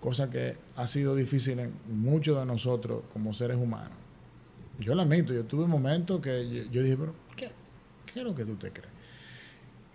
Cosa 0.00 0.28
que 0.28 0.56
ha 0.74 0.86
sido 0.86 1.14
difícil 1.14 1.60
en 1.60 1.72
muchos 1.86 2.38
de 2.38 2.46
nosotros 2.46 3.04
como 3.12 3.32
seres 3.32 3.56
humanos. 3.56 4.01
Yo 4.84 4.94
lo 4.94 5.02
admito, 5.02 5.32
yo 5.32 5.44
tuve 5.44 5.66
momentos 5.66 6.20
que 6.20 6.48
yo, 6.48 6.62
yo 6.70 6.82
dije, 6.82 6.96
pero 6.96 7.14
¿qué? 7.36 7.50
¿Qué 8.12 8.20
es 8.20 8.24
lo 8.24 8.34
que 8.34 8.44
tú 8.44 8.56
te 8.56 8.70
crees? 8.70 8.92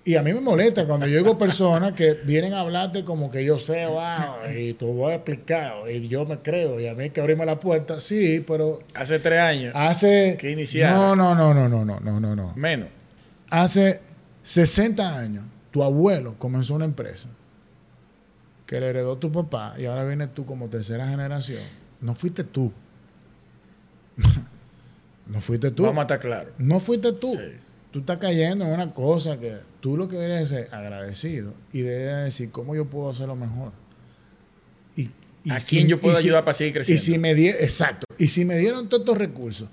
Y 0.07 0.15
a 0.15 0.23
mí 0.23 0.31
me 0.31 0.39
molesta 0.39 0.87
cuando 0.87 1.05
yo 1.05 1.17
digo 1.17 1.37
personas 1.37 1.91
que 1.91 2.13
vienen 2.13 2.53
a 2.53 2.61
hablarte 2.61 3.03
como 3.03 3.29
que 3.29 3.43
yo 3.43 3.59
sé, 3.59 3.85
wow, 3.87 4.49
y 4.57 4.73
te 4.73 4.85
voy 4.85 5.11
a 5.11 5.15
explicar, 5.15 5.91
y 5.91 6.07
yo 6.07 6.23
me 6.25 6.39
creo, 6.39 6.79
y 6.79 6.87
a 6.87 6.93
mí 6.93 7.03
hay 7.03 7.09
que 7.09 7.19
abrirme 7.19 7.45
la 7.45 7.59
puerta. 7.59 7.99
Sí, 7.99 8.41
pero 8.47 8.79
Hace 8.93 9.19
tres 9.19 9.39
años. 9.39 9.73
Hace. 9.75 10.37
Que 10.39 10.51
iniciara. 10.51 10.95
No, 10.95 11.13
no, 11.13 11.35
no, 11.35 11.53
no, 11.53 11.67
no, 11.67 11.83
no, 11.83 11.99
no, 11.99 12.19
no, 12.21 12.35
no. 12.37 12.53
Menos. 12.55 12.87
Hace 13.49 13.99
60 14.43 15.19
años, 15.19 15.43
tu 15.71 15.83
abuelo 15.83 16.35
comenzó 16.39 16.75
una 16.75 16.85
empresa 16.85 17.27
que 18.65 18.79
le 18.79 18.87
heredó 18.87 19.17
tu 19.17 19.29
papá 19.29 19.75
y 19.77 19.87
ahora 19.87 20.05
vienes 20.05 20.33
tú 20.33 20.45
como 20.45 20.69
tercera 20.69 21.05
generación. 21.05 21.63
No 21.99 22.15
fuiste 22.15 22.45
tú. 22.45 22.71
No 25.29 25.41
fuiste 25.41 25.71
tú. 25.71 25.83
Vamos 25.83 25.99
a 25.99 26.01
estar 26.03 26.19
claros. 26.19 26.53
No 26.57 26.79
fuiste 26.79 27.11
tú. 27.13 27.31
Sí. 27.33 27.41
Tú 27.91 27.99
estás 27.99 28.17
cayendo 28.17 28.65
en 28.65 28.71
una 28.71 28.93
cosa 28.93 29.39
que 29.39 29.57
tú 29.79 29.97
lo 29.97 30.07
que 30.07 30.17
debes 30.17 30.41
es 30.41 30.49
ser 30.49 30.73
agradecido 30.75 31.53
y 31.73 31.81
debes 31.81 32.25
decir 32.25 32.51
cómo 32.51 32.75
yo 32.75 32.85
puedo 32.85 33.09
hacerlo 33.09 33.35
mejor. 33.35 33.71
Y, 34.95 35.09
y 35.43 35.51
¿A 35.51 35.59
si- 35.59 35.75
quién 35.77 35.87
yo 35.87 35.99
puedo 35.99 36.17
y 36.19 36.21
si- 36.21 36.27
ayudar 36.27 36.43
para 36.43 36.53
seguir 36.53 36.71
Y 36.71 36.73
creciendo? 36.75 37.03
si 37.03 37.17
me 37.17 37.33
die, 37.35 37.49
exacto. 37.51 38.05
Y 38.17 38.27
si 38.27 38.45
me 38.45 38.57
dieron 38.57 38.89
todos 38.89 39.01
estos 39.01 39.17
recursos, 39.17 39.69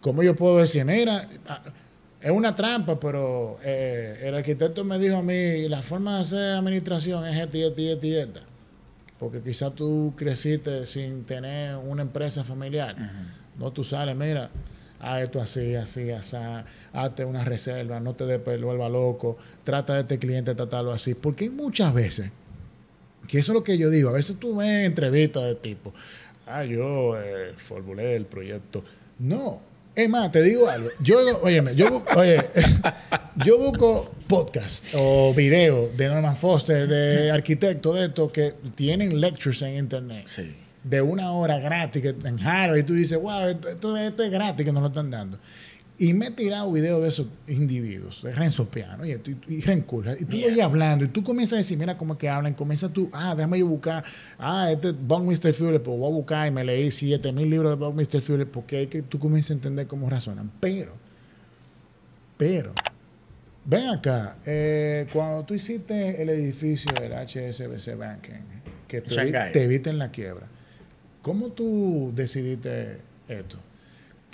¿cómo 0.00 0.22
yo 0.22 0.34
puedo 0.34 0.58
decir, 0.58 0.84
mira, 0.84 1.28
ah, 1.46 1.62
es 2.20 2.30
una 2.30 2.54
trampa, 2.54 2.98
pero 2.98 3.58
eh, 3.62 4.20
el 4.24 4.34
arquitecto 4.34 4.84
me 4.84 4.98
dijo 4.98 5.16
a 5.16 5.22
mí, 5.22 5.68
la 5.68 5.82
forma 5.82 6.14
de 6.16 6.20
hacer 6.22 6.56
administración 6.56 7.26
es 7.26 7.36
esta 7.38 7.56
y 7.58 7.62
esta 7.64 7.80
y 7.80 7.88
esta 7.88 8.06
y 8.06 8.14
esta. 8.16 8.40
Porque 9.18 9.40
quizás 9.40 9.74
tú 9.74 10.12
creciste 10.16 10.86
sin 10.86 11.24
tener 11.24 11.76
una 11.76 12.02
empresa 12.02 12.42
familiar. 12.42 12.96
No, 13.58 13.70
tú 13.72 13.84
sales, 13.84 14.16
mira, 14.16 14.50
haz 15.04 15.22
esto 15.22 15.40
así, 15.40 15.74
así, 15.74 16.10
así, 16.10 16.36
hazte 16.92 17.24
una 17.24 17.44
reserva, 17.44 18.00
no 18.00 18.14
te 18.14 18.38
vuelva 18.38 18.88
loco, 18.88 19.36
trata 19.62 19.94
de 19.94 20.00
este 20.00 20.18
cliente, 20.18 20.54
tratarlo 20.54 20.92
así. 20.92 21.14
Porque 21.14 21.44
hay 21.44 21.50
muchas 21.50 21.92
veces 21.92 22.30
que 23.28 23.38
eso 23.38 23.52
es 23.52 23.54
lo 23.54 23.64
que 23.64 23.76
yo 23.78 23.90
digo. 23.90 24.08
A 24.08 24.12
veces 24.12 24.36
tú 24.38 24.56
ves 24.56 24.86
entrevistas 24.86 25.44
de 25.44 25.54
tipo, 25.56 25.92
ah, 26.46 26.64
yo 26.64 27.20
eh, 27.20 27.52
formulé 27.56 28.16
el 28.16 28.26
proyecto. 28.26 28.82
No. 29.18 29.60
Es 29.94 30.08
más, 30.08 30.32
te 30.32 30.42
digo 30.42 30.68
algo. 30.68 30.88
Yo, 31.00 31.18
óyeme, 31.42 31.76
yo, 31.76 32.02
oye, 32.16 32.42
yo 33.44 33.58
busco 33.58 34.12
podcast 34.26 34.86
o 34.94 35.32
video 35.32 35.88
de 35.96 36.08
Norman 36.08 36.36
Foster, 36.36 36.88
de 36.88 37.30
arquitectos 37.30 37.94
de 37.94 38.06
estos 38.06 38.32
que 38.32 38.54
tienen 38.74 39.20
lectures 39.20 39.62
en 39.62 39.76
internet 39.78 40.24
Sí. 40.26 40.63
De 40.84 41.02
una 41.02 41.32
hora 41.32 41.58
gratis 41.58 42.00
que, 42.02 42.08
en 42.10 42.38
Harvard 42.38 42.78
y 42.78 42.82
tú 42.84 42.92
dices, 42.94 43.20
wow, 43.20 43.48
esto, 43.48 43.68
esto- 43.68 43.96
esto 43.96 44.22
es 44.22 44.30
gratis 44.30 44.64
que 44.64 44.72
nos 44.72 44.82
lo 44.82 44.88
están 44.88 45.10
dando. 45.10 45.38
Y 45.96 46.12
me 46.12 46.26
he 46.26 46.30
tirado 46.32 46.72
videos 46.72 47.00
de 47.02 47.08
esos 47.08 47.26
individuos, 47.46 48.20
de 48.24 48.32
Renzo 48.32 48.68
Piano 48.68 49.06
y, 49.06 49.12
y, 49.12 49.14
y 49.48 49.58
y 49.58 49.60
tú 50.24 50.36
lo 50.38 50.46
oyes 50.46 50.60
hablando 50.60 51.04
y 51.04 51.08
tú 51.08 51.22
comienzas 51.22 51.52
a 51.54 51.56
decir, 51.58 51.78
mira 51.78 51.96
cómo 51.96 52.14
es 52.14 52.18
que 52.18 52.28
hablan, 52.28 52.52
comienzas 52.54 52.92
tú, 52.92 53.08
ah, 53.12 53.32
déjame 53.36 53.60
yo 53.60 53.68
buscar, 53.68 54.04
ah, 54.38 54.68
este 54.72 54.90
Buckminster 54.90 55.54
Fuller, 55.54 55.80
pues 55.80 55.96
voy 55.96 56.10
a 56.10 56.14
buscar 56.14 56.48
y 56.48 56.50
me 56.50 56.64
leí 56.64 56.90
7000 56.90 57.48
libros 57.48 57.70
de 57.70 57.76
Buckminster 57.76 58.20
Fuller 58.20 58.50
porque 58.50 58.78
hay 58.78 58.86
que 58.88 59.02
tú 59.02 59.20
comienzas 59.20 59.52
a 59.52 59.54
entender 59.54 59.86
cómo 59.86 60.10
razonan. 60.10 60.50
Pero, 60.58 60.94
pero, 62.36 62.72
ven 63.64 63.88
acá, 63.88 64.38
eh, 64.44 65.06
cuando 65.12 65.44
tú 65.44 65.54
hiciste 65.54 66.20
el 66.20 66.28
edificio 66.28 66.90
del 67.00 67.12
HSBC 67.12 67.96
Banking, 67.96 68.32
que 68.88 69.00
te, 69.00 69.10
vi- 69.24 69.30
te 69.52 69.66
viste 69.68 69.90
en 69.90 69.98
la 69.98 70.10
quiebra, 70.10 70.48
¿cómo 71.24 71.48
tú 71.48 72.12
decidiste 72.14 72.98
esto? 73.28 73.56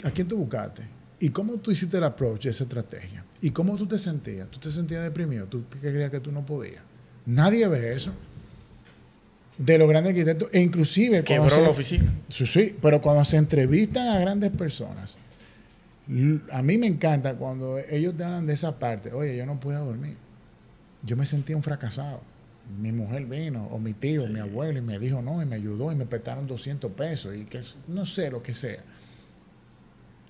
¿A 0.04 0.10
quién 0.10 0.28
tú 0.28 0.36
buscaste? 0.36 0.82
¿Y 1.20 1.28
cómo 1.30 1.54
tú 1.58 1.70
hiciste 1.70 1.96
el 1.96 2.04
approach, 2.04 2.46
esa 2.46 2.64
estrategia? 2.64 3.24
¿Y 3.40 3.50
cómo 3.52 3.76
tú 3.76 3.86
te 3.86 3.98
sentías? 3.98 4.48
¿Tú 4.50 4.58
te 4.58 4.70
sentías 4.70 5.02
deprimido? 5.02 5.46
¿Tú 5.46 5.62
creías 5.80 6.10
que 6.10 6.20
tú 6.20 6.32
no 6.32 6.44
podías? 6.44 6.82
Nadie 7.26 7.66
ve 7.68 7.92
eso. 7.92 8.12
De 9.58 9.76
los 9.78 9.88
grandes 9.88 10.10
arquitectos, 10.12 10.48
e 10.52 10.60
inclusive 10.60 11.22
cuando 11.22 11.44
Quebró 11.44 11.56
se- 11.56 11.62
la 11.62 11.68
oficina. 11.70 12.12
Sí, 12.30 12.46
sí, 12.46 12.76
pero 12.80 13.00
cuando 13.02 13.24
se 13.26 13.36
entrevistan 13.36 14.08
a 14.08 14.18
grandes 14.18 14.50
personas, 14.50 15.18
a 16.50 16.62
mí 16.62 16.78
me 16.78 16.86
encanta 16.86 17.34
cuando 17.34 17.78
ellos 17.78 18.16
te 18.16 18.24
hablan 18.24 18.46
de 18.46 18.54
esa 18.54 18.78
parte. 18.78 19.12
Oye, 19.12 19.36
yo 19.36 19.44
no 19.46 19.60
podía 19.60 19.78
dormir. 19.78 20.16
yo 21.02 21.16
me 21.16 21.24
sentía 21.26 21.56
un 21.56 21.62
fracasado. 21.62 22.20
Mi 22.78 22.92
mujer 22.92 23.26
vino, 23.26 23.66
o 23.66 23.78
mi 23.78 23.94
tío, 23.94 24.26
mi 24.28 24.40
abuelo, 24.40 24.78
y 24.78 24.82
me 24.82 24.98
dijo 24.98 25.22
no, 25.22 25.42
y 25.42 25.46
me 25.46 25.56
ayudó, 25.56 25.90
y 25.92 25.96
me 25.96 26.06
prestaron 26.06 26.46
200 26.46 26.92
pesos, 26.92 27.36
y 27.36 27.44
que 27.44 27.60
no 27.88 28.06
sé 28.06 28.30
lo 28.30 28.42
que 28.42 28.54
sea. 28.54 28.82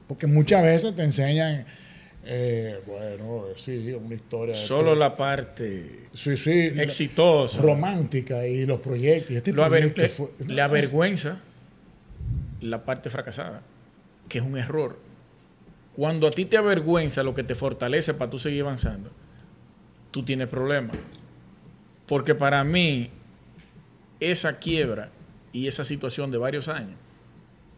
Porque 0.08 0.26
muchas 0.26 0.62
veces 0.62 0.94
te 0.96 1.02
enseñan, 1.02 1.64
eh, 2.24 2.80
bueno, 2.86 3.44
sí, 3.54 3.92
una 3.92 4.14
historia. 4.14 4.54
Solo 4.54 4.94
la 4.94 5.16
parte 5.16 6.08
sí, 6.12 6.36
sí, 6.36 6.72
exitosa. 6.76 7.62
Romántica 7.62 8.46
y 8.46 8.66
los 8.66 8.80
proyectos. 8.80 9.36
Este 9.36 9.52
lo 9.52 9.66
proyecto 9.68 10.28
le, 10.38 10.54
le 10.54 10.62
avergüenza 10.62 11.40
la 12.60 12.84
parte 12.84 13.08
fracasada, 13.10 13.62
que 14.28 14.38
es 14.38 14.44
un 14.44 14.56
error. 14.56 14.98
Cuando 15.94 16.26
a 16.26 16.30
ti 16.30 16.44
te 16.44 16.56
avergüenza 16.56 17.22
lo 17.22 17.34
que 17.34 17.42
te 17.42 17.54
fortalece 17.54 18.14
para 18.14 18.30
tú 18.30 18.38
seguir 18.38 18.62
avanzando, 18.62 19.10
tú 20.10 20.22
tienes 20.24 20.48
problemas. 20.48 20.96
Porque 22.10 22.34
para 22.34 22.64
mí, 22.64 23.08
esa 24.18 24.58
quiebra 24.58 25.12
y 25.52 25.68
esa 25.68 25.84
situación 25.84 26.32
de 26.32 26.38
varios 26.38 26.66
años 26.66 26.96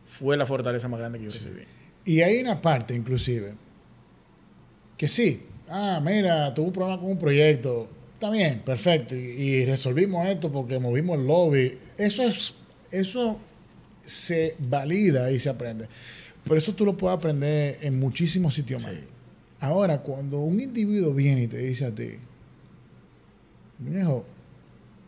fue 0.07 0.39
la 0.39 0.47
fortaleza 0.47 0.89
más 0.89 1.01
grande 1.01 1.19
que 1.19 1.27
yo 1.27 1.31
recibí. 1.31 1.65
Y 2.07 2.23
hay 2.23 2.41
una 2.41 2.63
parte, 2.63 2.95
inclusive, 2.95 3.53
que 4.97 5.07
sí, 5.07 5.43
ah, 5.69 6.01
mira, 6.03 6.55
tuve 6.55 6.69
un 6.69 6.73
problema 6.73 6.99
con 6.99 7.11
un 7.11 7.19
proyecto, 7.19 7.91
está 8.15 8.31
bien, 8.31 8.61
perfecto, 8.61 9.15
y, 9.15 9.67
resolvimos 9.67 10.27
esto 10.27 10.51
porque 10.51 10.79
movimos 10.79 11.19
el 11.19 11.27
lobby. 11.27 11.75
Eso 11.99 12.23
es, 12.23 12.55
eso 12.91 13.39
se 14.03 14.57
valida 14.59 15.31
y 15.31 15.39
se 15.39 15.51
aprende. 15.51 15.89
Por 16.43 16.57
eso 16.57 16.75
tú 16.75 16.87
lo 16.87 16.97
puedes 16.97 17.19
aprender 17.19 17.77
en 17.83 18.01
muchísimos 18.01 18.55
sitios 18.55 18.83
más. 18.83 18.95
Ahora, 19.61 19.99
cuando 19.99 20.41
un 20.41 20.59
individuo 20.59 21.13
viene 21.13 21.43
y 21.43 21.49
te 21.49 21.59
dice 21.59 21.85
a 21.85 21.95
ti, 21.95 22.13
hijo, 23.89 24.25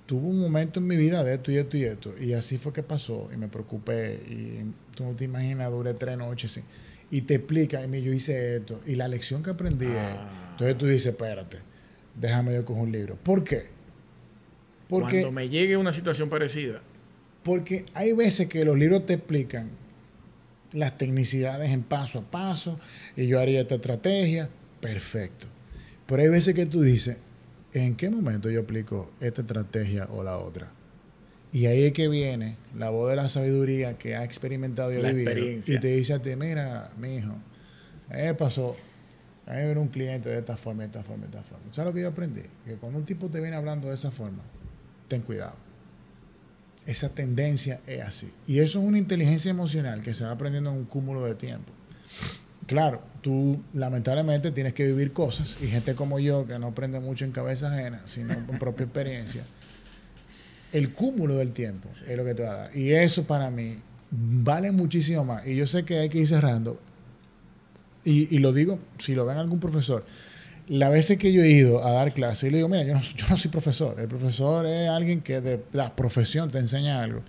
tuve 0.06 0.28
un 0.28 0.40
momento 0.40 0.80
en 0.80 0.86
mi 0.86 0.96
vida 0.96 1.24
de 1.24 1.34
esto 1.34 1.50
y 1.50 1.56
esto 1.56 1.76
y 1.76 1.84
esto, 1.84 2.14
y 2.20 2.32
así 2.32 2.58
fue 2.58 2.72
que 2.72 2.82
pasó, 2.82 3.28
y 3.32 3.36
me 3.36 3.48
preocupé, 3.48 4.14
y 4.28 4.64
tú 4.94 5.04
no 5.04 5.12
te 5.14 5.24
imaginas, 5.24 5.70
duré 5.70 5.94
tres 5.94 6.18
noches, 6.18 6.60
y 7.10 7.22
te 7.22 7.34
explica, 7.36 7.84
y 7.84 8.02
yo 8.02 8.12
hice 8.12 8.56
esto, 8.56 8.80
y 8.86 8.96
la 8.96 9.08
lección 9.08 9.42
que 9.42 9.50
aprendí 9.50 9.86
ah. 9.86 10.50
entonces 10.52 10.76
tú 10.76 10.86
dices, 10.86 11.06
espérate, 11.06 11.58
déjame 12.14 12.54
yo 12.54 12.64
coger 12.64 12.82
un 12.82 12.92
libro. 12.92 13.16
¿Por 13.16 13.44
qué? 13.44 13.66
Porque, 14.88 15.20
Cuando 15.20 15.32
me 15.32 15.48
llegue 15.48 15.76
una 15.76 15.92
situación 15.92 16.28
parecida. 16.28 16.82
Porque 17.42 17.84
hay 17.94 18.12
veces 18.12 18.48
que 18.48 18.64
los 18.64 18.78
libros 18.78 19.06
te 19.06 19.14
explican 19.14 19.70
las 20.72 20.98
tecnicidades 20.98 21.70
en 21.70 21.82
paso 21.82 22.18
a 22.18 22.22
paso, 22.22 22.78
y 23.16 23.26
yo 23.26 23.40
haría 23.40 23.60
esta 23.60 23.76
estrategia, 23.76 24.50
perfecto. 24.80 25.46
Pero 26.06 26.22
hay 26.22 26.28
veces 26.28 26.54
que 26.54 26.66
tú 26.66 26.82
dices, 26.82 27.16
¿en 27.74 27.96
qué 27.96 28.08
momento 28.08 28.50
yo 28.50 28.60
aplico 28.60 29.12
esta 29.20 29.42
estrategia 29.42 30.06
o 30.06 30.22
la 30.22 30.38
otra? 30.38 30.72
Y 31.52 31.66
ahí 31.66 31.84
es 31.84 31.92
que 31.92 32.08
viene 32.08 32.56
la 32.76 32.90
voz 32.90 33.10
de 33.10 33.16
la 33.16 33.28
sabiduría 33.28 33.98
que 33.98 34.16
ha 34.16 34.24
experimentado 34.24 34.92
y 34.92 34.96
vivido. 35.12 35.60
Y 35.66 35.78
te 35.78 35.88
dice 35.88 36.14
a 36.14 36.22
ti, 36.22 36.34
mira, 36.36 36.90
mi 36.96 37.16
hijo, 37.16 37.32
a 38.10 38.14
mí 38.14 38.22
me 38.22 38.34
pasó, 38.34 38.76
a 39.46 39.52
mí 39.54 39.62
me 39.62 39.78
un 39.78 39.88
cliente 39.88 40.28
de 40.28 40.38
esta 40.38 40.56
forma, 40.56 40.82
de 40.82 40.86
esta 40.86 41.04
forma, 41.04 41.26
de 41.26 41.36
esta 41.36 41.42
forma. 41.42 41.64
¿Sabes 41.72 41.90
lo 41.90 41.94
que 41.94 42.02
yo 42.02 42.08
aprendí? 42.08 42.42
Que 42.64 42.74
cuando 42.74 42.98
un 42.98 43.04
tipo 43.04 43.28
te 43.28 43.40
viene 43.40 43.56
hablando 43.56 43.88
de 43.88 43.94
esa 43.94 44.10
forma, 44.10 44.42
ten 45.06 45.22
cuidado. 45.22 45.56
Esa 46.86 47.08
tendencia 47.08 47.80
es 47.86 48.02
así. 48.02 48.32
Y 48.46 48.58
eso 48.58 48.80
es 48.80 48.84
una 48.84 48.98
inteligencia 48.98 49.50
emocional 49.50 50.02
que 50.02 50.12
se 50.12 50.24
va 50.24 50.32
aprendiendo 50.32 50.70
en 50.70 50.76
un 50.76 50.84
cúmulo 50.84 51.24
de 51.24 51.34
tiempo. 51.34 51.72
Claro, 52.66 53.02
tú 53.20 53.62
lamentablemente 53.74 54.50
tienes 54.50 54.72
que 54.72 54.84
vivir 54.84 55.12
cosas 55.12 55.58
y 55.62 55.66
gente 55.66 55.94
como 55.94 56.18
yo 56.18 56.46
que 56.46 56.58
no 56.58 56.68
aprende 56.68 57.00
mucho 57.00 57.24
en 57.24 57.32
cabeza 57.32 57.72
ajena, 57.72 58.02
sino 58.06 58.32
en 58.34 58.46
propia 58.58 58.84
experiencia. 58.84 59.44
El 60.72 60.92
cúmulo 60.92 61.36
del 61.36 61.52
tiempo 61.52 61.88
es 62.06 62.16
lo 62.16 62.24
que 62.24 62.34
te 62.34 62.42
va 62.42 62.52
a 62.52 62.56
dar. 62.56 62.76
Y 62.76 62.92
eso 62.92 63.24
para 63.24 63.50
mí 63.50 63.76
vale 64.10 64.72
muchísimo 64.72 65.24
más. 65.24 65.46
Y 65.46 65.56
yo 65.56 65.66
sé 65.66 65.84
que 65.84 65.98
hay 65.98 66.08
que 66.08 66.18
ir 66.18 66.26
cerrando. 66.26 66.80
Y, 68.06 68.38
lo 68.38 68.52
digo, 68.52 68.78
si 68.98 69.14
lo 69.14 69.24
ven 69.24 69.38
algún 69.38 69.60
profesor, 69.60 70.04
la 70.68 70.90
veces 70.90 71.16
que 71.16 71.32
yo 71.32 71.42
he 71.42 71.50
ido 71.50 71.86
a 71.86 71.92
dar 71.92 72.12
clases, 72.12 72.44
y 72.44 72.50
le 72.50 72.58
digo, 72.58 72.68
mira, 72.68 72.82
yo 72.82 72.92
no, 72.92 73.00
yo 73.00 73.26
no 73.30 73.36
soy 73.38 73.50
profesor. 73.50 73.98
El 73.98 74.08
profesor 74.08 74.66
es 74.66 74.90
alguien 74.90 75.22
que 75.22 75.40
de 75.40 75.64
la 75.72 75.96
profesión 75.96 76.50
te 76.50 76.58
enseña 76.58 77.02
algo. 77.02 77.22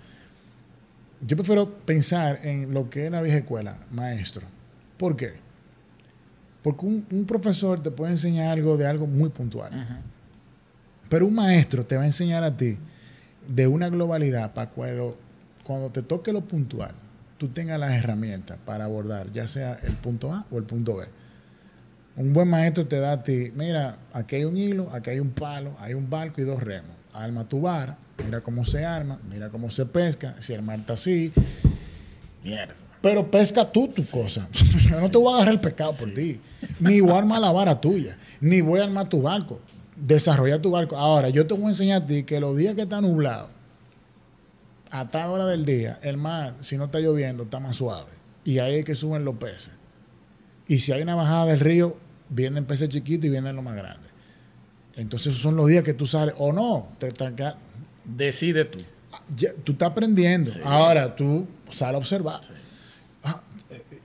Yo 1.26 1.34
prefiero 1.34 1.72
pensar 1.86 2.40
en 2.42 2.74
lo 2.74 2.90
que 2.90 3.06
es 3.06 3.10
la 3.10 3.22
vieja 3.22 3.38
escuela, 3.38 3.78
maestro 3.90 4.46
¿Por 4.96 5.16
qué? 5.16 5.34
Porque 6.62 6.84
un, 6.84 7.24
profesor 7.26 7.82
te 7.82 7.90
puede 7.90 8.12
enseñar 8.12 8.48
algo 8.48 8.76
de 8.76 8.86
algo 8.86 9.06
muy 9.06 9.28
puntual. 9.28 9.70
Pero 11.08 11.26
un 11.26 11.34
maestro 11.34 11.86
te 11.86 11.96
va 11.96 12.02
a 12.02 12.06
enseñar 12.06 12.42
a 12.42 12.56
ti 12.56 12.76
de 13.46 13.66
una 13.66 13.88
globalidad 13.88 14.52
para 14.52 14.70
cuando, 14.70 15.16
cuando 15.62 15.90
te 15.90 16.02
toque 16.02 16.32
lo 16.32 16.40
puntual, 16.40 16.92
tú 17.38 17.48
tengas 17.48 17.78
las 17.78 17.92
herramientas 17.92 18.58
para 18.64 18.84
abordar, 18.86 19.32
ya 19.32 19.46
sea 19.46 19.74
el 19.74 19.94
punto 19.94 20.32
A 20.32 20.46
o 20.50 20.58
el 20.58 20.64
punto 20.64 20.96
B. 20.96 21.06
Un 22.16 22.32
buen 22.32 22.48
maestro 22.48 22.86
te 22.86 22.98
da 22.98 23.12
a 23.12 23.22
ti, 23.22 23.52
mira, 23.54 23.98
aquí 24.12 24.36
hay 24.36 24.44
un 24.44 24.56
hilo, 24.56 24.90
aquí 24.92 25.10
hay 25.10 25.20
un 25.20 25.30
palo, 25.30 25.76
hay 25.78 25.94
un 25.94 26.08
barco 26.08 26.40
y 26.40 26.44
dos 26.44 26.62
remos. 26.62 26.90
Arma 27.12 27.48
tu 27.48 27.60
vara, 27.60 27.98
mira 28.24 28.40
cómo 28.40 28.64
se 28.64 28.84
arma, 28.84 29.20
mira 29.30 29.50
cómo 29.50 29.70
se 29.70 29.86
pesca, 29.86 30.34
si 30.40 30.54
armarte 30.54 30.92
así. 30.92 31.32
Mierda. 32.42 32.85
Pero 33.06 33.30
pesca 33.30 33.64
tú 33.70 33.86
tu 33.86 34.04
cosa. 34.04 34.48
Yo 34.90 35.00
no 35.00 35.08
te 35.08 35.16
voy 35.16 35.32
a 35.32 35.36
agarrar 35.36 35.54
el 35.54 35.60
pescado 35.60 35.92
por 35.92 36.12
ti. 36.12 36.40
Ni 36.80 37.00
voy 37.00 37.12
a 37.12 37.18
armar 37.18 37.40
la 37.40 37.52
vara 37.52 37.80
tuya. 37.80 38.16
Ni 38.40 38.60
voy 38.60 38.80
a 38.80 38.82
armar 38.82 39.08
tu 39.08 39.22
barco. 39.22 39.60
Desarrollar 39.94 40.58
tu 40.58 40.72
barco. 40.72 40.96
Ahora, 40.96 41.28
yo 41.28 41.46
te 41.46 41.54
voy 41.54 41.66
a 41.66 41.68
enseñar 41.68 42.02
a 42.02 42.06
ti 42.06 42.24
que 42.24 42.40
los 42.40 42.56
días 42.56 42.74
que 42.74 42.82
están 42.82 43.02
nublados, 43.02 43.48
a 44.90 45.04
tal 45.04 45.30
hora 45.30 45.46
del 45.46 45.64
día, 45.64 46.00
el 46.02 46.16
mar, 46.16 46.54
si 46.62 46.76
no 46.76 46.86
está 46.86 46.98
lloviendo, 46.98 47.44
está 47.44 47.60
más 47.60 47.76
suave. 47.76 48.10
Y 48.44 48.58
ahí 48.58 48.74
es 48.74 48.84
que 48.84 48.96
suben 48.96 49.24
los 49.24 49.36
peces. 49.36 49.70
Y 50.66 50.80
si 50.80 50.90
hay 50.90 51.02
una 51.02 51.14
bajada 51.14 51.44
del 51.46 51.60
río, 51.60 51.96
vienen 52.28 52.64
peces 52.64 52.88
chiquitos 52.88 53.26
y 53.26 53.28
vienen 53.28 53.54
los 53.54 53.64
más 53.64 53.76
grandes. 53.76 54.10
Entonces, 54.96 55.28
esos 55.28 55.42
son 55.42 55.54
los 55.54 55.68
días 55.68 55.84
que 55.84 55.94
tú 55.94 56.08
sales. 56.08 56.34
O 56.38 56.52
no, 56.52 56.88
te 56.98 57.08
Decide 58.04 58.64
tú. 58.64 58.80
tú 59.62 59.72
estás 59.72 59.92
aprendiendo. 59.92 60.52
Ahora 60.64 61.14
tú 61.14 61.46
sales 61.70 61.94
a 61.94 61.98
observar. 61.98 62.40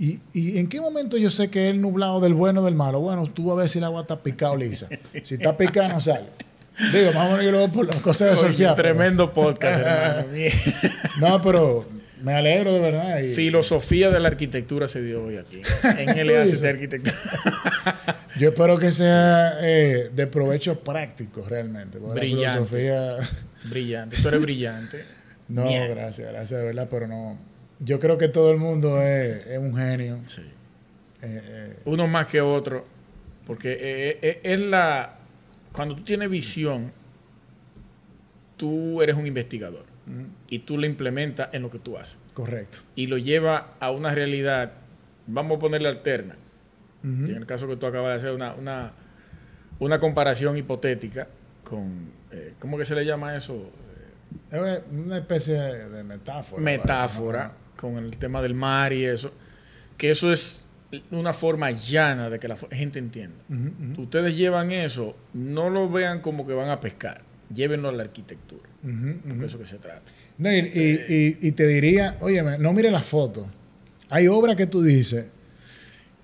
¿Y, 0.02 0.20
¿Y, 0.34 0.58
en 0.58 0.68
qué 0.68 0.82
momento 0.82 1.16
yo 1.16 1.30
sé 1.30 1.52
que 1.52 1.66
es 1.66 1.70
el 1.70 1.80
nublado 1.80 2.20
del 2.20 2.34
bueno 2.34 2.62
o 2.62 2.66
del 2.66 2.74
malo? 2.74 3.00
Bueno, 3.02 3.28
tú 3.28 3.52
a 3.52 3.56
ver 3.56 3.70
si 3.70 3.78
el 3.78 3.84
agua 3.84 4.02
está 4.02 4.18
picada 4.18 4.54
o 4.54 4.58
lisa. 4.58 4.90
Si 5.22 5.36
está 5.36 5.56
picada, 5.56 5.90
no 5.90 6.02
sale. 6.02 6.26
Digo, 6.92 7.14
más 7.14 7.28
o 7.28 7.30
menos 7.30 7.46
yo 7.46 7.52
lo 7.52 7.60
veo 7.60 7.72
por 7.72 7.86
las 7.86 7.98
cosas 7.98 8.32
de 8.32 8.36
surfear. 8.36 8.76
Tremendo 8.76 9.32
podcast, 9.32 9.80
hermano. 9.86 10.28
no, 11.20 11.40
pero 11.44 11.86
me 12.24 12.34
alegro 12.34 12.74
de 12.74 12.80
verdad. 12.80 13.20
Filosofía 13.36 14.10
de 14.10 14.20
la 14.20 14.30
arquitectura 14.30 14.88
se 14.88 15.04
dio 15.04 15.24
hoy 15.24 15.38
aquí. 15.38 15.62
En 15.84 16.10
el 16.18 16.30
de 16.30 16.70
arquitectura. 16.70 17.16
yo 18.40 18.50
espero 18.50 18.80
que 18.80 18.92
sea 18.92 19.54
eh, 19.62 20.10
de 20.12 20.26
provecho 20.26 20.80
práctico 20.80 21.46
realmente. 21.48 22.00
Brillante. 22.00 23.22
Brillante. 23.70 24.18
Tú 24.20 24.28
eres 24.30 24.42
brillante. 24.42 25.06
No, 25.48 25.66
gracias, 25.66 26.32
gracias 26.32 26.60
de 26.60 26.66
verdad, 26.66 26.88
pero 26.90 27.08
no 27.08 27.51
yo 27.84 28.00
creo 28.00 28.18
que 28.18 28.28
todo 28.28 28.52
el 28.52 28.58
mundo 28.58 29.02
es, 29.02 29.58
un 29.58 29.76
genio. 29.76 30.20
Sí. 30.26 30.44
Eh, 31.22 31.42
eh, 31.44 31.80
Uno 31.86 32.08
más 32.08 32.28
que 32.28 32.40
otro. 32.40 32.86
Porque 33.46 33.78
eh, 34.22 34.40
es 34.44 34.60
la. 34.60 35.18
Cuando 35.74 35.96
tú 35.96 36.04
tienes 36.04 36.30
visión, 36.30 36.92
tú 38.56 39.02
eres 39.02 39.16
un 39.16 39.28
investigador. 39.28 39.86
Y 40.50 40.60
tú 40.60 40.78
lo 40.78 40.86
implementas 40.86 41.50
en 41.54 41.62
lo 41.62 41.70
que 41.70 41.80
tú 41.80 41.98
haces. 41.98 42.18
Correcto. 42.34 42.80
Y 42.96 43.08
lo 43.08 43.18
lleva 43.18 43.76
a 43.80 43.92
una 43.92 44.14
realidad, 44.14 44.74
vamos 45.26 45.58
a 45.58 45.60
ponerle 45.60 45.88
alterna. 45.88 46.36
En 47.04 47.30
el 47.30 47.46
caso 47.46 47.68
que 47.68 47.78
tú 47.78 47.88
acabas 47.88 48.12
de 48.12 48.16
hacer 48.18 48.32
una, 48.32 48.54
una, 48.54 48.92
una 49.80 50.00
comparación 50.00 50.58
hipotética 50.58 51.28
con. 51.64 52.12
¿Cómo 52.60 52.78
que 52.78 52.86
se 52.86 52.94
le 52.94 53.06
llama 53.06 53.36
eso? 53.36 53.72
Es 54.52 54.82
una 54.92 55.18
especie 55.18 55.56
de 55.56 56.04
metáfora. 56.04 56.62
Metáfora 56.62 57.54
con 57.82 57.98
el 57.98 58.18
tema 58.18 58.42
del 58.42 58.54
mar 58.54 58.94
y 58.94 59.06
eso, 59.06 59.34
que 59.98 60.12
eso 60.12 60.32
es 60.32 60.66
una 61.10 61.34
forma 61.34 61.72
llana 61.72 62.30
de 62.30 62.40
que 62.40 62.48
la 62.48 62.56
gente 62.72 63.00
entienda. 63.00 63.44
Ustedes 63.98 64.38
llevan 64.38 64.72
eso, 64.72 65.16
no 65.34 65.70
lo 65.70 65.90
vean 65.90 66.22
como 66.22 66.46
que 66.46 66.54
van 66.54 66.70
a 66.70 66.80
pescar, 66.80 67.22
llévenlo 67.54 67.90
a 67.90 67.92
la 67.92 68.04
arquitectura, 68.04 68.70
porque 69.28 69.46
eso 69.46 69.58
que 69.58 69.66
se 69.66 69.78
trata. 69.78 70.12
y, 70.38 71.52
te 71.52 71.68
diría, 71.68 72.18
oye, 72.22 72.42
no 72.60 72.74
mire 72.74 72.92
la 72.92 73.02
foto. 73.02 73.50
Hay 74.10 74.28
obras 74.28 74.56
que 74.56 74.68
tú 74.68 74.82
dices, 74.82 75.26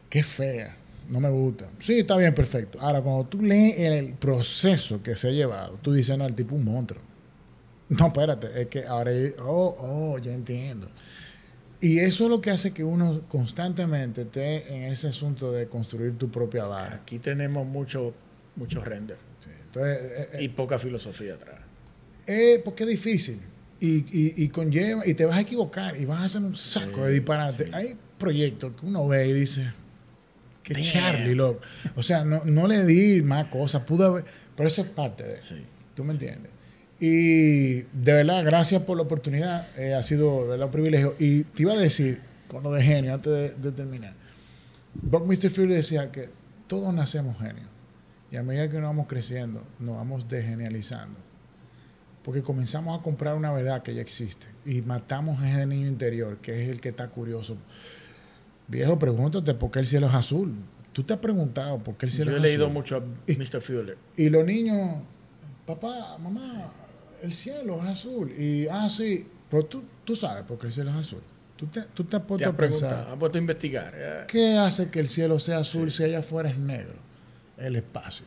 qué 0.09 0.21
fea, 0.21 0.75
no 1.09 1.19
me 1.19 1.29
gusta. 1.29 1.69
Sí, 1.79 1.99
está 1.99 2.17
bien, 2.17 2.33
perfecto. 2.33 2.79
Ahora, 2.81 3.01
cuando 3.01 3.25
tú 3.25 3.41
lees 3.41 3.79
el 3.79 4.13
proceso 4.13 5.01
que 5.01 5.15
se 5.15 5.29
ha 5.29 5.31
llevado, 5.31 5.79
tú 5.81 5.93
dices, 5.93 6.17
no, 6.17 6.25
el 6.25 6.35
tipo 6.35 6.55
un 6.55 6.65
monstruo. 6.65 7.01
No, 7.89 8.07
espérate, 8.07 8.61
es 8.61 8.67
que 8.67 8.85
ahora, 8.85 9.11
oh, 9.39 9.77
oh, 9.79 10.19
ya 10.19 10.33
entiendo. 10.33 10.89
Y 11.79 11.99
eso 11.99 12.25
es 12.25 12.29
lo 12.31 12.41
que 12.41 12.49
hace 12.49 12.71
que 12.73 12.83
uno 12.83 13.21
constantemente 13.27 14.21
esté 14.23 14.73
en 14.73 14.83
ese 14.83 15.09
asunto 15.09 15.51
de 15.51 15.67
construir 15.67 16.17
tu 16.17 16.29
propia 16.31 16.65
vara. 16.65 16.95
Aquí 17.03 17.19
tenemos 17.19 17.67
mucho, 17.67 18.13
mucho 18.55 18.83
render. 18.83 19.17
Entonces, 19.65 19.97
eh, 20.01 20.27
eh, 20.33 20.43
Y 20.43 20.47
poca 20.49 20.79
filosofía 20.79 21.35
atrás. 21.35 21.59
eh, 22.25 22.61
porque 22.65 22.83
es 22.83 22.89
difícil. 22.89 23.39
Y, 23.79 23.97
y, 24.11 24.33
y 24.43 24.47
conlleva, 24.49 25.05
y 25.05 25.13
te 25.13 25.25
vas 25.25 25.37
a 25.37 25.41
equivocar, 25.41 25.95
y 26.01 26.05
vas 26.05 26.21
a 26.21 26.25
hacer 26.25 26.41
un 26.41 26.55
saco 26.55 27.05
de 27.05 27.13
disparate. 27.13 27.69
Hay 27.73 27.95
proyectos 28.17 28.73
que 28.79 28.85
uno 28.87 29.07
ve 29.07 29.27
y 29.27 29.33
dice, 29.33 29.71
que 30.63 30.73
Damn. 30.73 30.83
Charlie, 30.83 31.35
loco. 31.35 31.61
O 31.95 32.01
sea, 32.01 32.25
no, 32.25 32.43
no 32.43 32.65
le 32.65 32.85
di 32.85 33.21
más 33.21 33.45
cosas, 33.49 33.83
pude 33.83 34.05
haber, 34.05 34.25
pero 34.55 34.67
eso 34.67 34.81
es 34.81 34.87
parte 34.87 35.23
de 35.25 35.35
eso. 35.35 35.53
¿Tú 35.93 36.03
me 36.03 36.13
entiendes? 36.13 36.49
Y 36.99 37.81
de 37.81 38.13
verdad, 38.13 38.43
gracias 38.43 38.81
por 38.83 38.97
la 38.97 39.03
oportunidad. 39.03 39.67
eh, 39.77 39.93
ha 39.93 40.01
sido 40.03 40.43
de 40.43 40.49
verdad 40.49 40.65
un 40.67 40.71
privilegio. 40.71 41.15
Y 41.19 41.43
te 41.43 41.63
iba 41.63 41.73
a 41.73 41.77
decir, 41.77 42.21
con 42.47 42.63
lo 42.63 42.71
de 42.71 42.81
genio, 42.83 43.13
antes 43.13 43.31
de, 43.31 43.49
de 43.55 43.71
terminar. 43.71 44.13
Buckminster 44.93 45.51
Fury 45.51 45.73
decía 45.75 46.11
que 46.11 46.29
todos 46.67 46.93
nacemos 46.93 47.37
genios. 47.37 47.67
Y 48.31 48.35
a 48.35 48.43
medida 48.43 48.67
que 48.69 48.75
nos 48.79 48.89
vamos 48.89 49.07
creciendo, 49.07 49.63
nos 49.79 49.95
vamos 49.97 50.27
desgenializando. 50.27 51.19
Porque 52.23 52.41
comenzamos 52.41 52.99
a 52.99 53.01
comprar 53.01 53.35
una 53.35 53.53
verdad 53.53 53.83
que 53.83 53.93
ya 53.93 54.01
existe. 54.01 54.47
Y 54.65 54.81
matamos 54.81 55.39
a 55.41 55.49
ese 55.49 55.65
niño 55.65 55.87
interior, 55.87 56.37
que 56.39 56.61
es 56.63 56.67
el 56.69 56.81
que 56.81 56.89
está 56.89 57.07
curioso. 57.09 57.57
Viejo, 58.67 58.99
pregúntate 58.99 59.53
por 59.53 59.71
qué 59.71 59.79
el 59.79 59.87
cielo 59.87 60.07
es 60.07 60.13
azul. 60.13 60.55
Tú 60.91 61.03
te 61.03 61.13
has 61.13 61.19
preguntado 61.19 61.77
por 61.77 61.95
qué 61.95 62.07
el 62.07 62.11
cielo 62.11 62.31
Yo 62.31 62.37
he 62.37 62.39
es 62.39 62.43
leído 62.43 62.65
azul. 62.65 62.73
mucho 62.73 62.97
a 62.97 62.99
Mr. 63.31 63.61
Fuller. 63.61 63.97
Y 64.17 64.29
los 64.29 64.45
niños, 64.45 65.03
papá, 65.65 66.17
mamá, 66.17 66.73
el 67.23 67.33
cielo 67.33 67.77
es 67.83 67.89
azul. 67.89 68.31
Y, 68.37 68.67
ah, 68.69 68.89
sí, 68.89 69.25
pero 69.49 69.65
tú, 69.65 69.83
tú 70.03 70.15
sabes 70.15 70.43
por 70.43 70.57
qué 70.59 70.67
el 70.67 70.73
cielo 70.73 70.89
es 70.91 70.95
azul. 70.97 71.21
Tú 71.55 71.65
te, 71.67 71.81
tú 71.93 72.03
te 72.03 72.15
has 72.17 72.21
Te 72.21 72.27
puesto 72.27 72.49
has 72.49 72.53
a 72.53 72.57
pensar, 72.57 73.07
has 73.11 73.17
puesto 73.17 73.37
a 73.37 73.41
investigar. 73.41 73.93
eh. 73.95 74.23
¿qué 74.27 74.57
hace 74.57 74.89
que 74.89 74.99
el 74.99 75.07
cielo 75.07 75.39
sea 75.39 75.57
azul 75.59 75.91
si 75.91 76.03
allá 76.03 76.19
afuera 76.19 76.49
es 76.49 76.57
negro? 76.57 76.93
El 77.57 77.75
espacio. 77.75 78.25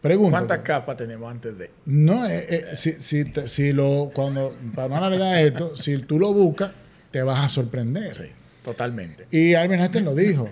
Pregúntate. 0.00 0.46
¿Cuántas 0.46 0.64
capas 0.64 0.96
tenemos 0.96 1.30
antes 1.30 1.58
de? 1.58 1.70
No, 1.86 2.24
eh, 2.24 2.46
eh, 2.48 2.64
si, 2.76 2.92
si, 2.92 3.24
te- 3.24 3.48
si 3.48 3.72
lo, 3.72 4.10
cuando, 4.14 4.54
para 4.74 4.88
no 4.88 4.96
alargar 5.04 5.38
esto, 5.40 5.74
si 5.76 5.98
tú 5.98 6.18
lo 6.18 6.32
buscas, 6.32 6.70
te 7.10 7.20
vas 7.22 7.44
a 7.44 7.48
sorprender. 7.48 8.14
Sí, 8.14 8.22
totalmente. 8.62 9.26
Y 9.30 9.54
Albert 9.54 9.80
Einstein 9.82 10.04
lo 10.04 10.14
dijo. 10.14 10.48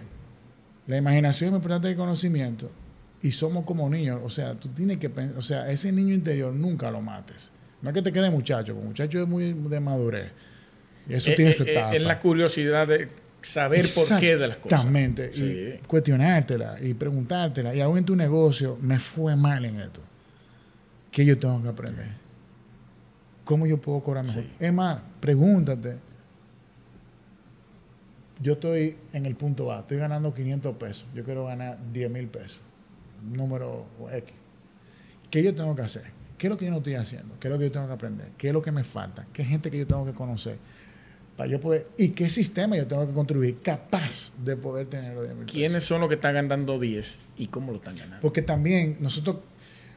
La 0.89 0.97
imaginación 0.97 1.49
es 1.49 1.53
más 1.53 1.59
importante 1.59 1.89
que 1.89 1.93
el 1.93 1.99
conocimiento. 1.99 2.71
Y 3.23 3.31
somos 3.33 3.65
como 3.65 3.89
niños. 3.89 4.21
O 4.25 4.31
sea, 4.31 4.55
tú 4.55 4.69
tienes 4.69 4.99
que 4.99 5.09
pensar. 5.11 5.39
O 5.39 5.43
sea, 5.43 5.71
ese 5.71 5.91
niño 5.93 6.15
interior 6.15 6.53
nunca 6.53 6.91
lo 6.91 7.01
mates. 7.01 7.51
No 7.83 7.91
es 7.91 7.95
que 7.95 8.03
te 8.03 8.13
quede 8.13 8.31
muchacho, 8.31 8.73
porque 8.75 8.89
muchacho 8.89 9.23
es 9.23 9.29
muy 9.29 9.53
de 9.53 9.81
madurez. 9.81 10.33
Y 11.09 11.15
eso 11.15 11.31
Eh, 11.31 11.35
tiene 11.37 11.51
eh, 11.53 11.55
su 11.55 11.63
eh, 11.65 11.73
etapa. 11.73 11.95
es 11.95 12.03
la 12.03 12.19
curiosidad 12.19 12.87
de 12.87 13.09
saber 13.41 13.87
por 13.95 14.19
qué 14.21 14.37
de 14.37 14.47
las 14.49 14.57
cosas. 14.59 14.73
Exactamente. 14.81 15.33
Sí. 15.33 15.45
Y 15.45 15.87
cuestionártela 15.87 16.77
y 16.83 16.95
preguntártela. 16.95 17.75
Y 17.75 17.81
aún 17.81 17.99
en 17.99 18.05
tu 18.05 18.17
negocio, 18.17 18.77
me 18.81 18.99
fue 18.99 19.37
mal 19.37 19.65
en 19.65 19.81
esto. 19.81 20.01
¿Qué 21.11 21.25
yo 21.25 21.39
tengo 21.39 21.63
que 21.63 21.69
aprender? 21.69 22.07
¿Cómo 23.45 23.67
yo 23.67 23.79
puedo 23.79 24.01
cobrar 24.01 24.27
mejor? 24.27 24.43
Sí. 24.43 24.51
Es 24.59 24.73
más, 24.73 25.01
pregúntate. 25.21 25.97
Yo 28.43 28.55
estoy 28.55 28.97
en 29.13 29.25
el 29.25 29.35
punto 29.37 29.73
A, 29.73 29.81
estoy 29.81 29.97
ganando 29.99 30.35
500 30.35 30.77
pesos. 30.77 31.07
Yo 31.15 31.25
quiero 31.25 31.47
ganar 31.47 31.79
10 31.93 32.11
mil 32.11 32.27
pesos. 32.29 32.61
Número 33.33 33.87
X. 34.13 34.35
¿Qué 35.31 35.43
yo 35.43 35.55
tengo 35.55 35.75
que 35.75 35.83
hacer? 35.83 36.05
¿Qué 36.39 36.47
es 36.47 36.51
lo 36.51 36.57
que 36.57 36.67
yo 36.67 36.71
no 36.71 36.79
estoy 36.79 36.95
haciendo? 36.95 37.35
¿Qué 37.41 37.49
es 37.49 37.53
lo 37.53 37.59
que 37.59 37.65
yo 37.67 37.73
tengo 37.73 37.87
que 37.87 37.93
aprender? 37.93 38.29
¿Qué 38.37 38.49
es 38.49 38.53
lo 38.53 38.63
que 38.63 38.73
me 38.73 38.85
falta? 38.85 39.27
¿Qué 39.33 39.45
gente 39.45 39.71
que 39.71 39.79
yo 39.79 39.87
tengo 39.87 40.05
que 40.05 40.13
conocer? 40.13 40.59
Para 41.37 41.51
yo 41.51 41.61
poder, 41.61 41.89
¿Y 41.99 42.11
qué 42.11 42.29
sistema 42.29 42.77
yo 42.77 42.87
tengo 42.87 43.07
que 43.07 43.13
construir 43.13 43.59
capaz 43.61 44.33
de 44.43 44.57
poder 44.57 44.87
tener 44.87 45.15
los 45.15 45.25
10 45.25 45.37
mil? 45.37 45.47
¿Quiénes 45.47 45.85
son 45.85 46.01
los 46.01 46.09
que 46.09 46.15
están 46.15 46.35
ganando 46.35 46.79
10 46.79 47.27
y 47.37 47.47
cómo 47.49 47.73
lo 47.73 47.79
están 47.79 47.97
ganando? 47.97 48.21
Porque 48.21 48.41
también 48.41 48.97
nosotros, 49.01 49.37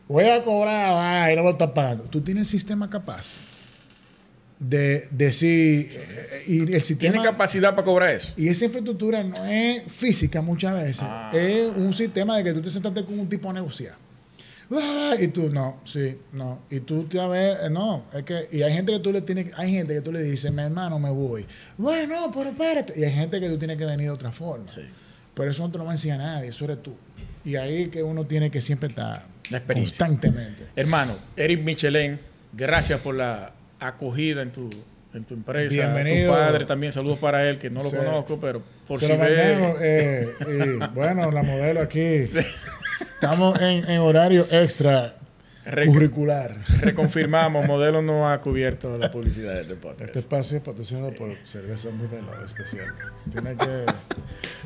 voy 0.07 0.25
a 0.25 0.43
cobrar, 0.43 0.95
ay, 0.97 1.35
no 1.35 1.43
lo 1.43 1.51
estás 1.51 1.71
pagando. 1.71 2.05
Tú 2.05 2.21
tienes 2.21 2.41
el 2.41 2.47
sistema 2.47 2.89
capaz 2.89 3.39
de 4.59 5.07
decir, 5.11 5.89
eh, 5.93 6.43
y 6.47 6.73
el 6.73 6.81
sistema... 6.81 7.13
¿Tiene 7.13 7.25
capacidad 7.25 7.71
para 7.71 7.85
cobrar 7.85 8.09
eso? 8.13 8.33
Y 8.35 8.49
esa 8.49 8.65
infraestructura 8.65 9.23
no 9.23 9.45
es 9.45 9.83
física 9.91 10.41
muchas 10.41 10.73
veces. 10.73 11.03
Ah. 11.03 11.31
Es 11.33 11.69
un 11.77 11.93
sistema 11.93 12.37
de 12.37 12.43
que 12.43 12.53
tú 12.53 12.61
te 12.61 12.69
sentaste 12.69 13.05
con 13.05 13.17
un 13.19 13.29
tipo 13.29 13.49
a 13.49 13.53
negociar. 13.53 13.95
Ah, 14.71 15.15
Y 15.19 15.29
tú, 15.29 15.49
no, 15.49 15.79
sí, 15.83 16.15
no. 16.33 16.59
Y 16.69 16.81
tú 16.81 17.05
te 17.05 17.17
ves, 17.27 17.57
eh, 17.63 17.69
no, 17.71 18.03
es 18.13 18.23
que, 18.23 18.47
y 18.51 18.61
hay 18.61 18.71
gente 18.73 18.91
que 18.91 18.99
tú 18.99 19.11
le 19.11 19.21
tienes, 19.21 19.47
hay 19.57 19.71
gente 19.71 19.93
que 19.95 20.01
tú 20.01 20.11
le 20.11 20.21
dices, 20.21 20.51
mi 20.51 20.61
hermano, 20.61 20.99
me 20.99 21.09
voy. 21.09 21.45
Bueno, 21.77 22.15
no, 22.27 22.31
pero 22.31 22.49
espérate. 22.49 22.93
Y 22.99 23.03
hay 23.03 23.11
gente 23.13 23.39
que 23.39 23.47
tú 23.49 23.57
tienes 23.57 23.77
que 23.77 23.85
venir 23.85 24.05
de 24.07 24.11
otra 24.11 24.31
forma. 24.31 24.67
Sí. 24.67 24.81
Pero 25.33 25.49
eso 25.51 25.63
no 25.63 25.71
te 25.71 25.77
lo 25.77 25.85
va 25.85 25.91
a 25.91 25.93
enseñar 25.93 26.19
nadie, 26.19 26.49
eso 26.49 26.65
eres 26.65 26.83
tú. 26.83 26.93
Y 27.45 27.55
ahí 27.55 27.87
que 27.87 28.03
uno 28.03 28.25
tiene 28.25 28.51
que 28.51 28.59
siempre 28.61 28.89
estar 28.89 29.25
La 29.49 29.57
experiencia. 29.57 30.05
constantemente. 30.05 30.65
Hermano, 30.75 31.15
Eric 31.35 31.63
Michelin, 31.63 32.19
gracias 32.53 32.99
por 32.99 33.15
la 33.15 33.53
acogida 33.79 34.41
en 34.41 34.51
tu, 34.51 34.69
en 35.13 35.23
tu 35.23 35.33
empresa. 35.33 35.73
Bienvenido. 35.73 36.33
Tu 36.33 36.39
padre 36.39 36.65
también, 36.65 36.93
saludos 36.93 37.19
para 37.19 37.47
él, 37.49 37.57
que 37.57 37.69
no 37.69 37.83
lo 37.83 37.89
Sí. 37.89 37.95
conozco, 37.97 38.39
pero 38.39 38.61
por 38.87 38.99
Se 38.99 39.07
si 39.07 39.11
lo 39.13 39.17
ve. 39.19 39.75
eh, 39.81 40.27
y, 40.79 40.85
bueno, 40.93 41.31
la 41.31 41.43
modelo 41.43 41.81
aquí. 41.81 42.27
Estamos 43.13 43.59
en, 43.61 43.89
en 43.89 43.99
horario 43.99 44.45
extra 44.51 45.15
Re- 45.65 45.85
curricular. 45.87 46.55
reconfirmamos, 46.79 47.67
modelo 47.67 48.01
no 48.01 48.29
ha 48.31 48.39
cubierto 48.41 48.97
la 48.97 49.11
publicidad 49.11 49.53
de 49.55 49.61
este 49.61 49.75
podcast. 49.75 50.01
Este 50.05 50.19
espacio 50.19 50.57
es 50.57 50.63
patrocinado 50.63 51.13
por 51.13 51.35
cerveza 51.45 51.89
modelo 51.91 52.43
especial. 52.45 52.87
Tiene 53.31 53.55
que. 53.55 53.85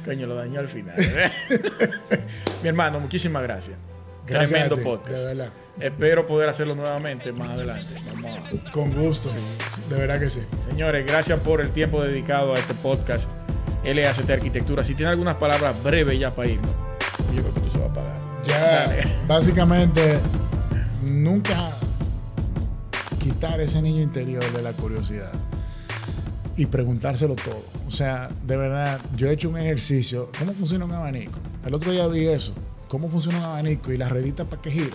Coño, 0.06 0.28
lo 0.28 0.36
dañó 0.36 0.60
al 0.60 0.68
final. 0.68 0.96
Mi 2.62 2.70
hermano, 2.70 3.00
muchísimas 3.00 3.44
gracias. 3.44 3.76
Gracias 4.26 4.50
Tremendo 4.52 4.76
ti, 4.78 4.84
podcast. 4.84 5.18
De 5.20 5.26
verdad. 5.26 5.50
Espero 5.80 6.26
poder 6.26 6.50
hacerlo 6.50 6.76
nuevamente 6.76 7.32
más 7.32 7.50
adelante. 7.50 7.94
Vamos 8.14 8.40
a- 8.68 8.72
Con 8.72 8.92
gusto. 8.94 9.30
De 9.90 9.96
verdad 9.98 10.20
que 10.20 10.30
sí. 10.30 10.42
Señores, 10.70 11.06
gracias 11.06 11.40
por 11.40 11.60
el 11.62 11.72
tiempo 11.72 12.02
dedicado 12.02 12.54
a 12.54 12.60
este 12.60 12.74
podcast 12.76 13.30
LACT 13.84 14.30
Arquitectura. 14.30 14.84
Si 14.84 14.96
tiene 14.96 15.12
algunas 15.12 15.36
palabras 15.36 15.82
breves 15.84 16.18
ya 16.20 16.34
para 16.34 16.50
irnos, 16.50 16.72
yo 17.36 17.42
creo 17.42 17.54
que 17.54 17.60
tú 17.62 17.70
se 17.70 17.80
va 17.80 17.88
a 17.88 17.94
pagar. 17.94 18.16
Ya, 18.48 18.60
Dale. 18.60 19.04
básicamente, 19.28 20.20
nunca 21.04 21.72
quitar 23.20 23.60
ese 23.62 23.82
niño 23.82 24.02
interior 24.02 24.44
de 24.54 24.62
la 24.62 24.74
curiosidad 24.74 25.32
y 26.56 26.66
preguntárselo 26.68 27.36
todo. 27.36 27.62
O 27.88 27.92
sea, 27.92 28.30
de 28.44 28.58
verdad, 28.58 29.00
yo 29.16 29.28
he 29.28 29.34
hecho 29.34 29.50
un 29.50 29.58
ejercicio. 29.58 30.30
¿Cómo 30.40 30.54
funciona 30.54 30.86
un 30.86 30.94
abanico? 30.94 31.40
El 31.66 31.74
otro 31.76 31.92
día 31.92 32.08
vi 32.08 32.28
eso. 32.28 32.54
¿Cómo 32.94 33.08
funciona 33.08 33.40
un 33.40 33.46
abanico 33.46 33.92
y 33.92 33.98
la 33.98 34.08
redita 34.08 34.46
para 34.46 34.62
que 34.62 34.70
gire? 34.70 34.92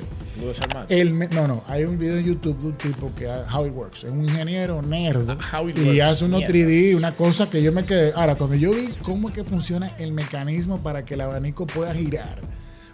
El 0.88 1.18
no, 1.30 1.48
no, 1.48 1.64
hay 1.66 1.82
un 1.82 1.98
video 1.98 2.18
en 2.18 2.26
YouTube 2.26 2.56
de 2.60 2.66
un 2.68 2.74
tipo 2.74 3.12
que 3.12 3.26
How 3.26 3.66
It 3.66 3.74
Works, 3.74 4.04
es 4.04 4.12
un 4.12 4.22
ingeniero 4.22 4.80
nerd 4.82 5.28
How 5.30 5.68
It 5.68 5.76
y 5.78 5.80
Works, 5.80 6.02
hace 6.02 6.24
unos 6.26 6.38
mierda. 6.38 6.54
3D, 6.54 6.96
una 6.96 7.16
cosa 7.16 7.50
que 7.50 7.60
yo 7.60 7.72
me 7.72 7.84
quedé. 7.84 8.12
Ahora, 8.14 8.36
cuando 8.36 8.54
yo 8.54 8.72
vi 8.72 8.86
cómo 9.02 9.30
es 9.30 9.34
que 9.34 9.42
funciona 9.42 9.88
el 9.98 10.12
mecanismo 10.12 10.80
para 10.80 11.04
que 11.04 11.14
el 11.14 11.22
abanico 11.22 11.66
pueda 11.66 11.92
girar, 11.92 12.38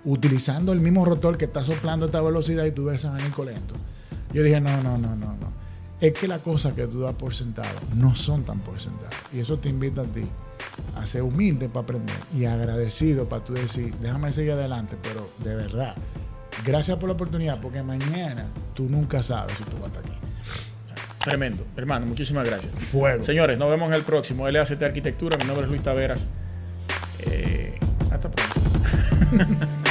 utilizando 0.06 0.72
el 0.72 0.81
mismo 0.81 1.05
rotor 1.05 1.36
que 1.36 1.44
está 1.44 1.62
soplando 1.62 2.06
a 2.06 2.09
esta 2.09 2.22
velocidad 2.22 2.64
y 2.64 2.72
tú 2.72 2.86
ves 2.86 2.97
ese 2.97 3.09
abanico 3.09 3.44
lento, 3.44 3.74
yo 4.32 4.43
dije, 4.43 4.59
no, 4.59 4.74
no, 4.82 4.97
no, 4.97 5.14
no, 5.14 5.36
no. 5.36 5.52
Es 6.01 6.14
que 6.14 6.26
las 6.26 6.40
cosas 6.40 6.72
que 6.72 6.86
tú 6.86 7.01
das 7.01 7.14
por 7.14 7.35
sentado 7.35 7.68
no 7.94 8.14
son 8.14 8.43
tan 8.44 8.60
por 8.60 8.81
sentado. 8.81 9.10
Y 9.35 9.40
eso 9.40 9.59
te 9.59 9.68
invita 9.68 10.01
a 10.01 10.05
ti 10.05 10.22
a 10.97 11.06
ser 11.06 11.22
humilde 11.22 11.68
para 11.68 11.81
aprender 11.81 12.16
y 12.35 12.44
agradecido 12.44 13.28
para 13.28 13.44
tú 13.44 13.55
decir, 13.55 13.94
déjame 13.97 14.32
seguir 14.32 14.52
adelante, 14.52 14.97
pero 15.02 15.31
de 15.39 15.56
verdad, 15.56 15.94
gracias 16.64 16.98
por 16.98 17.09
la 17.09 17.14
oportunidad, 17.14 17.60
porque 17.60 17.82
mañana 17.82 18.47
tú 18.74 18.89
nunca 18.89 19.22
sabes 19.22 19.56
si 19.59 19.64
tú 19.64 19.72
vas 19.72 19.85
a 19.85 19.86
estar 19.86 20.02
aquí. 20.02 20.18
Tremendo. 21.24 21.66
Hermano, 21.76 22.06
muchísimas 22.06 22.44
gracias. 22.44 22.74
Fuego. 22.74 23.22
Señores, 23.22 23.59
nos 23.59 23.70
vemos 23.70 23.89
en 23.89 23.94
el 23.94 24.02
próximo 24.02 24.48
LACT 24.48 24.82
Arquitectura. 24.82 25.39
Mi 25.39 25.44
nombre 25.44 25.64
es 25.64 25.70
Luis 25.70 25.82
Taveras. 25.82 26.26
Eh, 27.20 27.78
hasta 28.10 28.31
pronto. 28.31 29.70